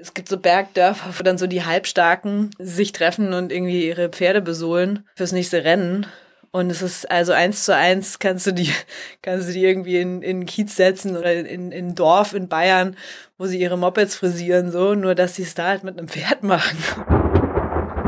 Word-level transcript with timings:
Es 0.00 0.14
gibt 0.14 0.28
so 0.28 0.38
Bergdörfer, 0.38 1.10
wo 1.18 1.22
dann 1.24 1.38
so 1.38 1.48
die 1.48 1.64
Halbstarken 1.64 2.50
sich 2.58 2.92
treffen 2.92 3.32
und 3.32 3.50
irgendwie 3.50 3.88
ihre 3.88 4.08
Pferde 4.08 4.40
besohlen 4.40 5.04
fürs 5.16 5.32
nächste 5.32 5.64
Rennen. 5.64 6.06
Und 6.52 6.70
es 6.70 6.82
ist 6.82 7.10
also 7.10 7.32
eins 7.32 7.64
zu 7.64 7.74
eins, 7.74 8.20
kannst 8.20 8.46
du 8.46 8.52
die, 8.52 8.72
kannst 9.22 9.48
du 9.48 9.52
die 9.52 9.64
irgendwie 9.64 9.98
in, 9.98 10.22
in 10.22 10.46
Kiez 10.46 10.76
setzen 10.76 11.16
oder 11.16 11.34
in, 11.34 11.72
in 11.72 11.96
Dorf 11.96 12.32
in 12.32 12.48
Bayern, 12.48 12.96
wo 13.38 13.46
sie 13.46 13.60
ihre 13.60 13.76
Mopeds 13.76 14.14
frisieren, 14.14 14.70
so, 14.70 14.94
nur 14.94 15.16
dass 15.16 15.34
sie 15.34 15.42
es 15.42 15.54
da 15.54 15.66
halt 15.66 15.82
mit 15.82 15.98
einem 15.98 16.08
Pferd 16.08 16.42
machen. 16.44 16.78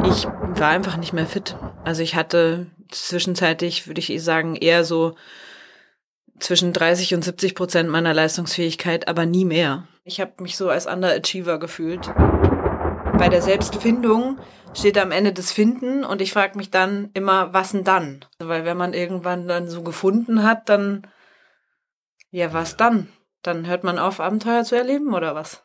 Ich 0.09 0.27
war 0.27 0.69
einfach 0.69 0.97
nicht 0.97 1.13
mehr 1.13 1.27
fit. 1.27 1.57
Also 1.85 2.03
ich 2.03 2.15
hatte 2.15 2.67
zwischenzeitlich, 2.89 3.89
würde 3.89 4.01
ich 4.01 4.23
sagen, 4.23 4.55
eher 4.55 4.85
so 4.85 5.17
zwischen 6.41 6.73
30 6.73 7.15
und 7.15 7.25
70 7.25 7.55
Prozent 7.55 7.89
meiner 7.89 8.15
Leistungsfähigkeit, 8.15 9.09
aber 9.09 9.27
nie 9.27 9.45
mehr. 9.45 9.87
Ich 10.05 10.21
habe 10.21 10.33
mich 10.41 10.57
so 10.57 10.69
als 10.69 10.87
Underachiever 10.87 11.59
gefühlt. 11.59 12.11
Bei 13.19 13.29
der 13.29 13.43
Selbstfindung 13.43 14.39
steht 14.75 14.99
am 14.99 15.11
Ende 15.11 15.33
das 15.33 15.53
Finden 15.53 16.05
und 16.05 16.23
ich 16.23 16.33
frage 16.33 16.57
mich 16.57 16.71
dann 16.71 17.11
immer, 17.15 17.53
was 17.53 17.73
denn 17.73 17.85
dann? 17.85 18.25
Weil 18.39 18.65
wenn 18.65 18.77
man 18.77 18.95
irgendwann 18.95 19.47
dann 19.47 19.69
so 19.69 19.83
gefunden 19.83 20.43
hat, 20.43 20.69
dann, 20.69 21.07
ja, 22.31 22.53
was 22.53 22.77
dann? 22.77 23.09
Dann 23.43 23.67
hört 23.67 23.85
man 23.85 23.99
auf, 23.99 24.21
Abenteuer 24.21 24.65
zu 24.65 24.77
erleben 24.77 25.15
oder 25.15 25.35
was? 25.35 25.63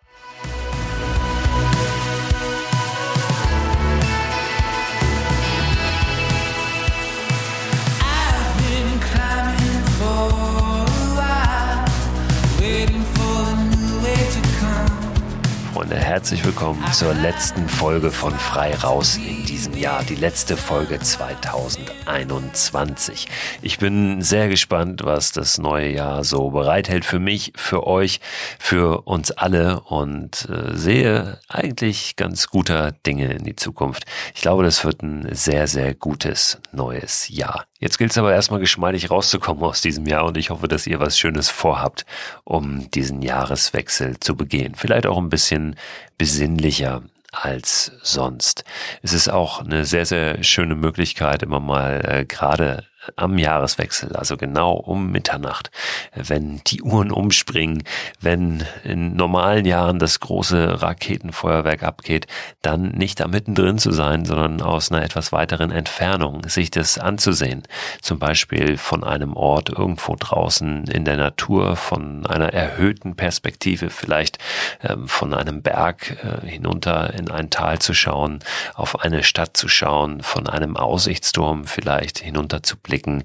Freunde, 15.75 15.97
herzlich 15.97 16.45
willkommen 16.45 16.81
zur 16.93 17.13
letzten 17.13 17.67
Folge 17.67 18.09
von 18.09 18.31
Frei 18.31 18.73
Raus 18.75 19.17
in 19.17 19.45
diesem 19.45 19.75
Jahr, 19.75 20.05
die 20.05 20.15
letzte 20.15 20.55
Folge 20.55 21.01
2021. 21.01 23.27
Ich 23.61 23.77
bin 23.77 24.21
sehr 24.21 24.47
gespannt, 24.47 25.03
was 25.03 25.33
das 25.33 25.57
neue 25.57 25.89
Jahr 25.89 26.23
so 26.23 26.51
bereithält 26.51 27.03
für 27.03 27.19
mich, 27.19 27.51
für 27.57 27.85
euch, 27.85 28.21
für 28.57 29.01
uns 29.01 29.31
alle 29.31 29.81
und 29.81 30.47
äh, 30.49 30.77
sehe 30.77 31.41
eigentlich 31.49 32.15
ganz 32.15 32.47
guter 32.47 32.93
Dinge 32.93 33.33
in 33.33 33.43
die 33.43 33.57
Zukunft. 33.57 34.05
Ich 34.33 34.43
glaube, 34.43 34.63
das 34.63 34.85
wird 34.85 35.03
ein 35.03 35.27
sehr, 35.35 35.67
sehr 35.67 35.93
gutes 35.93 36.61
neues 36.71 37.27
Jahr. 37.27 37.65
Jetzt 37.79 37.97
gilt 37.97 38.11
es 38.11 38.17
aber 38.17 38.33
erstmal 38.33 38.61
geschmeidig 38.61 39.11
rauszukommen 39.11 39.63
aus 39.63 39.81
diesem 39.81 40.05
Jahr 40.05 40.25
und 40.25 40.37
ich 40.37 40.49
hoffe, 40.49 40.67
dass 40.67 40.87
ihr 40.87 40.99
was 40.99 41.19
Schönes 41.19 41.49
vorhabt, 41.49 42.05
um 42.45 42.89
diesen 42.91 43.21
Jahreswechsel 43.21 44.19
zu 44.19 44.35
begehen. 44.35 44.75
Vielleicht 44.75 45.05
auch 45.05 45.17
ein 45.17 45.29
bisschen 45.29 45.75
besinnlicher 46.17 47.03
als 47.33 47.91
sonst. 48.01 48.63
Es 49.01 49.11
ist 49.11 49.29
auch 49.29 49.59
eine 49.59 49.83
sehr, 49.85 50.05
sehr 50.05 50.41
schöne 50.43 50.75
Möglichkeit, 50.75 51.43
immer 51.43 51.59
mal 51.59 52.01
äh, 52.07 52.25
gerade 52.25 52.85
am 53.15 53.37
Jahreswechsel, 53.37 54.15
also 54.15 54.37
genau 54.37 54.73
um 54.73 55.11
Mitternacht, 55.11 55.71
wenn 56.13 56.61
die 56.67 56.81
Uhren 56.81 57.11
umspringen, 57.11 57.83
wenn 58.19 58.65
in 58.83 59.15
normalen 59.15 59.65
Jahren 59.65 59.99
das 59.99 60.19
große 60.19 60.81
Raketenfeuerwerk 60.81 61.83
abgeht, 61.83 62.27
dann 62.61 62.89
nicht 62.89 63.19
da 63.19 63.27
mittendrin 63.27 63.77
zu 63.77 63.91
sein, 63.91 64.25
sondern 64.25 64.61
aus 64.61 64.91
einer 64.91 65.03
etwas 65.03 65.31
weiteren 65.31 65.71
Entfernung 65.71 66.47
sich 66.47 66.71
das 66.71 66.97
anzusehen. 66.97 67.63
Zum 68.01 68.19
Beispiel 68.19 68.77
von 68.77 69.03
einem 69.03 69.35
Ort 69.35 69.69
irgendwo 69.69 70.15
draußen 70.17 70.85
in 70.85 71.05
der 71.05 71.17
Natur, 71.17 71.75
von 71.75 72.25
einer 72.25 72.53
erhöhten 72.53 73.15
Perspektive, 73.15 73.89
vielleicht 73.89 74.39
ähm, 74.83 75.07
von 75.07 75.33
einem 75.33 75.61
Berg 75.61 76.17
äh, 76.23 76.47
hinunter 76.47 77.13
in 77.13 77.29
ein 77.29 77.49
Tal 77.49 77.79
zu 77.79 77.93
schauen, 77.93 78.39
auf 78.73 79.01
eine 79.01 79.23
Stadt 79.23 79.55
zu 79.55 79.67
schauen, 79.67 80.21
von 80.21 80.47
einem 80.47 80.77
Aussichtsturm 80.77 81.65
vielleicht 81.65 82.19
hinunter 82.19 82.63
zu 82.63 82.77
blicken 82.77 82.94
blicken. 82.95 83.23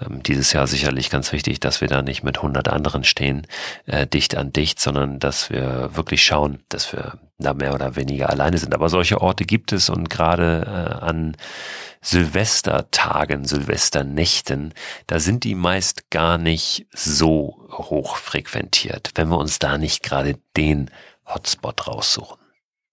Ähm, 0.00 0.22
dieses 0.22 0.52
Jahr 0.52 0.66
sicherlich 0.66 1.10
ganz 1.10 1.32
wichtig, 1.32 1.60
dass 1.60 1.82
wir 1.82 1.88
da 1.88 2.00
nicht 2.00 2.22
mit 2.22 2.38
100 2.38 2.68
anderen 2.68 3.04
stehen, 3.04 3.46
äh, 3.86 4.06
dicht 4.06 4.34
an 4.34 4.52
dicht, 4.52 4.80
sondern 4.80 5.18
dass 5.18 5.50
wir 5.50 5.94
wirklich 5.94 6.24
schauen, 6.24 6.60
dass 6.70 6.92
wir 6.92 7.18
da 7.38 7.52
mehr 7.52 7.74
oder 7.74 7.96
weniger 7.96 8.30
alleine 8.30 8.56
sind. 8.56 8.74
Aber 8.74 8.88
solche 8.88 9.20
Orte 9.20 9.44
gibt 9.44 9.72
es 9.72 9.90
und 9.90 10.08
gerade 10.08 10.64
äh, 10.66 11.04
an 11.04 11.36
Silvestertagen, 12.00 13.44
Silvesternächten, 13.44 14.72
da 15.06 15.20
sind 15.20 15.44
die 15.44 15.54
meist 15.54 16.10
gar 16.10 16.38
nicht 16.38 16.86
so 16.92 17.68
hoch 17.70 18.16
frequentiert, 18.16 19.10
wenn 19.16 19.28
wir 19.28 19.38
uns 19.38 19.58
da 19.58 19.76
nicht 19.76 20.02
gerade 20.02 20.36
den 20.56 20.90
Hotspot 21.26 21.86
raussuchen. 21.86 22.39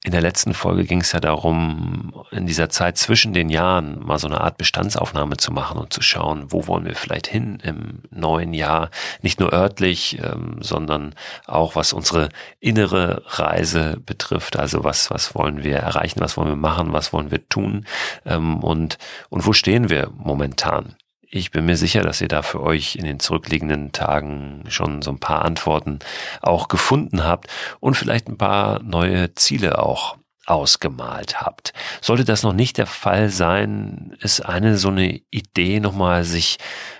In 0.08 0.14
der 0.14 0.22
letzten 0.22 0.54
Folge 0.54 0.86
ging 0.86 1.02
es 1.02 1.12
ja 1.12 1.20
darum, 1.20 2.14
in 2.32 2.46
dieser 2.46 2.70
Zeit 2.70 2.98
zwischen 2.98 3.34
den 3.34 3.50
Jahren 3.50 4.00
mal 4.00 4.18
so 4.18 4.28
eine 4.28 4.40
Art 4.40 4.58
Bestandsaufnahme 4.58 5.36
zu 5.36 5.52
machen 5.52 5.78
und 5.78 5.92
zu 5.92 6.02
schauen, 6.02 6.50
wo 6.50 6.66
wollen 6.66 6.86
wir 6.86 6.96
vielleicht 6.96 7.28
hin 7.28 7.60
im 7.62 8.04
neuen 8.10 8.54
Jahr, 8.54 8.90
nicht 9.22 9.42
nur 9.42 9.52
örtlich, 9.52 10.18
ähm, 10.24 10.60
sondern 10.62 11.14
auch 11.46 11.76
was 11.76 11.92
unsere 11.92 12.30
innere 12.62 13.22
Reise 13.26 13.98
betrifft. 14.06 14.56
Also 14.56 14.86
was, 14.86 15.12
was 15.12 15.36
wollen 15.36 15.62
wir 15.62 15.76
erreichen, 15.76 16.22
was 16.22 16.38
wollen 16.38 16.48
wir 16.48 16.56
machen, 16.56 16.94
was 16.94 17.12
wollen 17.12 17.30
wir 17.30 17.46
tun 17.50 17.86
ähm, 18.26 18.64
und, 18.64 18.98
und 19.28 19.46
wo 19.46 19.52
stehen 19.52 19.90
wir 19.90 20.10
momentan. 20.16 20.96
Ich 21.30 21.52
bin 21.52 21.66
mir 21.66 21.76
sicher, 21.76 22.02
dass 22.02 22.22
ihr 22.22 22.30
da 22.30 22.42
für 22.42 22.62
euch 22.62 22.96
in 22.96 23.04
den 23.04 23.20
zurückliegenden 23.20 23.92
Tagen 23.92 24.64
schon 24.70 25.02
so 25.02 25.12
ein 25.12 25.20
paar 25.20 25.44
Antworten 25.44 26.00
auch 26.42 26.70
gefunden 26.70 27.26
habt 27.26 27.48
und 27.82 27.96
vielleicht 27.96 28.30
ein 28.30 28.38
paar 28.38 28.82
neue 28.82 29.36
Ziele 29.36 29.80
auch 29.80 30.18
ausgemalt 30.46 31.42
habt. 31.42 31.74
Sollte 32.02 32.24
das 32.24 32.44
noch 32.44 32.54
nicht 32.54 32.78
der 32.78 32.88
Fall 32.88 33.30
sein, 33.30 34.16
ist 34.22 34.40
eine 34.40 34.78
so 34.78 34.88
eine 34.88 35.20
Idee 35.30 35.82
nochmal, 35.82 36.24
sich 36.24 36.58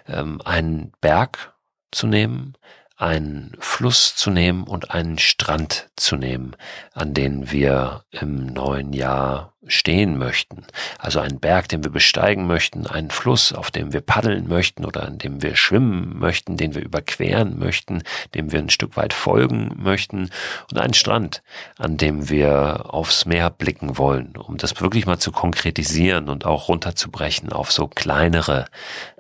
ähm, 0.08 0.42
einen 0.44 0.92
Berg 1.00 1.54
zu 1.92 2.08
nehmen, 2.08 2.56
einen 2.98 3.56
Fluss 3.60 4.16
zu 4.16 4.32
nehmen 4.32 4.64
und 4.64 4.92
einen 4.92 5.20
Strand 5.20 5.90
zu 5.96 6.18
nehmen, 6.18 6.56
an 6.94 7.14
den 7.14 7.52
wir 7.52 8.04
im 8.12 8.48
neuen 8.48 8.92
Jahr 8.92 9.54
stehen 9.68 10.18
möchten. 10.18 10.66
Also 11.00 11.20
einen 11.20 11.40
Berg, 11.40 11.70
den 11.70 11.84
wir 11.84 11.92
besteigen 11.92 12.48
möchten, 12.48 12.88
einen 12.88 13.10
Fluss, 13.10 13.54
auf 13.54 13.72
dem 13.72 13.94
wir 13.94 14.02
paddeln 14.02 14.48
möchten 14.48 14.86
oder 14.86 15.06
an 15.06 15.18
dem 15.18 15.42
wir 15.42 15.56
schwimmen 15.56 16.18
möchten, 16.20 16.58
den 16.58 16.76
wir 16.76 16.84
überqueren 16.84 17.58
möchten, 17.60 18.04
dem 18.34 18.52
wir 18.52 18.60
ein 18.60 18.70
Stück 18.70 18.98
weit 18.98 19.14
folgen 19.14 19.72
möchten 19.78 20.30
und 20.72 20.80
einen 20.80 20.94
Strand, 20.94 21.44
an 21.78 21.98
dem 21.98 22.30
wir 22.30 22.94
aufs 22.94 23.26
Meer 23.26 23.50
blicken 23.50 23.98
wollen, 23.98 24.36
um 24.38 24.58
das 24.58 24.80
wirklich 24.82 25.06
mal 25.06 25.20
zu 25.20 25.32
konkretisieren 25.32 26.30
und 26.30 26.46
auch 26.46 26.70
runterzubrechen 26.70 27.52
auf 27.52 27.72
so 27.72 27.88
kleinere 27.88 28.66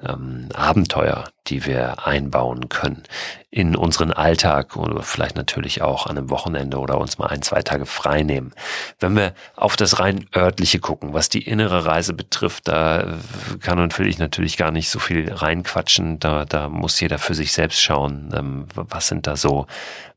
ähm, 0.06 0.50
Abenteuer, 0.54 1.26
die 1.48 1.66
wir 1.66 2.06
einbauen 2.06 2.70
können 2.70 3.04
in 3.50 3.76
unseren 3.76 4.12
Alltag 4.12 4.76
oder 4.76 5.02
vielleicht 5.02 5.36
natürlich 5.36 5.82
auch 5.82 6.06
an 6.06 6.18
einem 6.18 6.30
Wochenende 6.30 6.78
oder 6.78 7.00
uns 7.00 7.18
mal 7.18 7.28
ein, 7.28 7.42
zwei 7.42 7.62
Tage 7.62 7.86
frei 7.86 8.24
nehmen. 8.24 8.52
Wenn 9.00 9.16
wir 9.16 9.34
auf 9.56 9.76
das 9.76 10.00
rein 10.00 10.28
örtliche 10.38 10.80
gucken. 10.80 11.14
Was 11.14 11.30
die 11.30 11.44
innere 11.44 11.86
Reise 11.86 12.14
betrifft, 12.14 12.68
da 12.68 13.18
kann 13.62 13.80
und 13.80 13.98
will 13.98 14.08
ich 14.08 14.20
natürlich 14.20 14.58
gar 14.58 14.72
nicht 14.72 14.90
so 14.90 15.00
viel 15.00 15.32
reinquatschen. 15.32 16.20
Da, 16.20 16.46
da 16.46 16.70
muss 16.70 17.00
jeder 17.00 17.18
für 17.18 17.36
sich 17.36 17.54
selbst 17.54 17.82
schauen, 17.82 18.32
ähm, 18.36 18.66
was 18.74 19.08
sind 19.08 19.28
da 19.28 19.36
so 19.36 19.68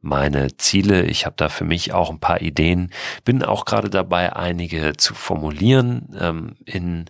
meine 0.01 0.57
Ziele. 0.57 1.03
Ich 1.05 1.27
habe 1.27 1.37
da 1.37 1.49
für 1.49 1.65
mich 1.65 1.93
auch 1.93 2.11
ein 2.11 2.21
paar 2.21 2.41
Ideen. 2.41 2.91
Bin 3.25 3.43
auch 3.43 3.65
gerade 3.65 3.91
dabei, 3.91 4.35
einige 4.35 4.97
zu 4.97 5.15
formulieren 5.15 6.17
ähm, 6.19 6.57
in 6.65 7.07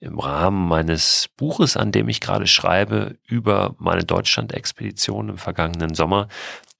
im 0.00 0.18
Rahmen 0.18 0.66
meines 0.66 1.28
Buches, 1.36 1.76
an 1.76 1.92
dem 1.92 2.08
ich 2.08 2.22
gerade 2.22 2.46
schreibe, 2.46 3.18
über 3.26 3.74
meine 3.78 4.02
Deutschland-Expedition 4.02 5.28
im 5.28 5.38
vergangenen 5.38 5.94
Sommer. 5.94 6.28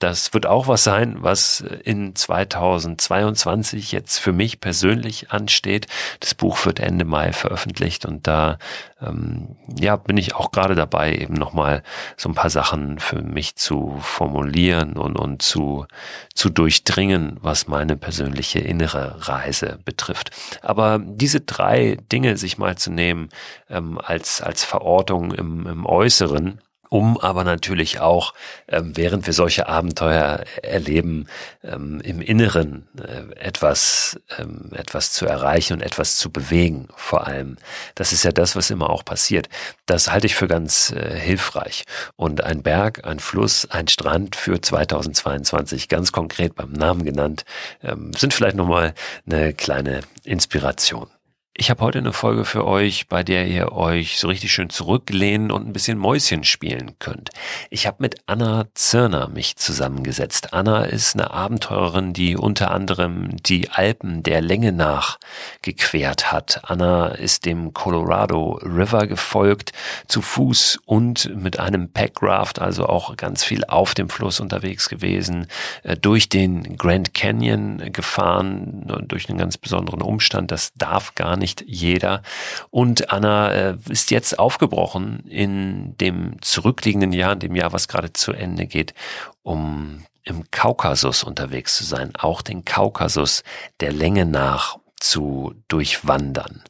Das 0.00 0.33
wird 0.33 0.47
auch 0.47 0.66
was 0.66 0.83
sein, 0.83 1.19
was 1.21 1.61
in 1.61 2.16
2022 2.16 3.93
jetzt 3.93 4.19
für 4.19 4.33
mich 4.33 4.59
persönlich 4.59 5.30
ansteht. 5.30 5.89
Das 6.21 6.34
Buch 6.34 6.65
wird 6.65 6.80
Ende 6.80 7.04
Mai 7.04 7.34
veröffentlicht 7.34 8.07
und 8.07 8.27
da 8.27 8.57
ähm, 9.03 9.57
ja 9.78 9.97
bin 9.97 10.16
ich 10.16 10.34
auch 10.34 10.53
gerade 10.53 10.74
dabei, 10.74 11.15
eben 11.15 11.34
nochmal 11.34 11.83
so 12.16 12.30
ein 12.30 12.34
paar 12.34 12.48
Sachen 12.48 12.98
für 12.98 13.21
mich 13.21 13.57
zu 13.57 13.98
formulieren 14.01 14.97
und, 14.97 15.19
und 15.19 15.42
zu, 15.42 15.86
zu 16.34 16.48
durchdringen, 16.48 17.36
was 17.42 17.69
meine 17.69 17.98
persönliche 17.98 18.59
innere 18.59 19.28
Reise 19.28 19.80
betrifft. 19.84 20.30
Aber 20.63 20.98
diese 20.98 21.42
drei 21.42 21.98
Dinge 22.10 22.39
sich 22.39 22.57
mal 22.57 22.78
zu 22.78 22.91
nehmen 22.91 23.28
ähm, 23.69 24.01
als, 24.03 24.41
als 24.41 24.65
Verortung 24.65 25.33
im, 25.34 25.66
im 25.66 25.84
Äußeren, 25.84 26.63
um 26.91 27.19
aber 27.19 27.45
natürlich 27.45 28.01
auch, 28.01 28.34
ähm, 28.69 28.97
während 28.97 29.25
wir 29.27 29.33
solche 29.33 29.69
Abenteuer 29.69 30.45
erleben, 30.63 31.27
ähm, 31.63 32.01
im 32.01 32.21
Inneren 32.21 32.89
äh, 32.98 33.33
etwas, 33.39 34.21
ähm, 34.39 34.72
etwas 34.75 35.13
zu 35.13 35.25
erreichen 35.25 35.75
und 35.75 35.83
etwas 35.83 36.16
zu 36.16 36.31
bewegen, 36.31 36.89
vor 36.97 37.27
allem. 37.27 37.57
Das 37.95 38.13
ist 38.13 38.25
ja 38.25 38.33
das, 38.33 38.57
was 38.57 38.71
immer 38.71 38.91
auch 38.91 39.04
passiert. 39.04 39.48
Das 39.87 40.10
halte 40.10 40.27
ich 40.27 40.34
für 40.34 40.48
ganz 40.48 40.91
äh, 40.91 41.16
hilfreich. 41.16 41.84
Und 42.16 42.42
ein 42.42 42.63
Berg, 42.63 43.07
ein 43.07 43.21
Fluss, 43.21 43.71
ein 43.71 43.86
Strand 43.86 44.34
für 44.34 44.60
2022, 44.60 45.89
ganz 45.89 46.10
konkret 46.10 46.57
beim 46.57 46.72
Namen 46.72 47.04
genannt, 47.04 47.45
ähm, 47.84 48.13
sind 48.15 48.34
vielleicht 48.34 48.57
nochmal 48.57 48.95
eine 49.27 49.54
kleine 49.54 50.01
Inspiration. 50.25 51.09
Ich 51.56 51.68
habe 51.68 51.82
heute 51.82 51.98
eine 51.98 52.12
Folge 52.12 52.44
für 52.44 52.64
euch, 52.64 53.08
bei 53.08 53.24
der 53.24 53.48
ihr 53.48 53.72
euch 53.72 54.20
so 54.20 54.28
richtig 54.28 54.52
schön 54.52 54.70
zurücklehnen 54.70 55.50
und 55.50 55.66
ein 55.66 55.72
bisschen 55.72 55.98
Mäuschen 55.98 56.44
spielen 56.44 56.92
könnt. 57.00 57.30
Ich 57.70 57.88
habe 57.88 57.97
mit 57.98 58.20
Anna 58.26 58.66
Zirner 58.74 59.28
mich 59.28 59.56
zusammengesetzt. 59.56 60.54
Anna 60.54 60.84
ist 60.84 61.14
eine 61.14 61.32
Abenteurerin, 61.32 62.12
die 62.12 62.36
unter 62.36 62.70
anderem 62.70 63.36
die 63.42 63.68
Alpen 63.68 64.22
der 64.22 64.41
Länge 64.41 64.70
nach 64.70 65.18
gequert 65.60 66.30
hat. 66.30 66.60
Anna 66.62 67.08
ist 67.08 67.44
dem 67.47 67.74
Colorado 67.74 68.60
River 68.62 69.08
gefolgt, 69.08 69.72
zu 70.06 70.22
Fuß 70.22 70.78
und 70.86 71.34
mit 71.34 71.58
einem 71.58 71.92
Packraft, 71.92 72.60
also 72.60 72.86
auch 72.86 73.16
ganz 73.16 73.42
viel 73.42 73.64
auf 73.64 73.94
dem 73.94 74.08
Fluss 74.08 74.38
unterwegs 74.38 74.88
gewesen, 74.88 75.48
äh, 75.82 75.97
durch 75.97 76.28
den 76.28 76.76
Grand 76.76 77.12
Canyon 77.12 77.92
gefahren, 77.92 79.04
durch 79.08 79.28
einen 79.28 79.38
ganz 79.38 79.58
besonderen 79.58 80.00
Umstand. 80.00 80.52
Das 80.52 80.72
darf 80.74 81.16
gar 81.16 81.40
nicht 81.41 81.65
jeder. 81.66 82.22
Und 82.71 83.10
Anna 83.10 83.51
äh, 83.51 83.77
ist 83.89 84.13
jetzt 84.13 84.39
aufgebrochen 84.39 85.25
in 85.27 85.97
dem 85.98 86.41
zurückliegenden 86.41 87.13
Jahr, 87.13 87.33
in 87.33 87.41
dem 87.41 87.57
Jahr, 87.57 87.72
was 87.72 87.89
gerade 87.89 88.13
zu 88.13 88.33
Ende 88.33 88.66
geht, 88.66 88.95
um 89.42 90.04
im 90.22 90.51
Kaukasus 90.51 91.25
unterwegs 91.25 91.77
zu 91.77 91.84
sein, 91.84 92.13
auch 92.16 92.42
den 92.42 92.65
Kaukasus 92.65 93.42
der 93.81 93.92
Länge 93.92 94.27
nach 94.27 94.78
zu 95.00 95.54
durchwandern. 95.68 96.62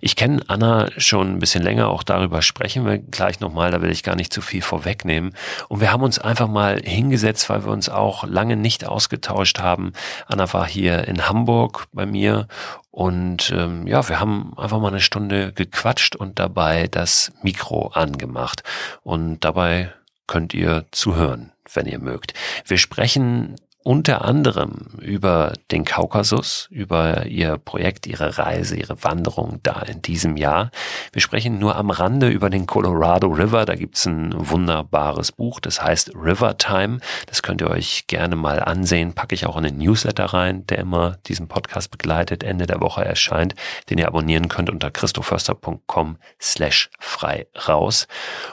Ich 0.00 0.16
kenne 0.16 0.42
Anna 0.46 0.88
schon 0.96 1.34
ein 1.34 1.38
bisschen 1.38 1.62
länger, 1.62 1.88
auch 1.88 2.02
darüber 2.02 2.40
sprechen 2.40 2.86
wir 2.86 2.98
gleich 2.98 3.40
nochmal, 3.40 3.70
da 3.70 3.82
will 3.82 3.90
ich 3.90 4.02
gar 4.02 4.16
nicht 4.16 4.32
zu 4.32 4.40
viel 4.40 4.62
vorwegnehmen. 4.62 5.34
Und 5.68 5.80
wir 5.80 5.92
haben 5.92 6.02
uns 6.02 6.18
einfach 6.18 6.48
mal 6.48 6.80
hingesetzt, 6.82 7.50
weil 7.50 7.64
wir 7.64 7.72
uns 7.72 7.88
auch 7.88 8.24
lange 8.24 8.56
nicht 8.56 8.86
ausgetauscht 8.86 9.58
haben. 9.58 9.92
Anna 10.26 10.52
war 10.52 10.66
hier 10.66 11.06
in 11.08 11.28
Hamburg 11.28 11.86
bei 11.92 12.06
mir 12.06 12.46
und 12.90 13.50
ähm, 13.56 13.86
ja, 13.86 14.08
wir 14.08 14.20
haben 14.20 14.56
einfach 14.56 14.78
mal 14.78 14.88
eine 14.88 15.00
Stunde 15.00 15.52
gequatscht 15.52 16.14
und 16.14 16.38
dabei 16.38 16.88
das 16.88 17.32
Mikro 17.42 17.88
angemacht. 17.88 18.62
Und 19.02 19.40
dabei 19.40 19.92
könnt 20.26 20.54
ihr 20.54 20.86
zuhören, 20.92 21.52
wenn 21.72 21.86
ihr 21.86 21.98
mögt. 21.98 22.34
Wir 22.66 22.78
sprechen 22.78 23.56
unter 23.84 24.24
anderem 24.24 24.86
über 25.00 25.54
den 25.72 25.84
Kaukasus, 25.84 26.68
über 26.70 27.26
ihr 27.26 27.58
Projekt, 27.58 28.06
ihre 28.06 28.38
Reise, 28.38 28.76
ihre 28.76 29.02
Wanderung 29.02 29.58
da 29.64 29.82
in 29.82 30.02
diesem 30.02 30.36
Jahr. 30.36 30.70
Wir 31.12 31.20
sprechen 31.20 31.58
nur 31.58 31.74
am 31.74 31.90
Rande 31.90 32.28
über 32.28 32.48
den 32.48 32.66
Colorado 32.66 33.26
River. 33.26 33.64
Da 33.64 33.74
gibt's 33.74 34.06
ein 34.06 34.32
wunderbares 34.36 35.32
Buch, 35.32 35.58
das 35.58 35.82
heißt 35.82 36.12
River 36.14 36.58
Time. 36.58 37.00
Das 37.26 37.42
könnt 37.42 37.60
ihr 37.60 37.70
euch 37.70 38.06
gerne 38.06 38.36
mal 38.36 38.60
ansehen. 38.60 39.14
Packe 39.14 39.34
ich 39.34 39.46
auch 39.46 39.56
in 39.56 39.64
den 39.64 39.78
Newsletter 39.78 40.26
rein, 40.26 40.64
der 40.66 40.78
immer 40.78 41.16
diesen 41.26 41.48
Podcast 41.48 41.90
begleitet, 41.90 42.44
Ende 42.44 42.66
der 42.66 42.80
Woche 42.80 43.04
erscheint, 43.04 43.56
den 43.90 43.98
ihr 43.98 44.06
abonnieren 44.06 44.48
könnt 44.48 44.70
unter 44.70 44.92
christoförster.com 44.92 46.18
slash 46.40 46.88
frei 47.00 47.46
raus. 47.68 48.06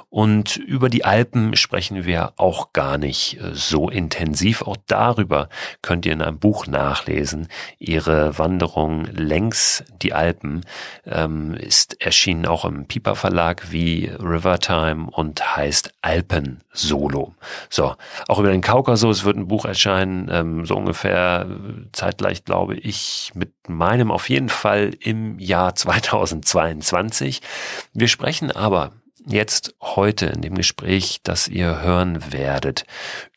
Und 0.09 0.57
über 0.57 0.89
die 0.89 1.05
Alpen 1.05 1.55
sprechen 1.55 2.05
wir 2.05 2.33
auch 2.37 2.73
gar 2.73 2.97
nicht 2.97 3.37
so 3.53 3.89
intensiv. 3.89 4.63
Auch 4.63 4.77
darüber 4.87 5.19
darüber 5.19 5.50
könnt 5.81 6.06
ihr 6.06 6.13
in 6.13 6.21
einem 6.21 6.39
Buch 6.39 6.66
nachlesen. 6.68 7.48
Ihre 7.77 8.38
Wanderung 8.38 9.06
längs 9.06 9.83
die 10.01 10.13
Alpen 10.13 10.66
ähm, 11.06 11.56
ist 11.56 12.01
erschienen 12.01 12.45
auch 12.45 12.63
im 12.63 12.86
Piper 12.86 13.16
Verlag 13.16 13.71
wie 13.71 14.06
Rivertime 14.07 15.10
und 15.12 15.57
heißt 15.57 15.94
Alpen 16.01 16.62
Solo. 16.71 17.33
So, 17.69 17.95
auch 18.27 18.39
über 18.39 18.51
den 18.51 18.62
Kaukasus 18.62 19.25
wird 19.25 19.36
ein 19.36 19.48
Buch 19.48 19.66
erscheinen, 19.66 20.30
ähm, 20.31 20.66
so 20.66 20.75
ungefähr 20.75 21.48
zeitgleich 21.92 22.45
glaube 22.45 22.75
ich 22.75 23.31
mit 23.36 23.51
meinem 23.68 24.12
auf 24.12 24.30
jeden 24.30 24.50
Fall 24.50 24.92
im 25.01 25.38
Jahr 25.39 25.75
2022. 25.75 27.42
Wir 27.94 28.07
sprechen 28.07 28.51
aber 28.51 28.94
jetzt 29.25 29.75
heute 29.81 30.27
in 30.27 30.42
dem 30.42 30.56
Gespräch, 30.56 31.19
das 31.24 31.48
ihr 31.48 31.81
hören 31.81 32.31
werdet, 32.31 32.86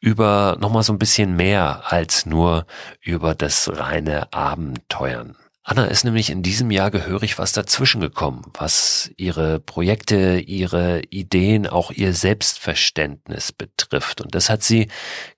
über 0.00 0.56
nochmal 0.60 0.82
so 0.82 0.92
ein 0.92 0.98
bisschen 0.98 1.36
mehr 1.36 1.82
als 1.86 2.26
nur 2.26 2.66
über 3.00 3.34
das 3.34 3.70
reine 3.72 4.32
Abenteuern. 4.32 5.36
Anna 5.64 5.84
ist 5.84 6.02
nämlich 6.02 6.30
in 6.30 6.42
diesem 6.42 6.72
Jahr 6.72 6.90
gehörig 6.90 7.38
was 7.38 7.52
dazwischen 7.52 8.00
gekommen, 8.00 8.42
was 8.52 9.12
ihre 9.16 9.60
Projekte, 9.60 10.40
ihre 10.40 11.02
Ideen, 11.10 11.68
auch 11.68 11.92
ihr 11.92 12.14
Selbstverständnis 12.14 13.52
betrifft. 13.52 14.20
Und 14.20 14.34
das 14.34 14.50
hat 14.50 14.64
sie 14.64 14.88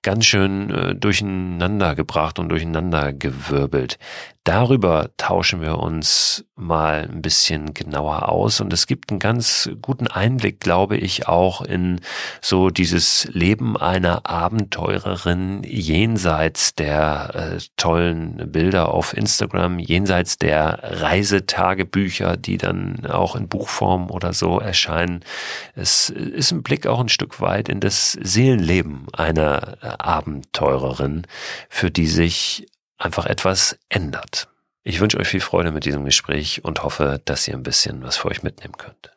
ganz 0.00 0.24
schön 0.24 0.70
äh, 0.70 0.94
durcheinander 0.94 1.94
gebracht 1.94 2.38
und 2.38 2.48
durcheinander 2.48 3.12
gewirbelt. 3.12 3.98
Darüber 4.44 5.08
tauschen 5.16 5.62
wir 5.62 5.78
uns 5.78 6.44
mal 6.54 7.08
ein 7.10 7.22
bisschen 7.22 7.72
genauer 7.72 8.28
aus 8.28 8.60
und 8.60 8.74
es 8.74 8.86
gibt 8.86 9.10
einen 9.10 9.18
ganz 9.18 9.70
guten 9.80 10.06
Einblick, 10.06 10.60
glaube 10.60 10.98
ich, 10.98 11.26
auch 11.26 11.62
in 11.62 12.02
so 12.42 12.68
dieses 12.68 13.26
Leben 13.32 13.78
einer 13.78 14.26
Abenteurerin 14.28 15.62
jenseits 15.64 16.74
der 16.74 17.56
äh, 17.56 17.58
tollen 17.78 18.52
Bilder 18.52 18.92
auf 18.92 19.16
Instagram, 19.16 19.78
jenseits 19.78 20.36
der 20.36 20.78
Reisetagebücher, 20.82 22.36
die 22.36 22.58
dann 22.58 23.06
auch 23.06 23.36
in 23.36 23.48
Buchform 23.48 24.10
oder 24.10 24.34
so 24.34 24.60
erscheinen. 24.60 25.24
Es 25.74 26.10
ist 26.10 26.52
ein 26.52 26.62
Blick 26.62 26.86
auch 26.86 27.00
ein 27.00 27.08
Stück 27.08 27.40
weit 27.40 27.70
in 27.70 27.80
das 27.80 28.12
Seelenleben 28.12 29.06
einer 29.14 29.78
Abenteurerin, 29.80 31.22
für 31.70 31.90
die 31.90 32.08
sich 32.08 32.66
einfach 33.04 33.26
etwas 33.26 33.78
ändert. 33.88 34.48
Ich 34.82 35.00
wünsche 35.00 35.18
euch 35.18 35.28
viel 35.28 35.40
Freude 35.40 35.70
mit 35.70 35.84
diesem 35.84 36.04
Gespräch 36.04 36.64
und 36.64 36.82
hoffe, 36.82 37.20
dass 37.24 37.46
ihr 37.48 37.54
ein 37.54 37.62
bisschen 37.62 38.02
was 38.02 38.16
für 38.16 38.28
euch 38.28 38.42
mitnehmen 38.42 38.76
könnt. 38.76 39.10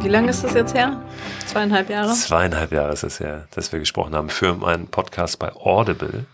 Wie 0.00 0.08
lange 0.08 0.30
ist 0.30 0.44
das 0.44 0.54
jetzt 0.54 0.74
her? 0.74 1.02
Zweieinhalb 1.46 1.90
Jahre? 1.90 2.12
Zweieinhalb 2.14 2.72
Jahre 2.72 2.92
ist 2.92 3.02
es 3.02 3.20
her, 3.20 3.48
dass 3.52 3.72
wir 3.72 3.80
gesprochen 3.80 4.14
haben 4.14 4.30
für 4.30 4.54
meinen 4.54 4.86
Podcast 4.88 5.38
bei 5.38 5.52
Audible. 5.52 6.26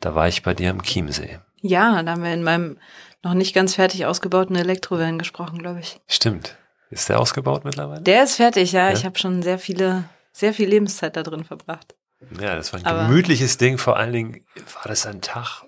Da 0.00 0.14
war 0.14 0.28
ich 0.28 0.42
bei 0.42 0.52
dir 0.52 0.70
am 0.70 0.82
Chiemsee. 0.82 1.38
Ja, 1.60 2.02
da 2.02 2.12
haben 2.12 2.24
wir 2.24 2.34
in 2.34 2.42
meinem 2.42 2.78
noch 3.22 3.34
nicht 3.34 3.54
ganz 3.54 3.76
fertig 3.76 4.04
ausgebauten 4.04 4.56
Elektrovan 4.56 5.18
gesprochen, 5.18 5.58
glaube 5.58 5.80
ich. 5.80 6.00
Stimmt. 6.08 6.56
Ist 6.90 7.08
der 7.08 7.18
ausgebaut 7.18 7.64
mittlerweile? 7.64 8.02
Der 8.02 8.24
ist 8.24 8.36
fertig, 8.36 8.72
ja. 8.72 8.88
ja? 8.88 8.92
Ich 8.92 9.04
habe 9.04 9.18
schon 9.18 9.42
sehr 9.42 9.58
viele, 9.58 10.04
sehr 10.32 10.52
viel 10.52 10.68
Lebenszeit 10.68 11.16
da 11.16 11.22
drin 11.22 11.44
verbracht. 11.44 11.94
Ja, 12.40 12.56
das 12.56 12.72
war 12.72 12.80
ein 12.80 12.86
Aber 12.86 13.06
gemütliches 13.06 13.58
Ding. 13.58 13.78
Vor 13.78 13.96
allen 13.96 14.12
Dingen 14.12 14.46
war 14.74 14.84
das 14.86 15.06
ein 15.06 15.20
Tag, 15.20 15.62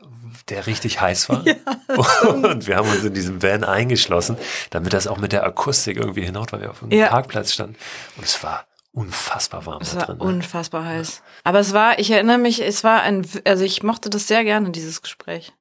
der 0.49 0.67
richtig 0.67 1.01
heiß 1.01 1.29
war. 1.29 1.45
Ja, 1.89 2.29
und 2.29 2.67
wir 2.67 2.77
haben 2.77 2.91
uns 2.91 3.05
in 3.05 3.15
diesem 3.15 3.43
Van 3.43 3.65
eingeschlossen, 3.65 4.37
damit 4.71 4.93
das 4.93 5.07
auch 5.07 5.19
mit 5.19 5.33
der 5.33 5.45
Akustik 5.45 5.97
irgendwie 5.97 6.25
hinhaut, 6.25 6.53
weil 6.53 6.61
wir 6.61 6.71
auf 6.71 6.83
einem 6.83 6.93
ja. 6.93 7.09
Parkplatz 7.09 7.53
standen. 7.53 7.77
Und 8.17 8.25
es 8.25 8.43
war 8.43 8.67
unfassbar 8.93 9.67
warm 9.67 9.83
es 9.83 9.93
da 9.93 10.01
war 10.01 10.07
drin. 10.07 10.19
Ne? 10.19 10.25
Unfassbar 10.25 10.85
heiß. 10.85 11.23
Aber 11.45 11.61
es 11.61 11.73
war, 11.73 11.99
ich 11.99 12.11
erinnere 12.11 12.39
mich, 12.39 12.63
es 12.63 12.83
war 12.83 13.03
ein, 13.03 13.27
also 13.45 13.65
ich 13.65 13.83
mochte 13.83 14.11
das 14.11 14.27
sehr 14.27 14.43
gerne, 14.45 14.71
dieses 14.71 15.03
Gespräch. 15.03 15.53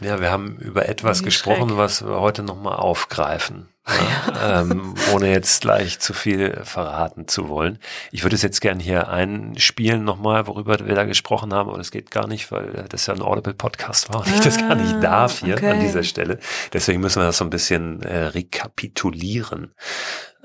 Ja, 0.00 0.20
wir 0.20 0.30
haben 0.30 0.56
über 0.58 0.88
etwas 0.88 1.22
gesprochen, 1.22 1.78
was 1.78 2.04
wir 2.04 2.20
heute 2.20 2.42
nochmal 2.42 2.76
aufgreifen. 2.76 3.68
Ja, 3.88 4.60
ähm, 4.60 4.94
ohne 5.14 5.30
jetzt 5.30 5.60
gleich 5.60 6.00
zu 6.00 6.12
viel 6.12 6.60
verraten 6.64 7.28
zu 7.28 7.48
wollen. 7.48 7.78
Ich 8.10 8.24
würde 8.24 8.34
es 8.34 8.42
jetzt 8.42 8.60
gern 8.60 8.80
hier 8.80 9.08
einspielen 9.08 10.02
nochmal, 10.02 10.48
worüber 10.48 10.76
wir 10.84 10.94
da 10.96 11.04
gesprochen 11.04 11.54
haben, 11.54 11.68
aber 11.68 11.78
das 11.78 11.92
geht 11.92 12.10
gar 12.10 12.26
nicht, 12.26 12.50
weil 12.50 12.86
das 12.88 13.06
ja 13.06 13.14
ein 13.14 13.22
Audible-Podcast 13.22 14.12
war 14.12 14.20
und 14.20 14.28
ich 14.28 14.40
das 14.40 14.58
gar 14.58 14.74
nicht 14.74 14.96
ah, 14.96 15.00
darf 15.00 15.38
hier 15.38 15.54
okay. 15.54 15.70
an 15.70 15.80
dieser 15.80 16.02
Stelle. 16.02 16.40
Deswegen 16.72 17.00
müssen 17.00 17.22
wir 17.22 17.26
das 17.26 17.38
so 17.38 17.44
ein 17.44 17.50
bisschen 17.50 18.02
äh, 18.02 18.24
rekapitulieren. 18.24 19.72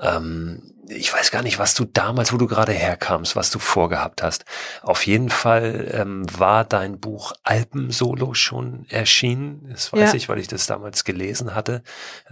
Ähm, 0.00 0.71
ich 0.88 1.12
weiß 1.12 1.30
gar 1.30 1.42
nicht, 1.42 1.58
was 1.58 1.74
du 1.74 1.84
damals, 1.84 2.32
wo 2.32 2.36
du 2.36 2.46
gerade 2.46 2.72
herkamst, 2.72 3.36
was 3.36 3.50
du 3.50 3.58
vorgehabt 3.58 4.22
hast. 4.22 4.44
Auf 4.82 5.06
jeden 5.06 5.30
Fall 5.30 5.88
ähm, 5.92 6.24
war 6.36 6.64
dein 6.64 6.98
Buch 6.98 7.32
Alpen-Solo 7.44 8.34
schon 8.34 8.86
erschienen. 8.88 9.68
Das 9.70 9.92
weiß 9.92 10.12
ja. 10.12 10.14
ich, 10.14 10.28
weil 10.28 10.38
ich 10.38 10.48
das 10.48 10.66
damals 10.66 11.04
gelesen 11.04 11.54
hatte. 11.54 11.82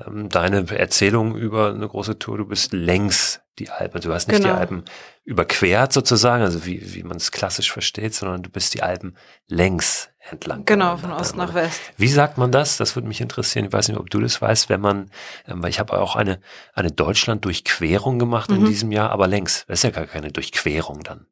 Ähm, 0.04 0.28
deine 0.28 0.68
Erzählung 0.76 1.36
über 1.36 1.70
eine 1.70 1.88
große 1.88 2.18
Tour, 2.18 2.38
du 2.38 2.46
bist 2.46 2.72
längs 2.72 3.40
die 3.58 3.70
Alpen. 3.70 4.00
Du 4.00 4.12
hast 4.12 4.28
nicht 4.28 4.42
genau. 4.42 4.54
die 4.54 4.60
Alpen 4.60 4.84
überquert 5.24 5.92
sozusagen, 5.92 6.42
also 6.42 6.66
wie, 6.66 6.94
wie 6.94 7.02
man 7.02 7.18
es 7.18 7.30
klassisch 7.30 7.72
versteht, 7.72 8.14
sondern 8.14 8.42
du 8.42 8.50
bist 8.50 8.74
die 8.74 8.82
Alpen 8.82 9.16
längs 9.48 10.09
entlang. 10.32 10.64
Genau, 10.64 10.96
von 10.96 11.12
Ost 11.12 11.36
nach 11.36 11.54
West. 11.54 11.80
Wie 11.96 12.08
sagt 12.08 12.38
man 12.38 12.52
das? 12.52 12.76
Das 12.76 12.96
würde 12.96 13.08
mich 13.08 13.20
interessieren. 13.20 13.66
Ich 13.66 13.72
weiß 13.72 13.88
nicht, 13.88 13.98
ob 13.98 14.10
du 14.10 14.20
das 14.20 14.40
weißt, 14.40 14.68
wenn 14.68 14.80
man, 14.80 15.10
ähm, 15.46 15.62
weil 15.62 15.70
ich 15.70 15.80
habe 15.80 15.98
auch 16.00 16.16
eine, 16.16 16.40
eine 16.74 16.90
Deutschland-Durchquerung 16.90 18.18
gemacht 18.18 18.50
mhm. 18.50 18.56
in 18.56 18.64
diesem 18.66 18.92
Jahr, 18.92 19.10
aber 19.10 19.26
längs. 19.26 19.64
Das 19.66 19.80
ist 19.80 19.82
ja 19.84 19.90
gar 19.90 20.06
keine 20.06 20.30
Durchquerung 20.30 21.02
dann. 21.02 21.26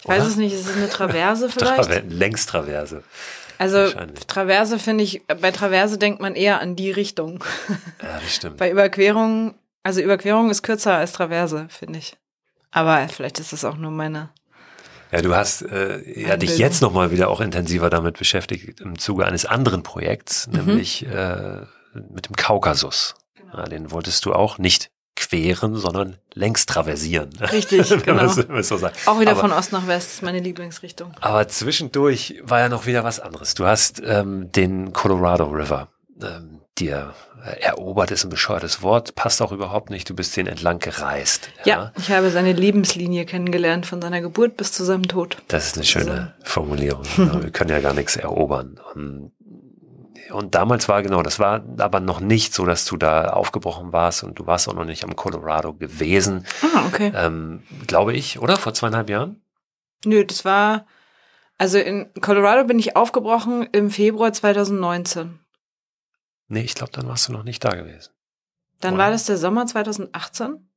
Ich 0.00 0.08
weiß 0.08 0.24
es 0.24 0.36
nicht, 0.36 0.52
ist 0.52 0.68
es 0.68 0.76
eine 0.76 0.88
Traverse 0.88 1.48
vielleicht? 1.50 1.76
Traver 1.76 2.02
Längstraverse. 2.02 3.02
Also 3.58 3.90
Traverse 4.26 4.78
finde 4.78 5.04
ich, 5.04 5.26
bei 5.26 5.50
Traverse 5.50 5.98
denkt 5.98 6.20
man 6.20 6.34
eher 6.34 6.60
an 6.60 6.76
die 6.76 6.90
Richtung. 6.90 7.42
Ja, 8.02 8.20
das 8.20 8.34
stimmt. 8.34 8.56
bei 8.58 8.70
Überquerung, 8.70 9.54
also 9.82 10.00
Überquerung 10.00 10.50
ist 10.50 10.62
kürzer 10.62 10.94
als 10.94 11.12
Traverse, 11.12 11.66
finde 11.70 11.98
ich. 11.98 12.16
Aber 12.70 13.08
vielleicht 13.08 13.40
ist 13.40 13.52
das 13.52 13.64
auch 13.64 13.76
nur 13.76 13.90
meine 13.90 14.28
ja, 15.12 15.22
du 15.22 15.34
hast 15.34 15.62
äh, 15.62 16.20
ja, 16.20 16.36
dich 16.36 16.58
jetzt 16.58 16.82
nochmal 16.82 17.10
wieder 17.10 17.28
auch 17.28 17.40
intensiver 17.40 17.90
damit 17.90 18.18
beschäftigt 18.18 18.80
im 18.80 18.98
Zuge 18.98 19.24
eines 19.24 19.44
anderen 19.46 19.82
Projekts, 19.82 20.46
mhm. 20.46 20.52
nämlich 20.54 21.06
äh, 21.06 21.60
mit 22.12 22.28
dem 22.28 22.36
Kaukasus. 22.36 23.14
Genau. 23.34 23.58
Ja, 23.58 23.64
den 23.64 23.90
wolltest 23.90 24.24
du 24.24 24.32
auch 24.32 24.58
nicht 24.58 24.90
queren, 25.16 25.76
sondern 25.76 26.18
längs 26.34 26.66
traversieren. 26.66 27.30
Richtig, 27.40 27.88
genau. 28.04 28.28
so 28.28 28.42
auch 29.06 29.20
wieder 29.20 29.30
aber, 29.32 29.40
von 29.40 29.52
Ost 29.52 29.72
nach 29.72 29.86
West, 29.86 30.22
meine 30.22 30.40
Lieblingsrichtung. 30.40 31.12
Aber 31.20 31.48
zwischendurch 31.48 32.40
war 32.42 32.60
ja 32.60 32.68
noch 32.68 32.86
wieder 32.86 33.02
was 33.02 33.18
anderes. 33.18 33.54
Du 33.54 33.64
hast 33.64 34.02
ähm, 34.04 34.52
den 34.52 34.92
Colorado 34.92 35.46
River 35.46 35.88
ähm, 36.22 36.60
dir 36.78 37.14
erobert 37.60 38.10
ist 38.10 38.24
ein 38.24 38.30
bescheuertes 38.30 38.82
Wort, 38.82 39.14
passt 39.14 39.40
auch 39.40 39.52
überhaupt 39.52 39.90
nicht. 39.90 40.08
Du 40.10 40.14
bist 40.14 40.36
den 40.36 40.46
entlang 40.46 40.78
gereist. 40.78 41.48
Ja, 41.64 41.76
ja 41.76 41.92
ich 41.96 42.10
habe 42.10 42.30
seine 42.30 42.52
Lebenslinie 42.52 43.24
kennengelernt, 43.24 43.86
von 43.86 44.02
seiner 44.02 44.20
Geburt 44.20 44.56
bis 44.56 44.72
zu 44.72 44.84
seinem 44.84 45.06
Tod. 45.06 45.36
Das 45.48 45.66
ist 45.66 45.76
eine 45.76 45.84
schöne 45.84 46.10
also. 46.10 46.50
Formulierung. 46.50 47.04
Wir 47.16 47.50
können 47.50 47.70
ja 47.70 47.80
gar 47.80 47.94
nichts 47.94 48.16
erobern. 48.16 48.80
Und, 48.94 49.32
und 50.30 50.54
damals 50.54 50.88
war 50.88 51.02
genau, 51.02 51.22
das 51.22 51.38
war 51.38 51.64
aber 51.78 52.00
noch 52.00 52.20
nicht 52.20 52.52
so, 52.52 52.66
dass 52.66 52.84
du 52.84 52.96
da 52.96 53.30
aufgebrochen 53.30 53.92
warst 53.92 54.24
und 54.24 54.38
du 54.38 54.46
warst 54.46 54.68
auch 54.68 54.74
noch 54.74 54.84
nicht 54.84 55.04
am 55.04 55.14
Colorado 55.14 55.72
gewesen. 55.72 56.46
Ah, 56.62 56.86
okay. 56.86 57.12
Ähm, 57.14 57.62
glaube 57.86 58.14
ich, 58.14 58.40
oder? 58.40 58.56
Vor 58.56 58.74
zweieinhalb 58.74 59.08
Jahren? 59.08 59.40
Nö, 60.04 60.24
das 60.24 60.44
war, 60.44 60.86
also 61.58 61.78
in 61.78 62.10
Colorado 62.20 62.64
bin 62.64 62.78
ich 62.78 62.96
aufgebrochen 62.96 63.68
im 63.72 63.90
Februar 63.90 64.32
2019. 64.32 65.38
Nee, 66.48 66.62
ich 66.62 66.74
glaube, 66.74 66.92
dann 66.92 67.06
warst 67.08 67.28
du 67.28 67.32
noch 67.32 67.42
nicht 67.42 67.64
da 67.64 67.70
gewesen. 67.70 68.10
Dann 68.80 68.94
Oder? 68.94 69.04
war 69.04 69.10
das 69.10 69.24
der 69.26 69.36
Sommer 69.36 69.66
2018? 69.66 70.68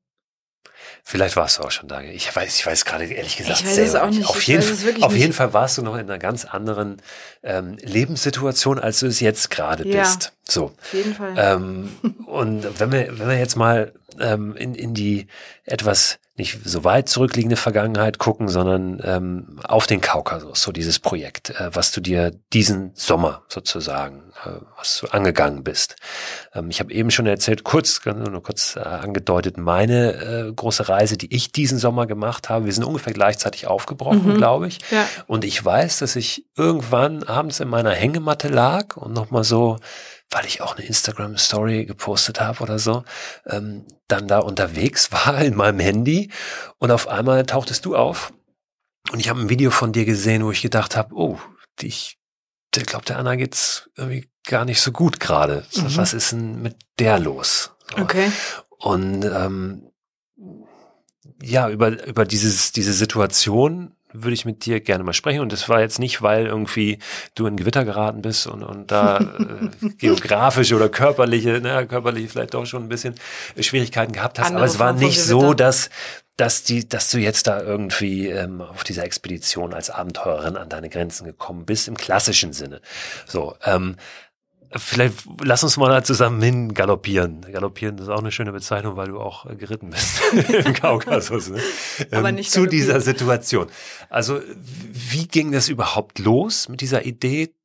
Vielleicht 1.04 1.36
warst 1.36 1.58
du 1.58 1.64
auch 1.64 1.72
schon 1.72 1.88
da. 1.88 2.02
Ich 2.02 2.36
weiß, 2.36 2.60
ich 2.60 2.66
weiß 2.66 2.86
gerade 2.86 3.06
ehrlich 3.06 3.38
gesagt 3.38 3.62
ich 3.62 3.66
weiß 3.66 3.78
es 3.78 3.96
auch 3.96 4.10
nicht. 4.10 4.28
Auf, 4.28 4.42
jeden, 4.44 5.04
auf 5.04 5.16
jeden 5.16 5.34
Fall 5.34 5.54
warst 5.54 5.78
du 5.78 5.82
noch 5.82 5.96
in 5.96 6.02
einer 6.02 6.20
ganz 6.20 6.46
anderen 6.46 7.02
ähm, 7.44 7.78
Lebenssituation, 7.82 8.80
als 8.80 9.00
du 9.00 9.08
es 9.08 9.20
jetzt 9.20 9.50
gerade 9.50 9.88
ja, 9.88 10.04
bist. 10.04 10.34
So. 10.48 10.66
Auf 10.66 10.94
jeden 10.94 11.16
Fall. 11.16 11.34
Ähm, 11.38 11.96
und 12.26 12.80
wenn 12.80 12.92
wir, 12.92 13.20
wenn 13.20 13.30
wir 13.30 13.38
jetzt 13.38 13.56
mal 13.56 13.94
ähm, 14.20 14.56
in, 14.56 14.76
in 14.76 14.94
die 14.94 15.28
etwas 15.66 16.20
nicht 16.40 16.58
so 16.64 16.84
weit 16.84 17.10
zurückliegende 17.10 17.58
Vergangenheit 17.58 18.18
gucken, 18.18 18.48
sondern 18.48 19.00
ähm, 19.04 19.60
auf 19.64 19.86
den 19.86 20.02
Kaukasus, 20.02 20.64
so 20.64 20.72
dieses 20.72 20.98
Projekt, 20.98 21.52
äh, 21.52 21.70
was 21.74 21.92
du 21.92 22.02
dir 22.02 22.32
diesen 22.54 22.92
Sommer 22.96 23.44
sozusagen, 23.50 24.32
äh, 24.46 24.52
was 24.78 25.02
du 25.02 25.08
angegangen 25.08 25.64
bist. 25.64 25.98
Ähm, 26.54 26.70
ich 26.70 26.80
habe 26.80 26.92
eben 26.94 27.12
schon 27.12 27.28
erzählt, 27.28 27.64
kurz, 27.64 28.04
nur 28.06 28.42
kurz 28.42 28.78
äh, 28.78 28.80
angedeutet, 28.80 29.58
meine 29.58 30.14
äh, 30.14 30.52
große 30.52 30.90
Reise, 30.90 31.18
die 31.18 31.36
ich 31.36 31.52
diesen 31.52 31.78
Sommer 31.78 32.08
gemacht 32.08 32.50
habe. 32.50 32.66
Wir 32.66 32.74
sind 32.74 32.86
ungefähr 32.86 33.14
gleichzeitig 33.14 33.68
aufgebrochen, 33.68 34.26
mhm. 34.26 34.38
glaube 34.38 34.68
ich. 34.68 34.80
Ja. 34.90 35.06
Und 35.28 35.44
ich 35.44 35.64
weiß, 35.64 36.00
dass 36.00 36.16
ich 36.16 36.46
irgendwann 36.56 37.24
abends 37.24 37.60
in 37.60 37.68
meiner 37.68 37.92
Hängematte 37.92 38.48
lag 38.48 38.96
und 38.96 39.14
nochmal 39.14 39.44
so 39.44 39.78
weil 40.32 40.46
ich 40.46 40.62
auch 40.62 40.76
eine 40.76 40.86
Instagram-Story 40.86 41.86
gepostet 41.86 42.40
habe 42.40 42.62
oder 42.62 42.80
so, 42.80 43.04
ähm, 43.48 43.86
dann 44.08 44.28
da 44.28 44.40
unterwegs 44.40 45.12
war 45.12 45.40
in 45.42 45.56
meinem 45.56 45.80
Handy 45.80 46.32
und 46.78 46.92
auf 46.92 47.08
einmal 47.08 47.46
tauchtest 47.46 47.86
du 47.86 47.96
auf 47.96 48.34
und 49.12 49.20
ich 49.20 49.30
habe 49.30 49.40
ein 49.40 49.50
Video 49.50 49.72
von 49.72 49.92
dir 49.92 50.06
gesehen, 50.06 50.44
wo 50.44 50.52
ich 50.52 50.62
gedacht 50.62 50.96
habe, 50.96 51.16
oh, 51.16 51.40
ich 51.82 52.20
der 52.76 52.84
glaubt, 52.84 53.10
der 53.10 53.18
Anna 53.18 53.36
geht's 53.36 53.90
irgendwie 53.96 54.30
gar 54.46 54.66
nicht 54.66 54.82
so 54.82 54.92
gut 54.92 55.20
gerade. 55.20 55.66
Mhm. 55.76 55.98
Was 55.98 56.14
ist 56.14 56.32
denn 56.32 56.62
mit 56.62 56.76
der 57.00 57.20
los? 57.20 57.72
So. 57.90 58.04
Okay. 58.04 58.32
Und 58.78 59.26
ähm, 59.26 59.92
ja, 61.42 61.70
über, 61.70 62.06
über 62.06 62.26
dieses, 62.26 62.72
diese 62.72 62.94
Situation 62.94 63.96
würde 64.12 64.34
ich 64.34 64.46
mit 64.46 64.66
dir 64.66 64.80
gerne 64.80 65.04
mal 65.04 65.14
sprechen. 65.14 65.42
Und 65.42 65.52
das 65.52 65.70
war 65.70 65.82
jetzt 65.82 66.00
nicht, 66.00 66.22
weil 66.22 66.48
irgendwie 66.48 67.00
du 67.36 67.46
in 67.46 67.58
Gewitter 67.58 67.86
geraten 67.86 68.22
bist 68.22 68.48
und, 68.48 68.64
und 68.64 68.92
da 68.92 69.20
äh, 69.20 69.90
geografische 69.98 70.76
oder 70.76 70.90
körperliche, 70.90 71.60
na, 71.62 71.86
körperliche 71.86 72.30
vielleicht 72.30 72.54
doch 72.54 72.66
schon 72.66 72.84
ein 72.84 72.90
bisschen 72.90 73.16
Schwierigkeiten 73.60 74.14
gehabt 74.14 74.40
hast. 74.40 74.48
Andere 74.48 74.64
Aber 74.64 74.72
es 74.72 74.80
war 74.80 74.94
nicht 74.94 75.22
so, 75.22 75.54
dass, 75.54 75.90
dass 76.38 76.64
die, 76.64 76.88
dass 76.88 77.12
du 77.12 77.20
jetzt 77.20 77.48
da 77.48 77.62
irgendwie 77.62 78.28
ähm, 78.28 78.62
auf 78.62 78.84
dieser 78.84 79.04
Expedition 79.04 79.74
als 79.74 79.90
Abenteurerin 79.90 80.58
an 80.58 80.70
deine 80.70 80.90
Grenzen 80.90 81.26
gekommen 81.26 81.66
bist, 81.66 81.88
im 81.88 81.98
klassischen 81.98 82.54
Sinne. 82.54 82.82
So, 83.28 83.56
ähm, 83.64 83.96
Vielleicht 84.76 85.26
lass 85.44 85.64
uns 85.64 85.78
mal 85.78 86.04
zusammen 86.04 86.42
hin 86.42 86.74
galoppieren. 86.76 87.42
Galoppieren 87.42 87.98
ist 87.98 88.08
auch 88.08 88.20
eine 88.20 88.32
schöne 88.32 88.52
Bezeichnung, 88.52 88.98
weil 88.98 89.08
du 89.08 89.20
auch 89.20 89.46
geritten 89.58 89.90
bist 89.90 90.22
im 90.66 90.74
Kaukasus. 90.74 91.50
Ne? 91.50 91.60
Aber 92.12 92.30
ähm, 92.30 92.36
nicht 92.36 92.52
zu 92.52 92.68
dieser 92.68 93.02
Situation. 93.02 93.68
Also 94.10 94.40
wie 94.92 95.28
ging 95.28 95.52
das 95.52 95.70
überhaupt 95.70 96.20
los 96.20 96.70
mit 96.70 96.82
dieser 96.82 97.06
Idee, 97.06 97.56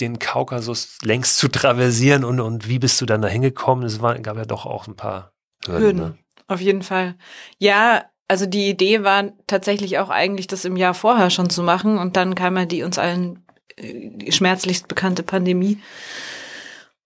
den 0.00 0.18
Kaukasus 0.18 0.98
längst 1.02 1.38
zu 1.38 1.48
traversieren 1.48 2.24
und, 2.24 2.40
und 2.40 2.68
wie 2.68 2.78
bist 2.78 3.00
du 3.00 3.06
dann 3.06 3.22
da 3.22 3.28
hingekommen? 3.28 3.84
Es 3.84 4.02
war, 4.02 4.18
gab 4.18 4.36
ja 4.36 4.44
doch 4.44 4.66
auch 4.66 4.86
ein 4.86 4.96
paar 4.96 5.32
Hürden. 5.64 5.82
Hürden. 5.82 6.00
Ne? 6.00 6.18
Auf 6.46 6.60
jeden 6.60 6.82
Fall. 6.82 7.16
Ja, 7.58 8.04
also 8.28 8.46
die 8.46 8.68
Idee 8.68 9.02
war 9.02 9.32
tatsächlich 9.46 9.98
auch 9.98 10.10
eigentlich, 10.10 10.46
das 10.46 10.64
im 10.64 10.76
Jahr 10.76 10.94
vorher 10.94 11.30
schon 11.30 11.48
zu 11.48 11.62
machen 11.62 11.98
und 11.98 12.16
dann 12.16 12.34
kam 12.34 12.56
ja 12.56 12.66
die 12.66 12.82
uns 12.82 12.98
allen 12.98 13.46
äh, 13.76 14.30
schmerzlichst 14.30 14.88
bekannte 14.88 15.22
Pandemie. 15.22 15.78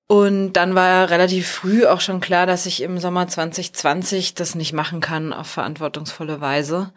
Und 0.07 0.53
dann 0.53 0.75
war 0.75 1.09
relativ 1.11 1.49
früh 1.49 1.87
auch 1.87 2.01
schon 2.01 2.21
klar, 2.21 2.47
dass 2.47 2.67
ich 2.67 2.83
im 2.83 2.99
Sommer 2.99 3.27
2020 3.27 4.35
das 4.35 4.55
nicht 4.55 4.73
machen 4.73 5.01
kann 5.01 5.33
auf 5.33 5.47
verantwortungsvolle 5.47 6.41
Weise. 6.41 6.93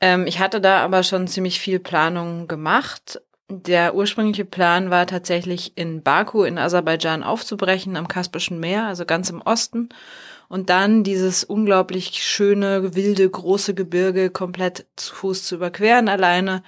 Ähm, 0.00 0.26
ich 0.26 0.38
hatte 0.38 0.60
da 0.60 0.82
aber 0.82 1.02
schon 1.02 1.26
ziemlich 1.26 1.58
viel 1.58 1.80
Planung 1.80 2.46
gemacht. 2.46 3.20
Der 3.48 3.94
ursprüngliche 3.94 4.44
Plan 4.44 4.90
war 4.90 5.06
tatsächlich 5.06 5.76
in 5.76 6.02
Baku 6.02 6.44
in 6.44 6.58
Aserbaidschan 6.58 7.22
aufzubrechen, 7.24 7.96
am 7.96 8.08
Kaspischen 8.08 8.60
Meer, 8.60 8.86
also 8.86 9.04
ganz 9.04 9.28
im 9.28 9.42
Osten. 9.42 9.88
Und 10.48 10.70
dann 10.70 11.02
dieses 11.02 11.44
unglaublich 11.44 12.22
schöne, 12.22 12.94
wilde, 12.94 13.28
große 13.28 13.74
Gebirge 13.74 14.30
komplett 14.30 14.86
zu 14.96 15.14
Fuß 15.14 15.44
zu 15.44 15.56
überqueren 15.56 16.08
alleine. 16.08 16.62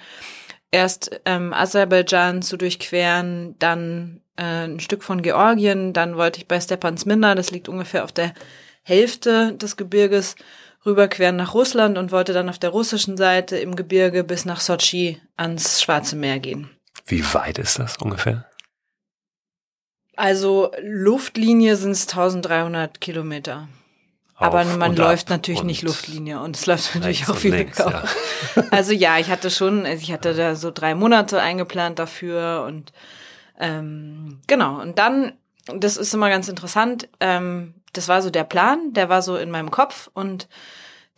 Erst 0.71 1.21
ähm, 1.25 1.53
Aserbaidschan 1.53 2.41
zu 2.41 2.57
durchqueren, 2.57 3.55
dann 3.59 4.21
ein 4.37 4.79
Stück 4.79 5.03
von 5.03 5.21
Georgien, 5.21 5.93
dann 5.93 6.17
wollte 6.17 6.39
ich 6.39 6.47
bei 6.47 6.59
Stepansminda, 6.59 7.35
das 7.35 7.51
liegt 7.51 7.69
ungefähr 7.69 8.03
auf 8.03 8.11
der 8.11 8.33
Hälfte 8.83 9.53
des 9.53 9.77
Gebirges, 9.77 10.35
rüberqueren 10.85 11.35
nach 11.35 11.53
Russland 11.53 11.97
und 11.97 12.11
wollte 12.11 12.33
dann 12.33 12.49
auf 12.49 12.59
der 12.59 12.69
russischen 12.69 13.17
Seite 13.17 13.57
im 13.57 13.75
Gebirge 13.75 14.23
bis 14.23 14.45
nach 14.45 14.59
Sochi 14.59 15.19
ans 15.35 15.81
Schwarze 15.81 16.15
Meer 16.15 16.39
gehen. 16.39 16.69
Wie 17.05 17.23
weit 17.33 17.57
ist 17.57 17.79
das 17.79 17.97
ungefähr? 17.97 18.45
Also 20.15 20.71
Luftlinie 20.81 21.75
sind 21.75 21.91
es 21.91 22.07
1300 22.07 23.01
Kilometer. 23.01 23.67
Aber 24.37 24.65
man 24.65 24.95
läuft 24.95 25.29
natürlich 25.29 25.63
nicht 25.63 25.81
Luftlinie 25.81 26.41
und 26.41 26.57
es 26.57 26.65
läuft 26.65 26.93
natürlich 26.95 27.29
auch 27.29 27.37
viel 27.37 27.55
links, 27.55 27.77
ja. 27.77 28.03
Also 28.69 28.91
ja, 28.91 29.17
ich 29.17 29.29
hatte 29.29 29.49
schon, 29.49 29.85
ich 29.85 30.11
hatte 30.11 30.33
da 30.33 30.55
so 30.55 30.71
drei 30.71 30.93
Monate 30.93 31.41
eingeplant 31.41 31.99
dafür 31.99 32.65
und 32.67 32.91
ähm, 33.59 34.41
genau, 34.47 34.81
und 34.81 34.99
dann, 34.99 35.33
das 35.65 35.97
ist 35.97 36.13
immer 36.13 36.29
ganz 36.29 36.47
interessant, 36.47 37.09
ähm, 37.19 37.73
das 37.93 38.07
war 38.07 38.21
so 38.21 38.29
der 38.29 38.43
Plan, 38.43 38.93
der 38.93 39.09
war 39.09 39.21
so 39.21 39.37
in 39.37 39.51
meinem 39.51 39.71
Kopf 39.71 40.09
und 40.13 40.47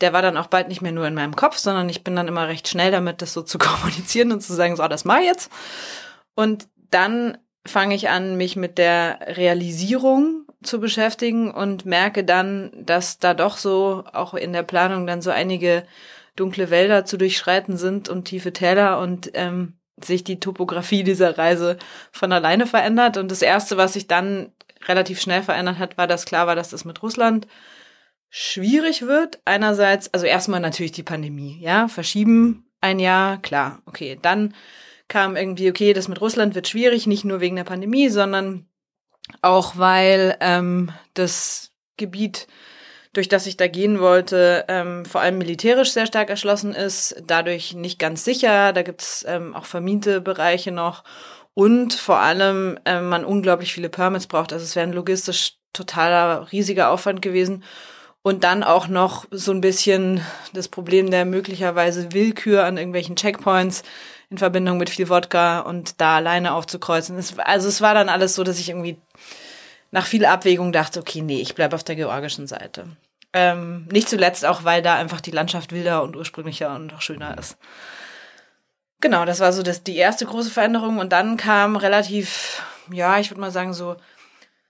der 0.02 0.14
war 0.14 0.22
dann 0.22 0.38
auch 0.38 0.48
bald 0.48 0.68
nicht 0.68 0.82
mehr 0.82 0.92
nur 0.92 1.08
in 1.08 1.16
meinem 1.16 1.36
Kopf, 1.36 1.58
sondern 1.58 1.90
ich 1.90 2.04
bin 2.04 2.16
dann 2.16 2.28
immer 2.28 2.48
recht 2.48 2.68
schnell 2.68 2.92
damit, 2.92 3.22
das 3.22 3.34
so 3.34 3.42
zu 3.42 3.58
kommunizieren 3.58 4.32
und 4.32 4.42
zu 4.42 4.54
sagen, 4.54 4.76
so, 4.76 4.88
das 4.88 5.06
mal 5.06 5.24
jetzt. 5.24 5.52
Und 6.36 6.68
dann 6.92 7.38
fange 7.66 7.96
ich 7.96 8.10
an, 8.10 8.38
mich 8.38 8.56
mit 8.56 8.78
der 8.78 9.20
Realisierung 9.22 10.46
zu 10.64 10.80
beschäftigen 10.80 11.52
und 11.52 11.86
merke 11.86 12.24
dann, 12.24 12.72
dass 12.74 13.20
da 13.20 13.34
doch 13.34 13.58
so 13.58 14.04
auch 14.14 14.34
in 14.34 14.54
der 14.54 14.64
Planung 14.64 15.06
dann 15.06 15.22
so 15.22 15.32
einige 15.32 15.84
dunkle 16.36 16.70
Wälder 16.70 17.06
zu 17.06 17.18
durchschreiten 17.18 17.78
sind 17.78 18.10
und 18.10 18.26
tiefe 18.26 18.54
Täler 18.54 19.00
und 19.00 19.32
ähm, 19.34 19.77
sich 20.04 20.24
die 20.24 20.40
Topografie 20.40 21.04
dieser 21.04 21.38
Reise 21.38 21.78
von 22.12 22.32
alleine 22.32 22.68
verändert. 22.68 23.18
Und 23.18 23.32
das 23.32 23.42
Erste, 23.42 23.78
was 23.78 23.94
sich 23.94 24.08
dann 24.08 24.52
relativ 24.88 25.20
schnell 25.20 25.44
verändert 25.44 25.80
hat, 25.80 25.98
war, 25.98 26.08
dass 26.08 26.26
klar 26.26 26.48
war, 26.48 26.56
dass 26.56 26.70
das 26.70 26.86
mit 26.86 27.02
Russland 27.02 27.48
schwierig 28.30 29.04
wird. 29.04 29.40
Einerseits, 29.46 30.14
also 30.14 30.26
erstmal 30.26 30.60
natürlich 30.60 30.92
die 30.92 31.04
Pandemie, 31.04 31.58
ja, 31.62 31.88
verschieben 31.88 32.68
ein 32.82 33.00
Jahr, 33.00 33.38
klar, 33.42 33.82
okay. 33.86 34.18
Dann 34.22 34.54
kam 35.08 35.36
irgendwie, 35.36 35.70
okay, 35.70 35.94
das 35.94 36.08
mit 36.08 36.22
Russland 36.22 36.54
wird 36.54 36.68
schwierig, 36.68 37.08
nicht 37.08 37.26
nur 37.26 37.40
wegen 37.40 37.56
der 37.56 37.64
Pandemie, 37.64 38.10
sondern 38.10 38.68
auch 39.42 39.78
weil 39.78 40.38
ähm, 40.42 40.92
das 41.14 41.72
Gebiet, 41.98 42.48
durch 43.18 43.28
das 43.28 43.48
ich 43.48 43.58
da 43.58 43.68
gehen 43.68 44.00
wollte, 44.00 44.64
ähm, 44.68 45.04
vor 45.04 45.22
allem 45.22 45.40
militärisch 45.40 45.92
sehr 45.92 46.06
stark 46.06 46.30
erschlossen 46.30 46.76
ist, 46.76 47.16
dadurch 47.26 47.74
nicht 47.74 47.98
ganz 47.98 48.24
sicher. 48.24 48.74
Da 48.74 48.84
gibt's 48.84 49.26
ähm, 49.28 49.56
auch 49.56 49.66
vermiete 49.66 50.22
Bereiche 50.22 50.72
noch 50.72 51.04
und 51.56 51.96
vor 51.96 52.20
allem 52.20 52.78
ähm, 52.86 53.10
man 53.10 53.26
unglaublich 53.26 53.74
viele 53.74 53.90
Permits 53.90 54.28
braucht. 54.28 54.54
Also 54.54 54.64
es 54.64 54.76
wäre 54.76 54.86
ein 54.86 54.94
logistisch 54.94 55.56
totaler 55.74 56.52
riesiger 56.52 56.92
Aufwand 56.92 57.24
gewesen. 57.24 57.64
Und 58.22 58.44
dann 58.44 58.62
auch 58.62 58.88
noch 58.88 59.26
so 59.32 59.52
ein 59.52 59.62
bisschen 59.62 60.22
das 60.54 60.68
Problem 60.68 61.10
der 61.10 61.26
möglicherweise 61.26 62.14
Willkür 62.14 62.66
an 62.66 62.78
irgendwelchen 62.78 63.16
Checkpoints 63.16 63.82
in 64.30 64.38
Verbindung 64.38 64.78
mit 64.78 64.92
viel 64.92 65.10
Wodka 65.10 65.62
und 65.62 66.00
da 66.02 66.18
alleine 66.18 66.54
aufzukreuzen. 66.54 67.18
Es, 67.18 67.40
also 67.40 67.68
es 67.68 67.82
war 67.82 67.96
dann 67.96 68.10
alles 68.10 68.36
so, 68.36 68.44
dass 68.44 68.60
ich 68.60 68.70
irgendwie 68.70 68.98
nach 69.90 70.06
viel 70.06 70.26
Abwägung 70.26 70.72
dachte, 70.72 71.00
okay, 71.00 71.22
nee, 71.22 71.42
ich 71.42 71.56
bleibe 71.56 71.76
auf 71.76 71.84
der 71.84 71.96
georgischen 71.96 72.46
Seite. 72.46 72.86
Ähm, 73.34 73.88
nicht 73.92 74.10
zuletzt 74.10 74.46
auch, 74.46 74.64
weil 74.64 74.82
da 74.82 74.96
einfach 74.96 75.22
die 75.22 75.32
Landschaft 75.32 75.72
wilder 75.72 76.04
und 76.04 76.16
ursprünglicher 76.16 76.74
und 76.76 76.94
auch 76.94 77.02
schöner 77.02 77.38
ist. 77.38 77.58
Genau, 79.00 79.26
das 79.26 79.40
war 79.40 79.54
so 79.54 79.64
das, 79.64 79.84
die 79.84 79.98
erste 79.98 80.26
große 80.26 80.50
Veränderung. 80.50 80.98
Und 80.98 81.12
dann 81.12 81.38
kam 81.38 81.76
relativ, 81.76 82.64
ja, 82.92 83.20
ich 83.20 83.30
würde 83.30 83.42
mal 83.42 83.52
sagen, 83.52 83.74
so 83.74 83.96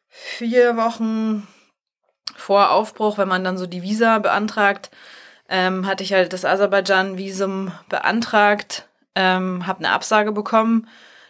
vier 0.10 0.76
Wochen 0.76 1.48
vor 2.36 2.72
Aufbruch, 2.72 3.18
wenn 3.18 3.28
man 3.28 3.44
dann 3.44 3.58
so 3.58 3.68
die 3.68 3.84
Visa 3.84 4.20
beantragt, 4.20 4.90
ähm, 5.50 5.88
hatte 5.88 6.04
ich 6.04 6.14
halt 6.14 6.34
das 6.34 6.44
Aserbaidschan-Visum 6.44 7.72
beantragt, 7.88 8.88
ähm, 9.16 9.66
habe 9.66 9.80
eine 9.80 9.92
Absage 9.92 10.32
bekommen 10.32 10.88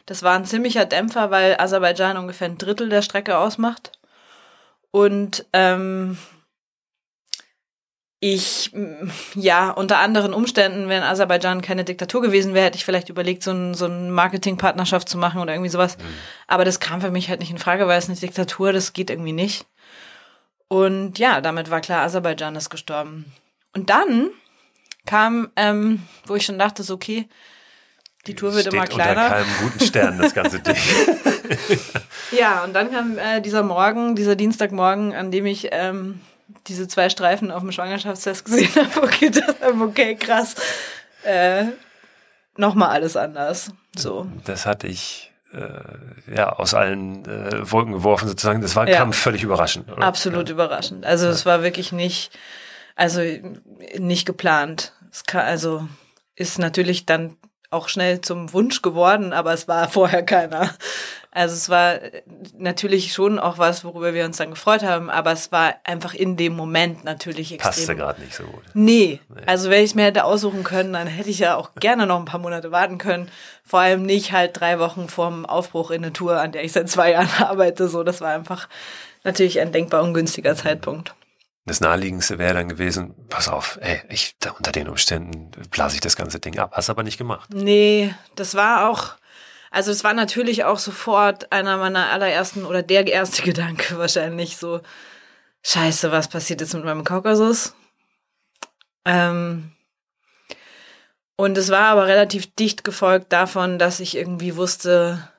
das 0.08 0.24
war 0.24 0.36
ein 0.36 0.46
ziemlicher 0.46 0.86
Dämpfer, 0.86 1.32
weil 1.32 1.58
Aserbaidschan 1.60 2.18
ungefähr 2.18 2.48
ein 2.48 2.58
Drittel 2.58 2.90
der 2.90 3.02
Strecke 3.02 3.38
ausmacht. 3.38 3.92
Und 4.90 5.46
ähm, 5.52 6.18
ich, 8.20 8.72
ja, 9.36 9.70
unter 9.70 10.00
anderen 10.00 10.34
Umständen, 10.34 10.90
wenn 10.90 11.04
Aserbaidschan 11.04 11.62
keine 11.62 11.84
Diktatur 11.84 12.22
gewesen 12.22 12.56
wäre, 12.56 12.66
hätte 12.66 12.78
ich 12.78 12.86
vielleicht 12.86 13.10
überlegt, 13.10 13.44
so 13.44 13.52
ein, 13.52 13.76
so 13.76 13.86
ein 13.86 14.10
Marketingpartnerschaft 14.10 15.08
zu 15.08 15.20
machen 15.20 15.40
oder 15.40 15.54
irgendwie 15.54 15.70
sowas. 15.70 15.98
Mhm. 15.98 16.02
Aber 16.48 16.66
das 16.66 16.80
kam 16.80 17.02
für 17.02 17.12
mich 17.12 17.30
halt 17.30 17.40
nicht 17.40 17.52
in 17.52 17.60
Frage, 17.60 17.88
weil 17.88 18.00
es 18.00 18.10
eine 18.10 18.18
Diktatur, 18.18 18.74
das 18.74 18.94
geht 18.94 19.12
irgendwie 19.12 19.34
nicht. 19.34 19.68
Und 20.68 21.20
ja, 21.20 21.42
damit 21.42 21.70
war 21.70 21.80
klar, 21.80 22.04
Aserbaidschan 22.04 22.56
ist 22.56 22.72
gestorben. 22.72 23.26
Und 23.74 23.92
dann 23.92 24.32
kam, 25.06 25.52
ähm, 25.56 26.02
wo 26.26 26.36
ich 26.36 26.46
schon 26.46 26.58
dachte, 26.60 26.82
so, 26.82 26.96
okay, 26.96 27.30
die 28.26 28.36
Tour 28.36 28.54
wird 28.54 28.74
immer 28.74 28.86
kleiner. 28.88 29.26
Unter 29.26 29.30
keinem 29.30 29.48
guten 29.62 29.80
Stern, 29.80 30.18
das 30.18 30.34
ganze 30.34 30.60
Ding. 30.60 30.76
ja, 32.32 32.64
und 32.64 32.74
dann 32.74 32.92
kam 32.92 33.18
äh, 33.18 33.42
dieser 33.42 33.64
Morgen, 33.64 34.16
dieser 34.16 34.36
Dienstagmorgen, 34.36 35.14
an 35.14 35.32
dem 35.32 35.46
ich 35.46 35.70
ähm, 35.72 36.20
diese 36.68 36.88
zwei 36.88 37.10
Streifen 37.10 37.52
auf 37.52 37.62
dem 37.62 37.72
Schwangerschaftstest 37.72 38.46
gesehen 38.46 38.76
habe 38.76 39.02
und 39.02 39.20
gedacht 39.20 39.58
habe, 39.62 39.84
okay, 39.84 40.16
krass. 40.16 40.56
Äh, 41.24 41.66
Nochmal 42.58 42.90
alles 42.90 43.16
anders. 43.16 43.72
So. 43.96 44.28
Das 44.46 44.66
hatte 44.66 44.88
ich 44.88 45.32
äh, 45.54 46.34
ja 46.36 46.54
aus 46.54 46.74
allen 46.74 47.24
äh, 47.26 47.72
Wolken 47.72 47.94
geworfen 47.94 48.28
sozusagen. 48.28 48.62
Das 48.62 48.76
war, 48.76 48.90
ja. 48.90 48.98
kam 48.98 49.14
völlig 49.14 49.44
überraschend. 49.44 49.92
Oder? 49.92 50.04
Absolut 50.04 50.50
ja. 50.50 50.54
überraschend. 50.54 51.06
Also 51.06 51.28
es 51.28 51.46
war 51.46 51.62
wirklich 51.62 51.92
nicht, 51.92 52.32
also 52.96 53.22
nicht 53.98 54.26
geplant. 54.26 54.94
Es 55.12 55.24
kann, 55.24 55.46
also 55.46 55.88
ist 56.36 56.58
natürlich 56.58 57.06
dann 57.06 57.38
auch 57.70 57.90
schnell 57.90 58.22
zum 58.22 58.52
Wunsch 58.54 58.82
geworden, 58.82 59.34
aber 59.34 59.54
es 59.54 59.68
war 59.68 59.88
vorher 59.90 60.24
keiner. 60.24 60.72
Also 61.32 61.56
es 61.56 61.70
war 61.70 62.00
natürlich 62.58 63.14
schon 63.14 63.38
auch 63.38 63.58
was, 63.58 63.84
worüber 63.84 64.14
wir 64.14 64.26
uns 64.26 64.38
dann 64.38 64.50
gefreut 64.50 64.84
haben, 64.84 65.10
aber 65.10 65.32
es 65.32 65.52
war 65.52 65.76
einfach 65.84 66.14
in 66.14 66.36
dem 66.38 66.56
Moment 66.56 67.04
natürlich 67.04 67.52
extrem. 67.52 67.72
Passte 67.72 67.96
gerade 67.96 68.22
nicht 68.22 68.36
so 68.36 68.44
gut. 68.44 68.64
Nee. 68.74 69.20
nee. 69.30 69.42
Also 69.46 69.70
wenn 69.70 69.84
ich 69.84 69.92
es 69.92 69.96
mir 69.96 70.06
hätte 70.06 70.24
aussuchen 70.24 70.64
können, 70.64 70.94
dann 70.94 71.08
hätte 71.08 71.30
ich 71.30 71.40
ja 71.40 71.56
auch 71.56 71.76
gerne 71.76 72.08
noch 72.08 72.20
ein 72.20 72.26
paar 72.26 72.40
Monate 72.40 72.72
warten 72.72 72.98
können. 72.98 73.30
Vor 73.64 73.82
allem 73.82 74.04
nicht 74.04 74.32
halt 74.32 74.60
drei 74.60 74.80
Wochen 74.80 75.10
vorm 75.10 75.46
Aufbruch 75.46 75.92
in 75.92 76.04
eine 76.04 76.14
Tour, 76.14 76.40
an 76.40 76.52
der 76.52 76.64
ich 76.64 76.72
seit 76.72 76.90
zwei 76.90 77.12
Jahren 77.14 77.30
arbeite. 77.40 77.88
So, 77.88 78.04
das 78.04 78.22
war 78.22 78.34
einfach 78.34 78.68
natürlich 79.24 79.60
ein 79.60 79.72
denkbar 79.72 80.04
ungünstiger 80.04 80.56
Zeitpunkt. 80.56 81.14
Das 81.68 81.82
naheliegendste 81.82 82.40
wäre 82.40 82.54
dann 82.54 82.70
gewesen, 82.70 83.14
pass 83.28 83.50
auf, 83.50 83.78
ey, 83.82 84.02
ich, 84.08 84.38
da, 84.40 84.52
unter 84.52 84.72
den 84.72 84.88
Umständen 84.88 85.52
blase 85.70 85.96
ich 85.96 86.02
das 86.02 86.16
ganze 86.16 86.40
Ding 86.40 86.58
ab. 86.60 86.72
Hast 86.74 86.90
aber 86.90 87.04
nicht 87.04 87.18
gemacht. 87.18 87.50
Nee, 87.54 88.16
das 88.36 88.56
war 88.56 88.90
auch, 88.90 89.16
also 89.72 89.92
es 89.92 90.04
war 90.04 90.14
natürlich 90.14 90.64
auch 90.64 90.80
sofort 90.80 91.52
einer 91.52 91.78
meiner 91.78 92.10
allerersten 92.10 92.66
oder 92.66 92.84
der 92.84 93.08
erste 93.08 93.42
Gedanke 93.44 93.98
wahrscheinlich 93.98 94.58
so, 94.58 94.82
scheiße, 95.64 96.12
was 96.12 96.28
passiert 96.28 96.62
jetzt 96.62 96.74
mit 96.74 96.86
meinem 96.86 97.04
Kaukasus? 97.04 97.76
Ähm, 99.06 99.72
und 101.36 101.58
es 101.58 101.70
war 101.70 101.90
aber 101.90 102.08
relativ 102.08 102.54
dicht 102.56 102.84
gefolgt 102.84 103.32
davon, 103.32 103.78
dass 103.78 104.00
ich 104.00 104.18
irgendwie 104.18 104.56
wusste, 104.56 105.30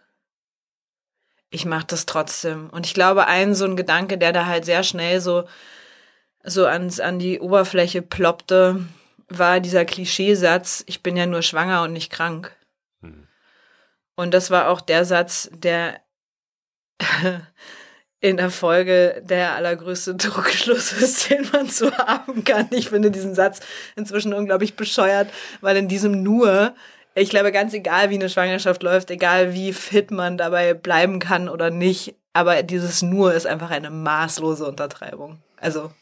ich 1.50 1.64
mache 1.64 1.86
das 1.86 2.06
trotzdem. 2.06 2.70
Und 2.70 2.86
ich 2.86 2.94
glaube, 2.94 3.26
ein 3.26 3.54
so 3.54 3.64
ein 3.64 3.76
Gedanke, 3.76 4.18
der 4.18 4.32
da 4.32 4.46
halt 4.46 4.64
sehr 4.64 4.82
schnell 4.84 5.20
so 5.20 5.44
so 6.44 6.66
ans, 6.66 7.00
an 7.00 7.18
die 7.18 7.40
Oberfläche 7.40 8.02
ploppte, 8.02 8.86
war 9.28 9.60
dieser 9.60 9.84
Klischeesatz, 9.84 10.84
ich 10.86 11.02
bin 11.02 11.16
ja 11.16 11.26
nur 11.26 11.42
schwanger 11.42 11.82
und 11.82 11.92
nicht 11.92 12.10
krank. 12.10 12.54
Und 14.18 14.34
das 14.34 14.50
war 14.50 14.68
auch 14.68 14.80
der 14.80 15.04
Satz, 15.04 15.48
der 15.52 16.00
in 18.20 18.36
der 18.36 18.50
Folge 18.50 19.22
der 19.24 19.54
allergrößte 19.54 20.14
Druckschluss 20.16 20.92
ist, 20.92 21.30
den 21.30 21.48
man 21.52 21.68
so 21.68 21.96
haben 21.96 22.42
kann. 22.42 22.66
Ich 22.72 22.88
finde 22.88 23.12
diesen 23.12 23.36
Satz 23.36 23.60
inzwischen 23.94 24.34
unglaublich 24.34 24.74
bescheuert, 24.74 25.28
weil 25.60 25.76
in 25.76 25.86
diesem 25.86 26.24
nur, 26.24 26.74
ich 27.14 27.30
glaube, 27.30 27.52
ganz 27.52 27.72
egal, 27.74 28.10
wie 28.10 28.16
eine 28.16 28.28
Schwangerschaft 28.28 28.82
läuft, 28.82 29.12
egal 29.12 29.54
wie 29.54 29.72
fit 29.72 30.10
man 30.10 30.36
dabei 30.36 30.74
bleiben 30.74 31.20
kann 31.20 31.48
oder 31.48 31.70
nicht, 31.70 32.16
aber 32.32 32.64
dieses 32.64 33.02
nur 33.02 33.34
ist 33.34 33.46
einfach 33.46 33.70
eine 33.70 33.90
maßlose 33.90 34.66
Untertreibung. 34.66 35.38
Also 35.60 35.92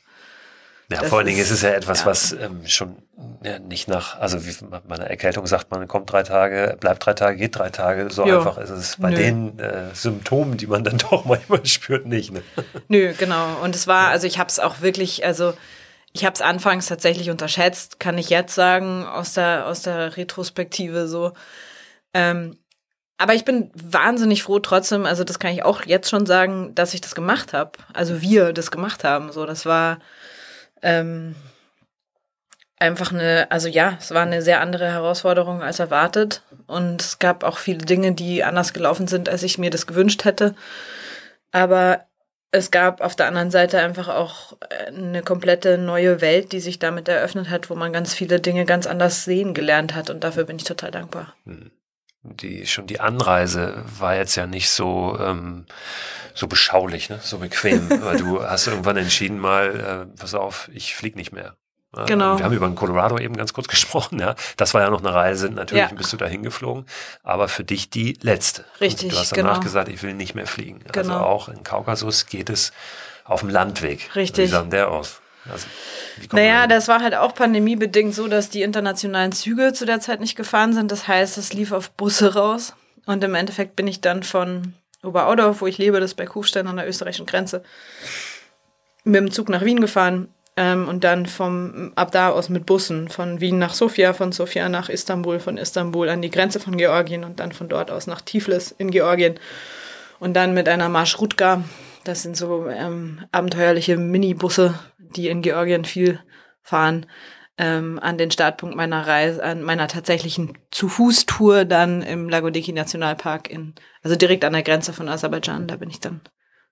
ja, 0.91 1.01
das 1.01 1.09
vor 1.09 1.19
allen 1.19 1.27
Dingen 1.27 1.41
ist 1.41 1.51
es 1.51 1.63
ja 1.63 1.71
etwas, 1.71 2.01
ja. 2.01 2.07
was 2.07 2.33
ähm, 2.33 2.67
schon 2.67 2.97
ja, 3.43 3.59
nicht 3.59 3.89
nach, 3.89 4.19
also 4.19 4.47
wie 4.47 4.53
bei 4.65 4.95
einer 4.95 5.07
Erkältung 5.07 5.47
sagt 5.47 5.71
man, 5.71 5.89
kommt 5.89 6.11
drei 6.13 6.23
Tage, 6.23 6.77
bleibt 6.79 7.05
drei 7.05 7.15
Tage, 7.15 7.37
geht 7.37 7.57
drei 7.57 7.71
Tage. 7.71 8.11
So 8.11 8.27
jo. 8.27 8.39
einfach 8.39 8.59
ist 8.59 8.71
es 8.71 8.97
bei 8.97 9.11
Nö. 9.11 9.17
den 9.17 9.59
äh, 9.59 9.95
Symptomen, 9.95 10.57
die 10.57 10.67
man 10.67 10.85
dann 10.85 10.99
doch 11.11 11.25
manchmal 11.25 11.65
spürt, 11.65 12.07
nicht. 12.07 12.33
Ne? 12.33 12.43
Nö, 12.89 13.15
genau. 13.19 13.57
Und 13.63 13.75
es 13.75 13.87
war, 13.87 14.09
also 14.09 14.27
ich 14.27 14.39
habe 14.39 14.49
es 14.49 14.61
auch 14.61 14.81
wirklich, 14.81 15.25
also 15.25 15.55
ich 16.13 16.25
habe 16.25 16.35
es 16.35 16.41
anfangs 16.41 16.87
tatsächlich 16.87 17.31
unterschätzt, 17.31 17.99
kann 18.01 18.17
ich 18.19 18.31
jetzt 18.31 18.55
sagen, 18.55 19.05
aus 19.05 19.35
der, 19.35 19.67
aus 19.67 19.83
der 19.83 20.17
Retrospektive 20.17 21.09
so. 21.09 21.33
Ähm, 22.15 22.59
aber 23.19 23.35
ich 23.35 23.45
bin 23.45 23.71
wahnsinnig 23.75 24.43
froh 24.43 24.59
trotzdem, 24.59 25.07
also 25.07 25.25
das 25.25 25.39
kann 25.39 25.53
ich 25.53 25.63
auch 25.65 25.85
jetzt 25.87 26.11
schon 26.11 26.27
sagen, 26.27 26.75
dass 26.75 26.95
ich 26.95 27.01
das 27.01 27.15
gemacht 27.15 27.55
habe. 27.55 27.73
Also 27.95 28.21
wir 28.21 28.53
das 28.53 28.71
gemacht 28.71 29.05
haben. 29.05 29.33
So, 29.33 29.47
das 29.47 29.65
war 29.65 29.99
ähm, 30.87 31.35
einfach 32.79 33.13
eine, 33.13 33.51
also 33.51 33.69
ja, 33.69 33.97
es 33.99 34.13
war 34.13 34.23
eine 34.23 34.41
sehr 34.41 34.61
andere 34.61 34.87
Herausforderung 34.87 35.63
als 35.63 35.81
erwartet. 35.81 36.43
Und 36.67 37.03
es 37.03 37.19
gab 37.19 37.43
auch 37.45 37.59
viele 37.59 37.85
Dinge, 37.85 38.13
die 38.13 38.45
anders 38.45 38.73
gelaufen 38.73 39.09
sind, 39.09 39.29
als 39.29 39.43
ich 39.43 39.59
mir 39.59 39.71
das 39.71 39.87
gewünscht 39.87 40.25
hätte. 40.25 40.55
Aber 41.51 42.07
es 42.53 42.71
gab 42.71 43.01
auf 43.01 43.17
der 43.17 43.27
anderen 43.27 43.51
Seite 43.51 43.81
einfach 43.81 44.09
auch 44.09 44.57
eine 44.87 45.23
komplette 45.23 45.77
neue 45.77 46.21
Welt, 46.21 46.53
die 46.53 46.61
sich 46.61 46.79
damit 46.79 47.09
eröffnet 47.09 47.51
hat, 47.51 47.69
wo 47.69 47.75
man 47.75 47.93
ganz 47.93 48.15
viele 48.15 48.41
Dinge 48.41 48.65
ganz 48.65 48.87
anders 48.87 49.25
sehen 49.25 49.55
gelernt 49.55 49.95
hat. 49.95 50.09
Und 50.09 50.23
dafür 50.23 50.45
bin 50.45 50.57
ich 50.57 50.65
total 50.65 50.93
dankbar. 50.93 51.35
Hm. 51.45 51.73
Die, 52.35 52.67
schon 52.67 52.87
die 52.87 53.01
Anreise 53.01 53.83
war 53.99 54.17
jetzt 54.17 54.37
ja 54.37 54.47
nicht 54.47 54.71
so, 54.71 55.17
ähm, 55.21 55.67
so 56.35 56.47
beschaulich, 56.47 57.09
ne? 57.09 57.21
so 57.23 57.39
bequem. 57.39 57.89
Weil 58.03 58.19
du 58.19 58.43
hast 58.43 58.67
irgendwann 58.67 58.97
entschieden 58.97 59.39
mal, 59.39 60.09
äh, 60.13 60.19
pass 60.19 60.35
auf, 60.35 60.69
ich 60.73 60.95
flieg 60.95 61.17
nicht 61.17 61.33
mehr. 61.33 61.57
Genau. 62.05 62.37
Wir 62.37 62.45
haben 62.45 62.53
über 62.53 62.67
den 62.67 62.75
Colorado 62.75 63.19
eben 63.19 63.37
ganz 63.37 63.55
kurz 63.55 63.69
gesprochen, 63.69 64.19
ja. 64.19 64.35
Das 64.57 64.75
war 64.75 64.83
ja 64.83 64.91
noch 64.91 65.01
eine 65.01 65.15
Reise, 65.15 65.49
natürlich 65.49 65.91
ja. 65.91 65.97
bist 65.97 66.13
du 66.13 66.17
da 66.17 66.27
hingeflogen, 66.27 66.85
aber 67.23 67.49
für 67.49 67.65
dich 67.65 67.89
die 67.89 68.19
letzte. 68.21 68.65
Richtig. 68.81 69.07
Und 69.07 69.13
du 69.15 69.19
hast 69.19 69.37
danach 69.37 69.55
genau. 69.55 69.63
gesagt, 69.63 69.89
ich 69.89 70.03
will 70.03 70.15
nicht 70.15 70.35
mehr 70.35 70.47
fliegen. 70.47 70.81
Also 70.87 71.01
genau. 71.01 71.15
Also 71.15 71.27
auch 71.27 71.49
in 71.49 71.63
Kaukasus 71.63 72.27
geht 72.27 72.51
es 72.51 72.73
auf 73.25 73.41
dem 73.41 73.49
Landweg. 73.49 74.15
Richtig. 74.15 74.49
Wie 74.49 74.51
sah 74.51 74.63
der 74.63 74.91
aus? 74.91 75.21
Also, 75.51 75.67
naja, 76.33 76.67
das 76.67 76.89
war 76.89 77.03
halt 77.03 77.15
auch 77.15 77.35
pandemiebedingt 77.35 78.15
so, 78.15 78.29
dass 78.29 78.49
die 78.49 78.63
internationalen 78.63 79.33
Züge 79.33 79.73
zu 79.73 79.87
der 79.87 80.01
Zeit 80.01 80.21
nicht 80.21 80.37
gefahren 80.37 80.73
sind. 80.73 80.91
Das 80.91 81.07
heißt, 81.09 81.39
es 81.39 81.53
lief 81.53 81.73
auf 81.73 81.91
Busse 81.91 82.35
raus. 82.35 82.75
Und 83.07 83.23
im 83.23 83.35
Endeffekt 83.35 83.77
bin 83.77 83.87
ich 83.87 84.01
dann 84.01 84.23
von 84.23 84.75
Oberaudorf, 85.03 85.61
wo 85.61 85.67
ich 85.67 85.79
lebe, 85.79 86.01
das 86.01 86.13
ist 86.13 86.17
bei 86.17 86.27
Kufstein 86.27 86.67
an 86.67 86.77
der 86.77 86.89
österreichischen 86.89 87.27
Grenze, 87.27 87.63
mit 89.05 89.21
dem 89.21 89.31
Zug 89.31 89.49
nach 89.49 89.65
Wien 89.65 89.81
gefahren 89.81 90.29
ähm, 90.57 90.89
und 90.89 91.05
dann 91.05 91.27
vom 91.27 91.93
ab 91.95 92.11
da 92.11 92.31
aus 92.31 92.49
mit 92.49 92.67
Bussen 92.67 93.09
von 93.09 93.41
Wien 93.41 93.59
nach 93.59 93.75
Sofia, 93.75 94.13
von 94.13 94.33
Sofia 94.33 94.69
nach 94.69 94.89
Istanbul, 94.89 95.39
von 95.39 95.59
Istanbul 95.59 96.09
an 96.09 96.23
die 96.23 96.31
Grenze 96.31 96.59
von 96.59 96.77
Georgien 96.77 97.25
und 97.25 97.39
dann 97.39 97.53
von 97.53 97.69
dort 97.69 97.91
aus 97.91 98.07
nach 98.07 98.21
Tiflis 98.21 98.75
in 98.77 98.91
Georgien 98.91 99.39
und 100.19 100.35
dann 100.35 100.55
mit 100.55 100.69
einer 100.69 100.89
Marschrutka. 100.89 101.63
Das 102.07 102.23
sind 102.23 102.37
so 102.37 102.69
ähm, 102.69 103.27
abenteuerliche 103.33 103.97
Minibusse, 103.97 104.79
die 104.99 105.29
in 105.29 105.43
Georgien 105.43 105.85
viel 105.85 106.21
fahren. 106.63 107.07
Ähm, 107.59 107.99
an 107.99 108.17
den 108.17 108.31
Startpunkt 108.31 108.77
meiner 108.77 109.07
Reise, 109.07 109.43
an 109.43 109.63
meiner 109.63 109.89
tatsächlichen 109.89 110.59
Zu-Fuß-Tour 110.71 111.65
dann 111.65 112.03
im 112.03 112.29
Lagodiki 112.29 112.73
Nationalpark 112.73 113.51
in, 113.51 113.75
also 114.03 114.15
direkt 114.15 114.45
an 114.45 114.53
der 114.53 114.63
Grenze 114.63 114.93
von 114.93 115.09
Aserbaidschan, 115.09 115.67
da 115.67 115.77
bin 115.77 115.89
ich 115.89 115.99
dann 115.99 116.21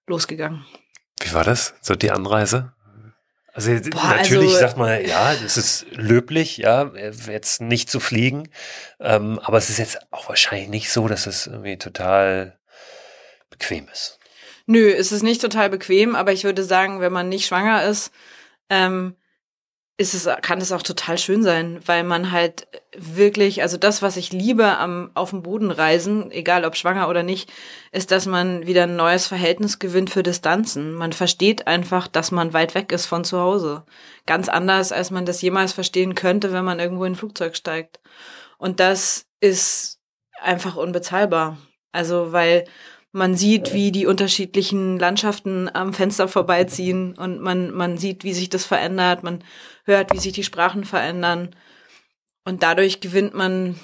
losgegangen. 0.07 0.65
Wie 1.21 1.33
war 1.33 1.43
das? 1.43 1.75
So 1.81 1.95
die 1.95 2.11
Anreise? 2.11 2.75
Also 3.55 3.71
Boah, 3.91 4.17
natürlich 4.17 4.51
also, 4.51 4.61
sagt 4.61 4.77
man, 4.77 5.05
ja, 5.05 5.33
es 5.33 5.57
ist 5.57 5.87
löblich, 5.93 6.59
ja, 6.59 6.93
jetzt 6.95 7.61
nicht 7.61 7.91
zu 7.91 7.99
fliegen, 7.99 8.51
ähm, 9.01 9.41
aber 9.43 9.59
es 9.59 9.71
ist 9.71 9.79
jetzt 9.79 9.99
auch 10.13 10.29
wahrscheinlich 10.29 10.69
nicht 10.69 10.93
so, 10.93 11.09
dass 11.09 11.27
es 11.27 11.47
irgendwie 11.47 11.79
total 11.79 12.59
bequem 13.49 13.89
ist. 13.91 14.19
Nö, 14.67 14.91
es 14.91 15.13
ist 15.13 15.23
nicht 15.23 15.41
total 15.41 15.71
bequem, 15.71 16.15
aber 16.17 16.33
ich 16.33 16.45
würde 16.45 16.65
sagen, 16.65 17.01
wenn 17.01 17.13
man 17.13 17.29
nicht 17.29 17.47
schwanger 17.47 17.85
ist, 17.85 18.13
ähm, 18.71 19.17
ist 19.97 20.15
es, 20.15 20.29
kann 20.43 20.61
es 20.61 20.73
auch 20.73 20.83
total 20.83 21.19
schön 21.19 21.45
sein, 21.45 21.81
weil 21.87 22.03
man 22.03 22.33
halt 22.33 22.67
wirklich, 22.97 23.63
also 23.63 23.77
das, 23.77 24.03
was 24.03 24.17
ich 24.17 24.33
liebe 24.33 24.77
am 24.79 25.13
auf 25.15 25.31
dem 25.31 25.43
Boden 25.43 25.71
reisen, 25.71 26.33
egal 26.33 26.65
ob 26.65 26.77
schwanger 26.77 27.09
oder 27.09 27.23
nicht, 27.23 27.53
ist, 27.93 28.11
dass 28.11 28.27
man 28.27 28.67
wieder 28.67 28.85
ein 28.85 28.97
neues 28.97 29.29
Verhältnis 29.29 29.79
gewinnt 29.79 30.11
für 30.11 30.25
Distanzen. 30.25 30.95
Man 30.95 31.13
versteht 31.13 31.69
einfach, 31.69 32.09
dass 32.09 32.33
man 32.33 32.53
weit 32.53 32.75
weg 32.75 32.91
ist 32.91 33.07
von 33.07 33.23
zu 33.25 33.39
Hause. 33.39 33.85
Ganz 34.27 34.49
anders, 34.49 34.91
als 34.91 35.13
man 35.13 35.27
das 35.27 35.43
jemals 35.43 35.73
verstehen 35.73 36.17
könnte, 36.17 36.53
wenn 36.53 36.65
man 36.65 36.81
irgendwo 36.81 37.05
in 37.05 37.13
ein 37.13 37.17
Flugzeug 37.17 37.55
steigt. 37.55 38.01
Und 38.59 38.81
das 38.81 39.27
ist 39.39 40.01
einfach 40.41 40.75
unbezahlbar. 40.75 41.59
Also, 41.93 42.33
weil 42.33 42.65
man 43.15 43.37
sieht, 43.37 43.73
wie 43.73 43.93
die 43.93 44.07
unterschiedlichen 44.07 44.99
Landschaften 44.99 45.71
am 45.73 45.93
Fenster 45.93 46.27
vorbeiziehen 46.27 47.17
und 47.17 47.41
man, 47.41 47.71
man 47.71 47.97
sieht, 47.97 48.25
wie 48.25 48.33
sich 48.33 48.49
das 48.49 48.65
verändert, 48.65 49.23
man 49.23 49.45
hört, 49.85 50.13
wie 50.13 50.19
sich 50.19 50.33
die 50.33 50.43
Sprachen 50.43 50.85
verändern. 50.85 51.55
Und 52.45 52.65
dadurch 52.65 53.01
gewinnt 53.01 53.33
man 53.33 53.77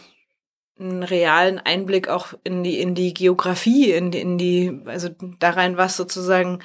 einen 0.81 1.05
realen 1.05 1.61
Einblick 1.61 2.09
auch 2.09 2.35
in 2.43 2.65
die, 2.65 2.81
in 2.81 2.97
die 2.97 3.15
Geografie, 3.15 3.93
in 3.93 4.11
die, 4.11 4.19
in 4.19 4.37
die, 4.37 4.81
also 4.87 5.11
da 5.39 5.51
rein, 5.51 5.77
was 5.77 5.97
sozusagen, 5.97 6.59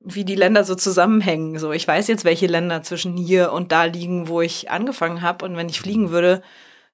wie 0.00 0.24
die 0.24 0.36
Länder 0.36 0.64
so 0.64 0.74
zusammenhängen. 0.74 1.58
So, 1.58 1.70
ich 1.72 1.86
weiß 1.86 2.08
jetzt, 2.08 2.24
welche 2.24 2.46
Länder 2.46 2.82
zwischen 2.82 3.18
hier 3.18 3.52
und 3.52 3.72
da 3.72 3.84
liegen, 3.84 4.28
wo 4.28 4.40
ich 4.40 4.70
angefangen 4.70 5.20
habe. 5.20 5.44
Und 5.44 5.58
wenn 5.58 5.68
ich 5.68 5.80
fliegen 5.80 6.10
würde, 6.10 6.40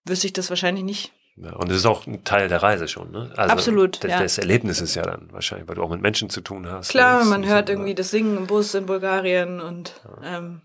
wüsste 0.04 0.26
ich 0.26 0.32
das 0.32 0.50
wahrscheinlich 0.50 0.82
nicht. 0.82 1.12
Ja, 1.36 1.54
und 1.54 1.70
das 1.70 1.78
ist 1.78 1.86
auch 1.86 2.06
ein 2.06 2.24
Teil 2.24 2.48
der 2.48 2.62
Reise 2.62 2.88
schon, 2.88 3.10
ne? 3.10 3.32
Also 3.36 3.52
Absolut. 3.52 4.04
Das, 4.04 4.10
ja. 4.10 4.20
das 4.20 4.38
Erlebnis 4.38 4.80
ist 4.80 4.94
ja 4.94 5.02
dann 5.02 5.28
wahrscheinlich, 5.32 5.66
weil 5.68 5.76
du 5.76 5.82
auch 5.82 5.88
mit 5.88 6.02
Menschen 6.02 6.28
zu 6.28 6.42
tun 6.42 6.70
hast. 6.70 6.90
Klar, 6.90 7.24
man 7.24 7.46
hört 7.46 7.68
so, 7.68 7.72
irgendwie 7.72 7.94
das 7.94 8.10
Singen 8.10 8.36
im 8.36 8.46
Bus 8.46 8.74
in 8.74 8.86
Bulgarien 8.86 9.60
und 9.60 9.94
ja. 10.04 10.38
ähm, 10.38 10.62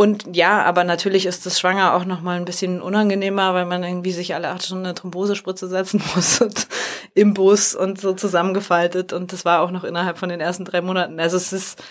und 0.00 0.34
ja, 0.34 0.62
aber 0.62 0.82
natürlich 0.84 1.26
ist 1.26 1.44
das 1.44 1.60
Schwanger 1.60 1.92
auch 1.92 2.06
noch 2.06 2.22
mal 2.22 2.38
ein 2.38 2.46
bisschen 2.46 2.80
unangenehmer, 2.80 3.52
weil 3.52 3.66
man 3.66 3.82
irgendwie 3.82 4.12
sich 4.12 4.34
alle 4.34 4.48
acht 4.48 4.64
Stunden 4.64 4.86
eine 4.86 4.94
Thrombosespritze 4.94 5.68
setzen 5.68 6.02
muss 6.14 6.40
und 6.40 6.68
im 7.12 7.34
Bus 7.34 7.74
und 7.74 8.00
so 8.00 8.14
zusammengefaltet. 8.14 9.12
Und 9.12 9.34
das 9.34 9.44
war 9.44 9.60
auch 9.60 9.70
noch 9.70 9.84
innerhalb 9.84 10.16
von 10.16 10.30
den 10.30 10.40
ersten 10.40 10.64
drei 10.64 10.80
Monaten. 10.80 11.20
Also 11.20 11.36
es 11.36 11.52
ist, 11.52 11.82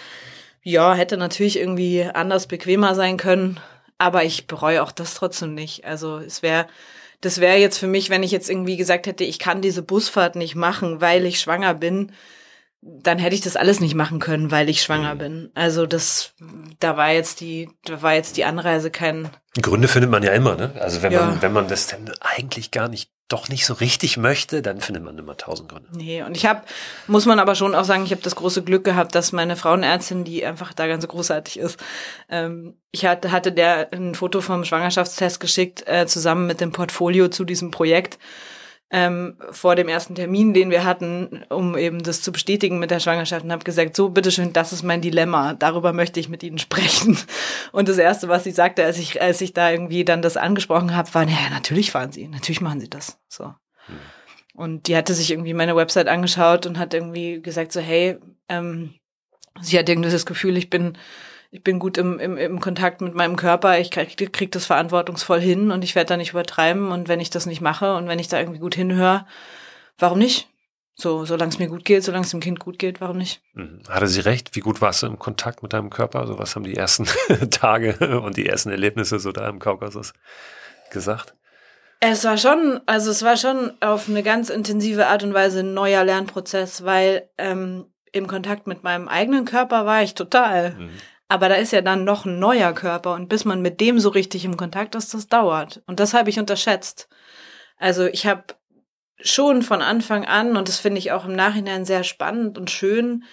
ja, 0.63 0.95
hätte 0.95 1.17
natürlich 1.17 1.59
irgendwie 1.59 2.03
anders 2.03 2.47
bequemer 2.47 2.95
sein 2.95 3.17
können, 3.17 3.59
aber 3.99 4.23
ich 4.23 4.47
bereue 4.47 4.81
auch 4.81 4.91
das 4.91 5.13
trotzdem 5.13 5.53
nicht. 5.53 5.85
Also 5.85 6.17
es 6.17 6.41
wäre 6.41 6.65
das 7.21 7.39
wäre 7.39 7.57
jetzt 7.57 7.77
für 7.77 7.87
mich, 7.87 8.09
wenn 8.09 8.23
ich 8.23 8.31
jetzt 8.31 8.49
irgendwie 8.49 8.77
gesagt 8.77 9.07
hätte, 9.07 9.23
ich 9.23 9.39
kann 9.39 9.61
diese 9.61 9.83
Busfahrt 9.83 10.35
nicht 10.35 10.55
machen, 10.55 11.01
weil 11.01 11.25
ich 11.25 11.39
schwanger 11.39 11.73
bin, 11.73 12.11
dann 12.81 13.19
hätte 13.19 13.35
ich 13.35 13.41
das 13.41 13.55
alles 13.55 13.79
nicht 13.79 13.95
machen 13.95 14.19
können, 14.19 14.51
weil 14.51 14.69
ich 14.69 14.81
schwanger 14.81 15.15
mhm. 15.15 15.19
bin. 15.19 15.51
Also 15.53 15.85
das, 15.85 16.33
da 16.79 16.95
war 16.95 17.11
jetzt 17.11 17.41
die, 17.41 17.69
da 17.83 18.01
war 18.01 18.13
jetzt 18.13 18.37
die 18.37 18.45
Anreise 18.45 18.89
kein. 18.89 19.29
Gründe 19.61 19.87
findet 19.87 20.11
man 20.11 20.23
ja 20.23 20.31
immer, 20.31 20.55
ne? 20.55 20.71
Also 20.79 21.01
wenn 21.01 21.11
ja. 21.11 21.25
man, 21.25 21.41
wenn 21.41 21.53
man 21.53 21.67
das 21.67 21.87
denn 21.87 22.09
eigentlich 22.21 22.71
gar 22.71 22.87
nicht 22.87 23.11
doch 23.27 23.47
nicht 23.47 23.65
so 23.65 23.75
richtig 23.75 24.17
möchte, 24.17 24.63
dann 24.63 24.81
findet 24.81 25.03
man 25.03 25.17
immer 25.17 25.37
tausend 25.37 25.69
Gründe. 25.69 25.87
Nee, 25.93 26.23
und 26.23 26.35
ich 26.35 26.47
habe, 26.47 26.63
muss 27.05 27.27
man 27.27 27.39
aber 27.39 27.53
schon 27.53 27.75
auch 27.75 27.83
sagen, 27.83 28.03
ich 28.03 28.11
habe 28.11 28.23
das 28.23 28.35
große 28.35 28.63
Glück 28.63 28.83
gehabt, 28.83 29.13
dass 29.13 29.31
meine 29.31 29.55
Frauenärztin, 29.55 30.23
die 30.23 30.43
einfach 30.43 30.73
da 30.73 30.87
ganz 30.87 31.07
großartig 31.07 31.59
ist, 31.59 31.79
ähm, 32.29 32.75
ich 32.91 33.05
hatte, 33.05 33.31
hatte 33.31 33.51
der 33.51 33.93
ein 33.93 34.15
Foto 34.15 34.41
vom 34.41 34.65
Schwangerschaftstest 34.65 35.39
geschickt, 35.39 35.87
äh, 35.87 36.07
zusammen 36.07 36.47
mit 36.47 36.59
dem 36.59 36.71
Portfolio 36.71 37.27
zu 37.27 37.45
diesem 37.45 37.69
Projekt 37.69 38.17
ähm, 38.91 39.37
vor 39.51 39.75
dem 39.75 39.87
ersten 39.87 40.15
Termin, 40.15 40.53
den 40.53 40.71
wir 40.71 40.83
hatten, 40.83 41.45
um 41.49 41.77
eben 41.77 42.01
das 42.01 42.21
zu 42.21 42.31
bestätigen 42.31 42.79
mit 42.79 42.89
der 42.89 42.99
Schwangerschaft 42.99 43.45
und 43.45 43.51
habe 43.51 43.63
gesagt, 43.63 43.95
so, 43.95 44.09
bitteschön, 44.09 44.51
das 44.53 44.73
ist 44.73 44.83
mein 44.83 45.01
Dilemma, 45.01 45.53
darüber 45.53 45.93
möchte 45.93 46.19
ich 46.19 46.29
mit 46.29 46.41
Ihnen 46.43 46.57
sprechen. 46.59 47.17
Und 47.71 47.87
das 47.87 47.97
Erste, 47.97 48.29
was 48.29 48.43
sie 48.43 48.51
sagte, 48.51 48.83
als 48.83 48.97
ich, 48.97 49.21
als 49.21 49.41
ich 49.41 49.53
da 49.53 49.69
irgendwie 49.71 50.05
dann 50.05 50.21
das 50.21 50.37
angesprochen 50.37 50.95
habe, 50.95 51.13
war, 51.13 51.25
naja, 51.25 51.49
natürlich 51.51 51.91
fahren 51.91 52.11
Sie, 52.11 52.27
natürlich 52.27 52.61
machen 52.61 52.79
Sie 52.79 52.89
das. 52.89 53.19
So. 53.27 53.53
Hm. 53.85 53.95
Und 54.55 54.87
die 54.87 54.97
hatte 54.97 55.13
sich 55.13 55.31
irgendwie 55.31 55.53
meine 55.53 55.75
Website 55.75 56.07
angeschaut 56.07 56.65
und 56.65 56.79
hat 56.79 56.93
irgendwie 56.93 57.41
gesagt, 57.41 57.71
so, 57.71 57.79
hey, 57.79 58.17
ähm, 58.49 58.95
sie 59.61 59.79
hat 59.79 59.87
irgendwie 59.87 60.11
das 60.11 60.25
Gefühl, 60.25 60.57
ich 60.57 60.69
bin 60.69 60.97
ich 61.51 61.63
bin 61.63 61.79
gut 61.79 61.97
im, 61.97 62.19
im, 62.19 62.37
im 62.37 62.59
Kontakt 62.59 63.01
mit 63.01 63.15
meinem 63.15 63.35
Körper, 63.35 63.79
ich 63.79 63.89
krieg, 63.89 64.31
krieg 64.31 64.51
das 64.51 64.65
verantwortungsvoll 64.65 65.39
hin 65.39 65.71
und 65.71 65.83
ich 65.83 65.95
werde 65.95 66.09
da 66.09 66.17
nicht 66.17 66.31
übertreiben. 66.31 66.91
Und 66.91 67.07
wenn 67.07 67.19
ich 67.19 67.29
das 67.29 67.45
nicht 67.45 67.61
mache 67.61 67.95
und 67.95 68.07
wenn 68.07 68.19
ich 68.19 68.27
da 68.27 68.39
irgendwie 68.39 68.59
gut 68.59 68.75
hinhöre, 68.75 69.25
warum 69.97 70.19
nicht? 70.19 70.47
So, 70.95 71.23
solange 71.25 71.49
es 71.49 71.59
mir 71.59 71.69
gut 71.69 71.85
geht, 71.85 72.03
solange 72.03 72.25
es 72.25 72.31
dem 72.31 72.41
Kind 72.41 72.59
gut 72.59 72.77
geht, 72.77 72.99
warum 72.99 73.17
nicht? 73.17 73.41
Mhm. 73.53 73.81
Hatte 73.87 74.07
sie 74.07 74.19
recht? 74.19 74.55
Wie 74.55 74.59
gut 74.59 74.81
warst 74.81 75.01
du 75.01 75.07
im 75.07 75.17
Kontakt 75.17 75.63
mit 75.63 75.73
deinem 75.73 75.89
Körper? 75.89 76.19
Also 76.19 76.37
was 76.37 76.55
haben 76.55 76.65
die 76.65 76.75
ersten 76.75 77.07
Tage 77.51 78.19
und 78.19 78.37
die 78.37 78.45
ersten 78.45 78.69
Erlebnisse 78.69 79.17
so 79.17 79.31
da 79.31 79.47
im 79.47 79.59
Kaukasus 79.59 80.13
gesagt? 80.91 81.33
Es 82.01 82.23
war 82.25 82.37
schon, 82.37 82.79
also 82.85 83.11
es 83.11 83.23
war 83.23 83.37
schon 83.37 83.73
auf 83.81 84.07
eine 84.07 84.23
ganz 84.23 84.49
intensive 84.49 85.07
Art 85.07 85.23
und 85.23 85.33
Weise 85.33 85.61
ein 85.61 85.73
neuer 85.73 86.03
Lernprozess, 86.03 86.83
weil 86.83 87.29
ähm, 87.37 87.85
im 88.11 88.27
Kontakt 88.27 88.67
mit 88.67 88.83
meinem 88.83 89.07
eigenen 89.07 89.45
Körper 89.45 89.85
war 89.85 90.03
ich 90.03 90.15
total. 90.15 90.71
Mhm. 90.71 90.89
Aber 91.29 91.47
da 91.47 91.55
ist 91.55 91.71
ja 91.71 91.81
dann 91.81 92.03
noch 92.03 92.25
ein 92.25 92.39
neuer 92.39 92.73
Körper 92.73 93.13
und 93.13 93.29
bis 93.29 93.45
man 93.45 93.61
mit 93.61 93.79
dem 93.79 93.99
so 93.99 94.09
richtig 94.09 94.45
im 94.45 94.57
Kontakt 94.57 94.95
ist, 94.95 95.13
das 95.13 95.27
dauert. 95.27 95.81
Und 95.85 95.99
das 95.99 96.13
habe 96.15 96.29
ich 96.31 96.39
unterschätzt. 96.39 97.07
Also 97.77 98.07
ich 98.07 98.25
habe 98.25 98.43
schon 99.21 99.61
von 99.61 99.81
Anfang 99.81 100.25
an, 100.25 100.57
und 100.57 100.67
das 100.67 100.79
finde 100.79 100.97
ich 100.97 101.11
auch 101.11 101.25
im 101.25 101.35
Nachhinein 101.35 101.85
sehr 101.85 102.03
spannend 102.03 102.57
und 102.57 102.71
schön, 102.71 103.23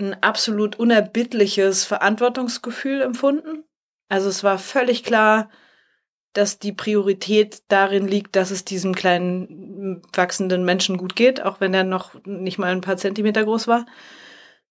ein 0.00 0.20
absolut 0.22 0.76
unerbittliches 0.76 1.84
Verantwortungsgefühl 1.84 3.00
empfunden. 3.00 3.64
Also 4.08 4.28
es 4.28 4.42
war 4.42 4.58
völlig 4.58 5.04
klar, 5.04 5.50
dass 6.32 6.58
die 6.58 6.72
Priorität 6.72 7.62
darin 7.68 8.08
liegt, 8.08 8.34
dass 8.34 8.50
es 8.50 8.64
diesem 8.64 8.94
kleinen 8.94 10.02
wachsenden 10.12 10.64
Menschen 10.64 10.96
gut 10.96 11.14
geht, 11.14 11.42
auch 11.42 11.60
wenn 11.60 11.74
er 11.74 11.84
noch 11.84 12.14
nicht 12.24 12.58
mal 12.58 12.72
ein 12.72 12.80
paar 12.80 12.96
Zentimeter 12.96 13.44
groß 13.44 13.68
war. 13.68 13.86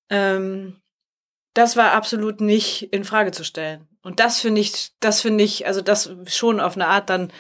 Ähm, 0.10 0.82
das 1.54 1.76
war 1.76 1.92
absolut 1.92 2.42
nicht 2.42 2.94
in 2.94 3.04
Frage 3.04 3.32
zu 3.32 3.44
stellen. 3.44 3.88
Und 4.02 4.20
das 4.20 4.40
finde 4.40 4.62
ich, 4.62 4.92
das 5.00 5.22
finde 5.22 5.44
ich, 5.44 5.68
also 5.68 5.82
das 5.82 6.12
schon 6.28 6.60
auf 6.60 6.76
eine 6.76 6.88
Art 6.88 7.10
dann 7.10 7.32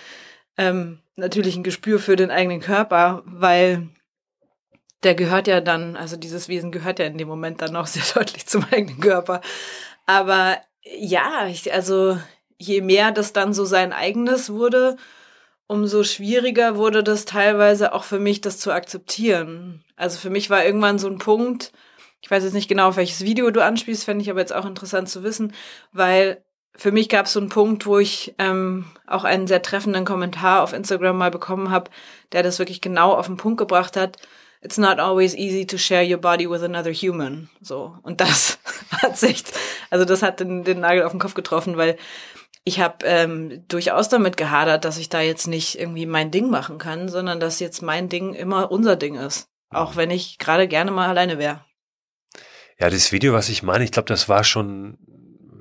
ähm, 0.57 0.99
natürlich 1.15 1.55
ein 1.55 1.63
Gespür 1.63 1.99
für 1.99 2.15
den 2.15 2.31
eigenen 2.31 2.59
Körper, 2.59 3.23
weil 3.25 3.89
der 5.03 5.15
gehört 5.15 5.47
ja 5.47 5.61
dann, 5.61 5.95
also 5.95 6.17
dieses 6.17 6.49
Wesen 6.49 6.71
gehört 6.71 6.99
ja 6.99 7.05
in 7.05 7.17
dem 7.17 7.27
Moment 7.27 7.61
dann 7.61 7.75
auch 7.75 7.87
sehr 7.87 8.03
deutlich 8.13 8.45
zum 8.45 8.65
eigenen 8.71 8.99
Körper. 8.99 9.41
Aber 10.05 10.57
ja, 10.83 11.47
ich, 11.47 11.71
also 11.71 12.19
je 12.57 12.81
mehr 12.81 13.11
das 13.11 13.31
dann 13.31 13.53
so 13.53 13.63
sein 13.65 13.93
eigenes 13.93 14.49
wurde, 14.49 14.97
umso 15.67 16.03
schwieriger 16.03 16.75
wurde 16.75 17.03
das 17.03 17.25
teilweise 17.25 17.93
auch 17.93 18.03
für 18.03 18.19
mich, 18.19 18.41
das 18.41 18.57
zu 18.57 18.71
akzeptieren. 18.71 19.83
Also 19.95 20.17
für 20.17 20.29
mich 20.29 20.49
war 20.49 20.65
irgendwann 20.65 20.99
so 20.99 21.07
ein 21.07 21.19
Punkt, 21.19 21.71
ich 22.21 22.29
weiß 22.29 22.43
jetzt 22.43 22.53
nicht 22.53 22.67
genau, 22.67 22.89
auf 22.89 22.97
welches 22.97 23.23
Video 23.23 23.49
du 23.51 23.63
anspielst, 23.63 24.03
fände 24.03 24.21
ich 24.21 24.29
aber 24.29 24.39
jetzt 24.39 24.53
auch 24.53 24.65
interessant 24.65 25.09
zu 25.09 25.23
wissen, 25.23 25.53
weil 25.91 26.43
für 26.75 26.91
mich 26.91 27.09
gab 27.09 27.25
es 27.25 27.33
so 27.33 27.39
einen 27.39 27.49
Punkt, 27.49 27.85
wo 27.85 27.97
ich 27.97 28.35
ähm, 28.37 28.85
auch 29.05 29.23
einen 29.23 29.47
sehr 29.47 29.61
treffenden 29.61 30.05
Kommentar 30.05 30.63
auf 30.63 30.73
Instagram 30.73 31.17
mal 31.17 31.31
bekommen 31.31 31.71
habe, 31.71 31.91
der 32.31 32.43
das 32.43 32.59
wirklich 32.59 32.81
genau 32.81 33.13
auf 33.13 33.25
den 33.25 33.37
Punkt 33.37 33.57
gebracht 33.57 33.97
hat. 33.97 34.17
It's 34.61 34.77
not 34.77 34.99
always 34.99 35.35
easy 35.35 35.65
to 35.65 35.77
share 35.77 36.05
your 36.09 36.19
body 36.19 36.49
with 36.49 36.63
another 36.63 36.93
human. 36.93 37.49
So 37.61 37.97
und 38.03 38.21
das 38.21 38.59
hat 39.03 39.17
sich, 39.17 39.43
also 39.89 40.05
das 40.05 40.21
hat 40.21 40.39
den, 40.39 40.63
den 40.63 40.81
Nagel 40.81 41.03
auf 41.03 41.11
den 41.11 41.19
Kopf 41.19 41.33
getroffen, 41.33 41.77
weil 41.77 41.97
ich 42.63 42.79
habe 42.79 43.05
ähm, 43.05 43.63
durchaus 43.67 44.09
damit 44.09 44.37
gehadert, 44.37 44.85
dass 44.85 44.97
ich 44.97 45.09
da 45.09 45.21
jetzt 45.21 45.47
nicht 45.47 45.79
irgendwie 45.79 46.05
mein 46.05 46.29
Ding 46.29 46.49
machen 46.49 46.77
kann, 46.77 47.09
sondern 47.09 47.39
dass 47.39 47.59
jetzt 47.59 47.81
mein 47.81 48.09
Ding 48.09 48.33
immer 48.33 48.71
unser 48.71 48.95
Ding 48.95 49.15
ist, 49.15 49.49
auch 49.69 49.95
wenn 49.95 50.11
ich 50.11 50.37
gerade 50.37 50.67
gerne 50.67 50.91
mal 50.91 51.07
alleine 51.07 51.39
wäre. 51.39 51.61
Ja, 52.79 52.89
das 52.89 53.11
Video, 53.11 53.33
was 53.33 53.49
ich 53.49 53.63
meine, 53.63 53.83
ich 53.83 53.91
glaube, 53.91 54.07
das 54.07 54.29
war 54.29 54.43
schon 54.43 54.97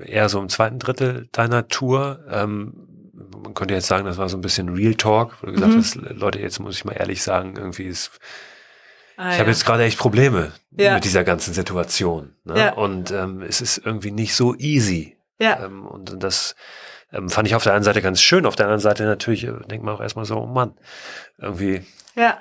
eher 0.05 0.29
so 0.29 0.41
im 0.41 0.49
zweiten 0.49 0.79
Drittel 0.79 1.29
deiner 1.33 1.69
Tour. 1.69 2.25
Ähm, 2.31 2.75
man 3.43 3.55
könnte 3.55 3.75
jetzt 3.75 3.89
sagen, 3.89 4.05
das 4.05 4.19
war 4.19 4.29
so 4.29 4.37
ein 4.37 4.43
bisschen 4.43 4.69
Real 4.69 4.95
Talk, 4.95 5.37
wo 5.41 5.47
du 5.47 5.53
gesagt 5.53 5.73
mhm. 5.73 5.79
hast, 5.79 5.95
Leute, 5.97 6.39
jetzt 6.39 6.61
muss 6.61 6.77
ich 6.77 6.85
mal 6.85 6.93
ehrlich 6.93 7.23
sagen, 7.23 7.57
irgendwie 7.57 7.85
ist 7.85 8.13
Ah, 9.19 9.31
ich 9.31 9.35
ja. 9.35 9.41
habe 9.41 9.51
jetzt 9.51 9.67
gerade 9.67 9.83
echt 9.83 9.99
Probleme 9.99 10.53
ja. 10.71 10.95
mit 10.95 11.05
dieser 11.05 11.25
ganzen 11.25 11.53
Situation. 11.53 12.37
Ne? 12.45 12.57
Ja. 12.57 12.73
Und 12.75 13.11
ähm, 13.11 13.43
es 13.43 13.61
ist 13.61 13.79
irgendwie 13.85 14.13
nicht 14.13 14.37
so 14.37 14.55
easy. 14.55 15.17
Ja. 15.41 15.65
Ähm, 15.65 15.85
und 15.85 16.23
das 16.23 16.55
ähm, 17.13 17.29
fand 17.29 17.49
ich 17.49 17.57
auf 17.57 17.65
der 17.65 17.75
einen 17.75 17.83
Seite 17.83 18.01
ganz 18.01 18.23
schön, 18.23 18.47
auf 18.47 18.55
der 18.55 18.67
anderen 18.67 18.81
Seite 18.81 19.03
natürlich 19.05 19.43
äh, 19.43 19.53
denkt 19.67 19.85
man 19.85 19.97
auch 19.97 20.01
erstmal 20.01 20.25
so, 20.25 20.37
oh 20.37 20.47
Mann, 20.47 20.75
irgendwie. 21.37 21.85
Ja. 22.15 22.39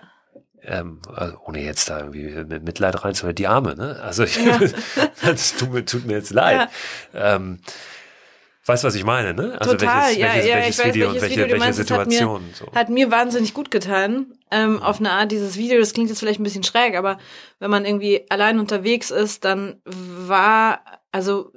Ähm, 0.68 1.00
also 1.14 1.38
ohne 1.46 1.64
jetzt 1.64 1.90
da 1.90 2.00
irgendwie 2.00 2.44
mit 2.44 2.64
Mitleid 2.64 3.04
reinzuhören, 3.04 3.36
die 3.36 3.48
Arme, 3.48 3.76
ne? 3.76 4.00
Also 4.02 4.24
ich, 4.24 4.38
ja. 4.38 4.60
das 5.24 5.56
tut 5.56 5.72
mir, 5.72 5.86
tut 5.86 6.06
mir 6.06 6.18
jetzt 6.18 6.32
leid. 6.32 6.70
Ja. 7.14 7.36
Ähm, 7.36 7.60
Weißt 8.68 8.84
du, 8.84 8.88
was 8.88 8.96
ich 8.96 9.06
meine, 9.06 9.34
ne? 9.34 9.56
Also 9.62 9.72
Total, 9.72 10.08
welches, 10.08 10.18
ja, 10.18 10.28
welches, 10.28 10.50
ja, 10.50 10.56
welches 10.56 10.86
Video 10.86 11.08
und 11.08 11.22
welche, 11.22 11.30
Video 11.30 11.44
welche 11.46 11.58
meinst, 11.58 11.80
Situation. 11.80 12.34
Hat 12.34 12.42
mir, 12.42 12.54
so. 12.54 12.72
hat 12.74 12.90
mir 12.90 13.12
wahnsinnig 13.12 13.54
gut 13.54 13.72
getan. 13.72 14.34
Ähm, 14.52 14.82
auf 14.82 15.00
eine 15.00 15.12
Art 15.12 15.32
dieses 15.32 15.58
Video, 15.58 15.80
das 15.80 15.94
klingt 15.94 16.10
jetzt 16.10 16.20
vielleicht 16.20 16.42
ein 16.42 16.44
bisschen 16.44 16.66
schräg, 16.66 16.98
aber 16.98 17.18
wenn 17.60 17.72
man 17.72 17.86
irgendwie 17.86 18.26
allein 18.30 18.60
unterwegs 18.60 19.10
ist, 19.10 19.46
dann 19.46 19.82
war, 19.86 20.82
also 21.14 21.54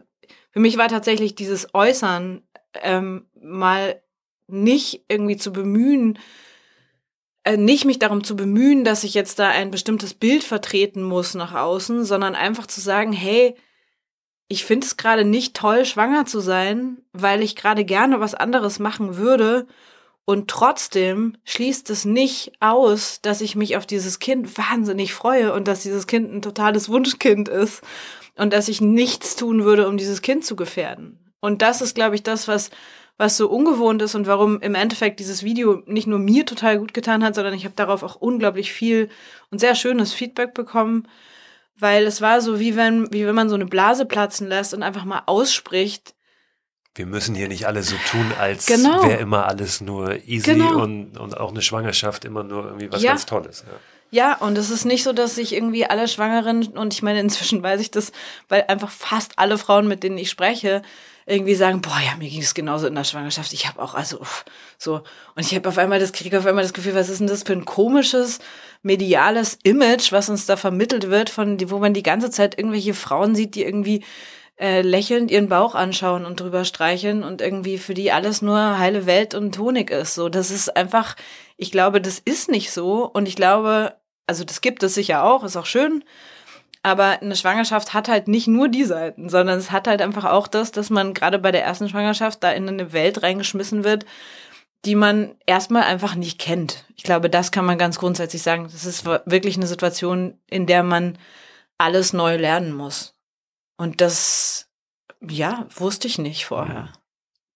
für 0.53 0.61
mich 0.61 0.79
war 0.79 0.87
tatsächlich 0.87 1.35
dieses 1.35 1.75
Äußern 1.75 2.42
ähm, 2.81 3.27
mal 3.40 4.01
nicht 4.46 5.05
irgendwie 5.09 5.37
zu 5.37 5.53
bemühen, 5.53 6.16
nicht 7.57 7.85
mich 7.85 7.98
darum 7.98 8.22
zu 8.22 8.37
bemühen, 8.37 8.85
dass 8.85 9.05
ich 9.05 9.14
jetzt 9.14 9.38
da 9.38 9.48
ein 9.48 9.70
bestimmtes 9.70 10.14
Bild 10.14 10.44
vertreten 10.44 11.03
muss 11.03 11.35
nach 11.35 11.55
außen, 11.55 12.05
sondern 12.05 12.35
einfach 12.35 12.66
zu 12.66 12.81
sagen, 12.81 13.12
hey, 13.12 13.57
ich 14.48 14.64
finde 14.64 14.87
es 14.87 14.96
gerade 14.96 15.24
nicht 15.24 15.55
toll, 15.55 15.85
schwanger 15.85 16.26
zu 16.26 16.40
sein, 16.40 16.98
weil 17.12 17.42
ich 17.42 17.57
gerade 17.57 17.85
gerne 17.85 18.20
was 18.20 18.35
anderes 18.35 18.79
machen 18.79 19.16
würde. 19.16 19.66
Und 20.24 20.48
trotzdem 20.48 21.37
schließt 21.44 21.88
es 21.90 22.05
nicht 22.05 22.53
aus, 22.61 23.20
dass 23.22 23.40
ich 23.40 23.57
mich 23.57 23.76
auf 23.76 23.87
dieses 23.87 24.18
Kind 24.18 24.59
wahnsinnig 24.59 25.14
freue 25.14 25.53
und 25.55 25.66
dass 25.66 25.83
dieses 25.83 26.07
Kind 26.07 26.33
ein 26.33 26.42
totales 26.42 26.88
Wunschkind 26.88 27.48
ist 27.48 27.83
und 28.37 28.53
dass 28.53 28.68
ich 28.68 28.81
nichts 28.81 29.37
tun 29.37 29.64
würde, 29.64 29.88
um 29.88 29.96
dieses 29.96 30.20
Kind 30.20 30.44
zu 30.44 30.57
gefährden. 30.57 31.33
Und 31.40 31.62
das 31.62 31.81
ist, 31.81 31.94
glaube 31.94 32.16
ich, 32.16 32.22
das, 32.22 32.48
was, 32.48 32.70
was 33.20 33.37
so 33.37 33.48
ungewohnt 33.48 34.02
ist 34.02 34.14
und 34.14 34.26
warum 34.26 34.61
im 34.61 34.74
Endeffekt 34.74 35.20
dieses 35.20 35.42
Video 35.44 35.83
nicht 35.87 36.06
nur 36.06 36.18
mir 36.18 36.46
total 36.46 36.78
gut 36.78 36.94
getan 36.94 37.22
hat, 37.22 37.35
sondern 37.35 37.54
ich 37.54 37.64
habe 37.64 37.74
darauf 37.76 38.02
auch 38.02 38.16
unglaublich 38.16 38.72
viel 38.72 39.11
und 39.50 39.61
sehr 39.61 39.74
schönes 39.74 40.12
Feedback 40.12 40.54
bekommen 40.54 41.06
weil 41.80 42.06
es 42.06 42.20
war 42.20 42.40
so, 42.40 42.61
wie 42.61 42.76
wenn, 42.76 43.12
wie 43.12 43.26
wenn 43.26 43.35
man 43.35 43.48
so 43.48 43.54
eine 43.54 43.66
Blase 43.66 44.04
platzen 44.04 44.46
lässt 44.46 44.74
und 44.74 44.83
einfach 44.83 45.04
mal 45.04 45.22
ausspricht. 45.26 46.14
Wir 46.94 47.06
müssen 47.06 47.35
hier 47.35 47.48
nicht 47.48 47.66
alle 47.66 47.83
so 47.83 47.96
tun, 48.11 48.33
als 48.38 48.66
genau. 48.66 49.02
wäre 49.04 49.20
immer 49.20 49.46
alles 49.46 49.80
nur 49.80 50.16
easy 50.26 50.52
genau. 50.54 50.83
und, 50.83 51.18
und 51.18 51.38
auch 51.38 51.50
eine 51.50 51.62
Schwangerschaft 51.62 52.24
immer 52.24 52.42
nur 52.42 52.64
irgendwie 52.66 52.92
was 52.92 53.02
ja. 53.02 53.12
ganz 53.12 53.26
Tolles. 53.26 53.64
Ja. 53.66 53.78
Ja, 54.12 54.35
und 54.38 54.59
es 54.59 54.70
ist 54.70 54.85
nicht 54.85 55.04
so, 55.04 55.12
dass 55.12 55.37
sich 55.37 55.54
irgendwie 55.54 55.87
alle 55.87 56.09
Schwangeren, 56.09 56.66
und 56.66 56.92
ich 56.92 57.00
meine, 57.00 57.20
inzwischen 57.20 57.62
weiß 57.62 57.80
ich 57.80 57.92
das, 57.92 58.11
weil 58.48 58.64
einfach 58.66 58.90
fast 58.90 59.38
alle 59.38 59.56
Frauen, 59.56 59.87
mit 59.87 60.02
denen 60.02 60.18
ich 60.18 60.30
spreche, 60.30 60.83
irgendwie 61.30 61.54
sagen, 61.54 61.80
boah, 61.80 61.98
ja, 62.04 62.16
mir 62.16 62.28
ging 62.28 62.42
es 62.42 62.54
genauso 62.54 62.86
in 62.86 62.94
der 62.94 63.04
Schwangerschaft. 63.04 63.52
Ich 63.52 63.68
habe 63.68 63.80
auch, 63.80 63.94
also 63.94 64.20
uff, 64.20 64.44
so. 64.78 65.02
Und 65.34 65.46
ich 65.46 65.54
habe 65.54 65.68
auf 65.68 65.78
einmal 65.78 66.00
das, 66.00 66.12
kriege 66.12 66.38
auf 66.38 66.46
einmal 66.46 66.64
das 66.64 66.72
Gefühl, 66.72 66.94
was 66.94 67.08
ist 67.08 67.20
denn 67.20 67.26
das 67.26 67.44
für 67.44 67.52
ein 67.52 67.64
komisches, 67.64 68.40
mediales 68.82 69.58
Image, 69.62 70.12
was 70.12 70.28
uns 70.28 70.46
da 70.46 70.56
vermittelt 70.56 71.10
wird, 71.10 71.30
von 71.30 71.58
wo 71.70 71.78
man 71.78 71.94
die 71.94 72.02
ganze 72.02 72.30
Zeit 72.30 72.58
irgendwelche 72.58 72.94
Frauen 72.94 73.34
sieht, 73.34 73.54
die 73.54 73.62
irgendwie 73.62 74.04
äh, 74.58 74.82
lächelnd 74.82 75.30
ihren 75.30 75.48
Bauch 75.48 75.74
anschauen 75.74 76.24
und 76.24 76.40
drüber 76.40 76.64
streicheln 76.64 77.22
und 77.22 77.40
irgendwie 77.40 77.78
für 77.78 77.94
die 77.94 78.12
alles 78.12 78.42
nur 78.42 78.78
heile 78.78 79.06
Welt 79.06 79.34
und 79.34 79.58
Honig 79.58 79.90
ist. 79.90 80.14
So, 80.14 80.28
das 80.28 80.50
ist 80.50 80.76
einfach, 80.76 81.16
ich 81.56 81.70
glaube, 81.70 82.00
das 82.00 82.18
ist 82.18 82.50
nicht 82.50 82.70
so. 82.70 83.06
Und 83.06 83.26
ich 83.26 83.36
glaube, 83.36 83.94
also 84.26 84.44
das 84.44 84.60
gibt 84.60 84.82
es 84.82 84.94
sicher 84.94 85.24
auch, 85.24 85.44
ist 85.44 85.56
auch 85.56 85.66
schön. 85.66 86.04
Aber 86.82 87.20
eine 87.20 87.36
Schwangerschaft 87.36 87.92
hat 87.92 88.08
halt 88.08 88.26
nicht 88.26 88.46
nur 88.46 88.68
die 88.68 88.84
Seiten, 88.84 89.28
sondern 89.28 89.58
es 89.58 89.70
hat 89.70 89.86
halt 89.86 90.00
einfach 90.00 90.24
auch 90.24 90.48
das, 90.48 90.72
dass 90.72 90.88
man 90.88 91.12
gerade 91.12 91.38
bei 91.38 91.52
der 91.52 91.62
ersten 91.62 91.88
Schwangerschaft 91.88 92.42
da 92.42 92.50
in 92.52 92.68
eine 92.68 92.92
Welt 92.92 93.22
reingeschmissen 93.22 93.84
wird, 93.84 94.06
die 94.86 94.94
man 94.94 95.34
erstmal 95.44 95.82
einfach 95.82 96.14
nicht 96.14 96.38
kennt. 96.38 96.86
Ich 96.96 97.02
glaube, 97.02 97.28
das 97.28 97.52
kann 97.52 97.66
man 97.66 97.76
ganz 97.76 97.98
grundsätzlich 97.98 98.42
sagen. 98.42 98.64
Das 98.64 98.86
ist 98.86 99.04
wirklich 99.04 99.56
eine 99.56 99.66
Situation, 99.66 100.38
in 100.48 100.66
der 100.66 100.82
man 100.82 101.18
alles 101.76 102.14
neu 102.14 102.36
lernen 102.36 102.72
muss. 102.72 103.14
Und 103.76 104.00
das, 104.00 104.68
ja, 105.20 105.66
wusste 105.74 106.08
ich 106.08 106.18
nicht 106.18 106.46
vorher. 106.46 106.92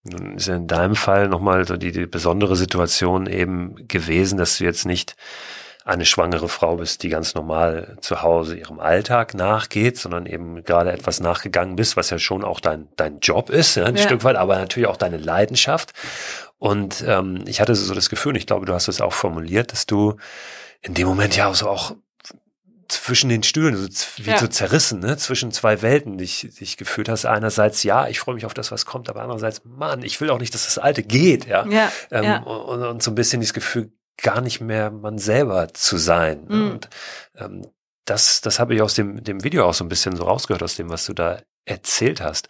Nun 0.03 0.37
ist 0.37 0.49
ja 0.49 0.57
in 0.57 0.67
deinem 0.67 0.97
Fall 0.97 1.29
nochmal 1.29 1.67
so 1.67 1.79
die, 1.79 1.93
die 1.93 2.07
besondere 2.07 2.57
Situation 2.57 3.27
eben 3.27 3.89
gewesen, 3.89 4.37
dass 4.37 4.59
du 4.59 4.65
jetzt 4.65 4.85
nicht 4.85 5.17
eine 5.85 6.07
schwangere 6.07 6.49
Frau 6.49 6.77
bist, 6.77 7.03
die 7.03 7.11
ganz 7.11 7.35
normal 7.35 7.99
zu 8.01 8.23
Hause 8.23 8.57
ihrem 8.57 8.81
Alltag 8.81 9.35
nachgeht, 9.35 9.99
sondern 9.99 10.25
eben 10.25 10.65
gerade 10.65 10.91
etwas 10.91 11.21
nachgegangen 11.21 11.77
bist, 11.77 11.97
was 11.97 12.09
ja 12.09 12.19
schon 12.19 12.43
auch 12.43 12.61
dein, 12.61 12.89
dein 12.97 13.19
Job 13.19 13.51
ist, 13.51 13.77
ja, 13.77 13.85
ein 13.85 13.97
ja. 13.97 14.03
Stück 14.03 14.25
weit, 14.25 14.37
aber 14.37 14.57
natürlich 14.57 14.89
auch 14.89 14.97
deine 14.97 15.19
Leidenschaft. 15.19 15.93
Und 16.59 17.05
ähm, 17.07 17.45
ich 17.47 17.61
hatte 17.61 17.75
so 17.75 17.95
das 17.95 18.09
Gefühl, 18.09 18.37
ich 18.37 18.47
glaube, 18.47 18.65
du 18.65 18.73
hast 18.73 18.89
es 18.89 19.03
auch 19.03 19.13
formuliert, 19.13 19.73
dass 19.73 19.85
du 19.85 20.17
in 20.81 20.95
dem 20.95 21.07
Moment 21.07 21.37
ja 21.37 21.53
so 21.53 21.69
auch 21.69 21.95
zwischen 22.89 23.29
den 23.29 23.43
Stühlen, 23.43 23.77
so 23.77 23.89
wie 24.17 24.31
ja. 24.31 24.39
so 24.39 24.47
zerrissen, 24.47 25.01
ne? 25.01 25.17
zwischen 25.17 25.53
zwei 25.53 25.83
Welten 25.83 26.17
dich, 26.17 26.49
dich 26.59 26.77
gefühlt 26.77 27.09
hast. 27.09 27.27
Einerseits, 27.27 27.83
ja, 27.83 28.09
ich 28.09 28.21
freue 28.21 28.35
mich 28.35 28.47
auf 28.47 28.55
das, 28.55 28.71
was 28.71 28.87
kommt, 28.87 29.11
aber 29.11 29.23
andererseits, 29.23 29.63
Mann, 29.65 30.03
ich 30.03 30.21
will 30.21 30.31
auch 30.31 30.39
nicht, 30.39 30.55
dass 30.55 30.65
das 30.65 30.79
Alte 30.79 31.03
geht, 31.03 31.47
ja. 31.47 31.67
ja, 31.67 31.93
ähm, 32.11 32.25
ja. 32.25 32.39
Und, 32.39 32.83
und, 32.83 33.03
so 33.03 33.11
ein 33.11 33.15
bisschen 33.15 33.41
dieses 33.41 33.55
Gefühl, 33.55 33.93
gar 34.17 34.41
nicht 34.41 34.61
mehr 34.61 34.91
man 34.91 35.19
selber 35.19 35.73
zu 35.73 35.97
sein. 35.97 36.45
Mhm. 36.49 36.71
Und 36.71 36.89
ähm, 37.37 37.67
das, 38.05 38.41
das 38.41 38.59
habe 38.59 38.75
ich 38.75 38.83
aus 38.83 38.95
dem, 38.95 39.23
dem 39.25 39.45
Video 39.45 39.67
auch 39.67 39.75
so 39.75 39.85
ein 39.85 39.89
bisschen 39.89 40.17
so 40.17 40.25
rausgehört, 40.25 40.63
aus 40.63 40.77
dem, 40.77 40.91
was 40.91 41.07
du 41.07 41.15
da 41.15 41.41
erzählt 41.65 42.21
hast. 42.21 42.49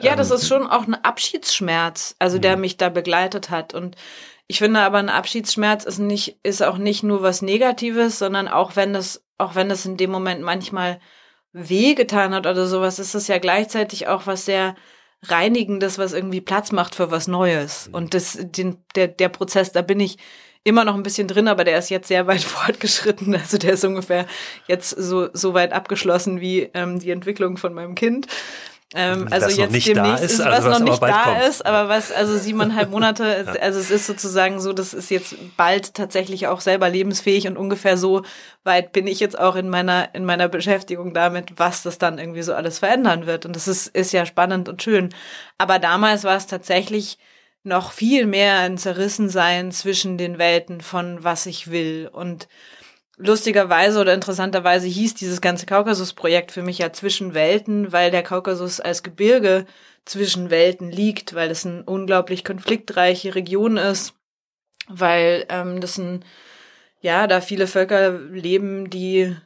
Ja, 0.00 0.14
das 0.14 0.30
ähm, 0.30 0.36
ist 0.36 0.48
schon 0.48 0.66
auch 0.66 0.86
ein 0.86 0.94
Abschiedsschmerz, 0.94 2.14
also 2.18 2.38
der 2.38 2.56
mhm. 2.56 2.62
mich 2.62 2.76
da 2.76 2.88
begleitet 2.88 3.50
hat. 3.50 3.74
Und 3.74 3.96
ich 4.46 4.58
finde 4.58 4.80
aber, 4.80 4.98
ein 4.98 5.08
Abschiedsschmerz 5.08 5.84
ist 5.84 5.98
nicht, 5.98 6.38
ist 6.42 6.62
auch 6.62 6.78
nicht 6.78 7.02
nur 7.02 7.22
was 7.22 7.42
Negatives, 7.42 8.18
sondern 8.18 8.48
auch 8.48 8.76
wenn 8.76 8.94
es, 8.94 9.24
auch 9.38 9.54
wenn 9.54 9.70
es 9.70 9.84
in 9.84 9.96
dem 9.96 10.10
Moment 10.10 10.42
manchmal 10.42 11.00
wehgetan 11.52 12.34
hat 12.34 12.46
oder 12.46 12.66
sowas, 12.66 12.98
ist 12.98 13.14
es 13.14 13.28
ja 13.28 13.38
gleichzeitig 13.38 14.06
auch 14.06 14.26
was 14.26 14.44
sehr 14.44 14.74
Reinigendes, 15.24 15.98
was 15.98 16.12
irgendwie 16.12 16.40
Platz 16.40 16.72
macht 16.72 16.94
für 16.94 17.10
was 17.10 17.28
Neues. 17.28 17.88
Mhm. 17.88 17.94
Und 17.94 18.14
das, 18.14 18.38
den, 18.40 18.84
der, 18.94 19.08
der 19.08 19.28
Prozess, 19.28 19.72
da 19.72 19.82
bin 19.82 20.00
ich 20.00 20.18
immer 20.64 20.84
noch 20.84 20.94
ein 20.94 21.02
bisschen 21.02 21.28
drin, 21.28 21.48
aber 21.48 21.64
der 21.64 21.78
ist 21.78 21.90
jetzt 21.90 22.08
sehr 22.08 22.26
weit 22.26 22.42
fortgeschritten. 22.42 23.34
Also 23.34 23.58
der 23.58 23.74
ist 23.74 23.84
ungefähr 23.84 24.26
jetzt 24.68 24.90
so, 24.90 25.28
so 25.32 25.54
weit 25.54 25.72
abgeschlossen 25.72 26.40
wie 26.40 26.70
ähm, 26.74 26.98
die 26.98 27.10
Entwicklung 27.10 27.56
von 27.56 27.74
meinem 27.74 27.94
Kind. 27.94 28.26
Ähm, 28.94 29.28
also 29.30 29.48
jetzt 29.48 29.86
demnächst 29.86 30.24
ist, 30.24 30.32
ist 30.32 30.40
also 30.40 30.68
was, 30.68 30.72
was, 30.72 30.78
noch 30.80 30.86
nicht 30.86 31.02
da 31.02 31.22
kommt. 31.22 31.42
ist, 31.48 31.64
aber 31.64 31.88
was, 31.88 32.12
also 32.12 32.36
siebeneinhalb 32.36 32.90
Monate, 32.90 33.44
ja. 33.46 33.62
also 33.62 33.80
es 33.80 33.90
ist 33.90 34.06
sozusagen 34.06 34.60
so, 34.60 34.74
das 34.74 34.92
ist 34.92 35.10
jetzt 35.10 35.34
bald 35.56 35.94
tatsächlich 35.94 36.46
auch 36.46 36.60
selber 36.60 36.90
lebensfähig 36.90 37.46
und 37.46 37.56
ungefähr 37.56 37.96
so 37.96 38.22
weit 38.64 38.92
bin 38.92 39.06
ich 39.06 39.18
jetzt 39.18 39.38
auch 39.38 39.56
in 39.56 39.70
meiner, 39.70 40.14
in 40.14 40.26
meiner 40.26 40.48
Beschäftigung 40.48 41.14
damit, 41.14 41.54
was 41.56 41.82
das 41.82 41.96
dann 41.96 42.18
irgendwie 42.18 42.42
so 42.42 42.52
alles 42.52 42.80
verändern 42.80 43.26
wird. 43.26 43.46
Und 43.46 43.56
das 43.56 43.66
ist, 43.66 43.86
ist 43.86 44.12
ja 44.12 44.26
spannend 44.26 44.68
und 44.68 44.82
schön. 44.82 45.08
Aber 45.56 45.78
damals 45.78 46.24
war 46.24 46.36
es 46.36 46.46
tatsächlich 46.46 47.18
noch 47.64 47.92
viel 47.92 48.26
mehr 48.26 48.58
ein 48.58 48.78
Zerrissensein 48.78 49.72
zwischen 49.72 50.18
den 50.18 50.38
Welten 50.38 50.80
von 50.80 51.22
was 51.22 51.46
ich 51.46 51.70
will. 51.70 52.08
Und 52.12 52.48
lustigerweise 53.16 54.00
oder 54.00 54.14
interessanterweise 54.14 54.88
hieß 54.88 55.14
dieses 55.14 55.40
ganze 55.40 55.66
Kaukasus-Projekt 55.66 56.50
für 56.52 56.62
mich 56.62 56.78
ja 56.78 56.92
zwischen 56.92 57.34
Welten, 57.34 57.92
weil 57.92 58.10
der 58.10 58.22
Kaukasus 58.22 58.80
als 58.80 59.02
Gebirge 59.02 59.66
zwischen 60.04 60.50
Welten 60.50 60.90
liegt, 60.90 61.34
weil 61.34 61.50
es 61.50 61.64
eine 61.64 61.84
unglaublich 61.84 62.44
konfliktreiche 62.44 63.34
Region 63.34 63.76
ist, 63.76 64.14
weil 64.88 65.46
ähm, 65.48 65.80
das 65.80 65.98
ein, 65.98 66.24
ja, 67.00 67.26
da 67.28 67.40
viele 67.40 67.68
Völker 67.68 68.18
leben, 68.18 68.90
die 68.90 69.36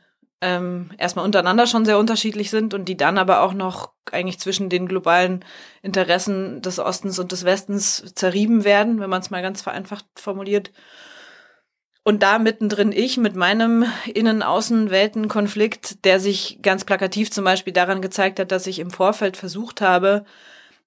ähm, 0.40 0.90
erstmal 0.98 1.24
untereinander 1.24 1.66
schon 1.66 1.84
sehr 1.84 1.98
unterschiedlich 1.98 2.50
sind 2.50 2.74
und 2.74 2.86
die 2.86 2.96
dann 2.96 3.18
aber 3.18 3.40
auch 3.42 3.54
noch 3.54 3.92
eigentlich 4.12 4.38
zwischen 4.38 4.68
den 4.68 4.86
globalen 4.86 5.44
Interessen 5.82 6.60
des 6.62 6.78
Ostens 6.78 7.18
und 7.18 7.32
des 7.32 7.44
Westens 7.44 8.12
zerrieben 8.14 8.64
werden, 8.64 9.00
wenn 9.00 9.10
man 9.10 9.22
es 9.22 9.30
mal 9.30 9.42
ganz 9.42 9.62
vereinfacht 9.62 10.04
formuliert. 10.14 10.72
Und 12.04 12.22
da 12.22 12.38
mittendrin 12.38 12.92
ich 12.92 13.16
mit 13.16 13.34
meinem 13.34 13.84
Innen-Außen-Welten-Konflikt, 14.14 16.04
der 16.04 16.20
sich 16.20 16.60
ganz 16.62 16.84
plakativ 16.84 17.32
zum 17.32 17.44
Beispiel 17.44 17.72
daran 17.72 18.00
gezeigt 18.00 18.38
hat, 18.38 18.52
dass 18.52 18.68
ich 18.68 18.78
im 18.78 18.90
Vorfeld 18.90 19.36
versucht 19.36 19.80
habe, 19.80 20.24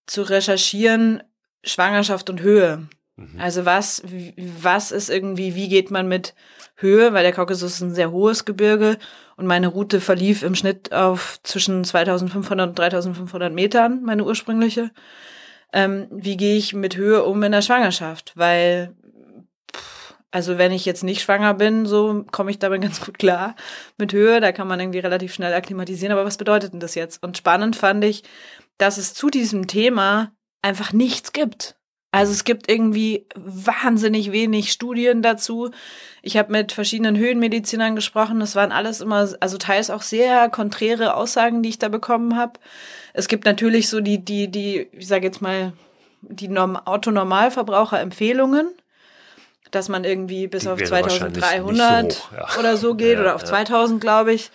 zu 0.06 0.22
recherchieren, 0.22 1.22
Schwangerschaft 1.64 2.30
und 2.30 2.40
Höhe. 2.40 2.88
Mhm. 3.18 3.38
Also 3.38 3.66
was, 3.66 4.02
was 4.38 4.92
ist 4.92 5.10
irgendwie, 5.10 5.56
wie 5.56 5.68
geht 5.68 5.92
man 5.92 6.08
mit 6.08 6.36
Höhe, 6.76 7.12
weil 7.12 7.24
der 7.24 7.34
Kaukasus 7.34 7.74
ist 7.74 7.82
ein 7.82 7.94
sehr 7.94 8.12
hohes 8.12 8.46
Gebirge 8.46 8.98
Und 9.40 9.48
meine 9.48 9.70
Route 9.70 10.02
verlief 10.02 10.44
im 10.44 10.54
Schnitt 10.54 10.92
auf 10.92 11.40
zwischen 11.44 11.86
2500 11.86 12.68
und 12.68 12.78
3500 12.78 13.54
Metern, 13.54 14.04
meine 14.04 14.26
ursprüngliche. 14.26 14.92
Ähm, 15.72 16.08
wie 16.12 16.36
gehe 16.36 16.58
ich 16.58 16.74
mit 16.74 16.98
Höhe 16.98 17.24
um 17.24 17.42
in 17.44 17.54
der 17.54 17.62
Schwangerschaft? 17.62 18.34
Weil 18.36 18.98
also 20.30 20.58
wenn 20.58 20.74
ich 20.74 20.84
jetzt 20.84 21.06
nicht 21.06 21.22
schwanger 21.22 21.54
bin, 21.54 21.86
so 21.86 22.26
komme 22.34 22.52
ich 22.52 22.60
damit 22.60 22.82
ganz 22.84 23.00
gut 23.00 23.18
klar 23.18 23.56
mit 23.98 24.12
Höhe. 24.12 24.42
Da 24.42 24.52
kann 24.52 24.68
man 24.68 24.82
irgendwie 24.82 25.00
relativ 25.00 25.34
schnell 25.34 25.54
akklimatisieren. 25.54 26.12
Aber 26.12 26.26
was 26.26 26.36
bedeutet 26.36 26.74
denn 26.74 26.82
das 26.82 26.96
jetzt? 26.96 27.24
Und 27.24 27.38
spannend 27.38 27.78
fand 27.78 28.04
ich, 28.04 28.24
dass 28.78 28.98
es 28.98 29.14
zu 29.14 29.30
diesem 29.30 29.68
Thema 29.68 30.34
einfach 30.62 30.92
nichts 30.92 31.32
gibt. 31.32 31.79
Also 32.12 32.32
es 32.32 32.44
gibt 32.44 32.68
irgendwie 32.70 33.28
wahnsinnig 33.36 34.32
wenig 34.32 34.72
Studien 34.72 35.22
dazu. 35.22 35.70
Ich 36.24 36.38
habe 36.38 36.52
mit 36.52 36.72
verschiedenen 36.72 37.16
Höhenmedizinern 37.18 37.96
gesprochen. 37.96 38.40
Das 38.40 38.56
waren 38.56 38.72
alles 38.72 39.02
immer, 39.02 39.30
also 39.40 39.60
teils 39.60 39.92
auch 39.92 40.02
sehr 40.02 40.50
konträre 40.50 41.14
Aussagen, 41.14 41.62
die 41.62 41.70
ich 41.70 41.78
da 41.78 41.88
bekommen 41.88 42.36
habe. 42.36 42.54
Es 43.14 43.28
gibt 43.28 43.46
natürlich 43.46 43.90
so 43.90 44.02
die, 44.02 44.26
die, 44.26 44.50
die, 44.50 44.88
ich 44.92 45.08
sage 45.08 45.28
jetzt 45.28 45.42
mal, 45.42 45.74
die 46.22 46.50
Autonormalverbraucher-Empfehlungen 46.50 48.70
dass 49.72 49.90
man 49.90 50.04
irgendwie 50.04 50.48
bis 50.48 50.64
die 50.64 50.70
auf 50.70 50.82
2300 50.82 52.12
so 52.12 52.20
hoch, 52.20 52.32
ja. 52.32 52.60
oder 52.60 52.78
so 52.78 52.96
geht 52.96 53.18
ja, 53.18 53.22
oder 53.22 53.36
auf 53.36 53.42
ja. 53.42 53.48
2000, 53.48 54.02
glaube 54.02 54.34
ich. 54.34 54.52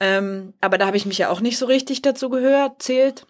Ähm, 0.00 0.54
aber 0.60 0.78
da 0.78 0.86
habe 0.86 0.96
ich 0.96 1.06
mich 1.06 1.18
ja 1.18 1.30
auch 1.30 1.40
nicht 1.40 1.58
so 1.58 1.66
richtig 1.66 2.02
dazu 2.02 2.28
gehört, 2.28 2.82
zählt. 2.82 3.26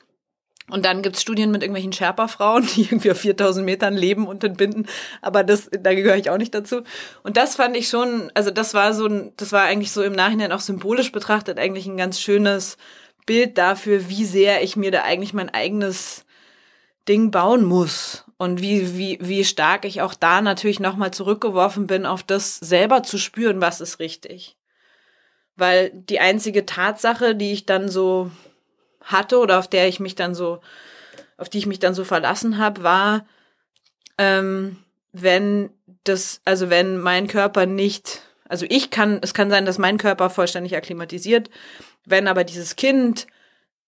Und 0.70 0.85
dann 0.85 1.02
gibt's 1.02 1.22
Studien 1.22 1.50
mit 1.50 1.62
irgendwelchen 1.62 1.92
Sherpa-Frauen, 1.92 2.68
die 2.76 2.83
irgendwie 2.83 3.11
auf 3.11 3.20
4000 3.20 3.64
Metern 3.64 3.94
leben 3.94 4.26
und 4.26 4.44
entbinden. 4.44 4.87
Aber 5.22 5.44
das, 5.44 5.70
da 5.70 5.94
gehöre 5.94 6.16
ich 6.16 6.31
auch 6.31 6.38
nicht 6.38 6.54
dazu. 6.54 6.83
Und 7.22 7.37
das 7.37 7.57
fand 7.57 7.76
ich 7.76 7.88
schon, 7.88 8.31
also 8.35 8.50
das 8.50 8.74
war 8.74 8.92
so 8.92 9.07
ein, 9.07 9.33
das 9.37 9.52
war 9.52 9.62
eigentlich 9.62 9.92
so 9.92 10.02
im 10.02 10.12
Nachhinein 10.12 10.52
auch 10.52 10.61
symbolisch 10.61 11.12
betrachtet 11.12 11.59
eigentlich 11.59 11.87
ein 11.87 11.96
ganz 11.96 12.20
schönes 12.20 12.76
Bild 13.24 13.59
dafür, 13.59 14.09
wie 14.09 14.24
sehr 14.24 14.62
ich 14.62 14.76
mir 14.76 14.90
da 14.90 15.02
eigentlich 15.02 15.35
mein 15.35 15.50
eigenes 15.50 16.24
Ding 17.09 17.31
bauen 17.31 17.64
muss 17.64 18.24
und 18.37 18.61
wie, 18.61 18.96
wie, 18.96 19.18
wie 19.20 19.44
stark 19.44 19.85
ich 19.85 20.02
auch 20.02 20.14
da 20.14 20.40
natürlich 20.40 20.81
nochmal 20.81 21.11
zurückgeworfen 21.11 21.87
bin, 21.87 22.07
auf 22.07 22.22
das 22.22 22.57
selber 22.57 23.02
zu 23.02 23.18
spüren, 23.18 23.61
was 23.61 23.81
ist 23.81 23.98
richtig. 23.98 24.57
Weil 25.57 25.90
die 25.92 26.20
einzige 26.20 26.66
Tatsache, 26.66 27.35
die 27.35 27.52
ich 27.52 27.66
dann 27.66 27.88
so 27.88 28.31
hatte 29.09 29.38
oder 29.38 29.59
auf 29.59 29.68
der 29.68 29.88
ich 29.88 30.01
mich 30.01 30.14
dann 30.14 30.35
so, 30.35 30.61
auf 31.37 31.49
die 31.49 31.59
ich 31.59 31.66
mich 31.66 31.79
dann 31.79 31.94
so 31.94 32.05
verlassen 32.05 32.59
habe, 32.59 32.83
war, 32.83 33.27
ähm, 34.16 34.79
wenn 35.12 35.71
das, 36.05 36.40
also 36.44 36.71
wenn 36.71 36.99
mein 36.99 37.27
Körper 37.27 37.66
nicht, 37.66 38.23
also 38.49 38.66
ich 38.68 38.90
kann, 38.90 39.18
es 39.23 39.35
kann 39.35 39.51
sein, 39.51 39.64
dass 39.64 39.79
mein 39.79 39.99
Körper 39.99 40.31
vollständig 40.31 40.77
akklimatisiert, 40.77 41.51
wenn 42.05 42.29
aber 42.29 42.44
dieses 42.44 42.77
Kind 42.77 43.27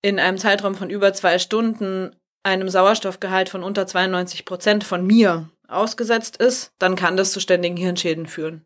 in 0.02 0.18
einem 0.18 0.38
Zeitraum 0.38 0.74
von 0.74 0.90
über 0.90 1.12
zwei 1.12 1.38
Stunden 1.38 2.16
einem 2.42 2.68
Sauerstoffgehalt 2.68 3.48
von 3.48 3.62
unter 3.62 3.86
92 3.86 4.44
Prozent 4.44 4.84
von 4.84 5.06
mir 5.06 5.50
ausgesetzt 5.68 6.38
ist, 6.38 6.72
dann 6.78 6.96
kann 6.96 7.16
das 7.16 7.32
zu 7.32 7.40
ständigen 7.40 7.76
Hirnschäden 7.76 8.26
führen. 8.26 8.64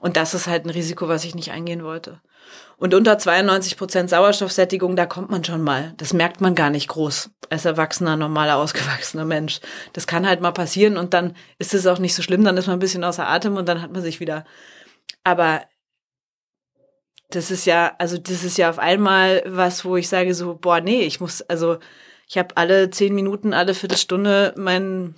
Und 0.00 0.16
das 0.16 0.34
ist 0.34 0.46
halt 0.46 0.64
ein 0.64 0.70
Risiko, 0.70 1.08
was 1.08 1.24
ich 1.24 1.34
nicht 1.34 1.50
eingehen 1.50 1.82
wollte. 1.82 2.20
Und 2.78 2.92
unter 2.92 3.18
92 3.18 3.78
Prozent 3.78 4.10
Sauerstoffsättigung, 4.10 4.96
da 4.96 5.06
kommt 5.06 5.30
man 5.30 5.42
schon 5.42 5.62
mal. 5.62 5.94
Das 5.96 6.12
merkt 6.12 6.42
man 6.42 6.54
gar 6.54 6.68
nicht 6.68 6.88
groß 6.88 7.30
als 7.48 7.64
erwachsener, 7.64 8.16
normaler, 8.16 8.56
ausgewachsener 8.58 9.24
Mensch. 9.24 9.60
Das 9.94 10.06
kann 10.06 10.26
halt 10.26 10.42
mal 10.42 10.52
passieren 10.52 10.98
und 10.98 11.14
dann 11.14 11.34
ist 11.58 11.72
es 11.72 11.86
auch 11.86 11.98
nicht 11.98 12.14
so 12.14 12.22
schlimm, 12.22 12.44
dann 12.44 12.56
ist 12.56 12.66
man 12.66 12.76
ein 12.76 12.80
bisschen 12.80 13.04
außer 13.04 13.26
Atem 13.26 13.56
und 13.56 13.66
dann 13.66 13.80
hat 13.80 13.92
man 13.92 14.02
sich 14.02 14.20
wieder. 14.20 14.44
Aber 15.24 15.62
das 17.30 17.50
ist 17.50 17.64
ja, 17.64 17.94
also 17.98 18.18
das 18.18 18.44
ist 18.44 18.58
ja 18.58 18.68
auf 18.70 18.78
einmal 18.78 19.42
was, 19.46 19.84
wo 19.84 19.96
ich 19.96 20.08
sage 20.08 20.34
so, 20.34 20.56
boah, 20.56 20.80
nee, 20.80 21.02
ich 21.02 21.20
muss, 21.20 21.42
also 21.42 21.78
ich 22.28 22.38
habe 22.38 22.56
alle 22.56 22.90
zehn 22.90 23.14
Minuten, 23.14 23.54
alle 23.54 23.74
Viertelstunde 23.74 24.52
meinen 24.56 25.14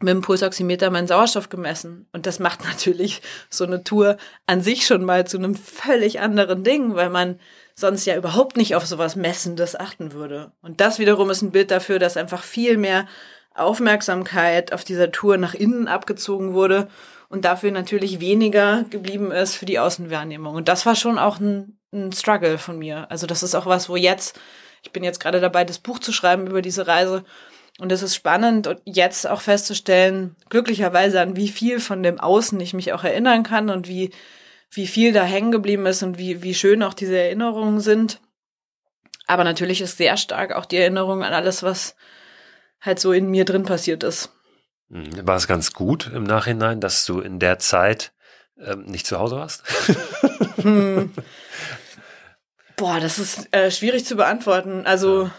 mit 0.00 0.08
dem 0.08 0.22
Pulsoximeter 0.22 0.90
meinen 0.90 1.06
Sauerstoff 1.06 1.48
gemessen. 1.48 2.06
Und 2.12 2.26
das 2.26 2.38
macht 2.38 2.64
natürlich 2.64 3.22
so 3.48 3.64
eine 3.64 3.84
Tour 3.84 4.16
an 4.46 4.62
sich 4.62 4.86
schon 4.86 5.04
mal 5.04 5.26
zu 5.26 5.38
einem 5.38 5.54
völlig 5.54 6.20
anderen 6.20 6.64
Ding, 6.64 6.94
weil 6.94 7.10
man 7.10 7.38
sonst 7.74 8.04
ja 8.04 8.16
überhaupt 8.16 8.56
nicht 8.56 8.74
auf 8.74 8.86
sowas 8.86 9.16
Messendes 9.16 9.78
achten 9.78 10.12
würde. 10.12 10.52
Und 10.62 10.80
das 10.80 10.98
wiederum 10.98 11.30
ist 11.30 11.42
ein 11.42 11.52
Bild 11.52 11.70
dafür, 11.70 11.98
dass 11.98 12.16
einfach 12.16 12.42
viel 12.42 12.76
mehr 12.76 13.06
Aufmerksamkeit 13.54 14.72
auf 14.72 14.84
dieser 14.84 15.10
Tour 15.10 15.36
nach 15.36 15.54
innen 15.54 15.88
abgezogen 15.88 16.52
wurde 16.52 16.88
und 17.28 17.44
dafür 17.44 17.70
natürlich 17.70 18.20
weniger 18.20 18.84
geblieben 18.90 19.32
ist 19.32 19.54
für 19.54 19.66
die 19.66 19.78
Außenwahrnehmung. 19.78 20.54
Und 20.54 20.68
das 20.68 20.84
war 20.86 20.94
schon 20.94 21.18
auch 21.18 21.40
ein, 21.40 21.78
ein 21.92 22.12
Struggle 22.12 22.58
von 22.58 22.78
mir. 22.78 23.10
Also 23.10 23.26
das 23.26 23.42
ist 23.42 23.54
auch 23.54 23.66
was, 23.66 23.88
wo 23.88 23.96
jetzt 23.96 24.38
ich 24.82 24.92
bin 24.92 25.04
jetzt 25.04 25.20
gerade 25.20 25.40
dabei, 25.40 25.64
das 25.64 25.78
Buch 25.78 25.98
zu 25.98 26.12
schreiben 26.12 26.46
über 26.46 26.62
diese 26.62 26.86
Reise. 26.86 27.24
Und 27.80 27.90
es 27.92 28.02
ist 28.02 28.14
spannend, 28.14 28.68
jetzt 28.84 29.26
auch 29.26 29.40
festzustellen, 29.40 30.36
glücklicherweise 30.50 31.20
an 31.20 31.36
wie 31.36 31.48
viel 31.48 31.80
von 31.80 32.02
dem 32.02 32.20
Außen 32.20 32.60
ich 32.60 32.74
mich 32.74 32.92
auch 32.92 33.04
erinnern 33.04 33.42
kann 33.42 33.70
und 33.70 33.88
wie, 33.88 34.10
wie 34.70 34.86
viel 34.86 35.14
da 35.14 35.22
hängen 35.22 35.50
geblieben 35.50 35.86
ist 35.86 36.02
und 36.02 36.18
wie, 36.18 36.42
wie 36.42 36.54
schön 36.54 36.82
auch 36.82 36.92
diese 36.92 37.18
Erinnerungen 37.18 37.80
sind. 37.80 38.20
Aber 39.26 39.44
natürlich 39.44 39.80
ist 39.80 39.96
sehr 39.96 40.18
stark 40.18 40.52
auch 40.52 40.66
die 40.66 40.76
Erinnerung 40.76 41.22
an 41.22 41.32
alles, 41.32 41.62
was 41.62 41.96
halt 42.82 43.00
so 43.00 43.12
in 43.12 43.30
mir 43.30 43.46
drin 43.46 43.62
passiert 43.62 44.02
ist. 44.02 44.30
Mhm. 44.90 45.26
War 45.26 45.36
es 45.36 45.46
ganz 45.46 45.72
gut 45.72 46.10
im 46.12 46.24
Nachhinein, 46.24 46.80
dass 46.80 47.06
du 47.06 47.20
in 47.20 47.38
der 47.38 47.58
Zeit 47.58 48.12
ähm, 48.58 48.84
nicht 48.84 49.06
zu 49.06 49.18
Hause 49.18 49.36
warst? 49.36 49.62
hm. 50.60 51.12
Boah, 52.76 53.00
das 53.00 53.18
ist 53.18 53.48
äh, 53.54 53.70
schwierig 53.70 54.04
zu 54.04 54.16
beantworten. 54.16 54.86
Also 54.86 55.24
ja. 55.24 55.30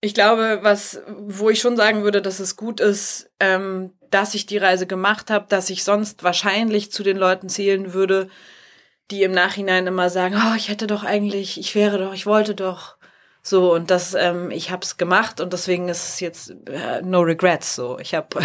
Ich 0.00 0.14
glaube, 0.14 0.60
was, 0.62 1.00
wo 1.08 1.50
ich 1.50 1.60
schon 1.60 1.76
sagen 1.76 2.04
würde, 2.04 2.22
dass 2.22 2.38
es 2.38 2.56
gut 2.56 2.80
ist, 2.80 3.30
ähm, 3.40 3.92
dass 4.10 4.34
ich 4.34 4.46
die 4.46 4.58
Reise 4.58 4.86
gemacht 4.86 5.30
habe, 5.30 5.46
dass 5.48 5.70
ich 5.70 5.84
sonst 5.84 6.22
wahrscheinlich 6.22 6.92
zu 6.92 7.02
den 7.02 7.16
Leuten 7.16 7.48
zählen 7.48 7.92
würde, 7.92 8.28
die 9.10 9.22
im 9.22 9.32
Nachhinein 9.32 9.86
immer 9.86 10.10
sagen, 10.10 10.36
oh, 10.36 10.54
ich 10.56 10.68
hätte 10.68 10.86
doch 10.86 11.02
eigentlich, 11.02 11.58
ich 11.58 11.74
wäre 11.74 11.98
doch, 11.98 12.14
ich 12.14 12.26
wollte 12.26 12.54
doch. 12.54 12.96
So, 13.42 13.72
und 13.72 13.90
das, 13.90 14.14
ähm, 14.14 14.50
ich 14.50 14.70
habe 14.70 14.84
es 14.84 14.98
gemacht 14.98 15.40
und 15.40 15.52
deswegen 15.52 15.88
ist 15.88 16.08
es 16.08 16.20
jetzt 16.20 16.54
äh, 16.68 17.02
no 17.02 17.20
regrets. 17.20 17.74
So, 17.74 17.98
ich 17.98 18.14
habe 18.14 18.40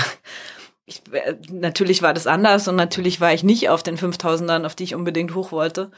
äh, 1.12 1.36
natürlich 1.52 2.02
war 2.02 2.14
das 2.14 2.28
anders 2.28 2.68
und 2.68 2.76
natürlich 2.76 3.20
war 3.22 3.34
ich 3.34 3.44
nicht 3.44 3.70
auf 3.70 3.84
den 3.84 3.98
5000ern, 3.98 4.66
auf 4.66 4.76
die 4.76 4.86
ich 4.86 4.96
unbedingt 4.96 5.36
hoch 5.36 5.52
wollte. 5.52 5.92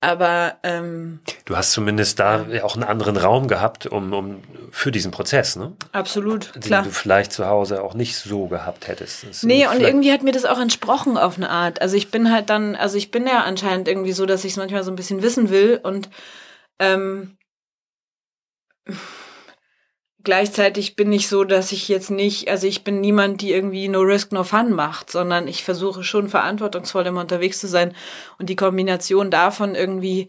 Aber 0.00 0.58
ähm, 0.62 1.18
du 1.44 1.56
hast 1.56 1.72
zumindest 1.72 2.20
da 2.20 2.46
auch 2.62 2.74
einen 2.76 2.84
anderen 2.84 3.16
Raum 3.16 3.48
gehabt, 3.48 3.86
um, 3.86 4.12
um 4.12 4.42
für 4.70 4.92
diesen 4.92 5.10
Prozess, 5.10 5.56
ne? 5.56 5.72
Absolut, 5.90 6.54
den 6.54 6.62
klar. 6.62 6.84
du 6.84 6.90
vielleicht 6.90 7.32
zu 7.32 7.46
Hause 7.46 7.82
auch 7.82 7.94
nicht 7.94 8.16
so 8.16 8.46
gehabt 8.46 8.86
hättest. 8.86 9.26
Das 9.28 9.42
nee, 9.42 9.66
und 9.66 9.80
irgendwie 9.80 10.12
hat 10.12 10.22
mir 10.22 10.30
das 10.30 10.44
auch 10.44 10.60
entsprochen 10.60 11.18
auf 11.18 11.36
eine 11.36 11.50
Art. 11.50 11.82
Also 11.82 11.96
ich 11.96 12.12
bin 12.12 12.32
halt 12.32 12.48
dann, 12.48 12.76
also 12.76 12.96
ich 12.96 13.10
bin 13.10 13.26
ja 13.26 13.42
anscheinend 13.42 13.88
irgendwie 13.88 14.12
so, 14.12 14.24
dass 14.24 14.44
ich 14.44 14.52
es 14.52 14.56
manchmal 14.56 14.84
so 14.84 14.92
ein 14.92 14.96
bisschen 14.96 15.20
wissen 15.20 15.50
will 15.50 15.80
und 15.82 16.08
ähm, 16.78 17.36
gleichzeitig 20.28 20.94
bin 20.94 21.10
ich 21.10 21.26
so, 21.26 21.42
dass 21.42 21.72
ich 21.72 21.88
jetzt 21.88 22.10
nicht, 22.10 22.50
also 22.50 22.66
ich 22.66 22.84
bin 22.84 23.00
niemand, 23.00 23.40
die 23.40 23.50
irgendwie 23.50 23.88
no 23.88 24.00
risk, 24.00 24.30
no 24.30 24.44
fun 24.44 24.74
macht, 24.74 25.10
sondern 25.10 25.48
ich 25.48 25.64
versuche 25.64 26.04
schon 26.04 26.28
verantwortungsvoll 26.28 27.06
immer 27.06 27.22
unterwegs 27.22 27.60
zu 27.60 27.66
sein 27.66 27.94
und 28.38 28.50
die 28.50 28.54
Kombination 28.54 29.30
davon 29.30 29.74
irgendwie 29.74 30.28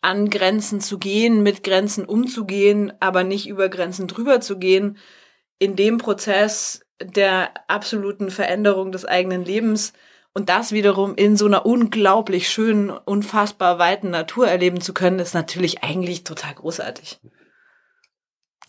an 0.00 0.30
Grenzen 0.30 0.80
zu 0.80 1.00
gehen, 1.00 1.42
mit 1.42 1.64
Grenzen 1.64 2.04
umzugehen, 2.04 2.92
aber 3.00 3.24
nicht 3.24 3.48
über 3.48 3.68
Grenzen 3.68 4.06
drüber 4.06 4.40
zu 4.40 4.60
gehen, 4.60 4.96
in 5.58 5.74
dem 5.74 5.98
Prozess 5.98 6.82
der 7.02 7.50
absoluten 7.66 8.30
Veränderung 8.30 8.92
des 8.92 9.04
eigenen 9.06 9.44
Lebens 9.44 9.92
und 10.34 10.50
das 10.50 10.70
wiederum 10.70 11.16
in 11.16 11.36
so 11.36 11.46
einer 11.46 11.66
unglaublich 11.66 12.48
schönen, 12.48 12.90
unfassbar 12.90 13.80
weiten 13.80 14.10
Natur 14.10 14.46
erleben 14.46 14.80
zu 14.80 14.94
können, 14.94 15.18
ist 15.18 15.34
natürlich 15.34 15.82
eigentlich 15.82 16.22
total 16.22 16.54
großartig. 16.54 17.18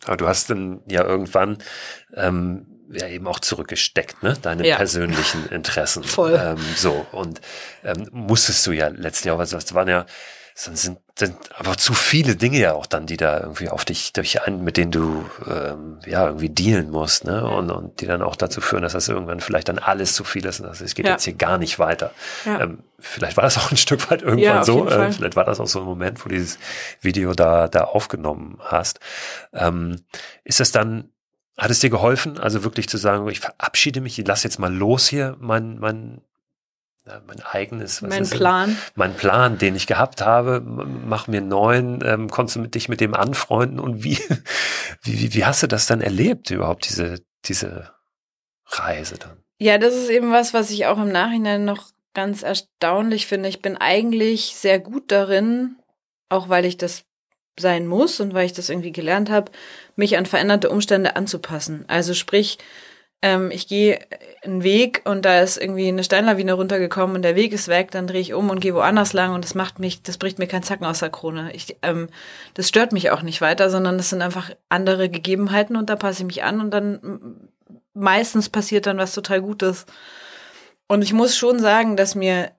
Aber 0.08 0.17
du 0.17 0.28
hast 0.28 0.50
dann 0.50 0.82
ja 0.88 1.04
irgendwann 1.04 1.58
ähm, 2.15 2.65
ja 2.91 3.08
eben 3.08 3.28
auch 3.28 3.39
zurückgesteckt, 3.39 4.24
ne? 4.24 4.36
Deine 4.41 4.67
ja. 4.67 4.78
persönlichen 4.78 5.48
Interessen. 5.50 6.04
Voll. 6.06 6.39
Ähm, 6.41 6.58
so 6.76 7.06
und 7.12 7.41
ähm, 7.84 8.08
musstest 8.12 8.65
du 8.67 8.72
ja 8.72 8.88
letztlich 8.88 9.32
auch, 9.32 9.39
also 9.39 9.58
das 9.58 9.74
waren 9.74 9.88
ja 9.88 10.06
sind, 10.60 10.76
sind, 10.76 10.98
sind 11.15 11.38
aber 11.56 11.78
zu 11.78 11.93
viele 11.93 12.36
Dinge 12.36 12.58
ja 12.58 12.74
auch 12.74 12.88
dann, 12.88 13.06
die 13.06 13.15
da 13.15 13.39
irgendwie 13.41 13.70
auf 13.70 13.86
dich 13.86 14.12
durch 14.12 14.41
ein, 14.41 14.63
mit 14.63 14.78
denen 14.78 14.89
du 14.89 15.24
ähm, 15.48 16.00
ja 16.04 16.26
irgendwie 16.26 16.50
dealen 16.50 16.89
musst, 16.89 17.26
ne? 17.26 17.48
Und, 17.48 17.70
und 17.70 18.02
die 18.02 18.08
dann 18.08 18.24
auch 18.24 18.36
dazu 18.36 18.60
führen, 18.60 18.82
dass 18.82 18.93
das 18.93 19.08
irgendwann 19.08 19.39
vielleicht 19.39 19.70
dann 19.70 19.78
alles 19.78 20.13
zu 20.13 20.24
viel 20.24 20.43
ist 20.48 20.60
und 20.60 20.65
das, 20.65 20.82
es 20.82 20.96
geht 20.96 21.06
ja. 21.06 21.12
jetzt 21.12 21.26
hier 21.26 21.36
gar 21.36 21.60
nicht 21.60 21.78
weiter. 21.78 22.12
Ja. 22.43 22.62
Ähm, 22.62 22.80
vielleicht 22.98 23.38
war 23.38 23.43
das 23.43 23.60
auch 23.60 23.70
ein 23.70 23.78
Stück 23.78 24.10
weit 24.10 24.24
irgendwann 24.24 24.43
ja, 24.43 24.63
so. 24.63 24.89
Äh, 24.89 25.12
vielleicht 25.12 25.36
war 25.36 25.46
das 25.46 25.60
auch 25.60 25.67
so 25.67 25.82
ein 25.82 25.86
Moment, 25.86 26.26
wo 26.26 26.30
dieses 26.30 26.58
Video 27.02 27.34
da, 27.34 27.67
da 27.67 27.84
aufgenommen 27.84 28.58
hast. 28.63 29.00
Ähm, 29.54 30.02
ist 30.43 30.60
das 30.60 30.72
dann 30.72 31.12
hat 31.56 31.72
es 31.72 31.80
dir 31.80 31.89
geholfen, 31.89 32.39
also 32.39 32.63
wirklich 32.63 32.88
zu 32.88 32.98
sagen, 32.98 33.28
ich 33.30 33.39
verabschiede 33.39 34.00
mich, 34.00 34.20
ich 34.20 34.27
lass 34.27 34.44
jetzt 34.44 34.60
mal 34.60 34.73
los 34.73 35.08
hier, 35.08 35.36
mein, 35.40 35.79
mein, 35.79 36.21
mein 37.26 37.42
eigenes, 37.42 38.02
was 38.02 38.10
mein 38.10 38.24
ist 38.24 38.36
Plan. 38.36 38.78
Mein 38.96 39.16
Plan, 39.16 39.58
den 39.58 39.76
ich 39.76 39.88
gehabt 39.88 40.22
habe, 40.22 40.62
mach 40.62 41.28
mir 41.28 41.42
neuen, 41.42 42.04
ähm, 42.06 42.30
konntest 42.30 42.56
du 42.56 42.62
mit 42.62 42.76
dich 42.76 42.90
mit 42.90 43.02
dem 43.02 43.14
anfreunden 43.14 43.80
und 43.80 44.04
wie, 44.04 44.18
wie, 45.04 45.20
wie, 45.20 45.34
wie 45.34 45.46
hast 45.46 45.64
du 45.64 45.68
das 45.68 45.88
dann 45.88 46.02
erlebt 46.02 46.50
überhaupt, 46.50 46.88
diese, 46.90 47.22
diese 47.46 47.92
Reise 48.66 49.18
dann? 49.18 49.38
Ja, 49.60 49.78
das 49.78 49.96
ist 49.96 50.10
eben 50.10 50.32
was, 50.32 50.54
was 50.54 50.70
ich 50.70 50.86
auch 50.86 50.98
im 50.98 51.12
Nachhinein 51.12 51.66
noch 51.66 51.90
ganz 52.14 52.44
erstaunlich 52.44 53.28
finde. 53.28 53.50
Ich 53.50 53.62
bin 53.62 53.78
eigentlich 53.78 54.56
sehr 54.56 54.80
gut 54.80 55.12
darin, 55.12 55.78
auch 56.30 56.50
weil 56.50 56.66
ich 56.66 56.78
das 56.78 57.04
sein 57.60 57.88
muss 57.88 58.20
und 58.20 58.34
weil 58.34 58.46
ich 58.46 58.54
das 58.54 58.70
irgendwie 58.70 58.92
gelernt 58.92 59.30
habe, 59.30 59.52
mich 59.96 60.18
an 60.18 60.26
veränderte 60.26 60.70
Umstände 60.70 61.16
anzupassen. 61.16 61.86
Also 61.88 62.14
sprich, 62.14 62.60
ähm, 63.22 63.50
ich 63.52 63.68
gehe 63.68 64.00
einen 64.44 64.63
Weg 64.63 65.02
und 65.06 65.26
da 65.26 65.42
ist 65.42 65.58
irgendwie 65.58 65.88
eine 65.88 66.04
Steinlawine 66.04 66.54
runtergekommen 66.54 67.15
und 67.15 67.22
der 67.24 67.36
Weg 67.36 67.52
ist 67.52 67.68
weg, 67.68 67.92
dann 67.92 68.08
drehe 68.08 68.22
ich 68.22 68.34
um 68.34 68.50
und 68.50 68.60
gehe 68.60 68.76
woanders 68.76 69.13
lang 69.13 69.34
und 69.34 69.44
das 69.44 69.56
macht 69.56 69.80
mich, 69.80 70.04
das 70.04 70.18
bricht 70.18 70.40
mir 70.40 70.48
keinen 70.48 70.63
Zacken 70.63 70.86
aus 70.86 71.00
der 71.00 71.10
Krone. 71.10 71.52
Ich, 71.54 71.78
ähm, 71.82 72.10
das 72.54 72.68
stört 72.68 72.92
mich 72.92 73.10
auch 73.10 73.24
nicht 73.24 73.42
weiter, 73.42 73.70
sondern 73.70 73.98
das 73.98 74.10
sind 74.10 74.22
einfach 74.22 74.52
andere 74.70 75.10
Gegebenheiten 75.10 75.76
und 75.76 75.90
da 75.90 75.96
passe 75.96 76.22
ich 76.22 76.28
mich 76.28 76.44
an 76.44 76.62
und 76.62 76.72
dann 76.72 77.50
meistens 77.94 78.50
passiert 78.50 78.86
dann 78.86 79.00
was 79.00 79.13
total 79.13 79.42
Gutes. 79.42 79.86
Und 80.88 81.02
ich 81.02 81.13
muss 81.13 81.36
schon 81.36 81.60
sagen, 81.60 81.98
dass 81.98 82.15
mir 82.15 82.52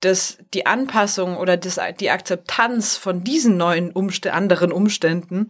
das, 0.00 0.38
die 0.54 0.66
Anpassung 0.66 1.36
oder 1.36 1.56
das, 1.56 1.78
die 2.00 2.10
Akzeptanz 2.10 2.96
von 2.96 3.24
diesen 3.24 3.56
neuen 3.56 3.92
Umst 3.92 4.26
anderen 4.26 4.72
Umständen 4.72 5.48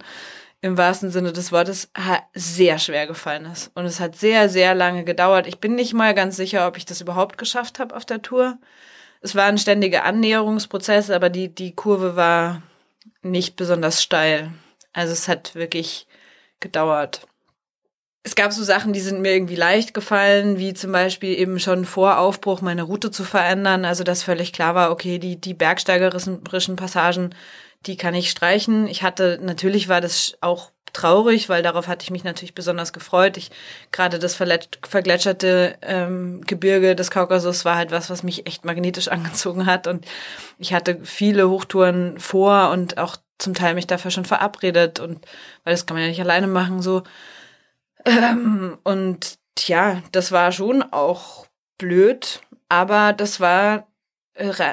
im 0.62 0.78
wahrsten 0.78 1.10
Sinne 1.10 1.32
des 1.32 1.52
Wortes 1.52 1.90
sehr 2.32 2.78
schwer 2.78 3.06
gefallen 3.06 3.44
ist. 3.46 3.70
Und 3.74 3.84
es 3.84 4.00
hat 4.00 4.16
sehr, 4.16 4.48
sehr 4.48 4.74
lange 4.74 5.04
gedauert. 5.04 5.46
Ich 5.46 5.58
bin 5.58 5.74
nicht 5.74 5.92
mal 5.92 6.14
ganz 6.14 6.36
sicher, 6.36 6.66
ob 6.66 6.76
ich 6.76 6.86
das 6.86 7.00
überhaupt 7.00 7.36
geschafft 7.36 7.78
habe 7.78 7.94
auf 7.94 8.04
der 8.04 8.22
Tour. 8.22 8.58
Es 9.20 9.34
war 9.34 9.44
ein 9.44 9.58
ständiger 9.58 10.04
Annäherungsprozess, 10.04 11.10
aber 11.10 11.28
die, 11.28 11.54
die 11.54 11.74
Kurve 11.74 12.16
war 12.16 12.62
nicht 13.22 13.56
besonders 13.56 14.02
steil. 14.02 14.52
Also 14.92 15.12
es 15.12 15.28
hat 15.28 15.54
wirklich 15.54 16.06
gedauert 16.60 17.26
es 18.24 18.36
gab 18.36 18.52
so 18.52 18.62
Sachen, 18.62 18.92
die 18.92 19.00
sind 19.00 19.20
mir 19.20 19.32
irgendwie 19.32 19.56
leicht 19.56 19.94
gefallen, 19.94 20.58
wie 20.58 20.74
zum 20.74 20.92
Beispiel 20.92 21.36
eben 21.36 21.58
schon 21.58 21.84
vor 21.84 22.18
Aufbruch 22.18 22.60
meine 22.60 22.84
Route 22.84 23.10
zu 23.10 23.24
verändern. 23.24 23.84
Also 23.84 24.04
dass 24.04 24.22
völlig 24.22 24.52
klar 24.52 24.74
war, 24.74 24.92
okay, 24.92 25.18
die, 25.18 25.40
die 25.40 25.54
bergsteigerischen 25.54 26.76
Passagen, 26.76 27.34
die 27.87 27.97
kann 27.97 28.14
ich 28.14 28.30
streichen. 28.30 28.87
Ich 28.87 29.03
hatte, 29.03 29.39
natürlich 29.43 29.89
war 29.89 30.01
das 30.01 30.37
auch 30.41 30.70
traurig, 30.93 31.49
weil 31.49 31.62
darauf 31.62 31.89
hatte 31.89 32.05
ich 32.05 32.11
mich 32.11 32.24
natürlich 32.24 32.55
besonders 32.55 32.93
gefreut. 32.93 33.37
Ich 33.37 33.51
gerade 33.93 34.18
das 34.18 34.35
vergletscherte 34.35 35.76
ähm, 35.83 36.43
Gebirge 36.47 36.95
des 36.95 37.11
Kaukasus 37.11 37.64
war 37.64 37.76
halt 37.76 37.91
was, 37.91 38.11
was 38.11 38.22
mich 38.22 38.47
echt 38.47 38.64
magnetisch 38.64 39.09
angezogen 39.12 39.66
hat. 39.66 39.87
Und 39.87 40.07
ich 40.59 40.74
hatte 40.74 41.01
viele 41.03 41.49
Hochtouren 41.49 42.18
vor 42.18 42.70
und 42.70 42.99
auch 42.99 43.16
zum 43.39 43.55
Teil 43.55 43.74
mich 43.74 43.87
dafür 43.87 44.11
schon 44.11 44.24
verabredet. 44.24 45.01
Und 45.01 45.24
weil 45.64 45.72
das 45.74 45.87
kann 45.87 45.97
man 45.97 46.03
ja 46.03 46.11
nicht 46.11 46.20
alleine 46.20 46.47
machen, 46.47 46.83
so. 46.83 47.03
Ähm, 48.05 48.78
und 48.85 49.39
ja, 49.66 50.03
das 50.12 50.33
war 50.33 50.53
schon 50.53 50.83
auch 50.83 51.47
blöd, 51.78 52.41
aber 52.68 53.12
das 53.12 53.41
war 53.41 53.87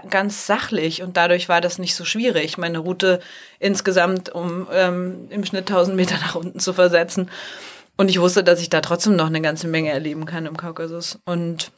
ganz 0.09 0.47
sachlich 0.47 1.01
und 1.01 1.17
dadurch 1.17 1.49
war 1.49 1.61
das 1.61 1.79
nicht 1.79 1.95
so 1.95 2.05
schwierig, 2.05 2.57
meine 2.57 2.79
Route 2.79 3.19
insgesamt 3.59 4.29
um 4.29 4.67
ähm, 4.71 5.27
im 5.29 5.43
Schnitt 5.43 5.69
1000 5.69 5.95
Meter 5.95 6.15
nach 6.19 6.35
unten 6.35 6.59
zu 6.59 6.73
versetzen. 6.73 7.29
Und 7.97 8.09
ich 8.09 8.21
wusste, 8.21 8.43
dass 8.43 8.61
ich 8.61 8.69
da 8.69 8.79
trotzdem 8.79 9.17
noch 9.17 9.27
eine 9.27 9.41
ganze 9.41 9.67
Menge 9.67 9.91
erleben 9.91 10.25
kann 10.25 10.45
im 10.45 10.55
Kaukasus. 10.55 11.19
Und 11.25 11.73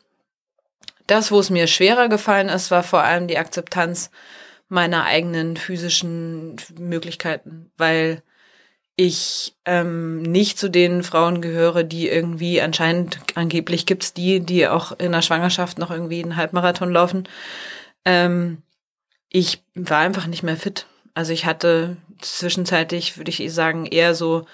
das, 1.08 1.32
wo 1.32 1.40
es 1.40 1.50
mir 1.50 1.66
schwerer 1.66 2.10
gefallen 2.10 2.50
ist, 2.50 2.70
war 2.70 2.84
vor 2.84 3.02
allem 3.02 3.28
die 3.28 3.40
Akzeptanz 3.40 4.12
meiner 4.70 5.06
eigenen 5.06 5.58
physischen 5.58 6.58
Möglichkeiten, 6.78 7.72
weil 7.78 8.22
ich 9.04 9.56
ähm, 9.66 10.22
nicht 10.22 10.60
zu 10.60 10.70
den 10.70 11.02
Frauen 11.02 11.42
gehöre, 11.42 11.84
die 11.84 12.08
irgendwie 12.08 12.62
anscheinend 12.62 13.18
angeblich 13.34 13.88
gibt's 13.88 14.14
die, 14.14 14.42
die 14.42 14.68
auch 14.68 14.92
in 14.92 15.12
der 15.12 15.24
Schwangerschaft 15.24 15.80
noch 15.80 15.90
irgendwie 15.90 16.22
einen 16.22 16.36
Halbmarathon 16.36 16.92
laufen. 16.92 17.28
Ähm, 18.06 18.62
ich 19.30 19.64
war 19.74 19.98
einfach 19.98 20.28
nicht 20.28 20.44
mehr 20.44 20.56
fit. 20.56 20.86
Also 21.16 21.34
ich 21.34 21.46
hatte 21.46 21.98
zwischenzeitlich, 22.20 23.18
würde 23.18 23.32
ich 23.32 23.52
sagen, 23.52 23.88
eher 23.88 24.14
so 24.14 24.46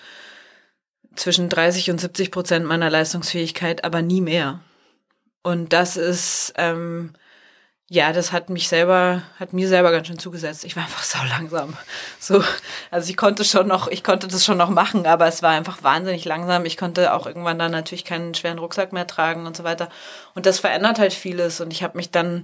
zwischen 1.17 1.49
30 1.49 1.91
und 1.91 1.99
70 1.99 2.31
Prozent 2.31 2.65
meiner 2.65 2.89
Leistungsfähigkeit, 2.89 3.83
aber 3.83 4.01
nie 4.01 4.21
mehr. 4.21 4.61
Und 5.43 5.73
das 5.73 5.97
ist 5.97 6.53
ähm, 6.55 7.11
ja, 7.89 8.11
das 8.11 8.33
hat 8.33 8.49
mich 8.49 8.67
selber, 8.67 9.21
hat 9.39 9.53
mir 9.53 9.67
selber 9.69 9.91
ganz 9.91 10.07
schön 10.07 10.19
zugesetzt. 10.19 10.65
Ich 10.65 10.75
war 10.75 10.83
einfach 10.83 11.03
sau 11.03 11.23
langsam. 11.29 11.77
So, 12.19 12.43
also 12.91 13.09
ich 13.09 13.15
konnte 13.15 13.45
schon 13.45 13.67
noch, 13.67 13.87
ich 13.87 14.03
konnte 14.03 14.27
das 14.27 14.43
schon 14.43 14.57
noch 14.57 14.69
machen, 14.69 15.05
aber 15.05 15.27
es 15.27 15.41
war 15.41 15.51
einfach 15.51 15.83
wahnsinnig 15.83 16.25
langsam. 16.25 16.65
Ich 16.65 16.75
konnte 16.75 17.13
auch 17.13 17.25
irgendwann 17.25 17.59
dann 17.59 17.71
natürlich 17.71 18.03
keinen 18.03 18.33
schweren 18.33 18.59
Rucksack 18.59 18.91
mehr 18.91 19.07
tragen 19.07 19.45
und 19.45 19.55
so 19.55 19.63
weiter. 19.63 19.87
Und 20.35 20.45
das 20.45 20.59
verändert 20.59 20.99
halt 20.99 21.13
vieles. 21.13 21.61
Und 21.61 21.71
ich 21.71 21.81
habe 21.81 21.95
mich 21.97 22.11
dann, 22.11 22.43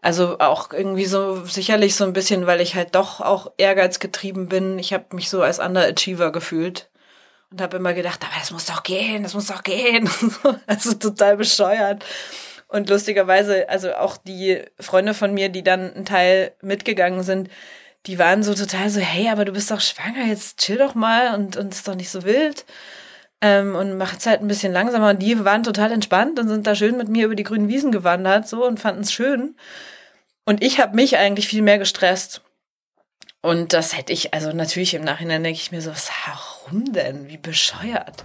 also 0.00 0.38
auch 0.38 0.72
irgendwie 0.72 1.06
so 1.06 1.44
sicherlich 1.44 1.96
so 1.96 2.04
ein 2.04 2.12
bisschen, 2.12 2.46
weil 2.46 2.60
ich 2.60 2.76
halt 2.76 2.94
doch 2.94 3.20
auch 3.20 3.50
ehrgeizgetrieben 3.56 4.48
bin. 4.48 4.78
Ich 4.78 4.92
habe 4.92 5.16
mich 5.16 5.28
so 5.28 5.42
als 5.42 5.58
Underachiever 5.58 6.30
gefühlt 6.30 6.88
und 7.50 7.60
habe 7.60 7.78
immer 7.78 7.94
gedacht, 7.94 8.20
aber 8.22 8.38
das 8.38 8.52
muss 8.52 8.66
doch 8.66 8.84
gehen, 8.84 9.24
das 9.24 9.34
muss 9.34 9.46
doch 9.46 9.64
gehen. 9.64 10.08
also 10.68 10.94
total 10.94 11.36
bescheuert. 11.36 12.04
Und 12.68 12.90
lustigerweise, 12.90 13.68
also 13.68 13.94
auch 13.94 14.18
die 14.18 14.62
Freunde 14.78 15.14
von 15.14 15.32
mir, 15.32 15.48
die 15.48 15.64
dann 15.64 15.92
einen 15.94 16.04
Teil 16.04 16.52
mitgegangen 16.60 17.22
sind, 17.22 17.48
die 18.06 18.18
waren 18.18 18.42
so 18.42 18.54
total 18.54 18.90
so, 18.90 19.00
hey, 19.00 19.28
aber 19.28 19.44
du 19.44 19.52
bist 19.52 19.70
doch 19.70 19.80
schwanger, 19.80 20.26
jetzt 20.26 20.58
chill 20.58 20.78
doch 20.78 20.94
mal 20.94 21.34
und, 21.34 21.56
und 21.56 21.72
ist 21.72 21.88
doch 21.88 21.94
nicht 21.94 22.10
so 22.10 22.24
wild. 22.24 22.66
Ähm, 23.40 23.74
und 23.74 23.96
macht's 23.96 24.26
halt 24.26 24.40
ein 24.40 24.48
bisschen 24.48 24.72
langsamer. 24.72 25.10
Und 25.10 25.20
die 25.20 25.44
waren 25.44 25.62
total 25.62 25.92
entspannt 25.92 26.38
und 26.38 26.48
sind 26.48 26.66
da 26.66 26.74
schön 26.74 26.96
mit 26.96 27.08
mir 27.08 27.26
über 27.26 27.34
die 27.34 27.44
grünen 27.44 27.68
Wiesen 27.68 27.92
gewandert 27.92 28.48
so 28.48 28.66
und 28.66 28.80
fanden 28.80 29.02
es 29.02 29.12
schön. 29.12 29.56
Und 30.44 30.62
ich 30.62 30.80
habe 30.80 30.96
mich 30.96 31.16
eigentlich 31.16 31.48
viel 31.48 31.62
mehr 31.62 31.78
gestresst. 31.78 32.42
Und 33.40 33.72
das 33.72 33.96
hätte 33.96 34.12
ich, 34.12 34.34
also 34.34 34.52
natürlich 34.52 34.94
im 34.94 35.04
Nachhinein 35.04 35.44
denke 35.44 35.60
ich 35.60 35.70
mir 35.70 35.80
so, 35.80 35.90
was, 35.90 36.10
warum 36.26 36.92
denn? 36.92 37.28
Wie 37.28 37.36
bescheuert. 37.36 38.24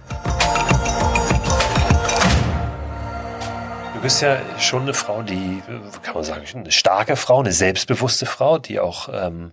Bist 4.04 4.20
ja 4.20 4.38
schon 4.60 4.82
eine 4.82 4.92
Frau, 4.92 5.22
die, 5.22 5.62
kann 6.02 6.14
man 6.14 6.24
sagen, 6.24 6.44
eine 6.54 6.70
starke 6.70 7.16
Frau, 7.16 7.40
eine 7.40 7.52
selbstbewusste 7.52 8.26
Frau, 8.26 8.58
die 8.58 8.78
auch, 8.78 9.08
ähm, 9.10 9.52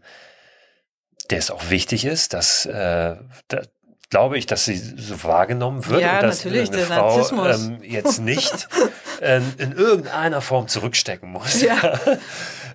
der 1.30 1.40
es 1.40 1.50
auch 1.50 1.70
wichtig 1.70 2.04
ist, 2.04 2.34
dass, 2.34 2.66
äh, 2.66 3.16
da, 3.48 3.62
glaube 4.10 4.38
ich, 4.38 4.46
dass 4.46 4.66
sie 4.66 4.76
so 4.76 5.24
wahrgenommen 5.24 5.88
wird 5.88 6.02
ja, 6.02 6.18
und 6.18 6.24
dass 6.24 6.44
natürlich, 6.44 6.70
eine 6.70 6.82
Frau 6.82 7.46
ähm, 7.48 7.82
jetzt 7.82 8.20
nicht 8.20 8.68
äh, 9.22 9.40
in 9.58 9.72
irgendeiner 9.72 10.42
Form 10.42 10.68
zurückstecken 10.68 11.32
muss. 11.32 11.62
Ja. 11.62 11.78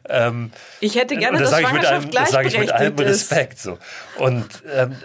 ähm, 0.09 0.53
ich 0.81 0.95
hätte 0.95 1.17
gerne, 1.17 1.39
dass 1.39 1.51
sage 1.51 1.65
ich, 1.67 1.73
mit 1.73 1.87
einem, 1.87 2.11
das 2.11 2.31
sage 2.31 2.49
ich 2.49 2.59
mit 2.59 2.73
allem 2.73 2.97
Respekt. 2.97 3.59
So. 3.59 3.79
Und 4.19 4.63
ähm, 4.73 4.97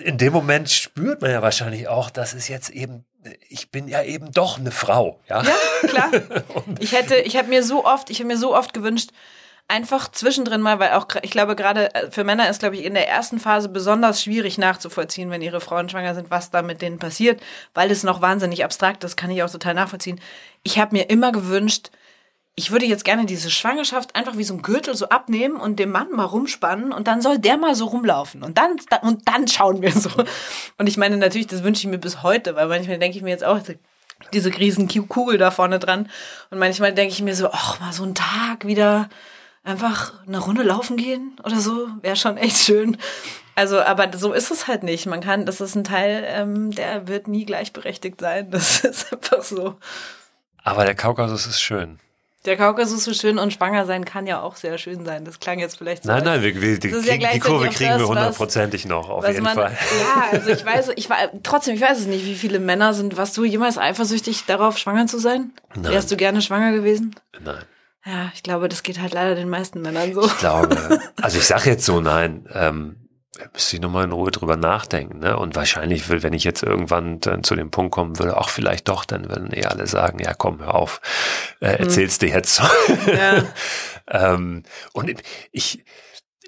in 0.00 0.18
dem 0.18 0.32
Moment 0.32 0.70
spürt 0.70 1.22
man 1.22 1.30
ja 1.30 1.42
wahrscheinlich 1.42 1.88
auch, 1.88 2.10
dass 2.10 2.34
es 2.34 2.48
jetzt 2.48 2.70
eben 2.70 3.04
ich 3.48 3.70
bin 3.70 3.86
ja 3.86 4.02
eben 4.02 4.32
doch 4.32 4.58
eine 4.58 4.72
Frau, 4.72 5.20
ja. 5.28 5.42
Ja, 5.42 5.88
klar. 5.88 6.10
ich 6.80 6.92
hätte, 6.92 7.14
ich 7.16 7.36
habe 7.36 7.48
mir 7.48 7.62
so 7.62 7.84
oft, 7.84 8.10
ich 8.10 8.18
habe 8.18 8.26
mir 8.26 8.36
so 8.36 8.52
oft 8.52 8.74
gewünscht, 8.74 9.10
einfach 9.68 10.10
zwischendrin 10.10 10.60
mal, 10.60 10.78
weil 10.78 10.92
auch, 10.92 11.06
ich 11.22 11.30
glaube, 11.30 11.56
gerade 11.56 11.94
äh, 11.94 12.10
für 12.10 12.24
Männer 12.24 12.50
ist, 12.50 12.60
glaube 12.60 12.76
ich, 12.76 12.84
in 12.84 12.94
der 12.94 13.08
ersten 13.08 13.38
Phase 13.38 13.68
besonders 13.68 14.22
schwierig 14.22 14.58
nachzuvollziehen, 14.58 15.30
wenn 15.30 15.42
ihre 15.42 15.60
Frauen 15.60 15.88
schwanger 15.88 16.14
sind, 16.14 16.30
was 16.30 16.50
da 16.50 16.62
mit 16.62 16.82
denen 16.82 16.98
passiert, 16.98 17.40
weil 17.74 17.90
es 17.90 18.02
noch 18.02 18.20
wahnsinnig 18.20 18.64
abstrakt 18.64 19.04
ist, 19.04 19.16
kann 19.16 19.30
ich 19.30 19.42
auch 19.42 19.50
total 19.50 19.74
nachvollziehen. 19.74 20.20
Ich 20.62 20.78
habe 20.78 20.96
mir 20.96 21.08
immer 21.08 21.32
gewünscht, 21.32 21.90
ich 22.54 22.70
würde 22.70 22.84
jetzt 22.84 23.04
gerne 23.04 23.24
diese 23.24 23.50
Schwangerschaft 23.50 24.14
einfach 24.14 24.36
wie 24.36 24.44
so 24.44 24.54
ein 24.54 24.62
Gürtel 24.62 24.94
so 24.94 25.08
abnehmen 25.08 25.56
und 25.56 25.78
dem 25.78 25.90
Mann 25.90 26.10
mal 26.12 26.24
rumspannen 26.24 26.92
und 26.92 27.06
dann 27.06 27.22
soll 27.22 27.38
der 27.38 27.56
mal 27.56 27.74
so 27.74 27.86
rumlaufen 27.86 28.42
und 28.42 28.58
dann 28.58 28.76
und 29.02 29.26
dann 29.26 29.48
schauen 29.48 29.80
wir 29.80 29.92
so. 29.92 30.10
Und 30.76 30.86
ich 30.86 30.98
meine 30.98 31.16
natürlich, 31.16 31.46
das 31.46 31.62
wünsche 31.62 31.80
ich 31.80 31.90
mir 31.90 31.98
bis 31.98 32.22
heute, 32.22 32.54
weil 32.54 32.68
manchmal 32.68 32.98
denke 32.98 33.16
ich 33.16 33.22
mir 33.22 33.30
jetzt 33.30 33.44
auch 33.44 33.58
diese 34.32 34.56
riesen 34.56 34.88
Kugel 35.08 35.38
da 35.38 35.50
vorne 35.50 35.78
dran 35.78 36.10
und 36.50 36.58
manchmal 36.58 36.92
denke 36.92 37.14
ich 37.14 37.22
mir 37.22 37.34
so, 37.34 37.48
ach 37.50 37.80
mal 37.80 37.92
so 37.92 38.04
ein 38.04 38.14
Tag 38.14 38.66
wieder 38.66 39.08
einfach 39.64 40.12
eine 40.26 40.38
Runde 40.38 40.62
laufen 40.62 40.96
gehen 40.96 41.36
oder 41.44 41.58
so 41.58 41.88
wäre 42.02 42.16
schon 42.16 42.36
echt 42.36 42.58
schön. 42.58 42.98
Also, 43.54 43.80
aber 43.80 44.10
so 44.16 44.32
ist 44.32 44.50
es 44.50 44.66
halt 44.66 44.82
nicht. 44.82 45.06
Man 45.06 45.20
kann, 45.20 45.46
das 45.46 45.60
ist 45.60 45.74
ein 45.74 45.84
Teil, 45.84 46.24
ähm, 46.26 46.70
der 46.70 47.06
wird 47.06 47.28
nie 47.28 47.44
gleichberechtigt 47.44 48.20
sein. 48.20 48.50
Das 48.50 48.80
ist 48.84 49.12
einfach 49.12 49.42
so. 49.42 49.76
Aber 50.64 50.84
der 50.84 50.94
Kaukasus 50.94 51.46
ist 51.46 51.60
schön. 51.60 51.98
Der 52.44 52.56
Kaukasus 52.56 53.04
so 53.04 53.14
schön 53.14 53.38
und 53.38 53.52
schwanger 53.52 53.86
sein 53.86 54.04
kann 54.04 54.26
ja 54.26 54.42
auch 54.42 54.56
sehr 54.56 54.76
schön 54.76 55.04
sein. 55.04 55.24
Das 55.24 55.38
klang 55.38 55.60
jetzt 55.60 55.78
vielleicht 55.78 56.02
so. 56.02 56.08
Nein, 56.10 56.24
nein, 56.24 56.42
wir, 56.42 56.60
wir, 56.60 56.78
die, 56.80 56.88
ja 56.88 57.32
die, 57.32 57.38
Kurve 57.38 57.68
kriegen 57.68 57.98
wir 57.98 58.08
hundertprozentig 58.08 58.84
noch, 58.84 59.08
auf 59.08 59.28
jeden 59.28 59.44
man, 59.44 59.54
Fall. 59.54 59.78
Ja, 60.00 60.24
also 60.32 60.50
ich 60.50 60.64
weiß, 60.64 60.90
ich 60.96 61.08
war, 61.08 61.18
trotzdem, 61.44 61.76
ich 61.76 61.80
weiß 61.80 62.00
es 62.00 62.06
nicht, 62.06 62.26
wie 62.26 62.34
viele 62.34 62.58
Männer 62.58 62.94
sind. 62.94 63.16
Warst 63.16 63.36
du 63.36 63.44
jemals 63.44 63.78
eifersüchtig 63.78 64.44
darauf, 64.46 64.76
schwanger 64.76 65.06
zu 65.06 65.18
sein? 65.18 65.52
Nein. 65.76 65.92
Wärst 65.92 66.10
du 66.10 66.16
gerne 66.16 66.42
schwanger 66.42 66.72
gewesen? 66.72 67.14
Nein. 67.44 67.62
Ja, 68.04 68.32
ich 68.34 68.42
glaube, 68.42 68.68
das 68.68 68.82
geht 68.82 69.00
halt 69.00 69.14
leider 69.14 69.36
den 69.36 69.48
meisten 69.48 69.80
Männern 69.80 70.12
so. 70.12 70.26
Ich 70.26 70.38
glaube, 70.38 71.00
also 71.22 71.38
ich 71.38 71.46
sage 71.46 71.70
jetzt 71.70 71.84
so, 71.84 72.00
nein, 72.00 72.48
ähm, 72.52 72.96
müsste 73.52 73.76
ich 73.76 73.82
nochmal 73.82 74.04
in 74.04 74.12
Ruhe 74.12 74.30
drüber 74.30 74.56
nachdenken. 74.56 75.20
Ne? 75.20 75.36
Und 75.36 75.54
wahrscheinlich 75.54 76.08
will, 76.08 76.22
wenn 76.22 76.34
ich 76.34 76.44
jetzt 76.44 76.62
irgendwann 76.62 77.20
dann 77.20 77.44
zu 77.44 77.54
dem 77.54 77.70
Punkt 77.70 77.92
kommen 77.92 78.18
würde, 78.18 78.36
auch 78.36 78.50
vielleicht 78.50 78.88
doch, 78.88 79.04
dann 79.04 79.28
würden 79.28 79.52
eh 79.52 79.64
alle 79.64 79.86
sagen, 79.86 80.18
ja 80.18 80.34
komm, 80.34 80.60
hör 80.60 80.74
auf, 80.74 81.00
äh, 81.60 81.78
hm. 81.78 81.84
erzähl's 81.84 82.20
hm. 82.20 82.28
dir 82.28 82.34
jetzt. 82.34 82.62
Ja. 83.06 83.44
ähm, 84.34 84.64
und 84.92 85.22
ich, 85.50 85.84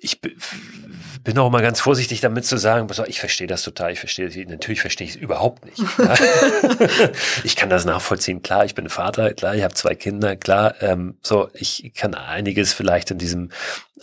ich 0.00 0.20
bin 0.20 1.38
auch 1.38 1.50
mal 1.50 1.62
ganz 1.62 1.80
vorsichtig 1.80 2.20
damit 2.20 2.44
zu 2.44 2.56
sagen, 2.56 2.88
ich 3.06 3.20
verstehe 3.20 3.46
das 3.46 3.62
total, 3.62 3.92
ich 3.92 4.00
verstehe 4.00 4.26
das, 4.26 4.36
natürlich 4.48 4.80
verstehe 4.80 5.06
ich 5.06 5.14
es 5.14 5.20
überhaupt 5.20 5.64
nicht. 5.64 5.82
ich 7.44 7.56
kann 7.56 7.70
das 7.70 7.84
nachvollziehen, 7.84 8.42
klar, 8.42 8.64
ich 8.64 8.74
bin 8.74 8.88
Vater, 8.88 9.32
klar, 9.34 9.54
ich 9.54 9.62
habe 9.62 9.74
zwei 9.74 9.94
Kinder, 9.94 10.36
klar, 10.36 10.74
ähm, 10.80 11.18
so, 11.22 11.48
ich 11.54 11.92
kann 11.94 12.14
einiges 12.14 12.72
vielleicht 12.72 13.10
in 13.10 13.18
diesem 13.18 13.50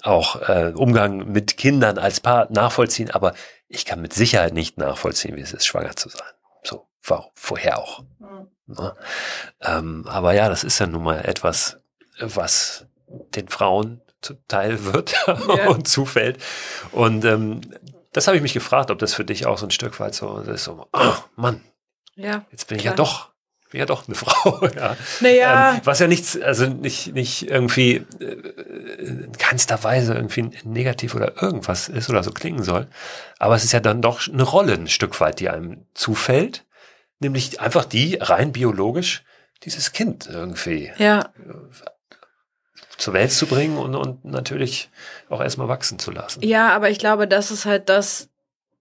auch 0.03 0.47
äh, 0.47 0.73
Umgang 0.75 1.31
mit 1.31 1.57
Kindern 1.57 1.97
als 1.97 2.19
Paar 2.19 2.47
nachvollziehen, 2.51 3.11
aber 3.11 3.33
ich 3.67 3.85
kann 3.85 4.01
mit 4.01 4.13
Sicherheit 4.13 4.53
nicht 4.53 4.77
nachvollziehen, 4.77 5.35
wie 5.35 5.41
es 5.41 5.53
ist, 5.53 5.65
schwanger 5.65 5.95
zu 5.95 6.09
sein. 6.09 6.27
So, 6.63 6.87
vorher 7.33 7.79
auch. 7.79 8.03
Mhm. 8.19 8.47
Ne? 8.67 8.95
Ähm, 9.61 10.05
aber 10.07 10.33
ja, 10.33 10.49
das 10.49 10.63
ist 10.63 10.79
ja 10.79 10.87
nun 10.87 11.03
mal 11.03 11.25
etwas, 11.25 11.77
was 12.19 12.85
den 13.35 13.47
Frauen 13.47 14.01
zuteil 14.21 14.83
wird 14.85 15.13
ja. 15.27 15.69
und 15.69 15.87
zufällt. 15.87 16.37
Und 16.91 17.25
ähm, 17.25 17.61
das 18.13 18.27
habe 18.27 18.37
ich 18.37 18.43
mich 18.43 18.53
gefragt, 18.53 18.91
ob 18.91 18.99
das 18.99 19.13
für 19.13 19.25
dich 19.25 19.45
auch 19.45 19.57
so 19.57 19.65
ein 19.65 19.71
Stück 19.71 19.99
weit 19.99 20.15
so 20.15 20.39
ist, 20.39 20.65
so, 20.65 20.87
oh 20.91 21.13
Mann, 21.35 21.61
ja, 22.15 22.45
jetzt 22.51 22.67
bin 22.67 22.77
ich 22.77 22.83
ja 22.83 22.93
doch, 22.93 23.31
bin 23.69 23.79
ja 23.79 23.85
doch 23.85 24.07
eine 24.07 24.15
Frau. 24.15 24.67
ja. 24.75 24.97
Naja. 25.21 25.73
Ähm, 25.75 25.81
was 25.85 25.99
ja 25.99 26.07
nichts, 26.07 26.39
also 26.39 26.67
nicht, 26.67 27.13
nicht 27.13 27.49
irgendwie 27.49 28.05
äh, 28.19 28.25
in 28.99 29.31
keinster 29.37 29.83
Weise 29.83 30.13
irgendwie 30.13 30.51
negativ 30.63 31.15
oder 31.15 31.41
irgendwas 31.41 31.87
ist 31.87 32.09
oder 32.09 32.23
so 32.23 32.31
klingen 32.31 32.63
soll. 32.63 32.87
Aber 33.39 33.55
es 33.55 33.63
ist 33.63 33.71
ja 33.71 33.79
dann 33.79 34.01
doch 34.01 34.27
eine 34.27 34.43
Rolle 34.43 34.73
ein 34.73 34.87
Stück 34.87 35.19
weit, 35.21 35.39
die 35.39 35.49
einem 35.49 35.85
zufällt. 35.93 36.65
Nämlich 37.19 37.61
einfach 37.61 37.85
die 37.85 38.15
rein 38.15 38.51
biologisch 38.51 39.23
dieses 39.63 39.91
Kind 39.91 40.27
irgendwie 40.27 40.91
ja 40.97 41.29
zur 43.01 43.13
Welt 43.13 43.31
zu 43.31 43.47
bringen 43.47 43.77
und, 43.77 43.95
und 43.95 44.23
natürlich 44.23 44.89
auch 45.29 45.41
erstmal 45.41 45.67
wachsen 45.67 45.99
zu 45.99 46.11
lassen. 46.11 46.41
Ja, 46.43 46.69
aber 46.69 46.89
ich 46.89 46.99
glaube, 46.99 47.27
das 47.27 47.51
ist 47.51 47.65
halt 47.65 47.89
das 47.89 48.29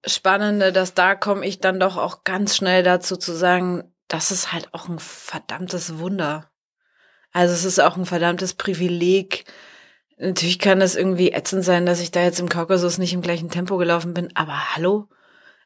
Spannende, 0.06 0.72
dass 0.72 0.94
da 0.94 1.14
komme 1.14 1.46
ich 1.46 1.60
dann 1.60 1.80
doch 1.80 1.96
auch 1.96 2.24
ganz 2.24 2.56
schnell 2.56 2.82
dazu 2.82 3.16
zu 3.16 3.32
sagen, 3.32 3.84
das 4.08 4.30
ist 4.30 4.52
halt 4.52 4.68
auch 4.72 4.88
ein 4.88 4.98
verdammtes 4.98 5.98
Wunder. 5.98 6.50
Also 7.32 7.54
es 7.54 7.64
ist 7.64 7.80
auch 7.80 7.96
ein 7.96 8.06
verdammtes 8.06 8.54
Privileg. 8.54 9.44
Natürlich 10.18 10.58
kann 10.58 10.80
es 10.80 10.96
irgendwie 10.96 11.32
ätzend 11.32 11.64
sein, 11.64 11.86
dass 11.86 12.00
ich 12.00 12.10
da 12.10 12.22
jetzt 12.22 12.40
im 12.40 12.48
Kaukasus 12.48 12.98
nicht 12.98 13.12
im 13.12 13.22
gleichen 13.22 13.50
Tempo 13.50 13.76
gelaufen 13.76 14.12
bin, 14.14 14.34
aber 14.34 14.74
hallo? 14.74 15.08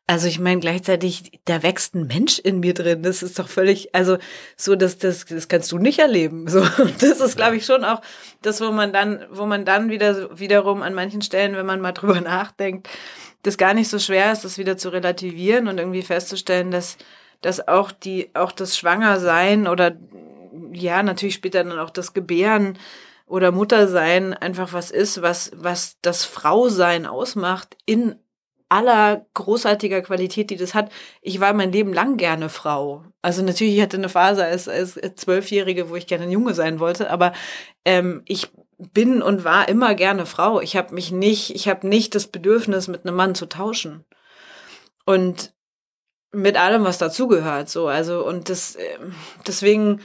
Also 0.07 0.29
ich 0.29 0.39
meine 0.39 0.61
gleichzeitig, 0.61 1.41
da 1.47 1.63
wächst 1.63 1.95
ein 1.95 2.07
Mensch 2.07 2.39
in 2.39 2.61
mir 2.61 2.75
drin. 2.75 3.03
Das 3.03 3.23
ist 3.23 3.39
doch 3.39 3.49
völlig, 3.49 3.95
also 3.95 4.19
so, 4.55 4.77
dass 4.77 4.99
das, 4.99 5.25
das 5.25 5.49
kannst 5.49 5.73
du 5.73 5.79
nicht 5.79 5.99
erleben. 5.99 6.47
So, 6.47 6.61
das 7.01 7.21
ist, 7.21 7.37
glaube 7.37 7.57
ich, 7.57 7.65
schon 7.65 7.85
auch 7.85 8.03
das, 8.43 8.61
wo 8.61 8.71
man 8.71 8.93
dann, 8.93 9.25
wo 9.31 9.47
man 9.47 9.65
dann 9.65 9.89
wieder 9.89 10.39
wiederum 10.39 10.83
an 10.83 10.93
manchen 10.93 11.23
Stellen, 11.23 11.57
wenn 11.57 11.65
man 11.65 11.81
mal 11.81 11.93
drüber 11.93 12.21
nachdenkt, 12.21 12.89
das 13.43 13.57
gar 13.57 13.73
nicht 13.73 13.89
so 13.89 13.99
schwer 13.99 14.31
ist, 14.31 14.45
das 14.45 14.59
wieder 14.59 14.77
zu 14.77 14.91
relativieren 14.91 15.69
und 15.69 15.79
irgendwie 15.79 16.03
festzustellen, 16.03 16.71
dass, 16.71 16.99
dass 17.41 17.67
auch 17.67 17.91
die, 17.91 18.31
auch 18.35 18.53
das 18.53 18.77
Schwangersein 18.77 19.67
oder 19.67 19.97
ja, 20.73 21.03
natürlich 21.03 21.35
später 21.35 21.65
dann 21.65 21.79
auch 21.79 21.91
das 21.91 22.13
Gebären 22.13 22.79
oder 23.27 23.53
Muttersein 23.53 24.35
einfach 24.35 24.75
was 24.75 24.91
ist, 24.91 25.23
was, 25.23 25.51
was 25.55 25.97
das 26.03 26.25
Frausein 26.27 27.07
ausmacht 27.07 27.77
in 27.87 28.17
aller 28.69 29.27
großartiger 29.35 30.03
Qualität, 30.03 30.51
die 30.51 30.57
das 30.57 30.75
hat. 30.75 30.91
Ich 31.21 31.41
war 31.41 31.53
mein 31.53 31.73
Leben 31.73 31.93
lang 31.93 32.17
gerne 32.17 32.49
Frau. 32.49 33.05
Also 33.23 33.43
natürlich, 33.43 33.77
ich 33.77 33.83
hatte 33.83 33.97
eine 33.97 34.09
Phase 34.09 34.45
als, 34.45 34.69
als 34.69 34.99
Zwölfjährige, 35.17 35.91
wo 35.91 35.97
ich 35.97 36.07
gerne 36.07 36.25
ein 36.25 36.31
Junge 36.31 36.55
sein 36.55 36.81
wollte, 36.81 37.11
aber 37.11 37.33
ähm, 37.85 38.23
ich 38.27 38.49
bin 38.79 39.23
und 39.23 39.45
war 39.45 39.69
immer 39.69 39.95
gerne 39.95 40.27
Frau. 40.27 40.61
Ich 40.61 40.77
habe 40.77 40.95
mich 40.95 41.12
nicht, 41.12 41.55
ich 41.55 41.69
habe 41.69 41.87
nicht 41.87 42.15
das 42.15 42.27
Bedürfnis, 42.27 42.89
mit 42.89 43.07
einem 43.07 43.17
Mann 43.17 43.35
zu 43.35 43.47
tauschen. 43.47 44.05
Und 45.05 45.55
mit 46.33 46.57
allem, 46.57 46.85
was 46.85 46.99
dazugehört, 46.99 47.69
so. 47.69 47.87
Also, 47.87 48.27
und 48.27 48.49
das, 48.49 48.77
ähm, 48.77 49.15
deswegen 49.47 50.01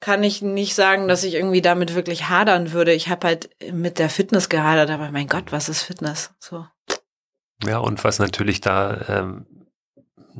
kann 0.00 0.22
ich 0.22 0.40
nicht 0.40 0.74
sagen, 0.74 1.08
dass 1.08 1.24
ich 1.24 1.34
irgendwie 1.34 1.60
damit 1.60 1.94
wirklich 1.94 2.28
hadern 2.28 2.72
würde. 2.72 2.92
Ich 2.92 3.08
habe 3.08 3.26
halt 3.26 3.50
mit 3.72 3.98
der 3.98 4.08
Fitness 4.08 4.48
gehadert, 4.48 4.90
aber 4.90 5.10
mein 5.10 5.26
Gott, 5.26 5.52
was 5.52 5.68
ist 5.68 5.82
Fitness? 5.82 6.32
So. 6.38 6.66
Ja, 7.66 7.78
und 7.78 8.02
was 8.04 8.18
natürlich 8.18 8.60
da 8.60 9.00
ähm, 9.08 9.46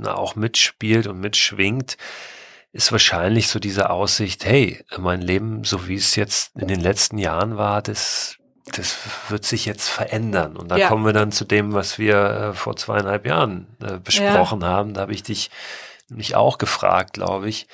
auch 0.04 0.36
mitspielt 0.36 1.06
und 1.06 1.20
mitschwingt, 1.20 1.96
ist 2.72 2.92
wahrscheinlich 2.92 3.48
so 3.48 3.58
diese 3.58 3.90
Aussicht, 3.90 4.44
hey, 4.44 4.84
mein 4.96 5.20
Leben, 5.20 5.64
so 5.64 5.88
wie 5.88 5.96
es 5.96 6.14
jetzt 6.14 6.56
in 6.56 6.68
den 6.68 6.80
letzten 6.80 7.18
Jahren 7.18 7.56
war, 7.56 7.82
das, 7.82 8.36
das 8.72 8.96
wird 9.28 9.44
sich 9.44 9.66
jetzt 9.66 9.88
verändern. 9.88 10.56
Und 10.56 10.68
da 10.68 10.76
ja. 10.76 10.88
kommen 10.88 11.04
wir 11.04 11.12
dann 11.12 11.32
zu 11.32 11.44
dem, 11.44 11.72
was 11.72 11.98
wir 11.98 12.16
äh, 12.16 12.52
vor 12.54 12.76
zweieinhalb 12.76 13.26
Jahren 13.26 13.66
äh, 13.82 13.98
besprochen 13.98 14.60
ja. 14.60 14.68
haben. 14.68 14.94
Da 14.94 15.02
habe 15.02 15.12
ich 15.12 15.24
dich 15.24 15.50
nämlich 16.08 16.36
auch 16.36 16.58
gefragt, 16.58 17.14
glaube 17.14 17.48
ich, 17.48 17.66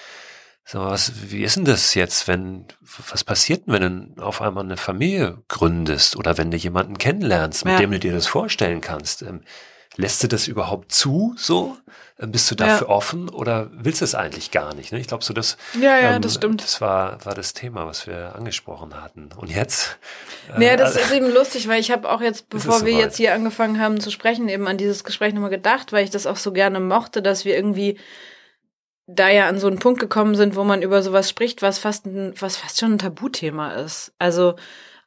so, 0.68 0.80
was, 0.80 1.30
wie 1.30 1.44
ist 1.44 1.54
denn 1.54 1.64
das 1.64 1.94
jetzt, 1.94 2.26
wenn, 2.26 2.64
was 3.10 3.22
passiert 3.22 3.66
denn, 3.68 3.72
wenn 3.74 4.14
du 4.16 4.22
auf 4.22 4.42
einmal 4.42 4.64
eine 4.64 4.76
Familie 4.76 5.38
gründest 5.46 6.16
oder 6.16 6.38
wenn 6.38 6.50
du 6.50 6.56
jemanden 6.56 6.98
kennenlernst, 6.98 7.64
mit 7.64 7.74
ja. 7.74 7.78
dem 7.78 7.92
du 7.92 8.00
dir 8.00 8.12
das 8.12 8.26
vorstellen 8.26 8.80
kannst? 8.80 9.22
Ähm, 9.22 9.42
lässt 9.94 10.24
du 10.24 10.26
das 10.26 10.48
überhaupt 10.48 10.90
zu, 10.90 11.36
so? 11.38 11.76
Ähm, 12.18 12.32
bist 12.32 12.50
du 12.50 12.56
dafür 12.56 12.88
ja. 12.88 12.92
offen 12.92 13.28
oder 13.28 13.70
willst 13.74 14.00
du 14.00 14.04
es 14.04 14.16
eigentlich 14.16 14.50
gar 14.50 14.74
nicht? 14.74 14.90
Ne? 14.90 14.98
Ich 14.98 15.06
glaube, 15.06 15.22
so 15.22 15.32
das, 15.32 15.56
ja, 15.80 16.00
ja, 16.00 16.16
ähm, 16.16 16.22
das 16.22 16.34
stimmt. 16.34 16.64
Das 16.64 16.80
war, 16.80 17.24
war 17.24 17.36
das 17.36 17.52
Thema, 17.52 17.86
was 17.86 18.08
wir 18.08 18.34
angesprochen 18.34 19.00
hatten. 19.00 19.28
Und 19.36 19.50
jetzt? 19.50 19.98
Äh, 20.52 20.58
naja, 20.58 20.76
das 20.76 20.96
ist 20.96 21.12
eben 21.12 21.32
lustig, 21.32 21.68
weil 21.68 21.78
ich 21.78 21.92
habe 21.92 22.10
auch 22.10 22.20
jetzt, 22.20 22.48
bevor 22.48 22.84
wir 22.84 22.92
jetzt 22.92 23.18
hier 23.18 23.34
angefangen 23.34 23.80
haben 23.80 24.00
zu 24.00 24.10
sprechen, 24.10 24.48
eben 24.48 24.66
an 24.66 24.78
dieses 24.78 25.04
Gespräch 25.04 25.32
nochmal 25.32 25.50
gedacht, 25.50 25.92
weil 25.92 26.02
ich 26.02 26.10
das 26.10 26.26
auch 26.26 26.36
so 26.36 26.52
gerne 26.52 26.80
mochte, 26.80 27.22
dass 27.22 27.44
wir 27.44 27.54
irgendwie 27.54 27.98
da 29.06 29.28
ja 29.28 29.48
an 29.48 29.58
so 29.58 29.68
einen 29.68 29.78
Punkt 29.78 30.00
gekommen 30.00 30.34
sind, 30.34 30.56
wo 30.56 30.64
man 30.64 30.82
über 30.82 31.02
sowas 31.02 31.28
spricht, 31.28 31.62
was 31.62 31.78
fast 31.78 32.06
ein, 32.06 32.34
was 32.40 32.56
fast 32.56 32.80
schon 32.80 32.94
ein 32.94 32.98
Tabuthema 32.98 33.74
ist. 33.74 34.12
Also 34.18 34.56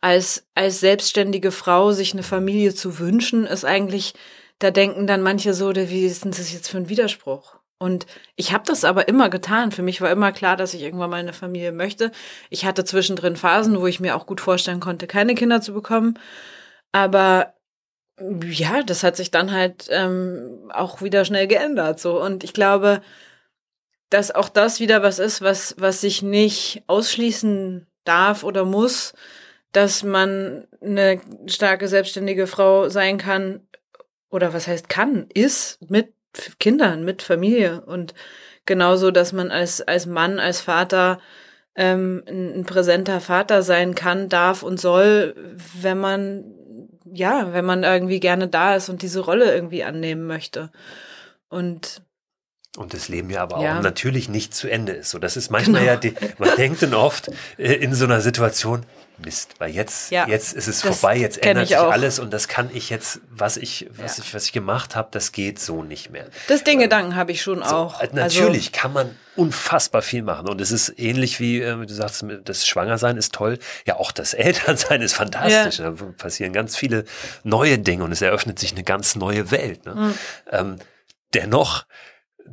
als 0.01 0.47
als 0.55 0.79
selbstständige 0.79 1.51
Frau 1.51 1.91
sich 1.91 2.13
eine 2.13 2.23
Familie 2.23 2.73
zu 2.73 2.99
wünschen, 2.99 3.45
ist 3.45 3.65
eigentlich, 3.65 4.13
da 4.59 4.71
denken 4.71 5.07
dann 5.07 5.21
manche 5.21 5.53
so, 5.53 5.75
wie 5.75 6.05
ist 6.05 6.23
denn 6.23 6.31
das 6.31 6.53
jetzt 6.53 6.69
für 6.69 6.77
ein 6.77 6.89
Widerspruch? 6.89 7.59
Und 7.79 8.05
ich 8.35 8.51
habe 8.53 8.65
das 8.65 8.83
aber 8.83 9.07
immer 9.07 9.29
getan. 9.29 9.71
Für 9.71 9.83
mich 9.83 10.01
war 10.01 10.11
immer 10.11 10.33
klar, 10.33 10.57
dass 10.57 10.73
ich 10.73 10.81
irgendwann 10.81 11.09
mal 11.09 11.17
eine 11.17 11.31
Familie 11.33 11.71
möchte. 11.71 12.11
Ich 12.49 12.65
hatte 12.65 12.83
zwischendrin 12.83 13.37
Phasen, 13.37 13.79
wo 13.79 13.87
ich 13.87 14.01
mir 14.01 14.15
auch 14.17 14.25
gut 14.25 14.41
vorstellen 14.41 14.81
konnte, 14.81 15.07
keine 15.07 15.33
Kinder 15.33 15.61
zu 15.61 15.73
bekommen. 15.73 16.19
Aber 16.91 17.53
ja, 18.43 18.83
das 18.83 19.03
hat 19.03 19.15
sich 19.15 19.31
dann 19.31 19.51
halt 19.53 19.87
ähm, 19.89 20.69
auch 20.73 21.01
wieder 21.01 21.23
schnell 21.23 21.47
geändert. 21.47 22.01
So 22.01 22.21
und 22.21 22.43
ich 22.43 22.53
glaube, 22.53 23.01
dass 24.09 24.31
auch 24.31 24.49
das 24.49 24.79
wieder 24.79 25.03
was 25.03 25.19
ist, 25.19 25.41
was, 25.41 25.75
was 25.77 26.01
sich 26.01 26.21
nicht 26.21 26.83
ausschließen 26.87 27.87
darf 28.03 28.43
oder 28.43 28.65
muss, 28.65 29.13
dass 29.71 30.03
man 30.03 30.67
eine 30.81 31.21
starke 31.45 31.87
selbstständige 31.87 32.47
Frau 32.47 32.89
sein 32.89 33.17
kann 33.17 33.61
oder 34.29 34.53
was 34.53 34.67
heißt 34.67 34.89
kann, 34.89 35.27
ist 35.33 35.79
mit 35.89 36.13
Kindern, 36.59 37.03
mit 37.03 37.21
Familie 37.21 37.81
und 37.81 38.13
genauso, 38.65 39.11
dass 39.11 39.33
man 39.33 39.51
als, 39.51 39.81
als 39.81 40.05
Mann, 40.05 40.39
als 40.39 40.61
Vater 40.61 41.19
ähm, 41.75 42.23
ein, 42.27 42.59
ein 42.59 42.65
präsenter 42.65 43.21
Vater 43.21 43.61
sein 43.61 43.95
kann, 43.95 44.29
darf 44.29 44.63
und 44.63 44.79
soll, 44.79 45.35
wenn 45.81 45.99
man 45.99 46.55
ja, 47.11 47.53
wenn 47.53 47.65
man 47.65 47.83
irgendwie 47.83 48.19
gerne 48.19 48.47
da 48.47 48.75
ist 48.75 48.89
und 48.89 49.01
diese 49.01 49.21
Rolle 49.21 49.53
irgendwie 49.53 49.83
annehmen 49.83 50.27
möchte. 50.27 50.71
Und 51.49 52.03
und 52.79 52.93
das 52.93 53.09
Leben 53.09 53.29
ja 53.29 53.41
aber 53.41 53.61
ja. 53.61 53.77
auch 53.77 53.83
natürlich 53.83 54.29
nicht 54.29 54.55
zu 54.55 54.69
Ende 54.69 54.93
ist. 54.93 55.09
So, 55.09 55.19
das 55.19 55.35
ist 55.35 55.51
manchmal 55.51 55.81
genau. 55.81 55.93
ja, 55.93 55.97
die, 55.97 56.13
man 56.37 56.55
denkt 56.55 56.81
dann 56.81 56.93
oft 56.93 57.29
äh, 57.57 57.73
in 57.73 57.93
so 57.93 58.05
einer 58.05 58.21
Situation, 58.21 58.85
Mist, 59.17 59.55
weil 59.57 59.71
jetzt, 59.71 60.11
ja, 60.11 60.29
jetzt 60.29 60.53
ist 60.53 60.69
es 60.69 60.81
vorbei, 60.81 61.17
jetzt 61.17 61.45
ändert 61.45 61.67
sich 61.67 61.75
auch. 61.75 61.91
alles 61.91 62.19
und 62.19 62.31
das 62.31 62.47
kann 62.47 62.69
ich 62.73 62.89
jetzt, 62.89 63.19
was 63.29 63.57
ich, 63.57 63.89
was 63.97 64.17
ja. 64.17 64.23
ich, 64.23 64.33
was 64.33 64.45
ich 64.45 64.53
gemacht 64.53 64.95
habe, 64.95 65.09
das 65.11 65.33
geht 65.33 65.59
so 65.59 65.83
nicht 65.83 66.09
mehr. 66.09 66.27
Das 66.47 66.63
den 66.63 66.75
ähm, 66.75 66.79
Gedanken 66.79 67.15
habe 67.17 67.33
ich 67.33 67.41
schon 67.41 67.57
so, 67.57 67.75
auch. 67.75 67.99
Äh, 67.99 68.07
natürlich 68.13 68.67
also, 68.67 68.81
kann 68.81 68.93
man 68.93 69.15
unfassbar 69.35 70.01
viel 70.01 70.21
machen 70.21 70.47
und 70.47 70.61
es 70.61 70.71
ist 70.71 70.97
ähnlich 70.97 71.41
wie 71.41 71.59
äh, 71.59 71.85
du 71.85 71.93
sagst, 71.93 72.23
das 72.45 72.65
Schwangersein 72.65 73.17
ist 73.17 73.33
toll, 73.33 73.59
ja 73.85 73.97
auch 73.97 74.13
das 74.13 74.33
Elternsein 74.35 75.01
ist 75.01 75.15
fantastisch. 75.15 75.79
Ja. 75.79 75.91
Da 75.91 76.05
passieren 76.17 76.53
ganz 76.53 76.77
viele 76.77 77.03
neue 77.43 77.77
Dinge 77.77 78.05
und 78.05 78.13
es 78.13 78.21
eröffnet 78.21 78.57
sich 78.57 78.71
eine 78.71 78.83
ganz 78.83 79.17
neue 79.17 79.51
Welt. 79.51 79.85
Ne? 79.85 79.95
Mhm. 79.95 80.13
Ähm, 80.49 80.75
dennoch 81.33 81.85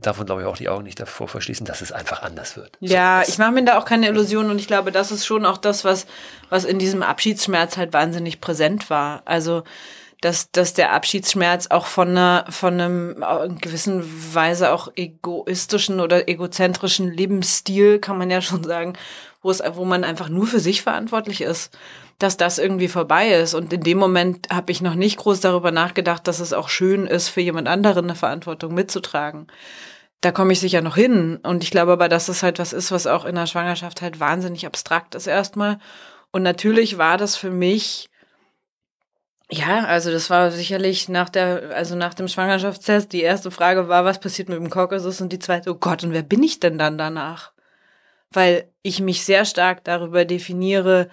darf 0.00 0.18
man, 0.18 0.26
glaube 0.26 0.42
ich, 0.42 0.46
auch 0.46 0.56
die 0.56 0.68
Augen 0.68 0.84
nicht 0.84 1.00
davor 1.00 1.28
verschließen, 1.28 1.66
dass 1.66 1.80
es 1.80 1.92
einfach 1.92 2.22
anders 2.22 2.56
wird. 2.56 2.72
Ja, 2.80 3.22
so, 3.24 3.32
ich 3.32 3.38
mache 3.38 3.52
mir 3.52 3.64
da 3.64 3.78
auch 3.78 3.84
keine 3.84 4.08
Illusionen 4.08 4.50
und 4.50 4.58
ich 4.58 4.66
glaube, 4.66 4.92
das 4.92 5.10
ist 5.10 5.26
schon 5.26 5.46
auch 5.46 5.58
das, 5.58 5.84
was, 5.84 6.06
was 6.48 6.64
in 6.64 6.78
diesem 6.78 7.02
Abschiedsschmerz 7.02 7.76
halt 7.76 7.92
wahnsinnig 7.92 8.40
präsent 8.40 8.90
war. 8.90 9.22
Also, 9.24 9.62
dass, 10.20 10.50
dass 10.50 10.74
der 10.74 10.92
Abschiedsschmerz 10.92 11.66
auch 11.68 11.86
von 11.86 12.08
einer, 12.08 12.46
von 12.48 12.74
einem 12.74 13.24
in 13.44 13.58
gewissen 13.58 14.02
Weise 14.34 14.72
auch 14.72 14.88
egoistischen 14.96 16.00
oder 16.00 16.28
egozentrischen 16.28 17.12
Lebensstil, 17.12 17.98
kann 17.98 18.18
man 18.18 18.30
ja 18.30 18.40
schon 18.40 18.64
sagen, 18.64 18.94
wo 19.42 19.50
es, 19.50 19.62
wo 19.74 19.84
man 19.84 20.04
einfach 20.04 20.28
nur 20.28 20.46
für 20.46 20.60
sich 20.60 20.82
verantwortlich 20.82 21.40
ist, 21.40 21.76
dass 22.18 22.36
das 22.36 22.58
irgendwie 22.58 22.88
vorbei 22.88 23.30
ist. 23.30 23.54
Und 23.54 23.72
in 23.72 23.82
dem 23.82 23.98
Moment 23.98 24.48
habe 24.50 24.72
ich 24.72 24.80
noch 24.80 24.94
nicht 24.94 25.18
groß 25.18 25.40
darüber 25.40 25.70
nachgedacht, 25.70 26.26
dass 26.26 26.40
es 26.40 26.52
auch 26.52 26.68
schön 26.68 27.06
ist, 27.06 27.28
für 27.28 27.40
jemand 27.40 27.68
anderen 27.68 28.06
eine 28.06 28.14
Verantwortung 28.14 28.74
mitzutragen. 28.74 29.46
Da 30.20 30.32
komme 30.32 30.52
ich 30.52 30.60
sicher 30.60 30.80
noch 30.80 30.96
hin. 30.96 31.38
Und 31.42 31.62
ich 31.62 31.70
glaube 31.70 31.92
aber, 31.92 32.08
dass 32.08 32.26
das 32.26 32.42
halt 32.42 32.58
was 32.58 32.72
ist, 32.72 32.90
was 32.90 33.06
auch 33.06 33.24
in 33.24 33.34
der 33.34 33.46
Schwangerschaft 33.46 34.02
halt 34.02 34.18
wahnsinnig 34.18 34.66
abstrakt 34.66 35.14
ist 35.14 35.26
erstmal. 35.26 35.78
Und 36.32 36.42
natürlich 36.42 36.98
war 36.98 37.18
das 37.18 37.36
für 37.36 37.50
mich 37.50 38.08
ja, 39.50 39.84
also 39.84 40.10
das 40.10 40.28
war 40.28 40.50
sicherlich 40.50 41.08
nach 41.08 41.28
der, 41.28 41.70
also 41.74 41.94
nach 41.94 42.14
dem 42.14 42.26
Schwangerschaftstest, 42.26 43.12
die 43.12 43.22
erste 43.22 43.52
Frage 43.52 43.88
war, 43.88 44.04
was 44.04 44.18
passiert 44.18 44.48
mit 44.48 44.58
dem 44.58 44.70
Kaukasus 44.70 45.20
und 45.20 45.32
die 45.32 45.38
zweite, 45.38 45.70
oh 45.70 45.76
Gott, 45.76 46.02
und 46.02 46.12
wer 46.12 46.22
bin 46.22 46.42
ich 46.42 46.58
denn 46.58 46.78
dann 46.78 46.98
danach? 46.98 47.52
Weil 48.30 48.70
ich 48.82 49.00
mich 49.00 49.24
sehr 49.24 49.44
stark 49.44 49.84
darüber 49.84 50.24
definiere, 50.24 51.08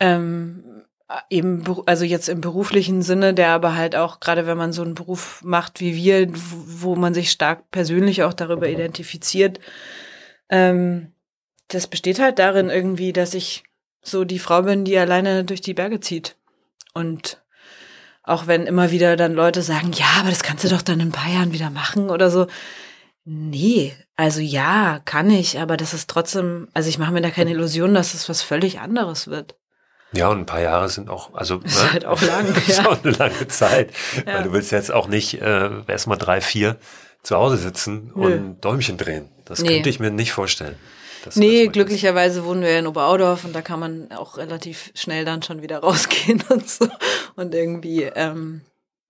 ähm, 0.00 0.84
eben, 1.30 1.64
also 1.86 2.04
jetzt 2.04 2.28
im 2.28 2.40
beruflichen 2.40 3.02
Sinne, 3.02 3.32
der 3.32 3.50
aber 3.50 3.76
halt 3.76 3.94
auch, 3.94 4.20
gerade 4.20 4.46
wenn 4.46 4.58
man 4.58 4.72
so 4.72 4.82
einen 4.82 4.94
Beruf 4.94 5.42
macht 5.44 5.80
wie 5.80 5.94
wir, 5.94 6.28
wo 6.32 6.96
man 6.96 7.14
sich 7.14 7.30
stark 7.30 7.70
persönlich 7.70 8.22
auch 8.22 8.32
darüber 8.32 8.68
identifiziert, 8.68 9.60
ähm, 10.48 11.12
das 11.68 11.86
besteht 11.86 12.18
halt 12.18 12.38
darin 12.38 12.70
irgendwie, 12.70 13.12
dass 13.12 13.34
ich 13.34 13.64
so 14.02 14.24
die 14.24 14.38
Frau 14.38 14.62
bin, 14.62 14.84
die 14.84 14.98
alleine 14.98 15.44
durch 15.44 15.60
die 15.60 15.74
Berge 15.74 16.00
zieht. 16.00 16.36
Und 16.94 17.42
auch 18.22 18.46
wenn 18.46 18.66
immer 18.66 18.90
wieder 18.90 19.16
dann 19.16 19.34
Leute 19.34 19.62
sagen, 19.62 19.92
ja, 19.92 20.06
aber 20.18 20.30
das 20.30 20.42
kannst 20.42 20.64
du 20.64 20.68
doch 20.68 20.82
dann 20.82 21.00
in 21.00 21.08
ein 21.08 21.12
paar 21.12 21.32
Jahren 21.32 21.52
wieder 21.52 21.70
machen 21.70 22.10
oder 22.10 22.30
so. 22.30 22.46
Nee, 23.24 23.94
also 24.16 24.40
ja, 24.40 25.00
kann 25.04 25.30
ich, 25.30 25.58
aber 25.58 25.76
das 25.76 25.92
ist 25.92 26.08
trotzdem, 26.08 26.68
also 26.72 26.88
ich 26.88 26.98
mache 26.98 27.12
mir 27.12 27.20
da 27.20 27.30
keine 27.30 27.50
Illusion, 27.50 27.94
dass 27.94 28.14
es 28.14 28.28
was 28.28 28.42
völlig 28.42 28.80
anderes 28.80 29.28
wird. 29.28 29.56
Ja, 30.12 30.28
und 30.28 30.38
ein 30.38 30.46
paar 30.46 30.60
Jahre 30.60 30.88
sind 30.88 31.10
auch, 31.10 31.34
also 31.34 31.58
ist 31.64 31.82
ne? 31.82 31.92
halt 31.92 32.06
auch 32.06 32.20
lang. 32.22 32.46
Ja. 32.66 32.72
ist 32.72 32.86
auch 32.86 33.04
eine 33.04 33.12
lange 33.12 33.48
Zeit. 33.48 33.90
Ja. 34.26 34.34
Weil 34.34 34.42
du 34.44 34.52
willst 34.52 34.72
jetzt 34.72 34.92
auch 34.92 35.08
nicht 35.08 35.40
äh, 35.40 35.70
erstmal 35.86 36.18
drei, 36.18 36.40
vier 36.40 36.76
zu 37.22 37.36
Hause 37.36 37.56
sitzen 37.56 38.12
Nö. 38.14 38.26
und 38.26 38.60
Däumchen 38.64 38.96
drehen. 38.96 39.28
Das 39.44 39.60
nee. 39.60 39.68
könnte 39.68 39.90
ich 39.90 40.00
mir 40.00 40.10
nicht 40.10 40.32
vorstellen. 40.32 40.76
Nee, 41.34 41.66
glücklicherweise 41.66 42.44
wohnen 42.44 42.62
wir 42.62 42.78
in 42.78 42.86
Oberaudorf 42.86 43.44
und 43.44 43.52
da 43.52 43.60
kann 43.60 43.80
man 43.80 44.12
auch 44.12 44.36
relativ 44.36 44.92
schnell 44.94 45.24
dann 45.24 45.42
schon 45.42 45.60
wieder 45.60 45.78
rausgehen 45.82 46.42
und 46.48 46.68
so. 46.68 46.88
Und 47.34 47.54
irgendwie, 47.54 48.04
ähm, 48.04 48.60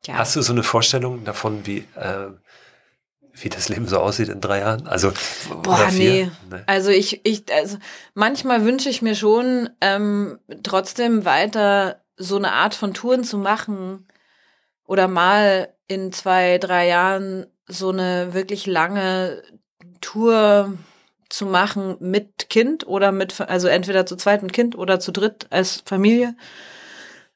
ja. 0.07 0.15
Hast 0.15 0.37
du 0.37 0.43
so 0.43 0.53
eine 0.53 0.63
Vorstellung 0.63 1.25
davon, 1.25 1.67
wie, 1.67 1.85
äh, 1.97 2.29
wie 3.39 3.49
das 3.49 3.69
Leben 3.69 3.87
so 3.87 3.99
aussieht 3.99 4.29
in 4.29 4.41
drei 4.41 4.61
Jahren? 4.61 4.87
Also, 4.87 5.13
Boah, 5.63 5.89
nee. 5.93 6.31
nee. 6.51 6.57
Also 6.67 6.91
ich, 6.91 7.25
ich, 7.25 7.45
also 7.53 7.77
manchmal 8.15 8.65
wünsche 8.65 8.89
ich 8.89 9.03
mir 9.03 9.15
schon, 9.15 9.71
ähm, 9.81 10.39
trotzdem 10.63 11.25
weiter 11.25 12.03
so 12.17 12.37
eine 12.37 12.53
Art 12.53 12.75
von 12.75 12.95
Touren 12.95 13.25
zu 13.25 13.37
machen 13.39 14.07
oder 14.87 15.07
mal 15.07 15.75
in 15.87 16.13
zwei, 16.13 16.59
drei 16.59 16.89
Jahren 16.89 17.47
so 17.67 17.91
eine 17.91 18.33
wirklich 18.33 18.67
lange 18.67 19.43
Tour 20.01 20.73
zu 21.29 21.47
machen 21.47 21.97
mit 22.01 22.49
Kind 22.49 22.87
oder 22.87 23.13
mit, 23.13 23.41
also 23.41 23.69
entweder 23.69 24.07
zu 24.07 24.17
zweit 24.17 24.43
mit 24.43 24.53
Kind 24.53 24.77
oder 24.77 25.01
zu 25.01 25.13
dritt 25.13 25.47
als 25.51 25.83
Familie. 25.85 26.37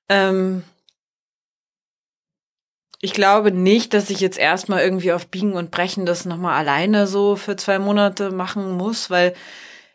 Ähm, 0.09 0.63
ich 3.01 3.15
glaube 3.15 3.51
nicht, 3.51 3.95
dass 3.95 4.11
ich 4.11 4.21
jetzt 4.21 4.39
erstmal 4.39 4.83
irgendwie 4.83 5.13
auf 5.13 5.29
Biegen 5.29 5.55
und 5.55 5.71
Brechen 5.71 6.05
das 6.07 6.27
nochmal 6.27 6.55
alleine 6.59 7.07
so 7.07 7.37
für 7.37 7.57
zwei 7.57 7.79
Monate 7.79 8.31
machen 8.31 8.77
muss, 8.77 9.09
weil 9.09 9.35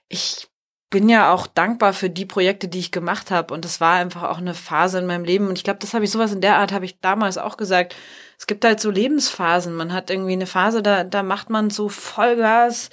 ich 0.07 0.47
bin 0.89 1.09
ja 1.09 1.31
auch 1.33 1.47
dankbar 1.47 1.93
für 1.93 2.09
die 2.09 2.25
Projekte, 2.25 2.67
die 2.67 2.79
ich 2.79 2.91
gemacht 2.91 3.29
habe. 3.29 3.53
Und 3.53 3.65
das 3.65 3.81
war 3.81 3.95
einfach 3.95 4.23
auch 4.23 4.37
eine 4.37 4.53
Phase 4.53 4.99
in 4.99 5.05
meinem 5.05 5.25
Leben. 5.25 5.47
Und 5.47 5.57
ich 5.57 5.63
glaube, 5.63 5.79
das 5.79 5.93
habe 5.93 6.05
ich 6.05 6.11
sowas 6.11 6.31
in 6.31 6.41
der 6.41 6.57
Art, 6.57 6.71
habe 6.71 6.85
ich 6.85 6.99
damals 6.99 7.37
auch 7.37 7.57
gesagt. 7.57 7.95
Es 8.39 8.47
gibt 8.47 8.65
halt 8.65 8.79
so 8.79 8.91
Lebensphasen. 8.91 9.75
Man 9.75 9.93
hat 9.93 10.09
irgendwie 10.09 10.33
eine 10.33 10.47
Phase, 10.47 10.81
da, 10.81 11.03
da 11.03 11.21
macht 11.23 11.49
man 11.49 11.69
so 11.69 11.89
Vollgas, 11.89 12.89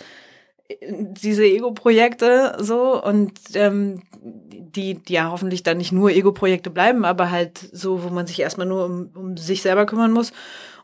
diese 0.81 1.45
Ego-Projekte 1.45 2.57
so 2.61 3.03
und 3.03 3.33
ähm, 3.55 4.03
die, 4.21 4.95
die 4.95 5.13
ja 5.13 5.31
hoffentlich 5.31 5.63
dann 5.63 5.79
nicht 5.79 5.93
nur 5.93 6.11
Ego-Projekte 6.11 6.71
bleiben, 6.71 7.05
aber 7.05 7.31
halt 7.31 7.59
so, 7.73 8.03
wo 8.03 8.09
man 8.09 8.27
sich 8.27 8.41
erstmal 8.41 8.67
nur 8.67 8.85
um, 8.87 9.11
um 9.15 9.37
sich 9.37 9.63
selber 9.63 9.87
kümmern 9.87 10.13
muss. 10.13 10.33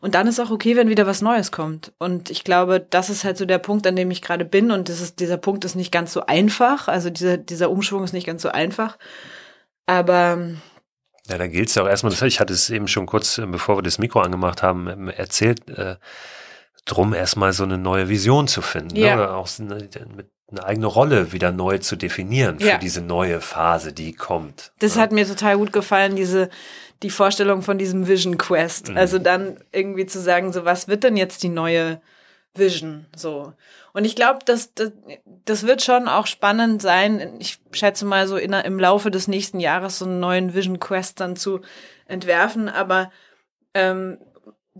Und 0.01 0.15
dann 0.15 0.27
ist 0.27 0.39
auch 0.39 0.51
okay, 0.51 0.75
wenn 0.75 0.89
wieder 0.89 1.07
was 1.07 1.21
Neues 1.21 1.51
kommt. 1.51 1.91
Und 1.97 2.29
ich 2.29 2.43
glaube, 2.43 2.85
das 2.89 3.09
ist 3.09 3.23
halt 3.23 3.37
so 3.37 3.45
der 3.45 3.57
Punkt, 3.57 3.85
an 3.85 3.95
dem 3.95 4.11
ich 4.11 4.21
gerade 4.21 4.45
bin. 4.45 4.71
Und 4.71 4.87
das 4.87 5.01
ist, 5.01 5.19
dieser 5.19 5.37
Punkt 5.37 5.65
ist 5.65 5.75
nicht 5.75 5.91
ganz 5.91 6.13
so 6.13 6.25
einfach. 6.25 6.87
Also 6.87 7.09
dieser, 7.09 7.37
dieser 7.37 7.69
Umschwung 7.69 8.03
ist 8.03 8.13
nicht 8.13 8.27
ganz 8.27 8.41
so 8.41 8.49
einfach. 8.49 8.97
Aber 9.87 10.37
ja, 11.29 11.37
da 11.37 11.47
gilt 11.47 11.69
es 11.69 11.75
ja 11.75 11.83
auch 11.83 11.87
erstmal, 11.87 12.13
ich 12.27 12.39
hatte 12.39 12.53
es 12.53 12.69
eben 12.69 12.87
schon 12.87 13.05
kurz, 13.05 13.39
bevor 13.51 13.77
wir 13.77 13.81
das 13.83 13.99
Mikro 13.99 14.21
angemacht 14.21 14.63
haben, 14.63 15.09
erzählt, 15.09 15.69
äh, 15.69 15.95
drum, 16.91 17.13
erstmal 17.13 17.53
so 17.53 17.63
eine 17.63 17.77
neue 17.77 18.09
Vision 18.09 18.47
zu 18.47 18.61
finden. 18.61 18.93
Ne? 18.95 19.01
Ja. 19.01 19.15
Ne? 19.15 19.23
Oder 19.23 19.35
auch 19.35 19.49
eine, 19.59 19.75
mit 20.15 20.29
eine 20.51 20.63
eigene 20.63 20.87
Rolle 20.87 21.31
wieder 21.31 21.51
neu 21.51 21.77
zu 21.77 21.95
definieren 21.95 22.59
für 22.59 22.67
ja. 22.67 22.77
diese 22.77 23.01
neue 23.01 23.39
Phase, 23.39 23.93
die 23.93 24.13
kommt. 24.13 24.71
Das 24.79 24.95
ja. 24.95 25.01
hat 25.01 25.11
mir 25.11 25.27
total 25.27 25.57
gut 25.57 25.71
gefallen, 25.71 26.15
diese, 26.15 26.49
die 27.03 27.11
Vorstellung 27.11 27.61
von 27.61 27.77
diesem 27.77 28.07
Vision 28.07 28.37
Quest. 28.37 28.89
Mhm. 28.89 28.97
Also 28.97 29.19
dann 29.19 29.57
irgendwie 29.71 30.07
zu 30.07 30.19
sagen, 30.19 30.51
so 30.51 30.65
was 30.65 30.87
wird 30.87 31.03
denn 31.03 31.17
jetzt 31.17 31.43
die 31.43 31.49
neue 31.49 32.01
Vision, 32.55 33.05
so. 33.15 33.53
Und 33.93 34.05
ich 34.05 34.15
glaube, 34.15 34.39
das, 34.45 34.73
das, 34.73 34.91
das 35.45 35.65
wird 35.65 35.81
schon 35.81 36.07
auch 36.07 36.27
spannend 36.27 36.81
sein. 36.81 37.35
Ich 37.39 37.59
schätze 37.71 38.05
mal 38.05 38.27
so 38.27 38.37
in, 38.37 38.53
im 38.53 38.79
Laufe 38.79 39.11
des 39.11 39.27
nächsten 39.27 39.59
Jahres 39.59 39.99
so 39.99 40.05
einen 40.05 40.19
neuen 40.19 40.53
Vision 40.53 40.79
Quest 40.79 41.19
dann 41.19 41.35
zu 41.35 41.61
entwerfen. 42.05 42.69
Aber 42.69 43.11
ähm, 43.73 44.17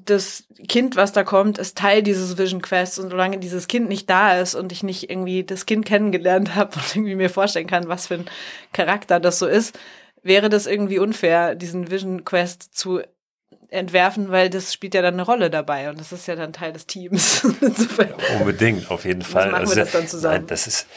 das 0.05 0.43
Kind, 0.67 0.95
was 0.95 1.11
da 1.11 1.23
kommt, 1.23 1.57
ist 1.57 1.77
Teil 1.77 2.03
dieses 2.03 2.37
Vision 2.37 2.61
Quests 2.61 2.99
und 2.99 3.09
solange 3.09 3.39
dieses 3.39 3.67
Kind 3.67 3.89
nicht 3.89 4.09
da 4.09 4.39
ist 4.39 4.55
und 4.55 4.71
ich 4.71 4.83
nicht 4.83 5.09
irgendwie 5.09 5.43
das 5.43 5.65
Kind 5.65 5.85
kennengelernt 5.85 6.55
habe 6.55 6.75
und 6.75 6.95
irgendwie 6.95 7.15
mir 7.15 7.29
vorstellen 7.29 7.67
kann, 7.67 7.87
was 7.87 8.07
für 8.07 8.15
ein 8.15 8.29
Charakter 8.73 9.19
das 9.19 9.39
so 9.39 9.47
ist, 9.47 9.77
wäre 10.23 10.49
das 10.49 10.67
irgendwie 10.67 10.99
unfair, 10.99 11.55
diesen 11.55 11.89
Vision 11.89 12.25
Quest 12.25 12.75
zu 12.75 13.01
entwerfen, 13.69 14.31
weil 14.31 14.49
das 14.49 14.73
spielt 14.73 14.95
ja 14.95 15.01
dann 15.01 15.13
eine 15.13 15.23
Rolle 15.23 15.49
dabei 15.49 15.89
und 15.89 15.99
das 15.99 16.11
ist 16.11 16.27
ja 16.27 16.35
dann 16.35 16.53
Teil 16.53 16.73
des 16.73 16.87
Teams. 16.87 17.43
Insofern. 17.61 18.09
Ja, 18.09 18.39
unbedingt, 18.39 18.89
auf 18.89 19.05
jeden 19.05 19.21
Fall. 19.21 19.53
Also, 19.53 19.75
das 19.75 19.91
dann 19.91 20.07
zusammen? 20.07 20.35
Nein, 20.35 20.47
das 20.47 20.67
ist 20.67 20.87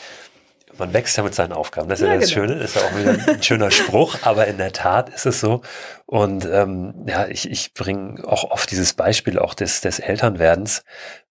man 0.83 0.93
wächst 0.93 1.17
ja 1.17 1.23
mit 1.23 1.33
seinen 1.33 1.53
Aufgaben. 1.53 1.89
Das 1.89 2.01
ist 2.01 2.07
ja, 2.07 2.15
ja 2.15 2.21
das 2.21 2.31
genau. 2.31 2.47
Schöne, 2.49 2.59
das 2.59 2.75
ist 2.75 2.83
ja 2.83 2.89
auch 2.89 2.97
wieder 2.97 3.35
ein 3.35 3.43
schöner 3.43 3.71
Spruch, 3.71 4.17
aber 4.23 4.49
in 4.49 4.59
der 4.59 4.73
Tat 4.73 5.11
ist 5.11 5.27
es 5.27 5.39
so. 5.39 5.63
Und 6.07 6.45
ähm, 6.45 7.07
ja, 7.07 7.29
ich, 7.29 7.49
ich 7.49 7.73
bringe 7.73 8.27
auch 8.27 8.51
oft 8.51 8.69
dieses 8.69 8.95
Beispiel 8.95 9.39
auch 9.39 9.55
des, 9.55 9.81
des 9.81 10.01
Elternwerdens. 10.01 10.83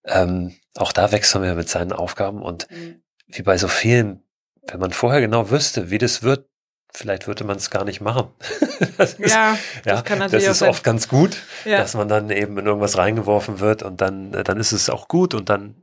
Ähm, 0.06 0.56
auch 0.76 0.94
da 0.94 1.12
wächst 1.12 1.36
man 1.36 1.44
ja 1.44 1.54
mit 1.54 1.68
seinen 1.68 1.92
Aufgaben 1.92 2.42
und 2.42 2.72
mhm. 2.72 3.02
wie 3.28 3.42
bei 3.42 3.58
so 3.58 3.68
vielen, 3.68 4.24
wenn 4.68 4.80
man 4.80 4.94
vorher 4.94 5.20
genau 5.20 5.50
wüsste, 5.50 5.92
wie 5.92 5.98
das 5.98 6.24
wird, 6.24 6.48
vielleicht 6.94 7.28
würde 7.28 7.44
man 7.44 7.58
es 7.58 7.70
gar 7.70 7.84
nicht 7.84 8.00
machen. 8.00 8.30
das 8.98 9.16
ist, 9.16 9.34
ja, 9.34 9.58
das, 9.84 9.96
ja, 9.98 10.02
kann 10.02 10.20
natürlich 10.20 10.46
das 10.46 10.62
ist 10.62 10.68
oft 10.68 10.86
ganz 10.86 11.10
gut, 11.10 11.36
ja. 11.66 11.78
dass 11.78 11.94
man 11.94 12.08
dann 12.08 12.30
eben 12.30 12.58
in 12.58 12.66
irgendwas 12.66 12.98
reingeworfen 12.98 13.60
wird 13.60 13.84
und 13.84 14.00
dann, 14.00 14.32
dann 14.32 14.58
ist 14.58 14.72
es 14.72 14.90
auch 14.90 15.10
gut 15.10 15.34
und 15.34 15.50
dann 15.50 15.76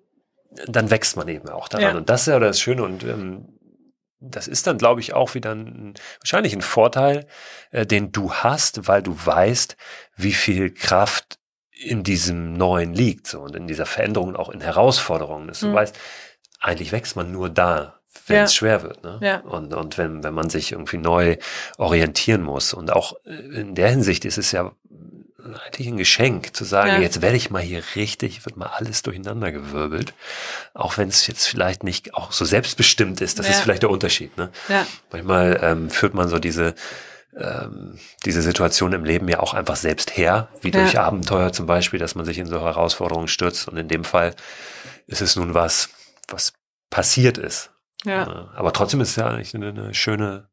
dann 0.67 0.91
wächst 0.91 1.17
man 1.17 1.29
eben 1.29 1.49
auch 1.49 1.69
daran. 1.69 1.87
Ja. 1.87 1.97
Und 1.97 2.09
das 2.09 2.23
ist 2.23 2.27
ja 2.29 2.39
das 2.39 2.61
Schöne 2.61 2.83
und 2.83 3.05
ähm, 3.05 3.58
das 4.21 4.49
ist 4.49 4.67
dann, 4.67 4.79
glaube 4.79 5.01
ich, 5.01 5.15
auch 5.15 5.35
wieder 5.35 5.55
ein, 5.55 5.95
wahrscheinlich 6.21 6.53
ein 6.53 6.63
Vorteil, 6.63 7.27
äh, 7.71 7.87
den 7.87 8.13
du 8.13 8.33
hast, 8.33 8.89
weil 8.89 9.03
du 9.03 9.15
weißt, 9.17 9.77
wie 10.17 10.33
viel 10.33 10.73
Kraft 10.73 11.39
in 11.71 12.03
diesem 12.03 12.55
Neuen 12.55 12.93
liegt 12.93 13.29
so, 13.29 13.41
und 13.41 13.55
in 13.55 13.69
dieser 13.69 13.87
Veränderung 13.87 14.31
und 14.31 14.37
auch 14.37 14.49
in 14.49 14.61
Herausforderungen. 14.61 15.47
Mhm. 15.47 15.53
Du 15.61 15.73
weißt, 15.73 15.97
eigentlich 16.61 16.91
wächst 16.91 17.15
man 17.15 17.31
nur 17.31 17.51
da, 17.51 18.01
wenn 18.27 18.37
ja. 18.37 18.43
es 18.45 18.55
schwer 18.55 18.83
wird. 18.83 19.05
Ne? 19.05 19.21
Ja. 19.23 19.41
Und, 19.41 19.73
und 19.73 19.97
wenn, 19.97 20.25
wenn 20.25 20.35
man 20.35 20.51
sich 20.51 20.73
irgendwie 20.73 20.99
neu 20.99 21.37
orientieren 21.77 22.43
muss. 22.43 22.75
Und 22.75 22.93
auch 22.93 23.15
äh, 23.25 23.61
in 23.61 23.75
der 23.77 23.91
Hinsicht 23.91 24.25
ist 24.25 24.39
es 24.39 24.51
ja 24.51 24.73
eigentlich 25.39 25.87
ein 25.87 25.97
Geschenk, 25.97 26.55
zu 26.57 26.65
sagen, 26.65 26.91
ja. 26.91 26.99
jetzt 26.99 27.23
werde 27.23 27.37
ich 27.37 27.51
mal 27.51 27.63
hier 27.63 27.83
richtig, 27.95 28.45
wird 28.45 28.57
mal 28.57 28.67
alles 28.67 29.03
durcheinander 29.03 29.53
gewirbelt. 29.53 30.15
Auch 30.75 30.99
wenn 30.99 31.09
es 31.09 31.27
jetzt 31.27 31.47
vielleicht 31.47 31.85
nicht 31.85 32.15
auch 32.15 32.33
so 32.33 32.45
selbstbestimmt 32.45 33.21
ist, 33.21 33.39
das 33.39 33.47
ja. 33.47 33.53
ist 33.53 33.61
vielleicht 33.61 33.83
der 33.83 33.91
Unterschied. 33.91 34.37
Ne? 34.37 34.51
Ja. 34.69 34.87
Manchmal 35.13 35.61
ähm, 35.63 35.91
führt 35.91 36.15
man 36.15 36.29
so 36.29 36.39
diese 36.39 36.75
ähm, 37.37 37.99
diese 38.25 38.43
Situation 38.43 38.93
im 38.93 39.05
Leben 39.05 39.29
ja 39.29 39.41
auch 39.41 39.55
einfach 39.55 39.77
selbst 39.77 40.17
her, 40.17 40.49
wie 40.61 40.71
durch 40.71 40.95
Ja. 40.95 41.05
Abenteuer 41.05 41.53
zum 41.53 41.67
Beispiel, 41.67 42.01
dass 42.01 42.15
man 42.15 42.25
sich 42.25 42.39
in 42.39 42.47
so 42.47 42.61
Herausforderungen 42.61 43.29
stürzt. 43.29 43.69
Und 43.69 43.77
in 43.77 43.87
dem 43.87 44.03
Fall 44.03 44.35
ist 45.07 45.21
es 45.21 45.37
nun 45.37 45.55
was, 45.55 45.91
was 46.29 46.55
passiert 46.91 47.39
ist. 47.39 47.71
Ja. 48.05 48.51
Aber 48.55 48.73
trotzdem 48.73 49.01
ist 49.01 49.11
es 49.11 49.17
ja 49.17 49.29
eigentlich 49.29 49.55
eine, 49.55 49.69
eine 49.69 49.95
schöne, 49.95 50.48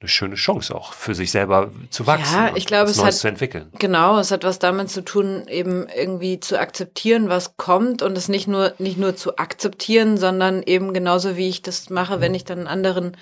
eine 0.00 0.08
schöne 0.08 0.34
Chance 0.34 0.74
auch 0.74 0.94
für 0.94 1.14
sich 1.14 1.30
selber 1.30 1.70
zu 1.90 2.06
wachsen. 2.06 2.34
Ja, 2.34 2.52
ich 2.54 2.64
glaube, 2.64 2.90
es 2.90 2.96
Neues 2.96 3.06
hat- 3.16 3.20
zu 3.20 3.28
entwickeln. 3.28 3.70
Genau, 3.78 4.18
es 4.18 4.30
hat 4.30 4.44
was 4.44 4.58
damit 4.58 4.88
zu 4.90 5.02
tun, 5.02 5.46
eben 5.48 5.86
irgendwie 5.94 6.40
zu 6.40 6.58
akzeptieren, 6.58 7.28
was 7.28 7.56
kommt 7.58 8.00
und 8.02 8.16
es 8.16 8.28
nicht 8.28 8.48
nur, 8.48 8.72
nicht 8.78 8.96
nur 8.96 9.14
zu 9.14 9.36
akzeptieren, 9.36 10.16
sondern 10.16 10.62
eben 10.62 10.94
genauso 10.94 11.36
wie 11.36 11.48
ich 11.50 11.60
das 11.60 11.90
mache, 11.90 12.20
wenn 12.22 12.34
ich 12.34 12.44
dann 12.44 12.58
einen 12.60 12.66
anderen 12.66 13.16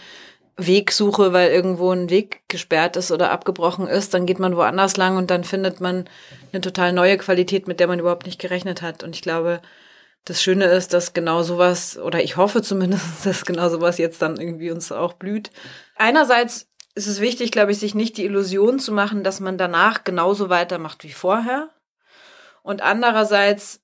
Weg 0.56 0.92
suche, 0.92 1.32
weil 1.32 1.50
irgendwo 1.50 1.90
ein 1.92 2.10
Weg 2.10 2.42
gesperrt 2.48 2.96
ist 2.96 3.10
oder 3.10 3.30
abgebrochen 3.32 3.88
ist, 3.88 4.14
dann 4.14 4.26
geht 4.26 4.38
man 4.38 4.56
woanders 4.56 4.96
lang 4.96 5.16
und 5.16 5.30
dann 5.30 5.42
findet 5.44 5.80
man 5.80 6.08
eine 6.52 6.60
total 6.60 6.92
neue 6.92 7.16
Qualität, 7.18 7.66
mit 7.66 7.80
der 7.80 7.88
man 7.88 7.98
überhaupt 7.98 8.26
nicht 8.26 8.40
gerechnet 8.40 8.82
hat. 8.82 9.02
Und 9.02 9.14
ich 9.16 9.22
glaube, 9.22 9.60
das 10.24 10.42
Schöne 10.42 10.66
ist, 10.66 10.92
dass 10.92 11.12
genau 11.12 11.42
sowas, 11.42 11.96
oder 11.98 12.22
ich 12.22 12.36
hoffe 12.36 12.62
zumindest, 12.62 13.04
dass 13.24 13.44
genau 13.44 13.68
sowas 13.68 13.98
jetzt 13.98 14.22
dann 14.22 14.36
irgendwie 14.36 14.70
uns 14.70 14.92
auch 14.92 15.14
blüht. 15.14 15.50
Einerseits 15.96 16.67
ist 16.98 17.06
es 17.06 17.20
wichtig, 17.20 17.52
glaube 17.52 17.70
ich, 17.70 17.78
sich 17.78 17.94
nicht 17.94 18.16
die 18.16 18.24
Illusion 18.24 18.80
zu 18.80 18.92
machen, 18.92 19.22
dass 19.22 19.38
man 19.38 19.56
danach 19.56 20.02
genauso 20.02 20.48
weitermacht 20.50 21.04
wie 21.04 21.12
vorher. 21.12 21.70
Und 22.62 22.82
andererseits 22.82 23.80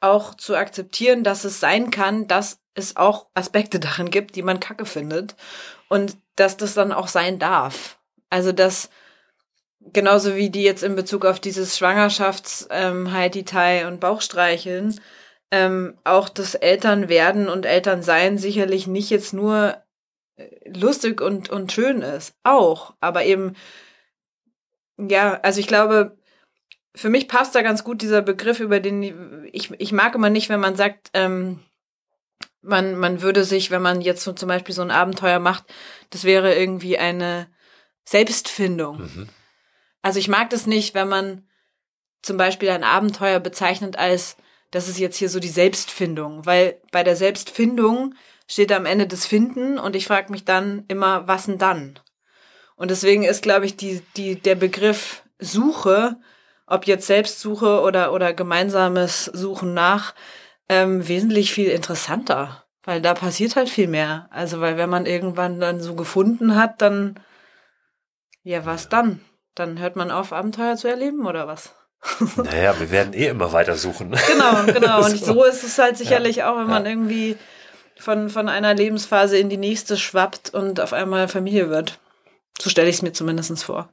auch 0.00 0.34
zu 0.34 0.54
akzeptieren, 0.54 1.24
dass 1.24 1.44
es 1.44 1.60
sein 1.60 1.90
kann, 1.90 2.28
dass 2.28 2.60
es 2.74 2.96
auch 2.96 3.28
Aspekte 3.32 3.80
darin 3.80 4.10
gibt, 4.10 4.36
die 4.36 4.42
man 4.42 4.60
kacke 4.60 4.84
findet. 4.84 5.34
Und 5.88 6.18
dass 6.36 6.58
das 6.58 6.74
dann 6.74 6.92
auch 6.92 7.08
sein 7.08 7.38
darf. 7.38 7.98
Also, 8.28 8.52
dass 8.52 8.90
genauso 9.80 10.36
wie 10.36 10.50
die 10.50 10.62
jetzt 10.62 10.82
in 10.82 10.94
Bezug 10.94 11.24
auf 11.24 11.40
dieses 11.40 11.78
Schwangerschafts 11.78 12.68
ähm, 12.70 13.12
Haiti-Tai 13.12 13.86
und 13.86 13.98
Bauchstreicheln, 13.98 15.00
ähm, 15.50 15.96
auch 16.04 16.28
das 16.28 16.54
Elternwerden 16.54 17.48
und 17.48 17.64
Elternsein 17.64 18.36
sicherlich 18.36 18.86
nicht 18.86 19.08
jetzt 19.08 19.32
nur 19.32 19.82
lustig 20.66 21.20
und, 21.20 21.50
und 21.50 21.72
schön 21.72 22.02
ist. 22.02 22.34
Auch. 22.42 22.94
Aber 23.00 23.24
eben, 23.24 23.54
ja, 24.98 25.40
also 25.42 25.60
ich 25.60 25.66
glaube, 25.66 26.16
für 26.94 27.10
mich 27.10 27.28
passt 27.28 27.54
da 27.54 27.62
ganz 27.62 27.84
gut 27.84 28.02
dieser 28.02 28.22
Begriff, 28.22 28.60
über 28.60 28.80
den 28.80 29.48
ich, 29.52 29.70
ich 29.78 29.92
mag 29.92 30.14
immer 30.14 30.30
nicht, 30.30 30.48
wenn 30.48 30.60
man 30.60 30.76
sagt, 30.76 31.10
ähm, 31.14 31.60
man, 32.62 32.96
man 32.96 33.22
würde 33.22 33.44
sich, 33.44 33.70
wenn 33.70 33.82
man 33.82 34.00
jetzt 34.00 34.24
so 34.24 34.32
zum 34.32 34.48
Beispiel 34.48 34.74
so 34.74 34.82
ein 34.82 34.90
Abenteuer 34.90 35.38
macht, 35.38 35.64
das 36.10 36.24
wäre 36.24 36.54
irgendwie 36.54 36.98
eine 36.98 37.48
Selbstfindung. 38.04 38.98
Mhm. 38.98 39.28
Also 40.02 40.18
ich 40.18 40.28
mag 40.28 40.50
das 40.50 40.66
nicht, 40.66 40.94
wenn 40.94 41.08
man 41.08 41.46
zum 42.22 42.36
Beispiel 42.36 42.70
ein 42.70 42.84
Abenteuer 42.84 43.40
bezeichnet 43.40 43.96
als, 43.98 44.36
das 44.70 44.88
ist 44.88 44.98
jetzt 44.98 45.16
hier 45.16 45.28
so 45.28 45.38
die 45.38 45.48
Selbstfindung, 45.48 46.44
weil 46.46 46.80
bei 46.90 47.04
der 47.04 47.16
Selbstfindung 47.16 48.14
steht 48.46 48.72
am 48.72 48.86
Ende 48.86 49.06
das 49.06 49.26
Finden 49.26 49.78
und 49.78 49.96
ich 49.96 50.06
frage 50.06 50.30
mich 50.30 50.44
dann 50.44 50.84
immer, 50.88 51.26
was 51.26 51.46
denn 51.46 51.58
dann? 51.58 51.98
Und 52.76 52.90
deswegen 52.90 53.24
ist, 53.24 53.42
glaube 53.42 53.66
ich, 53.66 53.76
die, 53.76 54.02
die, 54.16 54.40
der 54.40 54.54
Begriff 54.54 55.22
Suche, 55.38 56.16
ob 56.66 56.86
jetzt 56.86 57.06
Selbstsuche 57.06 57.80
oder, 57.80 58.12
oder 58.12 58.34
gemeinsames 58.34 59.24
Suchen 59.26 59.74
nach, 59.74 60.14
ähm, 60.68 61.06
wesentlich 61.06 61.52
viel 61.52 61.68
interessanter, 61.68 62.64
weil 62.82 63.00
da 63.00 63.14
passiert 63.14 63.56
halt 63.56 63.68
viel 63.68 63.88
mehr. 63.88 64.28
Also, 64.30 64.60
weil 64.60 64.76
wenn 64.76 64.90
man 64.90 65.06
irgendwann 65.06 65.60
dann 65.60 65.80
so 65.80 65.94
gefunden 65.94 66.56
hat, 66.56 66.82
dann, 66.82 67.18
ja, 68.42 68.64
was 68.66 68.88
dann? 68.88 69.20
Dann 69.54 69.78
hört 69.78 69.96
man 69.96 70.10
auf, 70.10 70.32
Abenteuer 70.32 70.76
zu 70.76 70.88
erleben 70.88 71.26
oder 71.26 71.46
was? 71.46 71.74
Naja, 72.36 72.78
wir 72.78 72.90
werden 72.90 73.14
eh 73.14 73.26
immer 73.28 73.52
weiter 73.52 73.76
suchen. 73.76 74.14
Genau, 74.26 74.72
genau. 74.72 74.98
Und 75.04 75.16
So. 75.16 75.44
ist 75.44 75.64
es 75.64 75.78
halt 75.78 75.96
sicherlich 75.96 76.44
auch, 76.44 76.58
wenn 76.58 76.66
man 76.68 76.84
ja. 76.84 76.90
irgendwie 76.90 77.36
von, 77.98 78.28
von 78.28 78.48
einer 78.48 78.74
Lebensphase 78.74 79.38
in 79.38 79.48
die 79.48 79.56
nächste 79.56 79.96
schwappt 79.96 80.54
und 80.54 80.80
auf 80.80 80.92
einmal 80.92 81.28
Familie 81.28 81.70
wird. 81.70 81.98
So 82.60 82.70
stelle 82.70 82.88
ich 82.88 82.96
es 82.96 83.02
mir 83.02 83.12
zumindest 83.12 83.64
vor. 83.64 83.90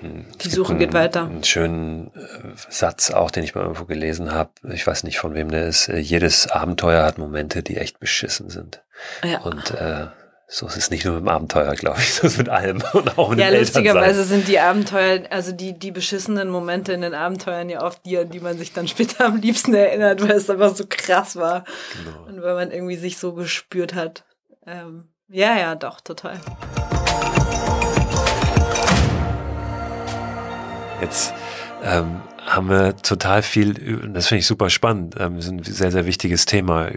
Die 0.00 0.48
Suche 0.48 0.70
einen, 0.70 0.78
geht 0.78 0.92
weiter. 0.92 1.24
Einen 1.24 1.44
schönen 1.44 2.12
äh, 2.14 2.54
Satz 2.70 3.10
auch, 3.10 3.30
den 3.30 3.42
ich 3.42 3.54
mal 3.54 3.62
irgendwo 3.62 3.84
gelesen 3.84 4.32
habe. 4.32 4.50
Ich 4.72 4.86
weiß 4.86 5.02
nicht, 5.04 5.18
von 5.18 5.34
wem 5.34 5.50
der 5.50 5.66
ist. 5.66 5.88
Äh, 5.88 5.98
Jedes 5.98 6.46
Abenteuer 6.46 7.04
hat 7.04 7.18
Momente, 7.18 7.62
die 7.62 7.76
echt 7.76 7.98
beschissen 7.98 8.48
sind. 8.48 8.84
Ja. 9.24 9.40
Und 9.40 9.72
äh, 9.72 10.06
so 10.50 10.66
ist 10.66 10.78
es 10.78 10.90
nicht 10.90 11.04
nur 11.04 11.16
mit 11.16 11.24
dem 11.24 11.28
Abenteuer, 11.28 11.74
glaube 11.74 11.98
ich, 12.00 12.14
so 12.14 12.26
ist 12.26 12.32
es 12.32 12.38
mit 12.38 12.48
allem 12.48 12.82
und 12.94 13.18
auch 13.18 13.28
mit 13.28 13.38
Ja, 13.38 13.50
lustigerweise 13.50 14.24
sind 14.24 14.48
die 14.48 14.58
Abenteuer, 14.58 15.20
also 15.28 15.52
die, 15.52 15.78
die 15.78 15.90
beschissenen 15.90 16.48
Momente 16.48 16.94
in 16.94 17.02
den 17.02 17.12
Abenteuern 17.12 17.68
ja 17.68 17.82
oft 17.82 18.06
die, 18.06 18.16
an 18.16 18.30
die 18.30 18.40
man 18.40 18.56
sich 18.56 18.72
dann 18.72 18.88
später 18.88 19.26
am 19.26 19.36
liebsten 19.36 19.74
erinnert, 19.74 20.22
weil 20.22 20.36
es 20.36 20.48
einfach 20.48 20.74
so 20.74 20.84
krass 20.88 21.36
war. 21.36 21.64
Genau. 22.02 22.24
Und 22.28 22.42
weil 22.42 22.54
man 22.54 22.70
irgendwie 22.70 22.96
sich 22.96 23.18
so 23.18 23.34
gespürt 23.34 23.94
hat. 23.94 24.24
Ähm, 24.66 25.08
ja, 25.28 25.54
ja, 25.58 25.74
doch, 25.74 26.00
total. 26.00 26.40
Jetzt 31.02 31.34
ähm, 31.84 32.22
haben 32.48 32.68
wir 32.70 32.96
total 32.96 33.42
viel, 33.42 33.74
das 34.12 34.26
finde 34.28 34.40
ich 34.40 34.46
super 34.46 34.70
spannend, 34.70 35.16
ähm, 35.18 35.36
ist 35.38 35.48
ein 35.48 35.62
sehr, 35.62 35.90
sehr 35.92 36.06
wichtiges 36.06 36.46
Thema, 36.46 36.88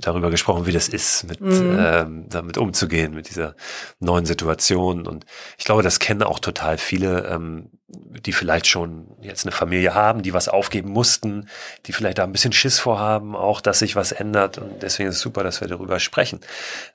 darüber 0.00 0.30
gesprochen, 0.30 0.66
wie 0.66 0.72
das 0.72 0.88
ist, 0.88 1.24
mit, 1.28 1.40
Mhm. 1.40 1.76
ähm, 1.78 2.24
damit 2.28 2.58
umzugehen, 2.58 3.14
mit 3.14 3.28
dieser 3.30 3.54
neuen 4.00 4.26
Situation. 4.26 5.06
Und 5.06 5.24
ich 5.56 5.64
glaube, 5.64 5.82
das 5.82 5.98
kennen 5.98 6.22
auch 6.22 6.38
total 6.38 6.78
viele, 6.78 7.26
ähm, 7.26 7.70
die 7.90 8.32
vielleicht 8.32 8.66
schon 8.66 9.06
jetzt 9.22 9.46
eine 9.46 9.52
Familie 9.52 9.94
haben, 9.94 10.20
die 10.22 10.34
was 10.34 10.48
aufgeben 10.48 10.90
mussten, 10.90 11.48
die 11.86 11.92
vielleicht 11.94 12.18
da 12.18 12.24
ein 12.24 12.32
bisschen 12.32 12.52
Schiss 12.52 12.78
vorhaben, 12.78 13.34
auch, 13.34 13.62
dass 13.62 13.78
sich 13.78 13.96
was 13.96 14.12
ändert. 14.12 14.58
Und 14.58 14.82
deswegen 14.82 15.08
ist 15.08 15.16
es 15.16 15.20
super, 15.22 15.42
dass 15.42 15.62
wir 15.62 15.68
darüber 15.68 15.98
sprechen. 15.98 16.40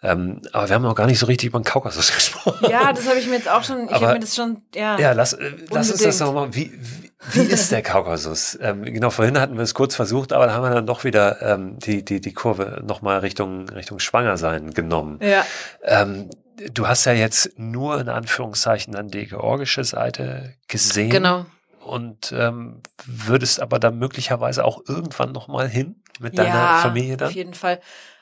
Ähm, 0.03 0.41
aber 0.51 0.69
wir 0.69 0.75
haben 0.75 0.83
noch 0.83 0.93
gar 0.93 1.07
nicht 1.07 1.17
so 1.17 1.25
richtig 1.25 1.47
über 1.49 1.59
den 1.59 1.63
Kaukasus 1.65 2.11
gesprochen. 2.15 2.67
Ja, 2.69 2.93
das 2.93 3.07
habe 3.09 3.17
ich 3.17 3.25
mir 3.27 3.35
jetzt 3.37 3.49
auch 3.49 3.63
schon, 3.63 3.85
ich 3.87 3.91
habe 3.93 4.13
mir 4.13 4.19
das 4.19 4.35
schon, 4.35 4.61
ja. 4.75 4.99
Ja, 4.99 5.13
lass, 5.13 5.33
äh, 5.33 5.51
lass 5.71 5.89
uns 5.89 6.03
das 6.03 6.21
Unbedingt. 6.21 6.21
doch 6.21 6.33
mal. 6.33 6.55
Wie, 6.55 6.71
wie, 6.79 7.02
wie 7.31 7.41
ist 7.41 7.71
der 7.71 7.81
Kaukasus? 7.81 8.57
ähm, 8.61 8.83
genau, 8.83 9.09
vorhin 9.09 9.39
hatten 9.39 9.55
wir 9.55 9.63
es 9.63 9.73
kurz 9.73 9.95
versucht, 9.95 10.33
aber 10.33 10.47
da 10.47 10.53
haben 10.53 10.63
wir 10.63 10.71
dann 10.71 10.85
doch 10.85 11.03
wieder 11.03 11.41
ähm, 11.41 11.79
die, 11.79 12.03
die, 12.03 12.21
die 12.21 12.33
Kurve 12.33 12.81
nochmal 12.85 13.19
Richtung, 13.19 13.69
Richtung 13.69 13.99
Schwangersein 13.99 14.71
genommen. 14.71 15.19
Ja. 15.21 15.45
Ähm, 15.83 16.29
du 16.71 16.87
hast 16.87 17.05
ja 17.05 17.13
jetzt 17.13 17.57
nur 17.57 17.99
in 17.99 18.09
Anführungszeichen 18.09 18.93
dann 18.93 19.09
die 19.09 19.27
georgische 19.27 19.83
Seite 19.83 20.55
gesehen. 20.67 21.09
Genau. 21.09 21.45
Und 21.83 22.33
ähm, 22.37 22.81
würdest 23.05 23.59
aber 23.59 23.79
dann 23.79 23.99
möglicherweise 23.99 24.63
auch 24.63 24.81
irgendwann 24.87 25.31
nochmal 25.31 25.67
hin 25.67 26.01
mit 26.19 26.37
deiner 26.37 26.49
ja, 26.49 26.79
Familie 26.81 27.17
dann? 27.17 27.27
Auf 27.27 27.35
jeden 27.35 27.53
Fall. 27.53 27.79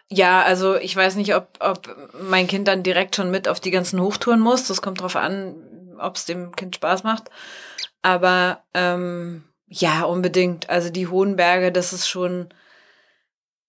Ja, 0.09 0.41
also 0.41 0.75
ich 0.75 0.95
weiß 0.95 1.15
nicht, 1.15 1.35
ob, 1.35 1.47
ob 1.59 1.95
mein 2.21 2.47
Kind 2.47 2.67
dann 2.67 2.83
direkt 2.83 3.15
schon 3.15 3.31
mit 3.31 3.47
auf 3.47 3.59
die 3.59 3.71
ganzen 3.71 4.01
Hochtouren 4.01 4.39
muss. 4.39 4.67
Das 4.67 4.81
kommt 4.81 5.01
drauf 5.01 5.15
an, 5.15 5.55
ob 5.99 6.15
es 6.15 6.25
dem 6.25 6.55
Kind 6.55 6.75
Spaß 6.75 7.03
macht. 7.03 7.29
Aber 8.01 8.63
ähm, 8.73 9.43
ja, 9.67 10.03
unbedingt. 10.03 10.69
Also 10.69 10.89
die 10.89 11.07
hohen 11.07 11.35
Berge, 11.35 11.71
das 11.71 11.93
ist 11.93 12.07
schon, 12.07 12.49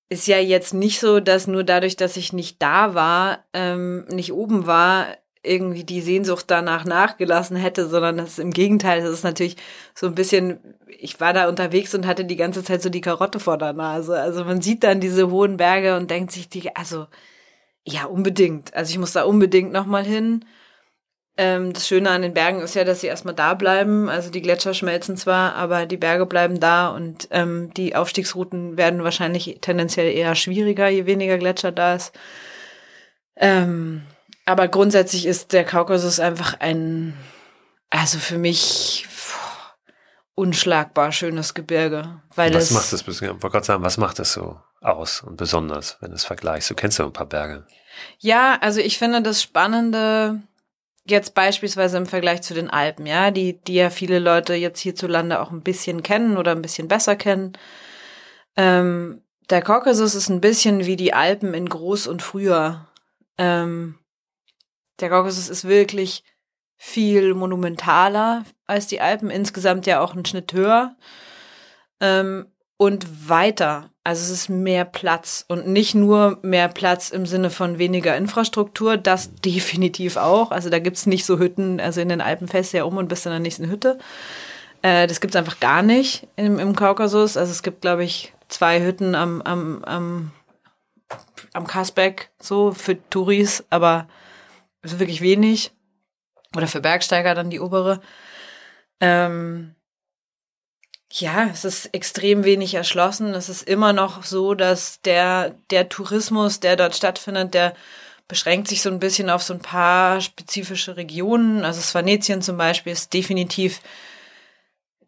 ist 0.08 0.26
ja 0.26 0.38
jetzt 0.38 0.74
nicht 0.74 1.00
so, 1.00 1.20
dass 1.20 1.46
nur 1.46 1.64
dadurch, 1.64 1.96
dass 1.96 2.16
ich 2.16 2.32
nicht 2.32 2.60
da 2.62 2.94
war, 2.94 3.44
ähm, 3.52 4.06
nicht 4.08 4.32
oben 4.32 4.66
war, 4.66 5.06
irgendwie 5.44 5.84
die 5.84 6.00
Sehnsucht 6.00 6.44
danach 6.48 6.84
nachgelassen 6.84 7.56
hätte, 7.56 7.88
sondern 7.88 8.16
das 8.16 8.30
ist 8.30 8.38
im 8.38 8.52
Gegenteil, 8.52 9.02
das 9.02 9.10
ist 9.10 9.24
natürlich 9.24 9.56
so 9.94 10.06
ein 10.06 10.14
bisschen, 10.14 10.60
ich 10.86 11.20
war 11.20 11.32
da 11.32 11.48
unterwegs 11.48 11.94
und 11.94 12.06
hatte 12.06 12.24
die 12.24 12.36
ganze 12.36 12.62
Zeit 12.62 12.80
so 12.82 12.90
die 12.90 13.00
Karotte 13.00 13.40
vor 13.40 13.58
der 13.58 13.72
Nase. 13.72 14.20
Also 14.20 14.44
man 14.44 14.62
sieht 14.62 14.84
dann 14.84 15.00
diese 15.00 15.30
hohen 15.30 15.56
Berge 15.56 15.96
und 15.96 16.10
denkt 16.10 16.30
sich, 16.30 16.48
die, 16.48 16.74
also 16.76 17.06
ja, 17.84 18.04
unbedingt. 18.04 18.74
Also 18.74 18.90
ich 18.90 18.98
muss 18.98 19.12
da 19.12 19.24
unbedingt 19.24 19.72
nochmal 19.72 20.04
hin. 20.04 20.44
Ähm, 21.38 21.72
das 21.72 21.88
Schöne 21.88 22.10
an 22.10 22.22
den 22.22 22.34
Bergen 22.34 22.60
ist 22.60 22.74
ja, 22.74 22.84
dass 22.84 23.00
sie 23.00 23.06
erstmal 23.06 23.34
da 23.34 23.54
bleiben. 23.54 24.08
Also 24.08 24.30
die 24.30 24.42
Gletscher 24.42 24.74
schmelzen 24.74 25.16
zwar, 25.16 25.54
aber 25.54 25.86
die 25.86 25.96
Berge 25.96 26.26
bleiben 26.26 26.60
da 26.60 26.88
und 26.88 27.28
ähm, 27.30 27.72
die 27.74 27.96
Aufstiegsrouten 27.96 28.76
werden 28.76 29.02
wahrscheinlich 29.02 29.58
tendenziell 29.62 30.12
eher 30.12 30.34
schwieriger, 30.34 30.88
je 30.88 31.06
weniger 31.06 31.38
Gletscher 31.38 31.72
da 31.72 31.94
ist. 31.94 32.12
Ähm, 33.36 34.02
aber 34.44 34.68
grundsätzlich 34.68 35.24
ist 35.24 35.54
der 35.54 35.64
Kaukasus 35.64 36.20
einfach 36.20 36.60
ein, 36.60 37.16
also 37.88 38.18
für 38.18 38.36
mich 38.36 39.06
pff, 39.08 39.72
unschlagbar 40.34 41.12
schönes 41.12 41.54
Gebirge. 41.54 42.20
Weil 42.34 42.52
was 42.52 42.64
es, 42.64 42.70
macht 42.72 42.92
das, 42.92 43.02
ich 43.08 43.22
wollte 43.22 43.48
gerade 43.48 43.64
sagen, 43.64 43.82
was 43.82 43.96
macht 43.96 44.18
das 44.18 44.34
so 44.34 44.60
aus 44.82 45.22
und 45.22 45.38
besonders, 45.38 45.96
wenn 46.00 46.10
du 46.10 46.16
es 46.16 46.24
vergleichst? 46.24 46.68
Du 46.68 46.74
kennst 46.74 46.98
ja 46.98 47.06
ein 47.06 47.12
paar 47.12 47.26
Berge. 47.26 47.66
Ja, 48.18 48.58
also 48.60 48.80
ich 48.80 48.98
finde 48.98 49.22
das 49.22 49.40
Spannende 49.40 50.42
jetzt 51.04 51.34
beispielsweise 51.34 51.96
im 51.96 52.06
Vergleich 52.06 52.42
zu 52.42 52.54
den 52.54 52.70
Alpen, 52.70 53.06
ja, 53.06 53.30
die, 53.30 53.60
die 53.62 53.74
ja 53.74 53.90
viele 53.90 54.18
Leute 54.18 54.54
jetzt 54.54 54.80
hierzulande 54.80 55.40
auch 55.40 55.50
ein 55.50 55.62
bisschen 55.62 56.02
kennen 56.02 56.36
oder 56.36 56.52
ein 56.52 56.62
bisschen 56.62 56.88
besser 56.88 57.16
kennen. 57.16 57.52
Ähm, 58.56 59.22
der 59.50 59.62
Kaukasus 59.62 60.14
ist 60.14 60.28
ein 60.28 60.40
bisschen 60.40 60.86
wie 60.86 60.96
die 60.96 61.14
Alpen 61.14 61.54
in 61.54 61.68
groß 61.68 62.06
und 62.06 62.22
früher. 62.22 62.88
Ähm, 63.38 63.98
der 65.00 65.10
Kaukasus 65.10 65.48
ist 65.48 65.66
wirklich 65.66 66.24
viel 66.76 67.34
monumentaler 67.34 68.44
als 68.66 68.86
die 68.86 69.00
Alpen, 69.00 69.30
insgesamt 69.30 69.86
ja 69.86 70.00
auch 70.00 70.14
ein 70.14 70.24
Schnitt 70.24 70.52
höher 70.52 70.96
ähm, 72.02 72.51
und 72.82 73.28
weiter. 73.28 73.90
Also 74.02 74.24
es 74.24 74.30
ist 74.30 74.48
mehr 74.48 74.84
Platz 74.84 75.44
und 75.46 75.68
nicht 75.68 75.94
nur 75.94 76.40
mehr 76.42 76.66
Platz 76.66 77.10
im 77.10 77.26
Sinne 77.26 77.48
von 77.48 77.78
weniger 77.78 78.16
Infrastruktur, 78.16 78.96
das 78.96 79.32
definitiv 79.44 80.16
auch. 80.16 80.50
Also 80.50 80.68
da 80.68 80.80
gibt's 80.80 81.06
nicht 81.06 81.24
so 81.24 81.38
Hütten, 81.38 81.78
also 81.78 82.00
in 82.00 82.08
den 82.08 82.20
Alpen 82.20 82.48
fährst 82.48 82.72
du 82.72 82.78
ja 82.78 82.84
um 82.84 82.96
und 82.96 83.06
bist 83.06 83.24
in 83.24 83.30
der 83.30 83.38
nächsten 83.38 83.70
Hütte. 83.70 83.98
Äh, 84.82 85.06
das 85.06 85.20
gibt's 85.20 85.36
einfach 85.36 85.60
gar 85.60 85.82
nicht 85.82 86.26
im, 86.34 86.58
im 86.58 86.74
Kaukasus. 86.74 87.36
Also 87.36 87.52
es 87.52 87.62
gibt, 87.62 87.82
glaube 87.82 88.02
ich, 88.02 88.34
zwei 88.48 88.82
Hütten 88.82 89.14
am, 89.14 89.42
am, 89.42 89.84
am, 89.84 90.32
am 91.52 91.68
Kasbeck, 91.68 92.32
so 92.40 92.72
für 92.72 92.98
Touris, 93.10 93.64
aber 93.70 94.08
es 94.82 94.94
ist 94.94 94.98
wirklich 94.98 95.20
wenig. 95.20 95.70
Oder 96.56 96.66
für 96.66 96.80
Bergsteiger 96.80 97.36
dann 97.36 97.48
die 97.48 97.60
obere. 97.60 98.00
Ähm, 98.98 99.76
ja, 101.20 101.48
es 101.52 101.64
ist 101.64 101.86
extrem 101.94 102.44
wenig 102.44 102.74
erschlossen. 102.74 103.34
Es 103.34 103.48
ist 103.50 103.68
immer 103.68 103.92
noch 103.92 104.24
so, 104.24 104.54
dass 104.54 105.02
der, 105.02 105.54
der 105.70 105.88
Tourismus, 105.90 106.60
der 106.60 106.76
dort 106.76 106.96
stattfindet, 106.96 107.52
der 107.52 107.74
beschränkt 108.28 108.68
sich 108.68 108.80
so 108.80 108.88
ein 108.88 108.98
bisschen 108.98 109.28
auf 109.28 109.42
so 109.42 109.52
ein 109.52 109.60
paar 109.60 110.22
spezifische 110.22 110.96
Regionen. 110.96 111.64
Also 111.64 111.80
das 111.80 111.94
Venetien 111.94 112.40
zum 112.40 112.56
Beispiel 112.56 112.94
ist 112.94 113.12
definitiv 113.12 113.82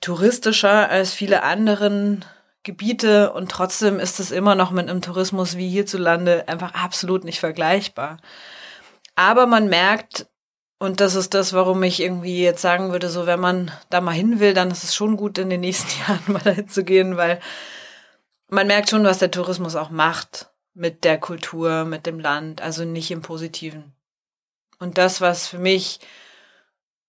touristischer 0.02 0.90
als 0.90 1.14
viele 1.14 1.42
anderen 1.42 2.24
Gebiete 2.64 3.32
und 3.32 3.50
trotzdem 3.50 3.98
ist 3.98 4.20
es 4.20 4.30
immer 4.30 4.55
noch 4.55 4.70
mit 4.70 4.90
einem 4.90 5.00
Tourismus 5.00 5.57
wie 5.57 5.68
hierzulande 5.70 6.48
einfach 6.48 6.74
absolut 6.74 7.24
nicht 7.24 7.40
vergleichbar. 7.40 8.18
Aber 9.16 9.46
man 9.46 9.68
merkt, 9.68 10.26
und 10.79 11.01
das 11.01 11.14
ist 11.14 11.35
das, 11.35 11.53
warum 11.53 11.83
ich 11.83 12.01
irgendwie 12.01 12.43
jetzt 12.43 12.62
sagen 12.62 12.93
würde, 12.93 13.09
so 13.09 13.27
wenn 13.27 13.41
man 13.41 13.70
da 13.91 14.01
mal 14.01 14.12
hin 14.12 14.41
will, 14.41 14.55
dann 14.55 14.70
ist 14.70 14.85
es 14.85 14.95
schon 14.95 15.16
gut, 15.16 15.39
in 15.39 15.51
den 15.51 15.61
nächsten 15.61 15.89
Jahren 16.09 16.22
mal 16.27 16.43
dahin 16.43 16.68
zu 16.68 16.85
gehen, 16.85 17.16
weil 17.16 17.41
man 18.49 18.66
merkt 18.66 18.91
schon, 18.91 19.05
was 19.05 19.18
der 19.18 19.31
Tourismus 19.31 19.77
auch 19.77 19.91
macht 19.91 20.51
mit 20.75 21.05
der 21.05 21.18
Kultur, 21.18 21.85
mit 21.85 22.07
dem 22.07 22.18
Land, 22.18 22.61
also 22.61 22.85
nicht 22.85 23.11
im 23.11 23.22
Positiven. 23.22 23.93
Und 24.79 24.99
das, 24.99 25.20
was 25.20 25.47
für 25.47 25.59
mich 25.59 26.01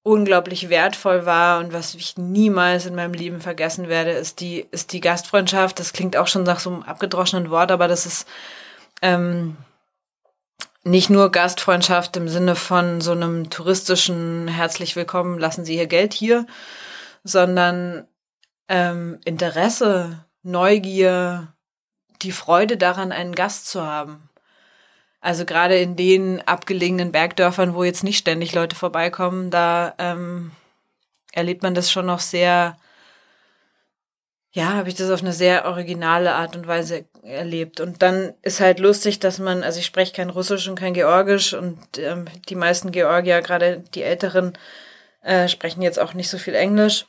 unglaublich 0.04 0.70
wertvoll 0.70 1.26
war 1.26 1.60
und 1.60 1.74
was 1.74 1.96
ich 1.96 2.16
niemals 2.16 2.86
in 2.86 2.94
meinem 2.94 3.14
Leben 3.14 3.42
vergessen 3.42 3.90
werde, 3.90 4.12
ist 4.12 4.40
die, 4.40 4.68
ist 4.70 4.94
die 4.94 5.02
Gastfreundschaft. 5.02 5.80
Das 5.80 5.94
klingt 5.94 6.16
auch 6.16 6.28
schon 6.28 6.44
nach 6.44 6.60
so 6.60 6.70
einem 6.70 6.84
abgedroschenen 6.84 7.50
Wort, 7.50 7.72
aber 7.72 7.88
das 7.88 8.06
ist 8.06 8.28
ähm, 9.02 9.58
nicht 10.86 11.10
nur 11.10 11.32
Gastfreundschaft 11.32 12.16
im 12.16 12.30
Sinne 12.30 12.56
von 12.56 13.02
so 13.02 13.12
einem 13.12 13.50
touristischen 13.50 14.48
herzlich 14.48 14.96
willkommen, 14.96 15.40
lassen 15.40 15.66
Sie 15.66 15.76
Ihr 15.76 15.88
Geld 15.88 16.14
hier, 16.14 16.46
sondern 17.24 18.08
ähm, 18.70 19.20
Interesse, 19.26 20.24
Neugier, 20.44 21.54
die 22.22 22.32
Freude 22.32 22.78
daran, 22.78 23.12
einen 23.12 23.34
Gast 23.34 23.68
zu 23.68 23.84
haben. 23.84 24.30
Also 25.22 25.44
gerade 25.44 25.80
in 25.80 25.96
den 25.96 26.48
abgelegenen 26.48 27.12
Bergdörfern, 27.12 27.74
wo 27.74 27.84
jetzt 27.84 28.04
nicht 28.04 28.20
ständig 28.20 28.54
Leute 28.54 28.76
vorbeikommen, 28.76 29.50
da 29.50 29.96
ähm, 29.98 30.52
erlebt 31.34 31.64
man 31.64 31.74
das 31.74 31.92
schon 31.92 32.06
noch 32.06 32.20
sehr 32.20 32.78
ja, 34.56 34.72
habe 34.72 34.88
ich 34.88 34.96
das 34.96 35.12
auf 35.12 35.22
eine 35.22 35.34
sehr 35.34 35.66
originale 35.66 36.34
Art 36.34 36.56
und 36.56 36.66
Weise 36.66 37.06
erlebt. 37.26 37.80
Und 37.80 38.02
dann 38.02 38.34
ist 38.42 38.60
halt 38.60 38.80
lustig, 38.80 39.20
dass 39.20 39.40
man, 39.40 39.64
also 39.64 39.80
ich 39.80 39.86
spreche 39.86 40.14
kein 40.14 40.30
Russisch 40.30 40.68
und 40.68 40.80
kein 40.80 40.94
Georgisch 40.94 41.54
und 41.54 41.80
ähm, 41.98 42.26
die 42.50 42.56
meisten 42.56 42.92
Georgier, 42.92 43.42
gerade 43.42 43.84
die 43.94 44.04
Älteren, 44.04 44.58
äh, 45.22 45.48
sprechen 45.48 45.82
jetzt 45.82 46.00
auch 46.00 46.14
nicht 46.14 46.30
so 46.30 46.38
viel 46.38 46.56
Englisch. 46.56 47.06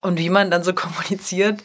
Und 0.00 0.18
wie 0.18 0.30
man 0.30 0.50
dann 0.50 0.62
so 0.62 0.72
kommuniziert 0.74 1.62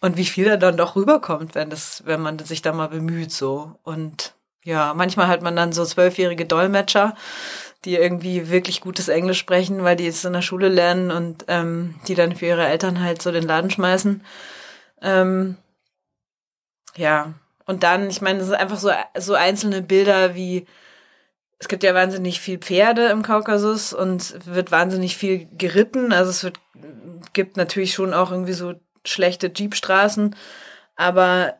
und 0.00 0.16
wie 0.16 0.26
viel 0.26 0.44
da 0.44 0.56
dann 0.56 0.76
doch 0.76 0.96
rüberkommt, 0.96 1.54
wenn 1.54 1.70
das, 1.70 2.02
wenn 2.06 2.20
man 2.20 2.38
sich 2.38 2.62
da 2.62 2.72
mal 2.72 2.88
bemüht, 2.88 3.32
so. 3.32 3.76
Und 3.82 4.34
ja, 4.62 4.92
manchmal 4.94 5.28
hat 5.28 5.42
man 5.42 5.56
dann 5.56 5.72
so 5.72 5.84
zwölfjährige 5.84 6.44
Dolmetscher, 6.44 7.14
die 7.84 7.96
irgendwie 7.96 8.50
wirklich 8.50 8.82
gutes 8.82 9.08
Englisch 9.08 9.38
sprechen, 9.38 9.82
weil 9.84 9.96
die 9.96 10.04
jetzt 10.04 10.24
in 10.24 10.34
der 10.34 10.42
Schule 10.42 10.68
lernen 10.68 11.10
und 11.10 11.46
ähm, 11.48 11.94
die 12.06 12.14
dann 12.14 12.36
für 12.36 12.46
ihre 12.46 12.66
Eltern 12.66 13.02
halt 13.02 13.22
so 13.22 13.32
den 13.32 13.44
Laden 13.44 13.70
schmeißen. 13.70 14.22
Ähm, 15.00 15.56
ja, 16.96 17.32
und 17.70 17.84
dann, 17.84 18.10
ich 18.10 18.20
meine, 18.20 18.40
das 18.40 18.48
sind 18.48 18.56
einfach 18.56 18.78
so, 18.78 18.90
so 19.16 19.34
einzelne 19.34 19.80
Bilder 19.80 20.34
wie, 20.34 20.66
es 21.60 21.68
gibt 21.68 21.84
ja 21.84 21.94
wahnsinnig 21.94 22.40
viel 22.40 22.58
Pferde 22.58 23.06
im 23.06 23.22
Kaukasus 23.22 23.92
und 23.92 24.44
wird 24.44 24.72
wahnsinnig 24.72 25.16
viel 25.16 25.46
geritten. 25.56 26.12
Also 26.12 26.30
es 26.30 26.42
wird, 26.42 26.58
gibt 27.32 27.56
natürlich 27.56 27.94
schon 27.94 28.12
auch 28.12 28.32
irgendwie 28.32 28.54
so 28.54 28.74
schlechte 29.04 29.52
Jeepstraßen. 29.54 30.34
Aber 30.96 31.54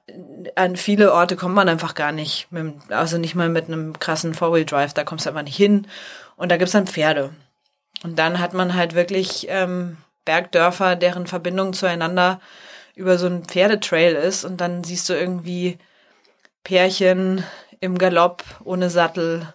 an 0.56 0.74
viele 0.74 1.12
Orte 1.12 1.36
kommt 1.36 1.54
man 1.54 1.68
einfach 1.68 1.94
gar 1.94 2.10
nicht. 2.10 2.50
Mit, 2.50 2.74
also 2.90 3.16
nicht 3.16 3.36
mal 3.36 3.48
mit 3.48 3.68
einem 3.68 3.96
krassen 3.96 4.34
Four-Wheel-Drive, 4.34 4.94
da 4.94 5.04
kommst 5.04 5.26
du 5.26 5.30
einfach 5.30 5.44
nicht 5.44 5.56
hin. 5.56 5.86
Und 6.34 6.50
da 6.50 6.56
gibt's 6.56 6.72
dann 6.72 6.88
Pferde. 6.88 7.30
Und 8.02 8.18
dann 8.18 8.40
hat 8.40 8.52
man 8.52 8.74
halt 8.74 8.96
wirklich 8.96 9.46
ähm, 9.48 9.96
Bergdörfer, 10.24 10.96
deren 10.96 11.28
Verbindung 11.28 11.72
zueinander 11.72 12.40
über 13.00 13.18
so 13.18 13.26
einen 13.26 13.44
Pferdetrail 13.44 14.14
ist. 14.14 14.44
Und 14.44 14.60
dann 14.60 14.84
siehst 14.84 15.08
du 15.08 15.14
irgendwie 15.14 15.78
Pärchen 16.62 17.44
im 17.80 17.98
Galopp 17.98 18.44
ohne 18.62 18.90
Sattel 18.90 19.52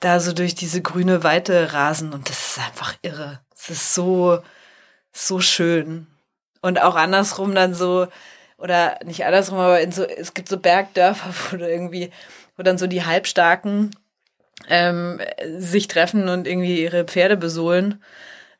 da 0.00 0.20
so 0.20 0.32
durch 0.32 0.54
diese 0.54 0.82
grüne 0.82 1.24
Weite 1.24 1.72
rasen. 1.72 2.12
Und 2.12 2.28
das 2.28 2.50
ist 2.50 2.58
einfach 2.58 2.94
irre. 3.02 3.40
Es 3.54 3.70
ist 3.70 3.94
so, 3.94 4.40
so 5.12 5.40
schön. 5.40 6.06
Und 6.60 6.82
auch 6.82 6.96
andersrum 6.96 7.54
dann 7.54 7.74
so, 7.74 8.08
oder 8.58 8.98
nicht 9.04 9.24
andersrum, 9.24 9.58
aber 9.58 9.80
in 9.80 9.92
so, 9.92 10.04
es 10.04 10.34
gibt 10.34 10.48
so 10.48 10.58
Bergdörfer, 10.58 11.30
wo 11.50 11.56
du 11.56 11.68
irgendwie, 11.68 12.10
wo 12.56 12.62
dann 12.62 12.78
so 12.78 12.86
die 12.86 13.04
Halbstarken 13.04 13.90
ähm, 14.68 15.20
sich 15.58 15.88
treffen 15.88 16.28
und 16.28 16.46
irgendwie 16.46 16.82
ihre 16.82 17.04
Pferde 17.04 17.36
besohlen 17.36 18.02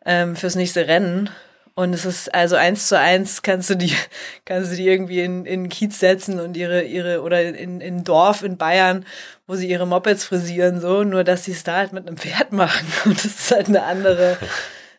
ähm, 0.04 0.36
fürs 0.36 0.54
nächste 0.54 0.86
Rennen. 0.86 1.30
Und 1.76 1.92
es 1.92 2.06
ist 2.06 2.34
also 2.34 2.56
eins 2.56 2.88
zu 2.88 2.98
eins 2.98 3.42
kannst 3.42 3.68
du 3.68 3.74
die, 3.74 3.94
kannst 4.46 4.72
du 4.72 4.76
die 4.76 4.88
irgendwie 4.88 5.20
in, 5.20 5.44
in 5.44 5.68
Kiez 5.68 6.00
setzen 6.00 6.40
und 6.40 6.56
ihre, 6.56 6.82
ihre, 6.82 7.20
oder 7.20 7.42
in, 7.42 7.82
in 7.82 8.02
Dorf 8.02 8.42
in 8.42 8.56
Bayern, 8.56 9.04
wo 9.46 9.56
sie 9.56 9.68
ihre 9.68 9.86
Mopeds 9.86 10.24
frisieren, 10.24 10.80
so, 10.80 11.04
nur 11.04 11.22
dass 11.22 11.44
sie 11.44 11.52
es 11.52 11.64
da 11.64 11.76
halt 11.76 11.92
mit 11.92 12.06
einem 12.06 12.16
Pferd 12.16 12.50
machen. 12.52 12.86
Und 13.04 13.22
das 13.22 13.26
ist 13.26 13.50
halt 13.50 13.68
eine 13.68 13.82
andere, 13.82 14.38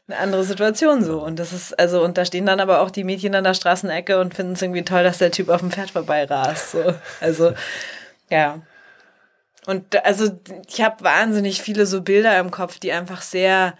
eine 0.08 0.20
andere 0.20 0.44
Situation 0.44 1.04
so. 1.04 1.20
Und 1.20 1.40
das 1.40 1.52
ist, 1.52 1.78
also, 1.80 2.04
und 2.04 2.16
da 2.20 2.26
stehen 2.26 2.46
dann 2.46 2.60
aber 2.60 2.82
auch 2.82 2.92
die 2.92 3.04
Mädchen 3.04 3.34
an 3.34 3.44
der 3.44 3.56
Straßenecke 3.56 4.20
und 4.20 4.36
finden 4.36 4.54
es 4.54 4.62
irgendwie 4.62 4.86
toll, 4.86 5.04
dass 5.04 5.18
der 5.18 5.32
Typ 5.32 5.50
auf 5.50 5.62
dem 5.62 5.72
Pferd 5.72 5.90
vorbei 5.90 6.26
rast. 6.26 6.74
So. 6.74 6.94
Also, 7.20 7.54
ja. 8.30 8.62
Und 9.66 10.06
also 10.06 10.30
ich 10.68 10.82
habe 10.84 11.04
wahnsinnig 11.04 11.64
viele 11.64 11.88
so 11.88 12.04
Bilder 12.04 12.38
im 12.40 12.52
Kopf, 12.52 12.78
die 12.78 12.92
einfach 12.92 13.24
sehr 13.24 13.74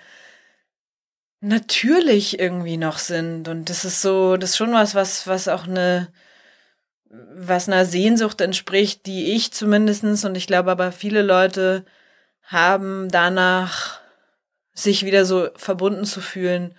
natürlich 1.40 2.40
irgendwie 2.40 2.78
noch 2.78 2.98
sind. 2.98 3.48
Und 3.48 3.70
das 3.70 3.86
ist 3.86 4.02
so, 4.02 4.38
das 4.38 4.52
ist 4.52 4.58
schon 4.58 4.74
was, 4.74 4.96
was, 4.96 5.28
was 5.28 5.48
auch 5.48 5.68
eine, 5.68 6.10
was 7.10 7.68
einer 7.68 7.86
Sehnsucht 7.86 8.42
entspricht, 8.42 9.06
die 9.06 9.36
ich 9.36 9.54
zumindestens 9.54 10.26
und 10.26 10.36
ich 10.36 10.48
glaube 10.48 10.72
aber 10.72 10.92
viele 10.92 11.22
Leute 11.22 11.86
haben 12.44 13.10
danach 13.10 14.00
sich 14.74 15.06
wieder 15.06 15.26
so 15.26 15.50
verbunden 15.56 16.06
zu 16.06 16.22
fühlen 16.22 16.76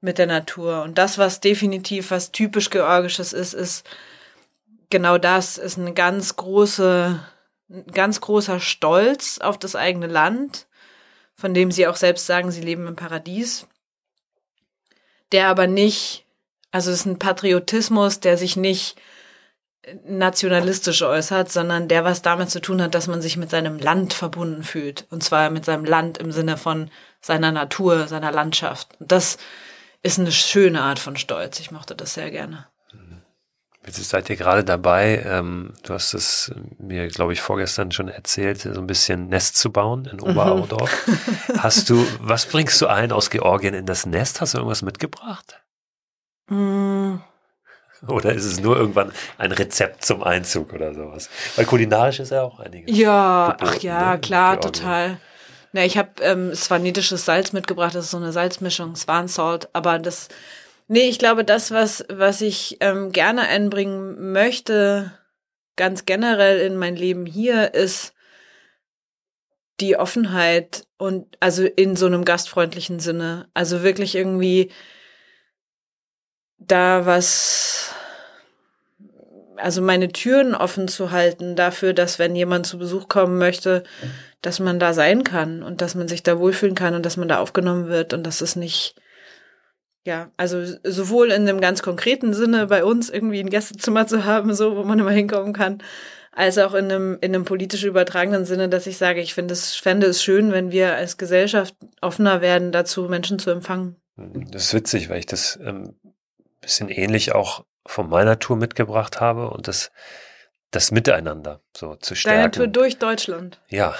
mit 0.00 0.18
der 0.18 0.26
Natur. 0.26 0.82
Und 0.82 0.98
das, 0.98 1.18
was 1.18 1.40
definitiv 1.40 2.10
was 2.10 2.32
typisch 2.32 2.70
Georgisches 2.70 3.32
ist, 3.32 3.54
ist 3.54 3.88
genau 4.90 5.18
das, 5.18 5.58
ist 5.58 5.78
eine 5.78 5.94
ganz 5.94 6.36
große, 6.36 7.20
ein 7.70 7.86
ganz 7.92 8.20
großer 8.20 8.60
Stolz 8.60 9.38
auf 9.38 9.58
das 9.58 9.76
eigene 9.76 10.06
Land, 10.06 10.66
von 11.34 11.54
dem 11.54 11.70
sie 11.70 11.86
auch 11.86 11.96
selbst 11.96 12.26
sagen, 12.26 12.50
sie 12.50 12.60
leben 12.60 12.86
im 12.86 12.96
Paradies, 12.96 13.66
der 15.32 15.48
aber 15.48 15.66
nicht, 15.66 16.24
also 16.70 16.90
es 16.90 17.00
ist 17.00 17.06
ein 17.06 17.18
Patriotismus, 17.18 18.20
der 18.20 18.36
sich 18.36 18.56
nicht 18.56 18.96
nationalistisch 20.04 21.02
äußert, 21.02 21.50
sondern 21.50 21.88
der 21.88 22.04
was 22.04 22.22
damit 22.22 22.50
zu 22.50 22.60
tun 22.60 22.82
hat, 22.82 22.94
dass 22.94 23.06
man 23.06 23.22
sich 23.22 23.36
mit 23.36 23.50
seinem 23.50 23.78
Land 23.78 24.12
verbunden 24.12 24.62
fühlt. 24.62 25.06
Und 25.10 25.24
zwar 25.24 25.50
mit 25.50 25.64
seinem 25.64 25.84
Land 25.84 26.18
im 26.18 26.32
Sinne 26.32 26.56
von 26.56 26.90
seiner 27.20 27.50
Natur, 27.50 28.06
seiner 28.06 28.30
Landschaft. 28.30 28.88
Und 29.00 29.10
das 29.10 29.38
ist 30.02 30.18
eine 30.18 30.32
schöne 30.32 30.82
Art 30.82 30.98
von 30.98 31.16
Stolz. 31.16 31.60
Ich 31.60 31.70
mochte 31.70 31.94
das 31.94 32.14
sehr 32.14 32.30
gerne. 32.30 32.66
Jetzt 33.86 34.10
seid 34.10 34.28
ihr 34.28 34.36
gerade 34.36 34.62
dabei, 34.62 35.24
ähm, 35.26 35.72
du 35.84 35.94
hast 35.94 36.12
es 36.12 36.52
mir, 36.78 37.08
glaube 37.08 37.32
ich, 37.32 37.40
vorgestern 37.40 37.92
schon 37.92 38.08
erzählt, 38.08 38.60
so 38.60 38.78
ein 38.78 38.86
bisschen 38.86 39.28
Nest 39.28 39.56
zu 39.56 39.72
bauen 39.72 40.04
in 40.04 40.20
Oberaudorf. 40.20 41.06
Mhm. 41.06 41.18
Hast 41.62 41.88
du, 41.88 42.06
was 42.20 42.44
bringst 42.44 42.80
du 42.82 42.88
ein 42.88 43.10
aus 43.10 43.30
Georgien 43.30 43.72
in 43.72 43.86
das 43.86 44.04
Nest? 44.04 44.42
Hast 44.42 44.52
du 44.52 44.58
irgendwas 44.58 44.82
mitgebracht? 44.82 45.62
Mm. 46.48 47.16
Oder 48.06 48.34
ist 48.34 48.44
es 48.44 48.60
nur 48.60 48.76
irgendwann 48.76 49.12
ein 49.38 49.52
Rezept 49.52 50.04
zum 50.04 50.22
Einzug 50.22 50.72
oder 50.72 50.94
sowas? 50.94 51.30
Weil 51.56 51.64
kulinarisch 51.64 52.20
ist 52.20 52.32
ja 52.32 52.42
auch 52.42 52.60
einiges. 52.60 52.96
Ja, 52.96 53.52
geboten, 53.52 53.76
ach 53.76 53.82
ja, 53.82 54.12
ne? 54.12 54.20
klar, 54.20 54.60
total. 54.60 55.18
Na, 55.72 55.84
ich 55.84 55.96
habe 55.96 56.10
ähm, 56.22 56.54
swanitisches 56.54 57.24
Salz 57.24 57.52
mitgebracht, 57.52 57.94
das 57.94 58.06
ist 58.06 58.10
so 58.10 58.16
eine 58.16 58.32
Salzmischung, 58.32 58.96
Swan 58.96 59.28
Salt, 59.28 59.68
aber 59.72 59.98
das, 59.98 60.28
nee, 60.90 61.08
ich 61.08 61.18
glaube, 61.20 61.44
das, 61.44 61.70
was, 61.70 62.04
was 62.08 62.40
ich 62.40 62.76
ähm, 62.80 63.12
gerne 63.12 63.42
einbringen 63.42 64.32
möchte, 64.32 65.12
ganz 65.76 66.04
generell 66.04 66.60
in 66.60 66.76
mein 66.76 66.96
Leben 66.96 67.26
hier, 67.26 67.74
ist 67.74 68.12
die 69.78 69.96
Offenheit 69.96 70.84
und 70.98 71.38
also 71.38 71.64
in 71.64 71.94
so 71.94 72.06
einem 72.06 72.24
gastfreundlichen 72.24 72.98
Sinne. 72.98 73.48
Also 73.54 73.84
wirklich 73.84 74.16
irgendwie 74.16 74.72
da 76.58 77.06
was, 77.06 77.94
also 79.56 79.80
meine 79.82 80.08
Türen 80.08 80.56
offen 80.56 80.88
zu 80.88 81.12
halten 81.12 81.54
dafür, 81.54 81.94
dass 81.94 82.18
wenn 82.18 82.34
jemand 82.34 82.66
zu 82.66 82.78
Besuch 82.78 83.08
kommen 83.08 83.38
möchte, 83.38 83.84
dass 84.42 84.58
man 84.58 84.80
da 84.80 84.92
sein 84.92 85.22
kann 85.22 85.62
und 85.62 85.82
dass 85.82 85.94
man 85.94 86.08
sich 86.08 86.24
da 86.24 86.40
wohlfühlen 86.40 86.74
kann 86.74 86.94
und 86.94 87.06
dass 87.06 87.16
man 87.16 87.28
da 87.28 87.38
aufgenommen 87.38 87.86
wird 87.88 88.12
und 88.12 88.24
dass 88.24 88.40
es 88.40 88.56
nicht, 88.56 88.96
ja, 90.06 90.30
also 90.36 90.62
sowohl 90.84 91.30
in 91.30 91.48
einem 91.48 91.60
ganz 91.60 91.82
konkreten 91.82 92.32
Sinne 92.32 92.66
bei 92.66 92.84
uns 92.84 93.10
irgendwie 93.10 93.40
ein 93.40 93.50
Gästezimmer 93.50 94.06
zu 94.06 94.24
haben, 94.24 94.54
so, 94.54 94.76
wo 94.76 94.82
man 94.82 94.98
immer 94.98 95.10
hinkommen 95.10 95.52
kann, 95.52 95.82
als 96.32 96.58
auch 96.58 96.74
in 96.74 96.86
einem, 96.86 97.18
in 97.20 97.34
einem 97.34 97.44
politisch 97.44 97.84
übertragenen 97.84 98.44
Sinne, 98.44 98.68
dass 98.68 98.86
ich 98.86 98.96
sage, 98.96 99.20
ich 99.20 99.34
finde 99.34 99.52
es, 99.52 99.74
fände 99.74 100.06
es 100.06 100.22
schön, 100.22 100.52
wenn 100.52 100.70
wir 100.70 100.94
als 100.94 101.18
Gesellschaft 101.18 101.74
offener 102.00 102.40
werden, 102.40 102.72
dazu 102.72 103.02
Menschen 103.04 103.38
zu 103.38 103.50
empfangen. 103.50 103.96
Das 104.16 104.64
ist 104.64 104.74
witzig, 104.74 105.08
weil 105.08 105.18
ich 105.18 105.26
das 105.26 105.58
ähm, 105.62 105.94
bisschen 106.60 106.88
ähnlich 106.88 107.34
auch 107.34 107.64
von 107.86 108.08
meiner 108.08 108.38
Tour 108.38 108.56
mitgebracht 108.56 109.20
habe 109.20 109.50
und 109.50 109.68
das, 109.68 109.90
das 110.70 110.90
Miteinander 110.90 111.60
so 111.76 111.96
zu 111.96 112.14
stärken. 112.14 112.38
Deine 112.38 112.50
Tour 112.50 112.66
durch 112.68 112.98
Deutschland. 112.98 113.60
Ja. 113.68 113.94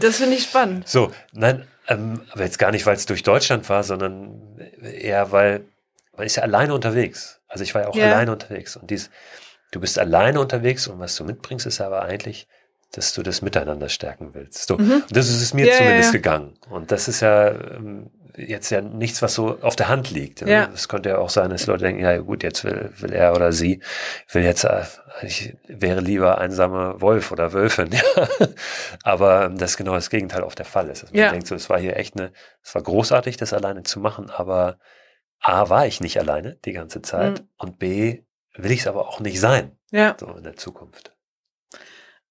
das 0.00 0.16
finde 0.16 0.36
ich 0.36 0.44
spannend. 0.44 0.88
So, 0.88 1.12
nein, 1.32 1.66
ähm, 1.88 2.22
aber 2.32 2.44
jetzt 2.44 2.58
gar 2.58 2.70
nicht, 2.70 2.86
weil 2.86 2.96
es 2.96 3.06
durch 3.06 3.22
Deutschland 3.22 3.68
war, 3.68 3.82
sondern 3.82 4.58
eher, 4.82 5.32
weil 5.32 5.64
man 6.16 6.26
ist 6.26 6.36
ja 6.36 6.42
alleine 6.42 6.74
unterwegs. 6.74 7.40
Also 7.48 7.64
ich 7.64 7.74
war 7.74 7.82
ja 7.82 7.88
auch 7.88 7.94
ja. 7.94 8.06
alleine 8.06 8.32
unterwegs 8.32 8.76
und 8.76 8.90
dies, 8.90 9.10
du 9.70 9.80
bist 9.80 9.98
alleine 9.98 10.40
unterwegs 10.40 10.88
und 10.88 10.98
was 10.98 11.16
du 11.16 11.24
mitbringst, 11.24 11.66
ist 11.66 11.80
aber 11.80 12.02
eigentlich, 12.02 12.48
dass 12.92 13.12
du 13.14 13.22
das 13.22 13.42
Miteinander 13.42 13.88
stärken 13.88 14.34
willst. 14.34 14.66
So, 14.66 14.78
mhm. 14.78 15.02
das 15.10 15.28
ist 15.28 15.42
es 15.42 15.54
mir 15.54 15.66
ja, 15.66 15.76
zumindest 15.76 16.08
ja, 16.08 16.12
gegangen. 16.12 16.54
Und 16.70 16.92
das 16.92 17.08
ist 17.08 17.20
ja 17.20 17.48
ähm, 17.50 18.10
jetzt 18.36 18.70
ja 18.70 18.80
nichts, 18.80 19.22
was 19.22 19.34
so 19.34 19.58
auf 19.62 19.76
der 19.76 19.88
Hand 19.88 20.10
liegt. 20.10 20.42
Ja. 20.42 20.68
Es 20.74 20.88
könnte 20.88 21.08
ja 21.10 21.18
auch 21.18 21.30
sein, 21.30 21.50
dass 21.50 21.66
Leute 21.66 21.84
denken, 21.84 22.02
ja 22.02 22.18
gut, 22.18 22.42
jetzt 22.42 22.64
will, 22.64 22.92
will 22.98 23.12
er 23.12 23.34
oder 23.34 23.52
sie, 23.52 23.80
will 24.30 24.42
jetzt, 24.44 24.64
äh, 24.64 24.84
ich 25.22 25.56
wäre 25.66 26.00
lieber 26.00 26.38
einsame 26.38 27.00
Wolf 27.00 27.32
oder 27.32 27.52
Wölfin. 27.52 27.90
Ja. 27.96 28.28
Aber 29.02 29.48
das 29.48 29.76
genau 29.76 29.94
das 29.94 30.10
Gegenteil 30.10 30.42
auf 30.42 30.54
der 30.54 30.66
Fall 30.66 30.88
ist. 30.88 31.02
Dass 31.02 31.12
man 31.12 31.20
ja. 31.20 31.30
denkt, 31.30 31.46
so, 31.46 31.54
es 31.54 31.70
war 31.70 31.78
hier 31.78 31.96
echt 31.96 32.18
eine, 32.18 32.32
es 32.62 32.74
war 32.74 32.82
großartig, 32.82 33.36
das 33.36 33.52
alleine 33.52 33.82
zu 33.84 34.00
machen, 34.00 34.30
aber 34.30 34.78
A, 35.40 35.68
war 35.68 35.86
ich 35.86 36.00
nicht 36.00 36.18
alleine 36.18 36.56
die 36.64 36.72
ganze 36.72 37.02
Zeit 37.02 37.40
mhm. 37.40 37.48
und 37.56 37.78
B, 37.78 38.22
will 38.54 38.70
ich 38.70 38.80
es 38.80 38.86
aber 38.86 39.08
auch 39.08 39.20
nicht 39.20 39.40
sein. 39.40 39.78
Ja. 39.90 40.16
So 40.18 40.26
in 40.32 40.44
der 40.44 40.56
Zukunft. 40.56 41.14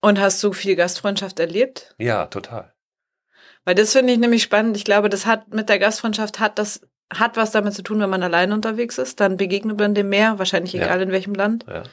Und 0.01 0.19
hast 0.19 0.43
du 0.43 0.53
viel 0.53 0.75
Gastfreundschaft 0.75 1.39
erlebt? 1.39 1.95
Ja, 1.97 2.27
total. 2.27 2.74
Weil 3.65 3.75
das 3.75 3.91
finde 3.91 4.13
ich 4.13 4.19
nämlich 4.19 4.43
spannend. 4.43 4.77
Ich 4.77 4.85
glaube, 4.85 5.09
das 5.09 5.25
hat 5.25 5.53
mit 5.53 5.69
der 5.69 5.79
Gastfreundschaft 5.79 6.39
hat 6.39 6.57
das 6.59 6.81
hat 7.13 7.37
was 7.37 7.51
damit 7.51 7.73
zu 7.73 7.83
tun, 7.83 7.99
wenn 7.99 8.09
man 8.09 8.23
alleine 8.23 8.53
unterwegs 8.53 8.97
ist. 8.97 9.19
Dann 9.19 9.37
begegnet 9.37 9.77
man 9.79 9.93
dem 9.93 10.09
mehr, 10.09 10.39
wahrscheinlich 10.39 10.73
egal 10.75 10.97
ja. 10.97 11.03
in 11.03 11.11
welchem 11.11 11.35
Land. 11.35 11.65
Ja. 11.67 11.83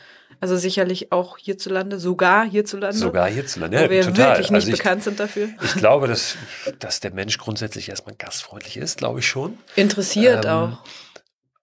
Also 0.41 0.57
sicherlich 0.57 1.12
auch 1.12 1.39
hierzulande, 1.39 2.01
sogar 2.01 2.45
hierzulande. 2.45 2.97
Sogar 2.97 3.29
hierzulande, 3.29 3.81
ja, 3.81 3.91
wir 3.91 4.03
total. 4.03 4.31
wirklich 4.31 4.51
nicht 4.51 4.64
also 4.64 4.73
ich, 4.73 4.79
bekannt 4.79 5.05
sind 5.05 5.20
dafür. 5.20 5.49
Ich 5.62 5.75
glaube, 5.75 6.09
dass, 6.09 6.37
dass 6.81 7.01
der 7.01 7.12
Mensch 7.12 7.39
grundsätzlich 7.39 7.89
erstmal 7.91 8.16
gastfreundlich 8.16 8.77
ist, 8.77 8.99
glaube 8.99 9.20
ich 9.20 9.29
schon. 9.29 9.59
Interessiert 9.77 10.45
ähm, 10.45 10.51
auch. 10.51 10.79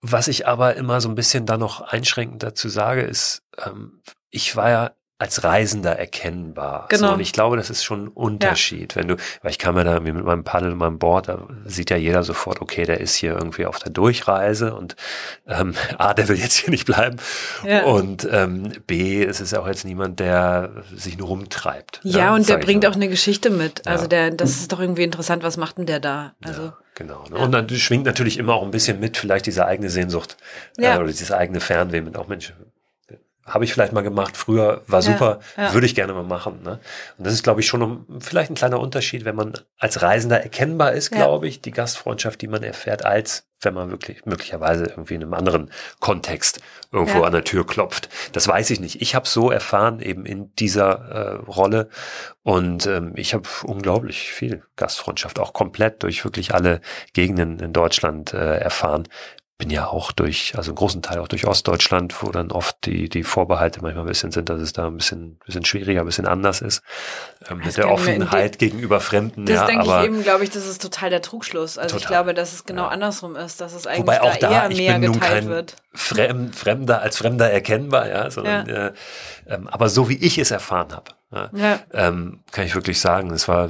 Was 0.01 0.29
ich 0.29 0.47
aber 0.47 0.75
immer 0.75 1.01
so 1.01 1.09
ein 1.09 1.15
bisschen 1.15 1.45
da 1.45 1.57
noch 1.57 1.81
einschränkend 1.81 2.41
dazu 2.41 2.69
sage, 2.69 3.01
ist, 3.01 3.41
ähm, 3.65 4.01
ich 4.29 4.55
war 4.55 4.69
ja 4.69 4.91
als 5.19 5.43
Reisender 5.43 5.99
erkennbar. 5.99 6.85
Genau. 6.87 7.09
So, 7.09 7.13
und 7.15 7.19
ich 7.19 7.33
glaube, 7.33 7.57
das 7.57 7.69
ist 7.69 7.83
schon 7.83 8.05
ein 8.05 8.07
Unterschied. 8.07 8.95
Ja. 8.95 9.01
Wenn 9.01 9.09
du, 9.09 9.15
weil 9.41 9.51
ich 9.51 9.59
kam 9.59 9.77
ja 9.77 9.83
da 9.83 9.99
mit 9.99 10.15
meinem 10.15 10.45
Paddel, 10.45 10.73
meinem 10.75 10.97
Board, 10.97 11.27
da 11.27 11.45
sieht 11.65 11.89
ja 11.89 11.97
jeder 11.97 12.23
sofort, 12.23 12.61
okay, 12.61 12.85
der 12.85 13.01
ist 13.01 13.15
hier 13.15 13.33
irgendwie 13.33 13.65
auf 13.65 13.79
der 13.79 13.91
Durchreise 13.91 14.73
und 14.73 14.95
ähm, 15.45 15.75
A, 15.97 16.13
der 16.13 16.29
will 16.29 16.39
jetzt 16.39 16.55
hier 16.55 16.69
nicht 16.69 16.85
bleiben. 16.85 17.17
Ja. 17.67 17.83
Und 17.83 18.27
ähm, 18.31 18.71
B, 18.87 19.21
es 19.21 19.41
ist 19.41 19.53
auch 19.53 19.67
jetzt 19.67 19.83
niemand, 19.83 20.21
der 20.21 20.71
sich 20.95 21.17
nur 21.17 21.27
rumtreibt. 21.27 21.99
Ja, 22.03 22.19
ja 22.19 22.35
und 22.35 22.47
der 22.47 22.57
bringt 22.57 22.85
auch 22.85 22.95
eine 22.95 23.09
Geschichte 23.09 23.49
mit. 23.49 23.85
Also 23.87 24.07
der, 24.07 24.31
das 24.31 24.51
ist 24.51 24.71
doch 24.71 24.79
irgendwie 24.79 25.03
interessant, 25.03 25.43
was 25.43 25.57
macht 25.57 25.79
denn 25.79 25.85
der 25.85 25.99
da? 25.99 26.33
Also. 26.45 26.71
Genau. 26.95 27.25
Ne? 27.29 27.37
Und 27.37 27.51
dann 27.51 27.69
schwingt 27.69 28.05
natürlich 28.05 28.37
immer 28.37 28.53
auch 28.53 28.63
ein 28.63 28.71
bisschen 28.71 29.01
mit, 29.01 29.17
vielleicht 29.17 29.45
diese 29.45 29.65
eigene 29.65 29.89
Sehnsucht 29.89 30.37
ja. 30.77 30.95
äh, 30.95 30.97
oder 30.97 31.07
dieses 31.07 31.31
eigene 31.31 31.59
Fernweh 31.59 32.01
mit 32.01 32.17
auch 32.17 32.27
Mensch, 32.27 32.53
habe 33.49 33.65
ich 33.65 33.73
vielleicht 33.73 33.93
mal 33.93 34.01
gemacht, 34.01 34.37
früher 34.37 34.81
war 34.87 35.01
super, 35.01 35.39
ja, 35.57 35.65
ja. 35.65 35.73
würde 35.73 35.85
ich 35.85 35.95
gerne 35.95 36.13
mal 36.13 36.23
machen. 36.23 36.61
Ne? 36.63 36.79
Und 37.17 37.27
das 37.27 37.33
ist, 37.33 37.43
glaube 37.43 37.61
ich, 37.61 37.67
schon 37.67 38.05
vielleicht 38.19 38.51
ein 38.51 38.55
kleiner 38.55 38.79
Unterschied, 38.79 39.25
wenn 39.25 39.35
man 39.35 39.53
als 39.77 40.01
Reisender 40.01 40.41
erkennbar 40.41 40.93
ist, 40.93 41.11
glaube 41.11 41.47
ich, 41.47 41.61
die 41.61 41.71
Gastfreundschaft, 41.71 42.41
die 42.41 42.47
man 42.47 42.63
erfährt, 42.63 43.05
als 43.05 43.45
wenn 43.61 43.73
man 43.73 43.91
wirklich 43.91 44.25
möglicherweise 44.25 44.85
irgendwie 44.85 45.15
in 45.15 45.23
einem 45.23 45.33
anderen 45.33 45.71
Kontext 45.99 46.61
irgendwo 46.91 47.23
an 47.23 47.33
der 47.33 47.43
Tür 47.43 47.67
klopft. 47.67 48.09
Das 48.31 48.47
weiß 48.47 48.69
ich 48.69 48.79
nicht. 48.79 49.01
Ich 49.01 49.15
habe 49.15 49.27
so 49.27 49.51
erfahren 49.51 49.99
eben 49.99 50.25
in 50.25 50.53
dieser 50.55 51.09
äh, 51.09 51.35
Rolle 51.45 51.89
und 52.43 52.87
ähm, 52.87 53.13
ich 53.15 53.33
habe 53.33 53.47
unglaublich 53.63 54.31
viel 54.31 54.63
Gastfreundschaft 54.75 55.39
auch 55.39 55.53
komplett 55.53 56.03
durch 56.03 56.23
wirklich 56.23 56.53
alle 56.53 56.81
Gegenden 57.13 57.59
in 57.59 57.73
Deutschland 57.73 58.33
äh, 58.33 58.57
erfahren 58.57 59.07
bin 59.59 59.69
ja 59.69 59.87
auch 59.87 60.13
durch, 60.13 60.53
also 60.55 60.71
einen 60.71 60.77
großen 60.77 61.01
Teil 61.01 61.19
auch 61.19 61.27
durch 61.27 61.45
Ostdeutschland, 61.45 62.23
wo 62.23 62.31
dann 62.31 62.49
oft 62.49 62.77
die, 62.85 63.09
die 63.09 63.23
Vorbehalte 63.23 63.81
manchmal 63.81 64.05
ein 64.05 64.07
bisschen 64.07 64.31
sind, 64.31 64.47
dass 64.47 64.61
es 64.61 64.71
da 64.71 64.87
ein 64.87 64.95
bisschen, 64.95 65.37
bisschen 65.45 65.65
schwieriger, 65.65 65.99
ein 65.99 66.05
bisschen 66.05 66.25
anders 66.25 66.61
ist. 66.61 66.81
Ähm, 67.49 67.57
mit 67.57 67.75
der 67.75 67.91
Offenheit 67.91 68.57
gegenüber 68.57 69.01
Fremden. 69.01 69.45
Das 69.45 69.55
ja, 69.55 69.65
denke 69.65 69.81
aber 69.83 69.99
ich 69.99 70.05
eben, 70.05 70.23
glaube 70.23 70.45
ich, 70.45 70.49
das 70.49 70.65
ist 70.65 70.81
total 70.81 71.09
der 71.09 71.21
Trugschluss. 71.21 71.77
Also 71.77 71.97
total, 71.97 72.01
ich 72.01 72.07
glaube, 72.07 72.33
dass 72.33 72.53
es 72.53 72.63
genau 72.63 72.83
ja. 72.83 72.87
andersrum 72.87 73.35
ist, 73.35 73.59
dass 73.59 73.73
es 73.73 73.85
eigentlich 73.85 74.03
Wobei 74.03 74.21
auch 74.21 74.37
da, 74.37 74.49
da 74.49 74.69
eher 74.69 74.69
mehr 74.69 74.99
bin 74.99 75.11
geteilt 75.11 75.43
nun 75.43 75.53
wird. 75.53 75.75
Fremd, 75.93 76.55
Fremder 76.55 77.01
als 77.01 77.17
Fremder 77.17 77.51
erkennbar, 77.51 78.07
ja, 78.07 78.31
sondern 78.31 78.65
ja. 78.65 78.87
Äh, 78.87 78.93
ähm, 79.45 79.67
aber 79.67 79.89
so 79.89 80.07
wie 80.07 80.15
ich 80.15 80.37
es 80.37 80.51
erfahren 80.51 80.93
habe, 80.93 81.11
ja, 81.31 81.49
ja. 81.53 81.79
Ähm, 81.93 82.43
kann 82.51 82.65
ich 82.65 82.73
wirklich 82.73 82.99
sagen, 82.99 83.29
es 83.31 83.47
war 83.47 83.69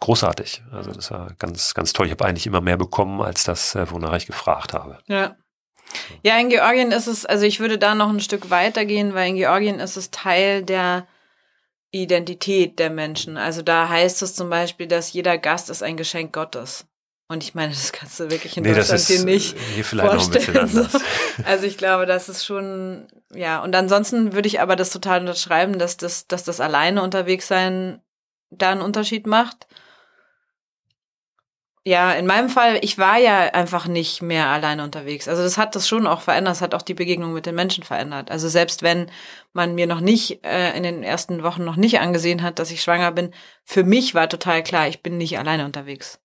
großartig. 0.00 0.62
Also 0.72 0.92
das 0.92 1.10
war 1.10 1.32
ganz, 1.38 1.74
ganz 1.74 1.92
toll. 1.92 2.06
Ich 2.06 2.12
habe 2.12 2.24
eigentlich 2.24 2.46
immer 2.46 2.60
mehr 2.60 2.76
bekommen 2.76 3.20
als 3.20 3.44
das, 3.44 3.74
äh, 3.74 3.90
wonach 3.90 4.14
ich 4.16 4.26
gefragt 4.26 4.74
habe. 4.74 4.98
Ja. 5.06 5.36
Ja, 6.22 6.38
in 6.38 6.50
Georgien 6.50 6.92
ist 6.92 7.06
es, 7.06 7.26
also 7.26 7.44
ich 7.44 7.58
würde 7.60 7.78
da 7.78 7.94
noch 7.94 8.08
ein 8.08 8.20
Stück 8.20 8.50
weiter 8.50 8.84
gehen, 8.84 9.14
weil 9.14 9.30
in 9.30 9.36
Georgien 9.36 9.80
ist 9.80 9.96
es 9.96 10.10
Teil 10.10 10.62
der 10.62 11.06
Identität 11.90 12.78
der 12.78 12.90
Menschen. 12.90 13.36
Also 13.36 13.62
da 13.62 13.88
heißt 13.88 14.22
es 14.22 14.34
zum 14.34 14.50
Beispiel, 14.50 14.86
dass 14.86 15.12
jeder 15.12 15.38
Gast 15.38 15.70
ist 15.70 15.82
ein 15.82 15.96
Geschenk 15.96 16.32
Gottes. 16.32 16.86
Und 17.30 17.44
ich 17.44 17.54
meine, 17.54 17.70
das 17.72 17.92
kannst 17.92 18.18
du 18.18 18.28
wirklich 18.28 18.56
in 18.56 18.64
nee, 18.64 18.74
Deutschland 18.74 19.02
hier 19.02 19.24
nicht 19.24 19.56
hier 19.76 19.84
vielleicht 19.84 20.10
vorstellen. 20.10 20.52
Noch 20.52 20.62
ein 20.62 20.66
bisschen 20.66 20.80
anders. 20.82 21.02
Also 21.44 21.64
ich 21.64 21.78
glaube, 21.78 22.04
das 22.04 22.28
ist 22.28 22.44
schon, 22.44 23.06
ja. 23.32 23.62
Und 23.62 23.76
ansonsten 23.76 24.32
würde 24.32 24.48
ich 24.48 24.60
aber 24.60 24.74
das 24.74 24.90
total 24.90 25.20
unterschreiben, 25.20 25.78
dass 25.78 25.96
das, 25.96 26.26
dass 26.26 26.42
das 26.42 26.58
alleine 26.58 27.04
unterwegs 27.04 27.46
sein 27.46 28.02
da 28.50 28.72
einen 28.72 28.80
Unterschied 28.80 29.28
macht. 29.28 29.68
Ja, 31.84 32.12
in 32.14 32.26
meinem 32.26 32.48
Fall, 32.48 32.80
ich 32.82 32.98
war 32.98 33.18
ja 33.18 33.42
einfach 33.42 33.86
nicht 33.86 34.22
mehr 34.22 34.48
alleine 34.48 34.82
unterwegs. 34.82 35.28
Also 35.28 35.44
das 35.44 35.56
hat 35.56 35.76
das 35.76 35.86
schon 35.86 36.08
auch 36.08 36.22
verändert, 36.22 36.56
das 36.56 36.62
hat 36.62 36.74
auch 36.74 36.82
die 36.82 36.94
Begegnung 36.94 37.32
mit 37.32 37.46
den 37.46 37.54
Menschen 37.54 37.84
verändert. 37.84 38.32
Also 38.32 38.48
selbst 38.48 38.82
wenn 38.82 39.08
man 39.52 39.76
mir 39.76 39.86
noch 39.86 40.00
nicht 40.00 40.44
äh, 40.44 40.76
in 40.76 40.82
den 40.82 41.04
ersten 41.04 41.44
Wochen 41.44 41.64
noch 41.64 41.76
nicht 41.76 42.00
angesehen 42.00 42.42
hat, 42.42 42.58
dass 42.58 42.72
ich 42.72 42.82
schwanger 42.82 43.12
bin, 43.12 43.32
für 43.62 43.84
mich 43.84 44.16
war 44.16 44.28
total 44.28 44.64
klar, 44.64 44.88
ich 44.88 45.00
bin 45.00 45.16
nicht 45.16 45.38
alleine 45.38 45.64
unterwegs. 45.64 46.18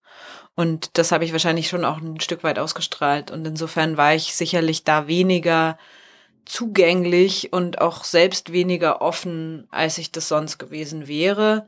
Und 0.56 0.98
das 0.98 1.12
habe 1.12 1.26
ich 1.26 1.34
wahrscheinlich 1.34 1.68
schon 1.68 1.84
auch 1.86 1.98
ein 1.98 2.20
Stück 2.22 2.44
weit 2.44 2.60
ausgestrahlt. 2.60 3.30
Und 3.30 3.46
insofern 3.46 3.98
war 3.98 4.16
ich 4.16 4.36
sicherlich 4.36 4.84
da 4.84 5.08
weniger 5.08 5.78
zugänglich 6.46 7.52
und 7.52 7.82
auch 7.82 8.04
selbst 8.04 8.52
weniger 8.52 9.02
offen, 9.02 9.68
als 9.72 9.98
ich 9.98 10.12
das 10.12 10.28
sonst 10.30 10.58
gewesen 10.58 11.08
wäre. 11.08 11.68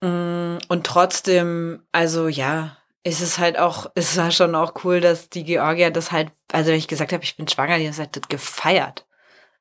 Mm, 0.00 0.58
und 0.68 0.86
trotzdem, 0.86 1.82
also 1.92 2.28
ja, 2.28 2.76
ist 3.04 3.20
es 3.20 3.38
halt 3.38 3.58
auch, 3.58 3.90
es 3.94 4.16
war 4.16 4.30
schon 4.30 4.54
auch 4.54 4.84
cool, 4.84 5.00
dass 5.00 5.28
die 5.28 5.44
Georgier 5.44 5.90
das 5.90 6.12
halt, 6.12 6.30
also 6.52 6.70
wenn 6.70 6.78
ich 6.78 6.88
gesagt 6.88 7.12
habe, 7.12 7.24
ich 7.24 7.36
bin 7.36 7.48
schwanger, 7.48 7.78
die 7.78 7.88
haben 7.88 7.96
halt 7.96 8.28
gefeiert. 8.28 9.06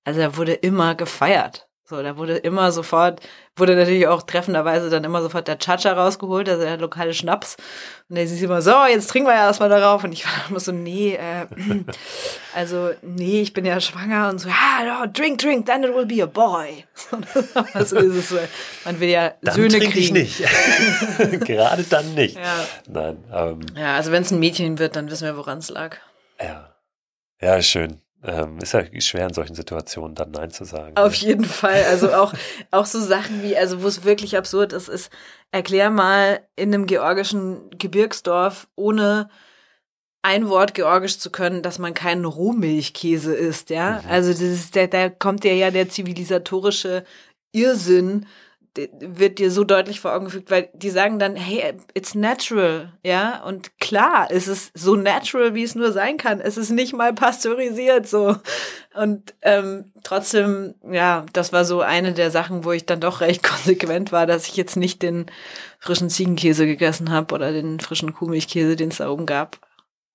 Also 0.04 0.22
er 0.22 0.38
wurde 0.38 0.54
immer 0.54 0.96
gefeiert. 0.96 1.68
So, 1.92 2.02
da 2.02 2.16
wurde 2.16 2.38
immer 2.38 2.72
sofort, 2.72 3.20
wurde 3.58 3.76
natürlich 3.76 4.08
auch 4.08 4.22
treffenderweise 4.22 4.90
dann 4.90 5.04
immer 5.04 5.22
sofort 5.22 5.50
der 5.50 5.60
Chacha 5.60 5.92
rausgeholt, 5.92 6.48
also 6.48 6.64
der 6.64 6.78
lokale 6.78 7.14
Schnaps. 7.14 7.58
Und 8.08 8.16
der 8.16 8.24
ist 8.24 8.42
immer 8.42 8.62
so, 8.62 8.72
jetzt 8.90 9.10
trinken 9.10 9.28
wir 9.28 9.36
ja 9.36 9.48
erstmal 9.48 9.68
darauf. 9.68 10.02
Und 10.06 10.14
ich 10.14 10.26
war 10.26 10.32
immer 10.50 10.62
so, 10.62 10.72
nee, 10.72 11.16
äh, 11.16 11.48
also, 12.56 12.92
nee, 13.02 13.42
ich 13.42 13.52
bin 13.52 13.66
ja 13.66 13.82
schwanger 13.82 14.30
und 14.30 14.40
so, 14.40 14.48
ah, 14.48 14.84
no, 14.86 15.12
drink, 15.12 15.40
drink, 15.40 15.66
then 15.66 15.84
it 15.84 15.94
will 15.94 16.06
be 16.06 16.24
a 16.24 16.26
boy. 16.26 16.86
also 17.74 18.00
dieses, 18.00 18.34
man 18.86 18.98
will 19.02 19.10
ja 19.10 19.34
dann 19.42 19.56
Söhne 19.56 19.80
trinke 19.80 19.90
kriegen. 19.90 20.16
ich 20.16 20.40
nicht. 20.40 21.42
Gerade 21.46 21.84
dann 21.84 22.14
nicht. 22.14 22.38
Ja. 22.38 22.66
Nein, 22.88 23.18
ähm, 23.34 23.60
Ja, 23.76 23.96
also 23.98 24.14
wenn 24.14 24.24
es 24.24 24.32
ein 24.32 24.40
Mädchen 24.40 24.80
wird, 24.80 24.96
dann 24.96 25.12
wissen 25.12 25.26
wir, 25.26 25.36
woran 25.36 25.58
es 25.58 25.68
lag. 25.70 25.98
ja. 26.42 26.70
Ja, 27.42 27.62
schön. 27.62 28.00
Ähm, 28.24 28.60
ist 28.60 28.74
ja 28.74 28.84
schwer 29.02 29.28
in 29.28 29.34
solchen 29.34 29.56
Situationen 29.56 30.16
dann 30.16 30.32
Nein 30.32 30.52
zu 30.52 30.64
sagen. 30.64 30.96
Auf 30.96 31.16
jeden 31.16 31.46
Fall. 31.46 31.84
Also 31.90 32.14
auch, 32.14 32.34
auch 32.72 32.86
so 32.86 33.00
Sachen 33.00 33.42
wie, 33.42 33.58
also 33.58 33.82
wo 33.82 33.88
es 33.88 34.04
wirklich 34.04 34.38
absurd 34.38 34.74
ist, 34.74 34.90
ist, 34.90 35.12
erklär 35.52 35.90
mal 35.90 36.42
in 36.56 36.74
einem 36.74 36.86
georgischen 36.86 37.70
Gebirgsdorf 37.72 38.68
ohne 38.76 39.30
ein 40.22 40.50
Wort 40.50 40.76
georgisch 40.76 41.18
zu 41.18 41.32
können, 41.32 41.64
dass 41.64 41.80
man 41.80 41.96
keinen 41.96 42.26
Rohmilchkäse 42.26 43.34
isst, 43.34 43.72
ja. 43.72 44.04
Also 44.08 44.32
das 44.32 44.42
ist, 44.42 44.76
der, 44.76 44.88
da 44.88 45.10
kommt 45.10 45.44
dir 45.44 45.56
ja 45.56 45.72
der 45.72 45.90
zivilisatorische 45.90 47.04
Irrsinn, 47.54 48.28
wird 48.76 49.40
dir 49.40 49.52
so 49.52 49.64
deutlich 49.64 50.00
vor 50.00 50.14
Augen 50.14 50.26
gefügt, 50.26 50.50
weil 50.50 50.70
die 50.74 50.90
sagen 50.90 51.20
dann, 51.20 51.36
hey, 51.36 51.74
it's 51.94 52.16
natural, 52.16 52.94
ja. 53.04 53.44
Und 53.44 53.78
klar, 53.80 54.28
es 54.30 54.48
ist 54.48 54.72
so 54.78 54.96
natural, 54.96 55.54
wie 55.54 55.64
es 55.64 55.76
nur 55.76 55.92
sein 55.92 56.18
kann. 56.18 56.40
Es 56.40 56.58
ist 56.58 56.70
nicht 56.70 56.94
mal 56.94 57.14
pasteurisiert, 57.14 58.08
so. 58.08 58.38
Und 58.94 59.34
ähm, 59.42 59.92
trotzdem, 60.04 60.76
ja, 60.90 61.26
das 61.34 61.52
war 61.52 61.66
so 61.66 61.82
eine 61.82 62.14
der 62.14 62.32
Sachen, 62.32 62.64
wo 62.64 62.72
ich 62.72 62.86
dann 62.86 63.02
doch 63.02 63.22
recht 63.22 63.44
konsequent 63.50 64.12
war, 64.12 64.26
dass 64.26 64.48
ich 64.48 64.56
jetzt 64.56 64.78
nicht 64.78 65.02
den 65.02 65.26
frischen 65.80 66.10
Ziegenkäse 66.10 66.66
gegessen 66.66 67.12
habe 67.12 67.36
oder 67.36 67.52
den 67.52 67.80
frischen 67.80 68.14
Kuhmilchkäse, 68.14 68.76
den 68.76 68.90
es 68.90 68.98
da 68.98 69.10
oben 69.10 69.26
gab. 69.26 69.60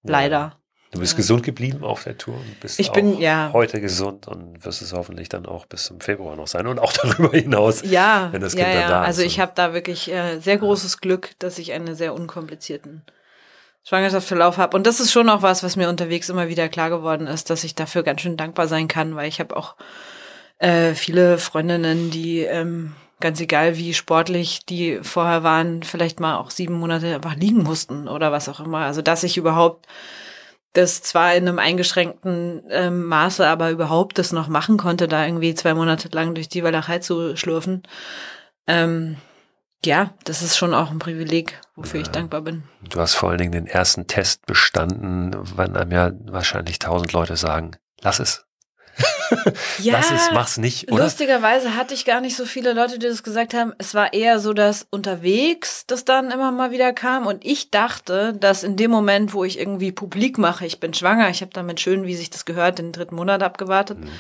Leider. 0.03 0.57
Du 0.93 1.01
bist 1.01 1.17
gesund 1.17 1.43
geblieben 1.43 1.83
auf 1.85 2.05
der 2.05 2.17
Tour 2.17 2.37
und 2.37 2.61
bist 2.61 2.79
Ich 2.79 2.93
bin- 2.93 3.19
ja. 3.19 3.51
heute 3.53 3.81
gesund 3.81 4.29
und 4.29 4.65
wirst 4.65 4.83
es 4.83 4.93
hoffentlich 4.93 5.29
dann 5.29 5.45
auch 5.45 5.67
bis 5.67 5.85
zum 5.85 6.01
Februar 6.01 6.37
noch 6.37 6.47
sein 6.47 6.67
und 6.67 6.79
auch 6.79 6.93
darüber 7.03 7.37
hinaus. 7.37 7.83
Ja, 7.85 8.29
wenn 8.33 8.41
das 8.41 8.55
ja, 8.55 8.65
Kind 8.65 8.75
dann 8.75 8.83
ja. 8.83 8.89
da 8.89 9.03
ist 9.03 9.07
also 9.09 9.23
ich 9.23 9.41
habe 9.41 9.53
da 9.55 9.75
wirklich 9.75 10.11
äh, 10.13 10.39
sehr 10.39 10.59
großes 10.59 11.01
Glück, 11.01 11.31
dass 11.39 11.59
ich 11.59 11.73
einen 11.73 11.95
sehr 11.97 12.15
unkomplizierten 12.15 13.03
Schwangerschaftsverlauf 13.85 14.59
habe. 14.59 14.77
Und 14.77 14.87
das 14.87 15.01
ist 15.01 15.13
schon 15.13 15.29
auch 15.29 15.43
was, 15.43 15.63
was 15.63 15.77
mir 15.77 15.89
unterwegs 15.89 16.29
immer 16.29 16.49
wieder 16.49 16.69
klar 16.69 16.91
geworden 16.91 17.27
ist, 17.27 17.51
dass 17.51 17.63
ich 17.65 17.75
dafür 17.75 18.03
ganz 18.03 18.21
schön 18.21 18.37
dankbar 18.37 18.67
sein 18.69 18.89
kann, 18.89 19.15
weil 19.17 19.29
ich 19.29 19.39
habe 19.39 19.57
auch 19.57 19.77
äh, 20.59 20.95
viele 20.95 21.39
Freundinnen, 21.39 22.11
die 22.11 22.41
ähm, 22.41 22.95
ganz 23.21 23.41
egal 23.41 23.77
wie 23.77 23.95
sportlich 23.95 24.65
die 24.67 24.99
vorher 25.03 25.43
waren, 25.43 25.83
vielleicht 25.83 26.21
mal 26.21 26.37
auch 26.37 26.51
sieben 26.51 26.75
Monate 26.75 27.15
einfach 27.15 27.37
liegen 27.37 27.63
mussten 27.63 28.09
oder 28.09 28.33
was 28.33 28.49
auch 28.49 28.61
immer. 28.61 28.79
Also 28.79 29.03
dass 29.03 29.23
ich 29.23 29.37
überhaupt 29.37 29.87
das 30.77 31.03
zwar 31.03 31.35
in 31.35 31.49
einem 31.49 31.59
eingeschränkten 31.59 32.63
ähm, 32.71 33.05
Maße, 33.05 33.47
aber 33.47 33.71
überhaupt 33.71 34.19
das 34.19 34.33
noch 34.33 34.49
machen 34.49 34.77
konnte, 34.77 35.09
da 35.09 35.25
irgendwie 35.25 35.55
zwei 35.55 35.75
Monate 35.75 36.09
lang 36.13 36.35
durch 36.35 36.49
die 36.49 36.63
Walachei 36.63 36.99
zu 36.99 37.37
schlürfen. 37.37 37.83
Ähm, 38.67 39.17
ja, 39.85 40.15
das 40.25 40.43
ist 40.43 40.57
schon 40.57 40.75
auch 40.75 40.91
ein 40.91 40.99
Privileg, 40.99 41.61
wofür 41.77 42.01
ich 42.01 42.09
dankbar 42.09 42.41
bin. 42.43 42.65
Du 42.89 43.01
hast 43.01 43.15
vor 43.15 43.31
allen 43.31 43.39
Dingen 43.39 43.53
den 43.53 43.67
ersten 43.67 44.07
Test 44.07 44.47
bestanden, 44.47 45.37
wenn 45.57 45.77
einem 45.77 45.93
ja 45.93 46.13
wahrscheinlich 46.25 46.79
tausend 46.79 47.13
Leute 47.13 47.37
sagen, 47.37 47.77
lass 48.01 48.19
es. 48.19 48.46
Lass 49.85 50.11
es, 50.11 50.31
mach's 50.33 50.59
nicht, 50.59 50.91
oder? 50.91 51.05
Lustigerweise 51.05 51.77
hatte 51.77 51.95
ich 51.95 52.05
gar 52.05 52.21
nicht 52.21 52.37
so 52.37 52.45
viele 52.45 52.73
Leute, 52.73 52.99
die 52.99 53.07
das 53.07 53.23
gesagt 53.23 53.55
haben. 53.55 53.73
Es 53.79 53.95
war 53.95 54.13
eher 54.13 54.39
so, 54.41 54.53
dass 54.53 54.87
unterwegs 54.91 55.87
das 55.87 56.05
dann 56.05 56.31
immer 56.31 56.53
mal 56.53 56.71
wieder 56.71 56.93
kam. 56.93 57.27
Und 57.27 57.45
ich 57.45 57.71
dachte, 57.71 58.35
dass 58.35 58.63
in 58.63 58.77
dem 58.77 58.91
Moment, 58.91 59.33
wo 59.35 59.45
ich 59.45 59.59
irgendwie 59.59 59.93
publik 59.93 60.39
mache, 60.39 60.67
ich 60.67 60.81
bin 60.81 60.95
schwanger, 60.95 61.29
ich 61.31 61.41
habe 61.41 61.53
damit 61.53 61.81
schön, 61.81 62.05
wie 62.05 62.17
sich 62.17 62.31
das 62.31 62.45
gehört, 62.45 62.79
den 62.79 62.93
dritten 62.93 63.17
Monat 63.17 63.43
abgewartet. 63.43 63.99
Mhm. 63.99 64.11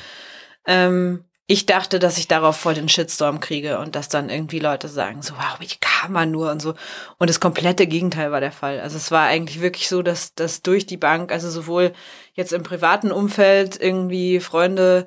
Ähm, 0.66 1.24
ich 1.48 1.66
dachte, 1.66 1.98
dass 2.00 2.18
ich 2.18 2.26
darauf 2.26 2.56
voll 2.56 2.74
den 2.74 2.88
Shitstorm 2.88 3.38
kriege 3.38 3.78
und 3.78 3.94
dass 3.94 4.08
dann 4.08 4.30
irgendwie 4.30 4.58
Leute 4.58 4.88
sagen, 4.88 5.22
so, 5.22 5.34
wow, 5.34 5.56
wie 5.60 5.68
kann 5.80 6.10
man 6.10 6.32
nur 6.32 6.50
und 6.50 6.60
so. 6.60 6.74
Und 7.18 7.30
das 7.30 7.38
komplette 7.38 7.86
Gegenteil 7.86 8.32
war 8.32 8.40
der 8.40 8.50
Fall. 8.50 8.80
Also 8.80 8.96
es 8.96 9.12
war 9.12 9.26
eigentlich 9.26 9.60
wirklich 9.60 9.88
so, 9.88 10.02
dass, 10.02 10.34
dass 10.34 10.62
durch 10.62 10.86
die 10.86 10.96
Bank, 10.96 11.30
also 11.30 11.48
sowohl 11.48 11.92
jetzt 12.34 12.52
im 12.52 12.64
privaten 12.64 13.12
Umfeld 13.12 13.80
irgendwie 13.80 14.40
Freunde, 14.40 15.06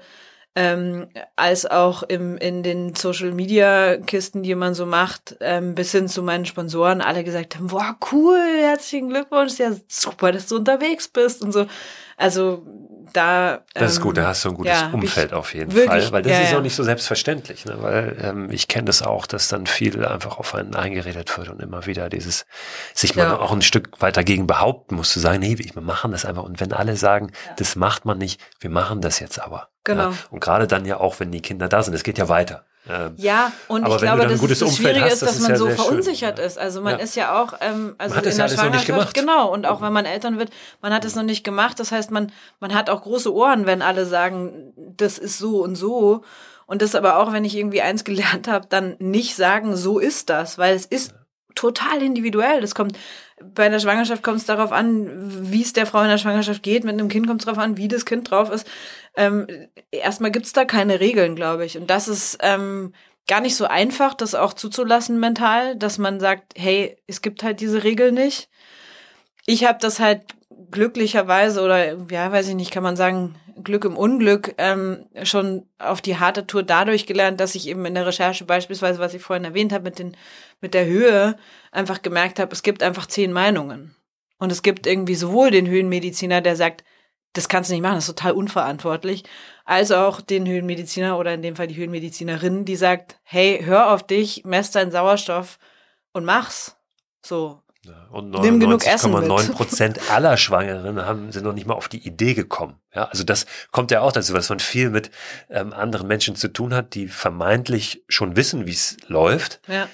ähm, 0.55 1.07
als 1.35 1.65
auch 1.65 2.03
im, 2.03 2.37
in 2.37 2.63
den 2.63 2.95
Social 2.95 3.31
Media 3.31 3.97
Kisten, 3.97 4.43
die 4.43 4.55
man 4.55 4.73
so 4.73 4.85
macht, 4.85 5.37
ähm, 5.41 5.75
bis 5.75 5.91
hin 5.91 6.07
zu 6.07 6.23
meinen 6.23 6.45
Sponsoren, 6.45 7.01
alle 7.01 7.23
gesagt 7.23 7.55
haben, 7.55 7.67
boah, 7.67 7.95
cool, 8.11 8.39
herzlichen 8.61 9.09
Glückwunsch, 9.09 9.57
ja, 9.59 9.71
super, 9.87 10.31
dass 10.31 10.47
du 10.47 10.57
unterwegs 10.57 11.07
bist 11.07 11.43
und 11.43 11.51
so. 11.51 11.67
Also 12.17 12.65
da. 13.13 13.63
Das 13.73 13.91
ist 13.93 13.97
ähm, 13.99 14.03
gut, 14.03 14.17
da 14.17 14.27
hast 14.27 14.43
du 14.43 14.49
ein 14.49 14.55
gutes 14.55 14.71
ja, 14.73 14.81
hab 14.81 14.87
ich 14.89 14.93
Umfeld 14.95 15.33
auf 15.33 15.53
jeden 15.53 15.73
wirklich- 15.73 16.03
Fall, 16.03 16.11
weil 16.11 16.21
das 16.23 16.33
ja, 16.33 16.39
ist 16.41 16.53
auch 16.53 16.61
nicht 16.61 16.75
so 16.75 16.83
selbstverständlich, 16.83 17.65
ne? 17.65 17.77
weil 17.79 18.17
ähm, 18.21 18.51
ich 18.51 18.67
kenne 18.67 18.85
das 18.85 19.01
auch, 19.01 19.25
dass 19.25 19.47
dann 19.47 19.67
viel 19.67 20.03
einfach 20.03 20.37
auf 20.39 20.53
einen 20.55 20.75
eingeredet 20.75 21.37
wird 21.37 21.49
und 21.49 21.61
immer 21.61 21.85
wieder 21.85 22.09
dieses, 22.09 22.45
sich 22.93 23.15
mal 23.15 23.23
Ja. 23.23 23.39
auch 23.39 23.51
ein 23.53 23.61
Stück 23.61 24.01
weiter 24.01 24.23
gegen 24.23 24.47
behaupten 24.47 24.95
muss, 24.95 25.13
zu 25.13 25.19
sagen, 25.19 25.39
nee, 25.39 25.57
wir 25.57 25.81
machen 25.81 26.11
das 26.11 26.25
einfach 26.25 26.43
und 26.43 26.59
wenn 26.59 26.73
alle 26.73 26.97
sagen, 26.97 27.31
das 27.57 27.75
macht 27.75 28.05
man 28.05 28.17
nicht, 28.17 28.41
wir 28.59 28.69
machen 28.69 28.99
das 29.01 29.19
jetzt 29.19 29.41
aber. 29.41 29.69
Genau. 29.93 30.09
Ja? 30.09 30.17
Und 30.31 30.39
gerade 30.39 30.67
dann 30.67 30.85
ja 30.85 30.99
auch, 30.99 31.19
wenn 31.19 31.31
die 31.31 31.41
Kinder 31.41 31.67
da 31.67 31.83
sind, 31.83 31.93
es 31.93 32.03
geht 32.03 32.17
ja 32.17 32.29
weiter. 32.29 32.63
Ähm, 32.87 33.13
Ja, 33.17 33.51
und 33.67 33.87
ich 33.87 33.97
glaube, 33.97 34.25
gutes 34.37 34.61
es 34.61 34.67
das 34.69 34.77
Schwierige 34.77 35.01
hast, 35.05 35.13
ist, 35.13 35.21
das 35.21 35.29
dass 35.29 35.35
ist 35.37 35.41
man 35.43 35.51
ja 35.51 35.57
so 35.57 35.65
sehr 35.65 35.75
schön. 35.75 35.85
verunsichert 35.85 36.39
ist. 36.39 36.57
Also 36.57 36.81
man 36.81 36.97
Ja. 36.97 37.03
ist 37.03 37.15
ja 37.15 37.41
auch, 37.41 37.53
ähm, 37.61 37.95
also 37.97 38.15
hat 38.15 38.23
in 38.23 38.29
das 38.29 38.37
der 38.37 38.45
ja 38.47 38.53
Schwangerschaft, 38.53 38.87
gemacht. 38.87 39.13
genau, 39.13 39.51
und 39.51 39.65
auch 39.67 39.81
wenn 39.81 39.91
man 39.93 40.05
Eltern 40.05 40.39
wird, 40.39 40.49
man 40.81 40.93
hat 40.93 41.05
es 41.05 41.15
noch 41.15 41.23
nicht 41.23 41.43
gemacht. 41.43 41.79
Das 41.79 41.91
heißt, 41.91 42.09
man, 42.11 42.31
man 42.59 42.73
hat 42.73 42.89
auch 42.89 43.01
große 43.01 43.33
Ohren, 43.33 43.65
wenn 43.65 43.81
alle 43.81 44.05
sagen, 44.05 44.73
das 44.77 45.17
ist 45.17 45.37
so 45.37 45.61
und 45.63 45.75
so. 45.75 46.23
Und 46.65 46.81
das 46.81 46.95
aber 46.95 47.17
auch, 47.17 47.33
wenn 47.33 47.45
ich 47.45 47.57
irgendwie 47.57 47.81
eins 47.81 48.03
gelernt 48.03 48.47
habe, 48.47 48.67
dann 48.69 48.95
nicht 48.99 49.35
sagen, 49.35 49.75
so 49.75 49.99
ist 49.99 50.29
das, 50.29 50.57
weil 50.57 50.75
es 50.75 50.85
ist 50.85 51.13
total 51.55 52.01
individuell. 52.01 52.61
Das 52.61 52.75
kommt 52.75 52.97
bei 53.43 53.65
einer 53.65 53.79
Schwangerschaft 53.79 54.23
kommt 54.23 54.37
es 54.37 54.45
darauf 54.45 54.71
an, 54.71 55.51
wie 55.51 55.61
es 55.61 55.73
der 55.73 55.85
Frau 55.85 56.01
in 56.01 56.09
der 56.09 56.17
Schwangerschaft 56.17 56.63
geht. 56.63 56.83
Mit 56.83 56.93
einem 56.93 57.09
Kind 57.09 57.27
kommt 57.27 57.41
es 57.41 57.45
darauf 57.45 57.61
an, 57.61 57.77
wie 57.77 57.87
das 57.87 58.05
Kind 58.05 58.29
drauf 58.29 58.51
ist. 58.51 58.67
Ähm, 59.15 59.47
erstmal 59.91 60.31
gibt's 60.31 60.53
da 60.53 60.65
keine 60.65 60.99
Regeln, 60.99 61.35
glaube 61.35 61.65
ich. 61.65 61.77
Und 61.77 61.89
das 61.89 62.07
ist 62.07 62.37
ähm, 62.41 62.93
gar 63.27 63.41
nicht 63.41 63.55
so 63.55 63.65
einfach, 63.65 64.13
das 64.13 64.35
auch 64.35 64.53
zuzulassen 64.53 65.19
mental, 65.19 65.75
dass 65.75 65.97
man 65.97 66.19
sagt, 66.19 66.53
hey, 66.55 66.97
es 67.07 67.21
gibt 67.21 67.43
halt 67.43 67.59
diese 67.61 67.83
Regel 67.83 68.11
nicht. 68.11 68.49
Ich 69.45 69.65
habe 69.65 69.79
das 69.79 69.99
halt 69.99 70.23
glücklicherweise 70.71 71.61
oder 71.61 71.93
ja, 72.11 72.31
weiß 72.31 72.49
ich 72.49 72.55
nicht, 72.55 72.71
kann 72.71 72.83
man 72.83 72.95
sagen, 72.95 73.35
Glück 73.63 73.85
im 73.85 73.97
Unglück 73.97 74.55
ähm, 74.57 75.05
schon 75.23 75.67
auf 75.77 76.01
die 76.01 76.17
harte 76.17 76.47
Tour 76.47 76.63
dadurch 76.63 77.05
gelernt, 77.05 77.39
dass 77.39 77.55
ich 77.55 77.67
eben 77.67 77.85
in 77.85 77.95
der 77.95 78.05
Recherche 78.05 78.45
beispielsweise, 78.45 78.99
was 78.99 79.13
ich 79.13 79.21
vorhin 79.21 79.45
erwähnt 79.45 79.73
habe, 79.73 79.83
mit 79.85 79.99
den 79.99 80.15
mit 80.61 80.73
der 80.73 80.85
Höhe 80.85 81.37
einfach 81.71 82.01
gemerkt 82.01 82.39
habe, 82.39 82.53
es 82.53 82.63
gibt 82.63 82.83
einfach 82.83 83.05
zehn 83.05 83.31
Meinungen 83.31 83.95
und 84.37 84.51
es 84.51 84.61
gibt 84.61 84.87
irgendwie 84.87 85.15
sowohl 85.15 85.51
den 85.51 85.67
Höhenmediziner, 85.67 86.41
der 86.41 86.55
sagt, 86.55 86.83
das 87.33 87.47
kannst 87.47 87.69
du 87.69 87.73
nicht 87.73 87.83
machen, 87.83 87.95
das 87.95 88.07
ist 88.07 88.17
total 88.17 88.31
unverantwortlich, 88.33 89.23
als 89.65 89.91
auch 89.91 90.21
den 90.21 90.47
Höhenmediziner 90.47 91.17
oder 91.17 91.33
in 91.33 91.41
dem 91.41 91.55
Fall 91.55 91.67
die 91.67 91.75
Höhenmedizinerin, 91.75 92.65
die 92.65 92.75
sagt, 92.75 93.19
hey, 93.23 93.61
hör 93.63 93.93
auf 93.93 94.03
dich, 94.03 94.43
mess 94.45 94.71
deinen 94.71 94.91
Sauerstoff 94.91 95.59
und 96.11 96.25
mach's. 96.25 96.75
So, 97.23 97.61
Und 98.11 98.31
Nimm 98.31 98.59
genug 98.59 98.85
Essen 98.85 99.11
mit. 99.13 99.23
99,9 99.23 99.51
Prozent 99.53 100.11
aller 100.11 100.35
Schwangeren 100.35 101.05
haben, 101.05 101.31
sind 101.31 101.45
noch 101.45 101.53
nicht 101.53 101.65
mal 101.65 101.75
auf 101.75 101.87
die 101.87 102.05
Idee 102.05 102.33
gekommen. 102.33 102.75
Ja, 102.93 103.05
also 103.05 103.23
das 103.23 103.45
kommt 103.71 103.91
ja 103.91 104.01
auch 104.01 104.11
dazu, 104.11 104.33
dass 104.33 104.49
man 104.49 104.59
viel 104.59 104.89
mit 104.89 105.11
ähm, 105.49 105.71
anderen 105.73 106.07
Menschen 106.07 106.35
zu 106.35 106.49
tun 106.49 106.73
hat, 106.73 106.93
die 106.93 107.07
vermeintlich 107.07 108.03
schon 108.09 108.35
wissen, 108.35 108.65
wie 108.67 108.73
es 108.73 108.97
läuft, 109.07 109.61
ja. 109.67 109.87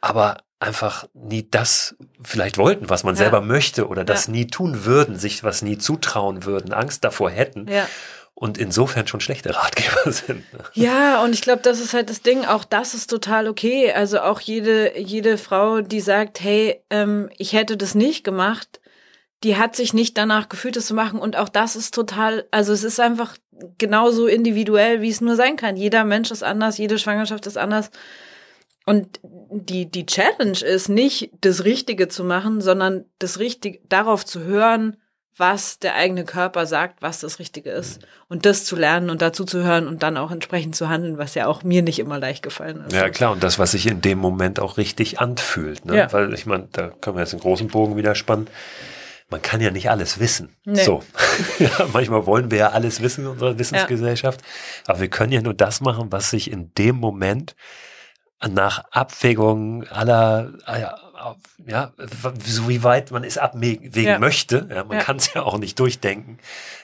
aber 0.00 0.38
einfach 0.58 1.06
nie 1.14 1.48
das 1.48 1.94
vielleicht 2.22 2.58
wollten, 2.58 2.88
was 2.90 3.04
man 3.04 3.14
Ja. 3.14 3.18
selber 3.18 3.40
möchte 3.42 3.86
oder 3.88 4.04
das 4.04 4.26
Ja. 4.26 4.32
nie 4.32 4.46
tun 4.48 4.84
würden, 4.84 5.16
sich 5.16 5.44
was 5.44 5.62
nie 5.62 5.78
zutrauen 5.78 6.44
würden, 6.44 6.72
Angst 6.72 7.04
davor 7.04 7.30
hätten 7.30 7.68
Ja. 7.68 7.86
Und 8.34 8.58
insofern 8.58 9.06
schon 9.06 9.20
schlechte 9.20 9.54
Ratgeber 9.54 10.10
sind. 10.12 10.44
Ja, 10.74 11.22
und 11.22 11.34
ich 11.34 11.42
glaube, 11.42 11.62
das 11.62 11.80
ist 11.80 11.94
halt 11.94 12.10
das 12.10 12.22
Ding. 12.22 12.44
Auch 12.44 12.64
das 12.64 12.94
ist 12.94 13.08
total 13.08 13.48
okay. 13.48 13.92
Also 13.92 14.20
auch 14.20 14.40
jede, 14.40 14.98
jede 14.98 15.38
Frau, 15.38 15.80
die 15.80 16.00
sagt, 16.00 16.40
hey, 16.40 16.82
ähm, 16.90 17.30
ich 17.38 17.52
hätte 17.52 17.76
das 17.76 17.94
nicht 17.94 18.24
gemacht, 18.24 18.80
die 19.44 19.56
hat 19.56 19.76
sich 19.76 19.92
nicht 19.94 20.16
danach 20.18 20.48
gefühlt, 20.48 20.76
das 20.76 20.86
zu 20.86 20.94
machen. 20.94 21.20
Und 21.20 21.36
auch 21.36 21.48
das 21.48 21.76
ist 21.76 21.94
total, 21.94 22.46
also 22.50 22.72
es 22.72 22.82
ist 22.82 22.98
einfach 22.98 23.36
genauso 23.78 24.26
individuell, 24.26 25.00
wie 25.00 25.10
es 25.10 25.20
nur 25.20 25.36
sein 25.36 25.56
kann. 25.56 25.76
Jeder 25.76 26.04
Mensch 26.04 26.30
ist 26.30 26.42
anders, 26.42 26.78
jede 26.78 26.98
Schwangerschaft 26.98 27.46
ist 27.46 27.58
anders. 27.58 27.90
Und 28.86 29.20
die, 29.22 29.90
die 29.90 30.06
Challenge 30.06 30.58
ist 30.58 30.88
nicht, 30.88 31.30
das 31.40 31.64
Richtige 31.64 32.08
zu 32.08 32.24
machen, 32.24 32.60
sondern 32.60 33.04
das 33.18 33.38
Richtige, 33.38 33.80
darauf 33.88 34.24
zu 34.24 34.40
hören, 34.40 34.96
was 35.36 35.78
der 35.80 35.94
eigene 35.96 36.24
Körper 36.24 36.66
sagt, 36.66 37.02
was 37.02 37.20
das 37.20 37.38
Richtige 37.38 37.70
ist. 37.70 38.00
Mhm. 38.00 38.06
Und 38.28 38.46
das 38.46 38.64
zu 38.64 38.76
lernen 38.76 39.10
und 39.10 39.20
dazu 39.20 39.44
zu 39.44 39.64
hören 39.64 39.88
und 39.88 40.02
dann 40.02 40.16
auch 40.16 40.30
entsprechend 40.30 40.76
zu 40.76 40.88
handeln, 40.88 41.18
was 41.18 41.34
ja 41.34 41.46
auch 41.46 41.62
mir 41.62 41.82
nicht 41.82 41.98
immer 41.98 42.18
leicht 42.18 42.42
gefallen 42.42 42.84
ist. 42.86 42.92
Ja, 42.92 43.08
klar, 43.10 43.32
und 43.32 43.42
das, 43.42 43.58
was 43.58 43.72
sich 43.72 43.86
in 43.86 44.00
dem 44.00 44.18
Moment 44.18 44.60
auch 44.60 44.76
richtig 44.76 45.20
anfühlt. 45.20 45.84
Ne? 45.86 45.96
Ja. 45.96 46.12
Weil 46.12 46.32
ich 46.34 46.46
meine, 46.46 46.68
da 46.72 46.88
können 46.88 47.16
wir 47.16 47.22
jetzt 47.22 47.32
einen 47.32 47.42
großen 47.42 47.68
Bogen 47.68 47.96
wieder 47.96 48.14
spannen. 48.14 48.48
Man 49.30 49.42
kann 49.42 49.60
ja 49.60 49.70
nicht 49.70 49.90
alles 49.90 50.20
wissen. 50.20 50.54
Nee. 50.64 50.84
So. 50.84 51.02
ja, 51.58 51.88
manchmal 51.92 52.26
wollen 52.26 52.50
wir 52.50 52.58
ja 52.58 52.68
alles 52.70 53.02
wissen 53.02 53.24
in 53.24 53.30
unserer 53.30 53.58
Wissensgesellschaft. 53.58 54.40
Ja. 54.40 54.92
Aber 54.92 55.00
wir 55.00 55.08
können 55.08 55.32
ja 55.32 55.42
nur 55.42 55.54
das 55.54 55.80
machen, 55.80 56.12
was 56.12 56.30
sich 56.30 56.50
in 56.50 56.72
dem 56.74 56.96
Moment 56.96 57.56
nach 58.48 58.84
Abwägung 58.90 59.84
aller, 59.84 60.52
ja, 61.66 61.92
so 62.44 62.68
wie 62.68 62.82
weit 62.82 63.10
man 63.10 63.24
es 63.24 63.38
abwägen 63.38 64.04
ja. 64.04 64.18
möchte. 64.18 64.68
Ja, 64.70 64.84
man 64.84 64.98
ja. 64.98 65.02
kann 65.02 65.16
es 65.16 65.32
ja 65.32 65.42
auch 65.42 65.58
nicht 65.58 65.78
durchdenken, 65.78 66.38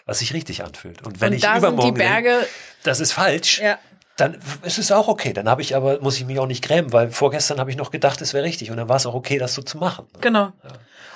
was 0.07 0.21
sich 0.21 0.35
richtig 0.35 0.65
anfühlt. 0.65 1.07
Und 1.07 1.21
wenn 1.21 1.33
Und 1.33 1.39
ich 1.39 1.45
übermorgen 1.45 1.95
Berge, 1.95 2.31
denke, 2.31 2.47
das 2.83 3.01
ist 3.01 3.13
falsch, 3.13 3.61
ja. 3.61 3.79
dann 4.17 4.39
ist 4.63 4.79
es 4.79 4.93
auch 4.93 5.09
okay. 5.09 5.33
Dann 5.33 5.49
habe 5.49 5.63
ich 5.63 5.77
aber, 5.77 6.01
muss 6.01 6.17
ich 6.17 6.27
mich 6.27 6.39
auch 6.39 6.47
nicht 6.47 6.63
grämen, 6.63 6.93
weil 6.93 7.11
vorgestern 7.11 7.59
habe 7.59 7.71
ich 7.71 7.77
noch 7.77 7.91
gedacht, 7.91 8.21
es 8.21 8.35
wäre 8.35 8.45
richtig. 8.45 8.71
Und 8.71 8.77
dann 8.77 8.89
war 8.89 8.97
es 8.97 9.07
auch 9.07 9.15
okay, 9.15 9.39
das 9.39 9.55
so 9.55 9.63
zu 9.63 9.79
machen. 9.79 10.07
Genau. 10.21 10.53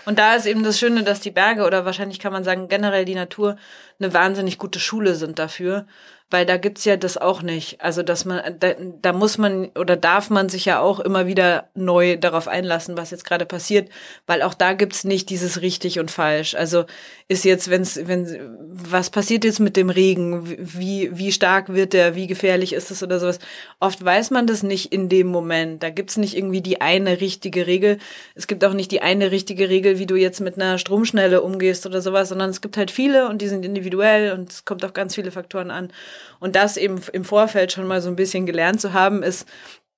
Und 0.05 0.19
da 0.19 0.35
ist 0.35 0.47
eben 0.47 0.63
das 0.63 0.79
Schöne, 0.79 1.03
dass 1.03 1.21
die 1.21 1.31
Berge 1.31 1.65
oder 1.65 1.85
wahrscheinlich 1.85 2.19
kann 2.19 2.33
man 2.33 2.45
sagen, 2.45 2.69
generell 2.69 3.05
die 3.05 3.15
Natur 3.15 3.57
eine 3.99 4.13
wahnsinnig 4.13 4.59
gute 4.59 4.79
Schule 4.79 5.15
sind 5.15 5.39
dafür, 5.39 5.87
weil 6.31 6.47
da 6.47 6.57
gibt's 6.57 6.85
ja 6.85 6.97
das 6.97 7.17
auch 7.17 7.43
nicht. 7.43 7.81
Also, 7.81 8.03
dass 8.03 8.25
man, 8.25 8.57
da, 8.59 8.75
da 9.01 9.13
muss 9.13 9.39
man 9.39 9.67
oder 9.79 9.97
darf 9.97 10.31
man 10.31 10.49
sich 10.49 10.65
ja 10.65 10.81
auch 10.81 10.99
immer 10.99 11.27
wieder 11.27 11.69
neu 11.75 12.17
darauf 12.17 12.49
einlassen, 12.49 12.97
was 12.97 13.11
jetzt 13.11 13.25
gerade 13.25 13.47
passiert, 13.47 13.89
weil 14.27 14.43
auch 14.43 14.55
da 14.55 14.73
gibt's 14.73 15.05
nicht 15.05 15.31
dieses 15.31 15.61
richtig 15.61 16.01
und 16.01 16.11
falsch. 16.11 16.55
Also 16.55 16.87
ist 17.29 17.45
jetzt, 17.45 17.71
wenn's, 17.71 18.01
wenn, 18.05 18.59
was 18.69 19.11
passiert 19.11 19.45
jetzt 19.45 19.61
mit 19.61 19.77
dem 19.77 19.91
Regen? 19.91 20.43
Wie, 20.59 21.11
wie 21.17 21.31
stark 21.31 21.73
wird 21.73 21.93
der? 21.93 22.15
Wie 22.17 22.27
gefährlich 22.27 22.73
ist 22.73 22.91
es 22.91 23.03
oder 23.03 23.21
sowas? 23.21 23.39
Oft 23.79 24.05
weiß 24.05 24.31
man 24.31 24.47
das 24.47 24.63
nicht 24.63 24.93
in 24.93 25.09
dem 25.09 25.29
Moment. 25.29 25.83
Da 25.83 25.91
gibt's 25.91 26.17
nicht 26.17 26.37
irgendwie 26.37 26.63
die 26.63 26.81
eine 26.81 27.21
richtige 27.21 27.67
Regel. 27.67 27.99
Es 28.35 28.47
gibt 28.47 28.65
auch 28.65 28.73
nicht 28.73 28.91
die 28.91 29.03
eine 29.03 29.31
richtige 29.31 29.69
Regel, 29.69 29.99
wie 29.99 30.07
du 30.07 30.17
jetzt 30.17 30.41
mit 30.41 30.57
einer 30.57 30.79
Stromschnelle 30.79 31.43
umgehst 31.43 31.87
oder 31.87 32.01
sowas, 32.03 32.31
sondern 32.31 32.51
es 32.51 32.61
gibt 32.61 32.77
halt 32.77 32.91
viele 32.91 33.29
und 33.29 33.41
die 33.41 33.49
sind 33.49 33.65
individuell 33.65 34.33
und 34.33 34.51
es 34.51 34.65
kommt 34.65 34.85
auf 34.85 34.95
ganz 34.95 35.15
viele 35.15 35.31
Faktoren 35.31 35.71
an. 35.71 35.93
Und 36.41 36.57
das 36.57 36.77
eben 36.77 37.01
im 37.13 37.25
Vorfeld 37.25 37.73
schon 37.73 37.87
mal 37.87 38.01
so 38.01 38.09
ein 38.09 38.17
bisschen 38.17 38.47
gelernt 38.47 38.81
zu 38.81 38.93
haben, 38.93 39.23
ist 39.23 39.49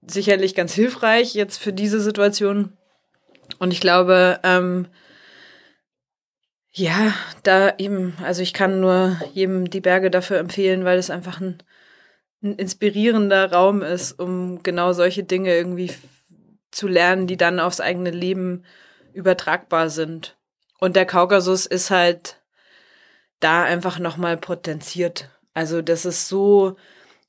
sicherlich 0.06 0.54
ganz 0.54 0.74
hilfreich 0.74 1.34
jetzt 1.34 1.58
für 1.58 1.72
diese 1.72 2.00
Situation. 2.00 2.72
Und 3.58 3.72
ich 3.72 3.80
glaube, 3.80 4.40
ähm, 4.42 4.88
ja, 6.72 7.14
da 7.42 7.74
eben, 7.78 8.14
also 8.22 8.42
ich 8.42 8.52
kann 8.52 8.80
nur 8.80 9.18
jedem 9.32 9.70
die 9.70 9.80
Berge 9.80 10.10
dafür 10.10 10.38
empfehlen, 10.38 10.84
weil 10.84 10.98
es 10.98 11.10
einfach 11.10 11.40
ein, 11.40 11.62
ein 12.42 12.54
inspirierender 12.56 13.50
Raum 13.50 13.82
ist, 13.82 14.18
um 14.18 14.62
genau 14.62 14.92
solche 14.92 15.24
Dinge 15.24 15.54
irgendwie 15.54 15.90
zu 16.70 16.86
lernen, 16.86 17.26
die 17.26 17.38
dann 17.38 17.60
aufs 17.60 17.80
eigene 17.80 18.10
Leben 18.10 18.64
übertragbar 19.14 19.88
sind. 19.88 20.36
Und 20.78 20.96
der 20.96 21.06
Kaukasus 21.06 21.64
ist 21.64 21.90
halt 21.90 22.42
da 23.40 23.64
einfach 23.64 23.98
nochmal 23.98 24.36
potenziert. 24.36 25.30
Also 25.56 25.80
das 25.80 26.04
ist 26.04 26.28
so, 26.28 26.76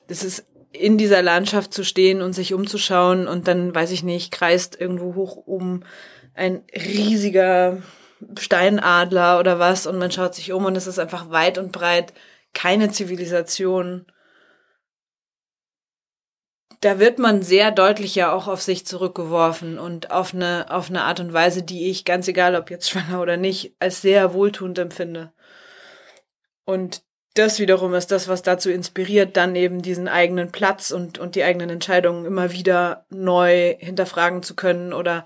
das 0.08 0.26
ist 0.26 0.46
in 0.74 0.98
dieser 0.98 1.22
Landschaft 1.22 1.74
zu 1.74 1.86
stehen 1.86 2.22
und 2.22 2.34
sich 2.34 2.54
umzuschauen 2.54 3.26
und 3.26 3.48
dann, 3.48 3.74
weiß 3.74 3.92
ich 3.92 4.04
nicht, 4.04 4.34
kreist 4.34 4.78
irgendwo 4.78 5.16
hoch 5.16 5.38
um 5.38 5.84
ein 6.34 6.62
riesiger 6.76 7.82
Steinadler 8.38 9.40
oder 9.40 9.60
was 9.60 9.88
und 9.88 9.98
man 9.98 10.12
schaut 10.12 10.36
sich 10.36 10.52
um 10.52 10.66
und 10.66 10.76
es 10.76 10.88
ist 10.88 11.00
einfach 11.00 11.30
weit 11.30 11.58
und 11.58 11.72
breit 11.72 12.12
keine 12.54 12.92
Zivilisation. 12.92 14.06
Da 16.82 17.00
wird 17.00 17.18
man 17.18 17.44
sehr 17.44 17.72
deutlich 17.72 18.14
ja 18.14 18.34
auch 18.34 18.50
auf 18.50 18.62
sich 18.62 18.86
zurückgeworfen 18.86 19.80
und 19.80 20.12
auf 20.12 20.34
eine, 20.34 20.66
auf 20.70 20.90
eine 20.90 21.04
Art 21.04 21.22
und 21.22 21.32
Weise, 21.32 21.64
die 21.64 21.90
ich, 21.90 22.04
ganz 22.04 22.28
egal 22.28 22.58
ob 22.58 22.72
jetzt 22.72 22.90
schwanger 22.90 23.22
oder 23.22 23.38
nicht, 23.38 23.78
als 23.80 24.02
sehr 24.02 24.34
wohltuend 24.34 24.78
empfinde. 24.80 25.32
Und 26.66 27.07
das 27.38 27.60
wiederum 27.60 27.94
ist 27.94 28.12
das, 28.12 28.28
was 28.28 28.42
dazu 28.42 28.70
inspiriert, 28.70 29.38
dann 29.38 29.56
eben 29.56 29.82
diesen 29.82 30.08
eigenen 30.08 30.52
Platz 30.52 30.92
und, 30.92 31.20
und 31.20 31.36
die 31.36 31.44
eigenen 31.44 31.70
Entscheidungen 31.70 32.26
immer 32.26 32.52
wieder 32.52 33.06
neu 33.10 33.76
hinterfragen 33.80 34.44
zu 34.44 34.56
können 34.56 34.94
oder 34.94 35.26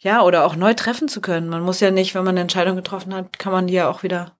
ja, 0.00 0.22
oder 0.22 0.44
auch 0.44 0.54
neu 0.54 0.74
treffen 0.74 1.08
zu 1.08 1.20
können. 1.20 1.48
Man 1.48 1.62
muss 1.62 1.80
ja 1.80 1.90
nicht, 1.90 2.14
wenn 2.14 2.22
man 2.22 2.34
eine 2.34 2.42
Entscheidung 2.42 2.76
getroffen 2.76 3.12
hat, 3.14 3.38
kann 3.38 3.52
man 3.52 3.66
die 3.66 3.74
ja 3.74 3.88
auch 3.88 4.04
wieder 4.04 4.38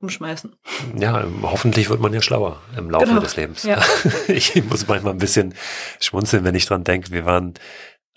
umschmeißen. 0.00 0.54
Ja, 0.96 1.24
hoffentlich 1.42 1.90
wird 1.90 2.00
man 2.00 2.12
ja 2.12 2.22
schlauer 2.22 2.60
im 2.76 2.90
Laufe 2.90 3.06
genau. 3.06 3.20
des 3.20 3.36
Lebens. 3.36 3.62
Ja. 3.64 3.82
Ich 4.28 4.54
muss 4.64 4.86
manchmal 4.86 5.14
ein 5.14 5.18
bisschen 5.18 5.54
schmunzeln, 5.98 6.44
wenn 6.44 6.54
ich 6.54 6.66
dran 6.66 6.84
denke. 6.84 7.10
Wir 7.10 7.24
waren 7.24 7.54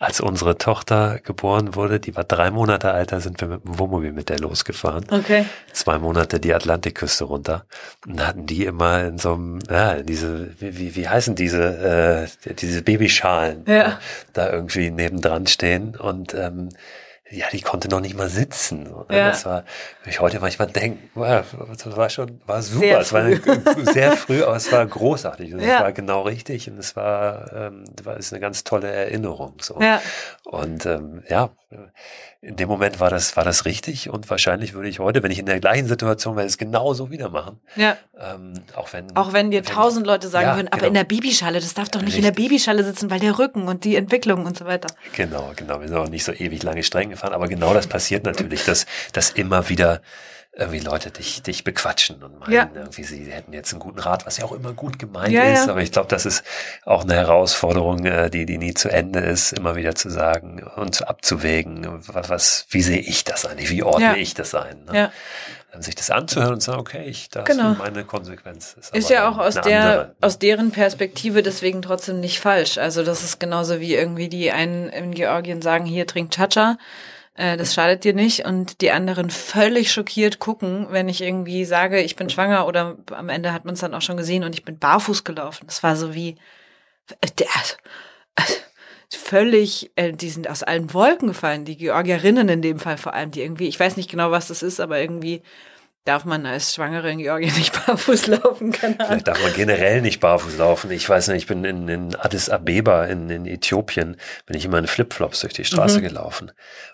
als 0.02 0.20
unsere 0.20 0.58
Tochter 0.58 1.20
geboren 1.24 1.76
wurde, 1.76 2.00
die 2.00 2.16
war 2.16 2.24
drei 2.24 2.50
Monate 2.50 2.92
alt, 2.92 3.12
da 3.12 3.20
sind 3.20 3.40
wir 3.40 3.48
mit 3.48 3.64
dem 3.64 3.78
Wohnmobil 3.78 4.12
mit 4.12 4.30
der 4.30 4.40
losgefahren. 4.40 5.06
Okay. 5.12 5.46
Zwei 5.74 6.00
Monate 6.00 6.40
die 6.40 6.56
Atlantikküste 6.56 7.26
runter. 7.26 7.66
Und 8.08 8.26
hatten 8.26 8.48
die 8.48 8.66
immer 8.66 9.04
in 9.04 9.20
so 9.20 9.34
einem, 9.34 9.60
ja, 9.70 10.02
diese, 10.02 10.50
wie, 10.60 10.96
wie 10.96 11.08
heißen 11.08 11.36
diese, 11.36 12.28
äh, 12.48 12.54
diese 12.56 12.82
Babyschalen 12.82 13.64
ja. 13.68 14.00
da 14.34 14.52
irgendwie 14.52 14.90
nebendran 14.90 15.46
stehen. 15.46 15.96
Und 15.96 16.34
ähm, 16.34 16.70
ja, 17.32 17.48
die 17.52 17.62
konnte 17.62 17.88
noch 17.88 18.02
nicht 18.02 18.16
mal 18.16 18.30
sitzen. 18.30 18.84
Ne? 18.84 19.06
Ja. 19.10 19.30
Das 19.30 19.46
war, 19.46 19.64
ich 20.06 20.20
heute 20.20 20.40
manchmal 20.40 20.68
denke, 20.68 21.00
wow, 21.16 21.46
das 21.70 21.96
war 21.96 22.10
schon, 22.10 22.42
war 22.46 22.62
super. 22.62 22.80
Sehr 22.82 23.00
es 23.00 23.14
war 23.14 23.86
sehr 23.94 24.18
früh, 24.18 24.44
aber 24.44 24.56
es 24.56 24.72
war 24.72 24.86
großartig. 24.86 25.54
Und 25.54 25.62
ja. 25.62 25.78
es 25.78 25.82
war 25.82 25.92
genau 25.94 26.22
richtig 26.24 26.70
und 26.70 26.78
es 26.78 26.96
war, 26.96 27.52
ähm, 27.54 27.86
war 28.04 28.18
ist 28.18 28.34
eine 28.34 28.42
ganz 28.42 28.64
tolle 28.64 28.92
Erinnerung. 28.92 29.56
So. 29.62 29.80
Ja. 29.82 30.02
Und 30.44 30.86
ähm, 30.86 31.24
ja, 31.30 31.50
in 32.42 32.56
dem 32.56 32.68
Moment 32.68 33.00
war 33.00 33.10
das, 33.10 33.38
war 33.38 33.44
das 33.44 33.66
richtig 33.66 34.10
und 34.10 34.30
wahrscheinlich 34.30 34.74
würde 34.74 34.90
ich 34.90 35.00
heute, 35.00 35.24
wenn 35.24 35.32
ich 35.32 35.40
in 35.40 35.46
der 35.46 35.60
gleichen 35.60 35.88
Situation 35.88 36.36
wäre, 36.36 36.46
es 36.46 36.58
genauso 36.58 37.12
wieder 37.12 37.30
machen. 37.30 37.60
Ja. 37.76 37.98
Ähm, 38.20 38.54
auch 38.76 38.92
wenn. 38.94 39.16
Auch 39.16 39.34
wenn 39.34 39.52
dir 39.52 39.64
tausend 39.64 40.06
Leute 40.06 40.28
sagen 40.28 40.48
ja, 40.48 40.56
würden, 40.56 40.68
aber 40.68 40.78
genau. 40.78 40.88
in 40.88 40.94
der 40.96 41.04
Babyschale, 41.04 41.60
das 41.60 41.74
darf 41.74 41.90
doch 41.90 42.02
nicht 42.02 42.16
richtig. 42.16 42.26
in 42.26 42.34
der 42.36 42.42
Babyschale 42.42 42.84
sitzen, 42.84 43.10
weil 43.10 43.20
der 43.20 43.38
Rücken 43.38 43.68
und 43.68 43.84
die 43.84 43.96
Entwicklung 43.96 44.46
und 44.46 44.58
so 44.58 44.66
weiter. 44.66 44.94
Genau, 45.14 45.52
genau. 45.56 45.80
Wir 45.82 45.88
sind 45.88 45.98
auch 45.98 46.10
nicht 46.10 46.24
so 46.24 46.32
ewig 46.32 46.64
lange 46.64 46.84
streng 46.84 47.10
gefahren, 47.12 47.34
aber 47.34 47.48
genau 47.48 47.74
das 47.74 47.88
passiert 47.88 48.26
natürlich, 48.26 48.66
dass, 48.66 48.86
dass 49.14 49.32
immer 49.32 49.70
wieder 49.70 50.02
irgendwie 50.54 50.80
Leute 50.80 51.12
dich, 51.12 51.42
dich 51.44 51.64
bequatschen 51.64 52.22
und 52.22 52.40
meinen, 52.40 52.52
ja. 52.52 52.70
irgendwie 52.74 53.04
sie 53.04 53.32
hätten 53.32 53.54
jetzt 53.54 53.72
einen 53.72 53.80
guten 53.80 54.00
Rat, 54.00 54.26
was 54.26 54.38
ja 54.38 54.44
auch 54.44 54.52
immer 54.52 54.74
gut 54.74 55.00
gemeint 55.00 55.32
ja, 55.32 55.44
ist. 55.44 55.66
Ja. 55.66 55.72
Aber 55.72 55.82
ich 55.82 55.94
glaube, 55.94 56.10
das 56.10 56.26
ist 56.26 56.44
auch 56.84 57.04
eine 57.04 57.14
Herausforderung, 57.14 58.06
äh, 58.06 58.30
die, 58.30 58.46
die 58.46 58.58
nie 58.58 58.74
zu 58.74 58.90
Ende 58.90 59.20
ist, 59.20 59.54
immer 59.54 59.78
wieder 59.78 59.96
zu 59.96 60.10
sagen 60.10 60.62
und 60.76 61.08
abzuwägen, 61.08 61.88
was, 62.08 62.30
was 62.30 62.66
wie 62.70 62.82
sehe 62.82 63.00
ich 63.00 63.24
das 63.24 63.46
eigentlich, 63.46 63.70
wie 63.70 63.84
ordne 63.84 64.18
ich 64.18 64.34
das 64.34 64.54
ein. 64.54 64.84
Ne? 64.86 64.98
Ja. 64.98 65.12
Sich 65.80 65.96
das 65.96 66.10
anzuhören 66.10 66.56
und 66.56 66.60
zu 66.60 66.72
sagen, 66.72 66.82
okay, 66.82 67.06
ich, 67.06 67.30
das 67.30 67.46
genau. 67.46 67.72
ist 67.72 67.78
meine 67.78 68.04
Konsequenz. 68.04 68.76
Ist, 68.78 68.94
ist 68.94 69.10
ja 69.10 69.30
auch 69.30 69.38
aus 69.38 69.54
der, 69.54 69.64
andere. 69.64 70.16
aus 70.20 70.38
deren 70.38 70.72
Perspektive 70.72 71.44
deswegen 71.44 71.82
trotzdem 71.82 72.20
nicht 72.20 72.42
falsch. 72.42 72.78
Also 72.78 73.06
das 73.06 73.24
ist 73.24 73.40
genauso 73.40 73.80
wie 73.80 73.96
irgendwie 73.96 74.28
die 74.28 74.52
einen 74.52 74.90
in 74.90 75.14
Georgien 75.14 75.62
sagen, 75.62 75.86
hier 75.86 76.06
trinkt 76.06 76.36
Chacha 76.36 76.78
äh, 77.36 77.58
das 77.58 77.74
schadet 77.74 78.04
dir 78.04 78.14
nicht 78.14 78.46
und 78.46 78.82
die 78.82 78.92
anderen 78.92 79.30
völlig 79.30 79.92
schockiert 79.92 80.40
gucken, 80.40 80.88
wenn 80.90 81.10
ich 81.10 81.22
irgendwie 81.22 81.66
sage, 81.66 82.02
ich 82.02 82.16
bin 82.16 82.30
schwanger 82.30 82.68
oder 82.68 82.98
am 83.12 83.30
Ende 83.30 83.54
hat 83.54 83.66
man 83.66 83.76
es 83.76 83.80
dann 83.82 83.94
auch 83.94 84.02
schon 84.02 84.18
gesehen 84.18 84.44
und 84.44 84.54
ich 84.54 84.66
bin 84.66 84.78
barfuß 84.78 85.24
gelaufen. 85.24 85.66
Das 85.68 85.84
war 85.84 85.96
so 85.96 86.14
wie 86.14 86.38
äh, 87.22 87.28
der, 87.40 87.48
äh, 88.36 88.44
völlig, 89.10 89.92
äh, 89.96 90.12
die 90.12 90.30
sind 90.30 90.50
aus 90.50 90.64
allen 90.64 90.94
Wolken 90.94 91.30
gefallen, 91.30 91.66
die 91.66 91.78
Georgierinnen 91.78 92.50
in 92.50 92.62
dem 92.62 92.80
Fall 92.80 92.98
vor 92.98 93.14
allem, 93.14 93.32
die 93.32 93.42
irgendwie, 93.42 93.68
ich 93.68 93.80
weiß 93.80 93.98
nicht 93.98 94.10
genau, 94.10 94.32
was 94.32 94.48
das 94.48 94.62
ist, 94.64 94.80
aber 94.80 95.00
irgendwie 95.00 95.42
darf 96.04 96.26
man 96.26 96.46
als 96.46 96.74
Schwangere 96.74 97.12
in 97.12 97.20
Georgien 97.20 97.54
nicht 97.58 97.86
barfuß 97.86 98.28
laufen. 98.28 98.72
Keine 98.72 98.96
Vielleicht 98.96 99.28
darf 99.28 99.42
man 99.42 99.54
generell 99.54 100.02
nicht 100.02 100.20
barfuß 100.20 100.58
laufen. 100.58 100.92
Ich 100.92 101.08
weiß 101.08 101.28
nicht, 101.30 101.44
ich 101.44 101.48
bin 101.48 101.64
in, 101.64 101.88
in 101.88 102.16
Addis 102.16 102.50
Abeba 102.50 103.06
in, 103.06 103.30
in 103.30 103.46
Äthiopien, 103.46 104.18
bin 104.46 104.58
ich 104.58 104.66
immer 104.66 104.80
in 104.80 104.88
Flipflops 104.88 105.42
durch 105.42 105.54
die 105.54 105.66
Straße 105.66 106.00
mhm. 106.00 106.04
gelaufen. 106.04 106.52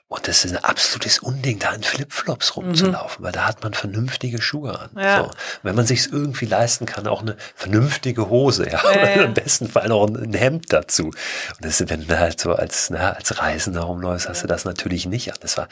Und 0.10 0.26
das 0.30 0.46
ist 0.46 0.56
ein 0.56 0.64
absolutes 0.64 1.20
Unding, 1.20 1.60
da 1.60 1.74
in 1.74 1.84
Flipflops 1.84 2.56
rumzulaufen, 2.56 3.22
mhm. 3.22 3.26
weil 3.26 3.32
da 3.34 3.46
hat 3.46 3.62
man 3.62 3.74
vernünftige 3.74 4.42
Schuhe 4.42 4.80
an. 4.80 4.90
Ja. 4.96 5.26
So. 5.26 5.32
Wenn 5.64 5.76
man 5.76 5.86
sich 5.86 6.10
irgendwie 6.14 6.46
leisten 6.46 6.86
kann, 6.86 7.08
auch 7.08 7.22
eine 7.22 7.36
vernünftige 7.56 8.30
Hose, 8.30 8.70
ja. 8.70 8.82
ja, 8.94 9.10
ja. 9.10 9.24
Im 9.24 9.34
besten 9.34 9.68
Fall 9.68 9.90
noch 9.90 10.08
ein, 10.08 10.34
Hemd 10.34 10.72
dazu. 10.72 11.08
Und 11.08 11.16
das, 11.60 11.84
wenn 11.90 12.08
du 12.08 12.20
halt 12.20 12.40
so 12.40 12.54
als, 12.54 12.90
na, 12.90 13.12
als 13.12 13.38
Reisender 13.38 13.82
rumläufst, 13.82 14.30
hast 14.30 14.44
du 14.44 14.48
das 14.48 14.64
natürlich 14.64 15.08
nicht 15.08 15.34
an. 15.34 15.40
Das 15.42 15.58
war, 15.58 15.68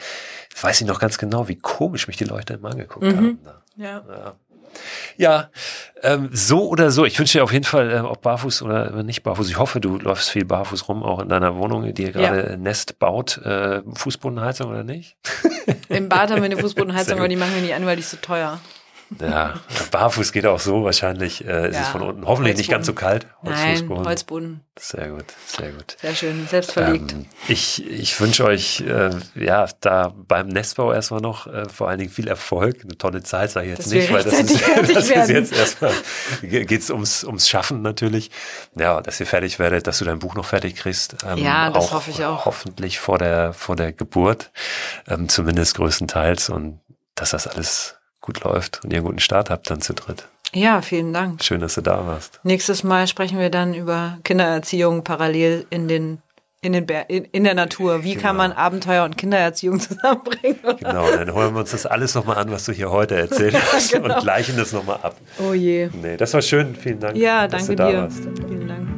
weiß 0.60 0.82
ich 0.82 0.86
noch 0.86 1.00
ganz 1.00 1.16
genau, 1.16 1.48
wie 1.48 1.56
komisch 1.56 2.06
mich 2.06 2.18
die 2.18 2.24
Leute 2.24 2.54
immer 2.54 2.72
angeguckt 2.72 3.06
mhm. 3.06 3.16
haben. 3.16 3.38
Ja. 3.76 4.34
Ja. 5.16 5.50
Ähm, 6.02 6.28
so 6.32 6.68
oder 6.68 6.90
so. 6.90 7.04
Ich 7.04 7.18
wünsche 7.18 7.38
dir 7.38 7.44
auf 7.44 7.52
jeden 7.52 7.64
Fall, 7.64 7.90
äh, 7.90 8.00
ob 8.00 8.22
barfuß 8.22 8.62
oder 8.62 9.02
nicht 9.02 9.22
barfuß. 9.22 9.48
Ich 9.48 9.58
hoffe, 9.58 9.80
du 9.80 9.98
läufst 9.98 10.30
viel 10.30 10.44
barfuß 10.44 10.88
rum, 10.88 11.02
auch 11.02 11.20
in 11.20 11.28
deiner 11.28 11.56
Wohnung, 11.56 11.92
die 11.94 12.12
gerade 12.12 12.50
ja. 12.50 12.56
Nest 12.56 12.98
baut. 12.98 13.38
Äh, 13.38 13.82
Fußbodenheizung 13.94 14.70
oder 14.70 14.84
nicht? 14.84 15.16
Im 15.88 16.08
Bad 16.08 16.30
haben 16.30 16.42
wir 16.42 16.44
eine 16.44 16.56
Fußbodenheizung, 16.58 17.18
aber 17.18 17.28
die 17.28 17.36
machen 17.36 17.54
wir 17.54 17.62
nicht 17.62 17.74
an, 17.74 17.86
weil 17.86 17.96
die 17.96 18.02
ist 18.02 18.10
so 18.10 18.18
teuer. 18.18 18.60
Ja, 19.20 19.54
barfuß 19.92 20.32
geht 20.32 20.46
auch 20.46 20.58
so 20.58 20.84
wahrscheinlich. 20.84 21.44
Äh, 21.44 21.68
ist 21.68 21.76
ja, 21.76 21.82
es 21.82 21.88
von 21.88 22.02
unten 22.02 22.26
hoffentlich 22.26 22.56
Holzboden. 22.56 22.56
nicht 22.56 22.70
ganz 22.70 22.86
so 22.86 22.92
kalt. 22.92 23.26
Nein, 23.42 23.88
Holzboden. 23.88 24.60
Sehr 24.78 25.10
gut, 25.10 25.24
sehr 25.46 25.70
gut. 25.70 25.96
Sehr 26.00 26.14
schön, 26.14 26.46
selbst 26.48 26.72
verlegt. 26.72 27.12
Ähm, 27.12 27.26
ich 27.46 27.88
ich 27.88 28.20
wünsche 28.20 28.44
euch 28.44 28.80
äh, 28.80 29.10
ja 29.36 29.68
da 29.80 30.12
beim 30.14 30.48
Nestbau 30.48 30.92
erstmal 30.92 31.20
noch 31.20 31.46
äh, 31.46 31.68
vor 31.68 31.88
allen 31.88 31.98
Dingen 31.98 32.10
viel 32.10 32.26
Erfolg. 32.26 32.82
Eine 32.82 32.98
tolle 32.98 33.22
Zeit 33.22 33.52
sage 33.52 33.66
ich 33.66 33.78
jetzt 33.78 33.86
dass 33.86 33.92
nicht, 33.92 34.12
weil 34.12 34.24
das 34.24 34.34
ist, 34.34 34.68
das 34.94 35.08
ist 35.08 35.30
jetzt 35.30 35.52
erstmal 35.52 35.92
geht's 36.42 36.90
ums 36.90 37.22
ums 37.22 37.48
Schaffen 37.48 37.82
natürlich. 37.82 38.32
Ja, 38.74 39.00
dass 39.00 39.20
ihr 39.20 39.26
fertig 39.26 39.58
werdet, 39.60 39.86
dass 39.86 39.98
du 39.98 40.04
dein 40.04 40.18
Buch 40.18 40.34
noch 40.34 40.46
fertig 40.46 40.74
kriegst. 40.74 41.16
Ähm, 41.24 41.38
ja, 41.38 41.70
das 41.70 41.92
hoffe 41.92 42.10
ich 42.10 42.24
auch. 42.24 42.44
Hoffentlich 42.44 42.98
vor 42.98 43.18
der 43.18 43.52
vor 43.52 43.76
der 43.76 43.92
Geburt, 43.92 44.50
ähm, 45.06 45.28
zumindest 45.28 45.76
größtenteils 45.76 46.50
und 46.50 46.80
dass 47.14 47.30
das 47.30 47.46
alles 47.46 47.96
gut 48.26 48.44
läuft 48.44 48.84
und 48.84 48.92
ihr 48.92 48.98
einen 48.98 49.06
guten 49.06 49.20
Start 49.20 49.48
habt 49.48 49.70
dann 49.70 49.80
zu 49.80 49.94
dritt. 49.94 50.28
Ja, 50.52 50.82
vielen 50.82 51.12
Dank. 51.12 51.42
Schön, 51.42 51.60
dass 51.60 51.74
du 51.74 51.80
da 51.80 52.06
warst. 52.06 52.40
Nächstes 52.42 52.82
Mal 52.82 53.06
sprechen 53.06 53.38
wir 53.38 53.50
dann 53.50 53.74
über 53.74 54.18
Kindererziehung 54.24 55.04
parallel 55.04 55.66
in 55.70 55.88
den 55.88 56.18
in, 56.62 56.72
den 56.72 56.86
Ber 56.86 57.08
in, 57.08 57.24
in 57.26 57.44
der 57.44 57.54
Natur. 57.54 58.02
Wie 58.02 58.14
genau. 58.14 58.22
kann 58.22 58.36
man 58.36 58.52
Abenteuer 58.52 59.04
und 59.04 59.16
Kindererziehung 59.16 59.78
zusammenbringen? 59.80 60.58
Oder? 60.64 60.74
Genau, 60.74 61.10
dann 61.10 61.32
holen 61.32 61.54
wir 61.54 61.60
uns 61.60 61.70
das 61.70 61.86
alles 61.86 62.14
nochmal 62.14 62.38
an, 62.38 62.50
was 62.50 62.64
du 62.64 62.72
hier 62.72 62.90
heute 62.90 63.14
erzählt 63.16 63.56
hast 63.72 63.92
genau. 63.92 64.14
und 64.14 64.22
gleichen 64.22 64.56
das 64.56 64.72
nochmal 64.72 64.98
ab. 65.02 65.16
Oh 65.38 65.52
je. 65.52 65.90
Nee, 65.92 66.16
das 66.16 66.34
war 66.34 66.42
schön. 66.42 66.74
Vielen 66.74 67.00
Dank. 67.00 67.16
Ja, 67.16 67.46
danke 67.46 67.76
dir. 67.76 68.08
Vielen 68.10 68.68
Dank. 68.68 68.95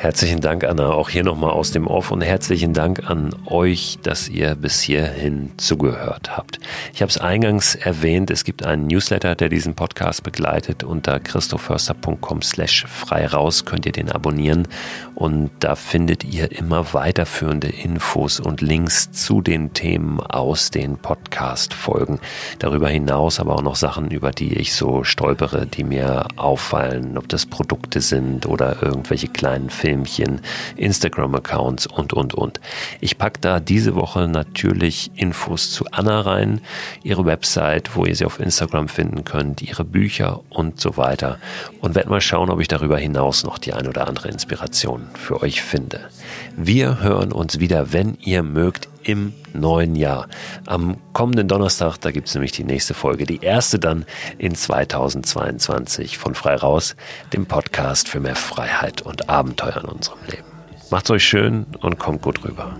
Herzlichen 0.00 0.40
Dank, 0.40 0.62
Anna, 0.62 0.90
auch 0.90 1.08
hier 1.08 1.24
nochmal 1.24 1.50
aus 1.50 1.72
dem 1.72 1.88
Off 1.88 2.12
und 2.12 2.20
herzlichen 2.20 2.72
Dank 2.72 3.10
an 3.10 3.34
euch, 3.46 3.98
dass 4.00 4.28
ihr 4.28 4.54
bis 4.54 4.80
hierhin 4.80 5.50
zugehört 5.56 6.36
habt. 6.36 6.60
Ich 6.94 7.02
habe 7.02 7.10
es 7.10 7.18
eingangs 7.18 7.74
erwähnt, 7.74 8.30
es 8.30 8.44
gibt 8.44 8.64
einen 8.64 8.86
Newsletter, 8.86 9.34
der 9.34 9.48
diesen 9.48 9.74
Podcast 9.74 10.22
begleitet. 10.22 10.84
Unter 10.84 11.18
christophörster.com 11.18 12.42
slash 12.42 12.86
frei 12.86 13.26
raus 13.26 13.64
könnt 13.64 13.86
ihr 13.86 13.92
den 13.92 14.08
abonnieren 14.12 14.68
und 15.16 15.50
da 15.58 15.74
findet 15.74 16.22
ihr 16.22 16.52
immer 16.52 16.94
weiterführende 16.94 17.66
Infos 17.66 18.38
und 18.38 18.60
Links 18.60 19.10
zu 19.10 19.42
den 19.42 19.72
Themen 19.72 20.20
aus 20.20 20.70
den 20.70 20.96
Podcast-Folgen. 20.96 22.20
Darüber 22.60 22.88
hinaus 22.88 23.40
aber 23.40 23.56
auch 23.56 23.62
noch 23.62 23.74
Sachen, 23.74 24.12
über 24.12 24.30
die 24.30 24.58
ich 24.58 24.74
so 24.74 25.02
stolpere, 25.02 25.66
die 25.66 25.82
mir 25.82 26.28
auffallen, 26.36 27.18
ob 27.18 27.28
das 27.28 27.46
Produkte 27.46 28.00
sind 28.00 28.46
oder 28.46 28.80
irgendwelche 28.80 29.26
kleinen 29.26 29.70
Filme 29.70 29.87
Filmchen, 29.88 30.42
Instagram-Accounts 30.76 31.86
und, 31.86 32.12
und, 32.12 32.34
und. 32.34 32.60
Ich 33.00 33.16
packe 33.16 33.40
da 33.40 33.58
diese 33.58 33.94
Woche 33.94 34.28
natürlich 34.28 35.10
Infos 35.14 35.70
zu 35.70 35.86
Anna 35.92 36.20
rein, 36.20 36.60
ihre 37.02 37.24
Website, 37.24 37.96
wo 37.96 38.04
ihr 38.04 38.14
sie 38.14 38.26
auf 38.26 38.38
Instagram 38.38 38.88
finden 38.88 39.24
könnt, 39.24 39.62
ihre 39.62 39.86
Bücher 39.86 40.40
und 40.50 40.78
so 40.78 40.98
weiter. 40.98 41.38
Und 41.80 41.94
werde 41.94 42.10
mal 42.10 42.20
schauen, 42.20 42.50
ob 42.50 42.60
ich 42.60 42.68
darüber 42.68 42.98
hinaus 42.98 43.44
noch 43.44 43.56
die 43.56 43.72
ein 43.72 43.88
oder 43.88 44.06
andere 44.06 44.28
Inspiration 44.28 45.06
für 45.14 45.40
euch 45.40 45.62
finde. 45.62 46.10
Wir 46.56 47.00
hören 47.00 47.32
uns 47.32 47.60
wieder, 47.60 47.92
wenn 47.92 48.16
ihr 48.20 48.42
mögt, 48.42 48.88
im 49.08 49.32
neuen 49.54 49.96
Jahr. 49.96 50.28
Am 50.66 50.98
kommenden 51.14 51.48
Donnerstag, 51.48 51.96
da 51.98 52.10
gibt 52.10 52.28
es 52.28 52.34
nämlich 52.34 52.52
die 52.52 52.64
nächste 52.64 52.94
Folge, 52.94 53.24
die 53.24 53.42
erste 53.42 53.78
dann 53.78 54.04
in 54.36 54.54
2022 54.54 56.18
von 56.18 56.34
Frei 56.34 56.56
Raus, 56.56 56.94
dem 57.32 57.46
Podcast 57.46 58.08
für 58.08 58.20
mehr 58.20 58.36
Freiheit 58.36 59.02
und 59.02 59.30
Abenteuer 59.30 59.78
in 59.82 59.88
unserem 59.88 60.18
Leben. 60.26 60.44
Macht's 60.90 61.10
euch 61.10 61.24
schön 61.24 61.66
und 61.80 61.98
kommt 61.98 62.22
gut 62.22 62.44
rüber. 62.44 62.76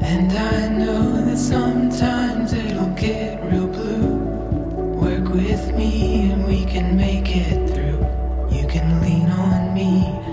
And 0.00 0.32
I 0.32 0.67
can 8.68 9.00
lean 9.00 9.30
on 9.30 9.72
me, 9.72 10.27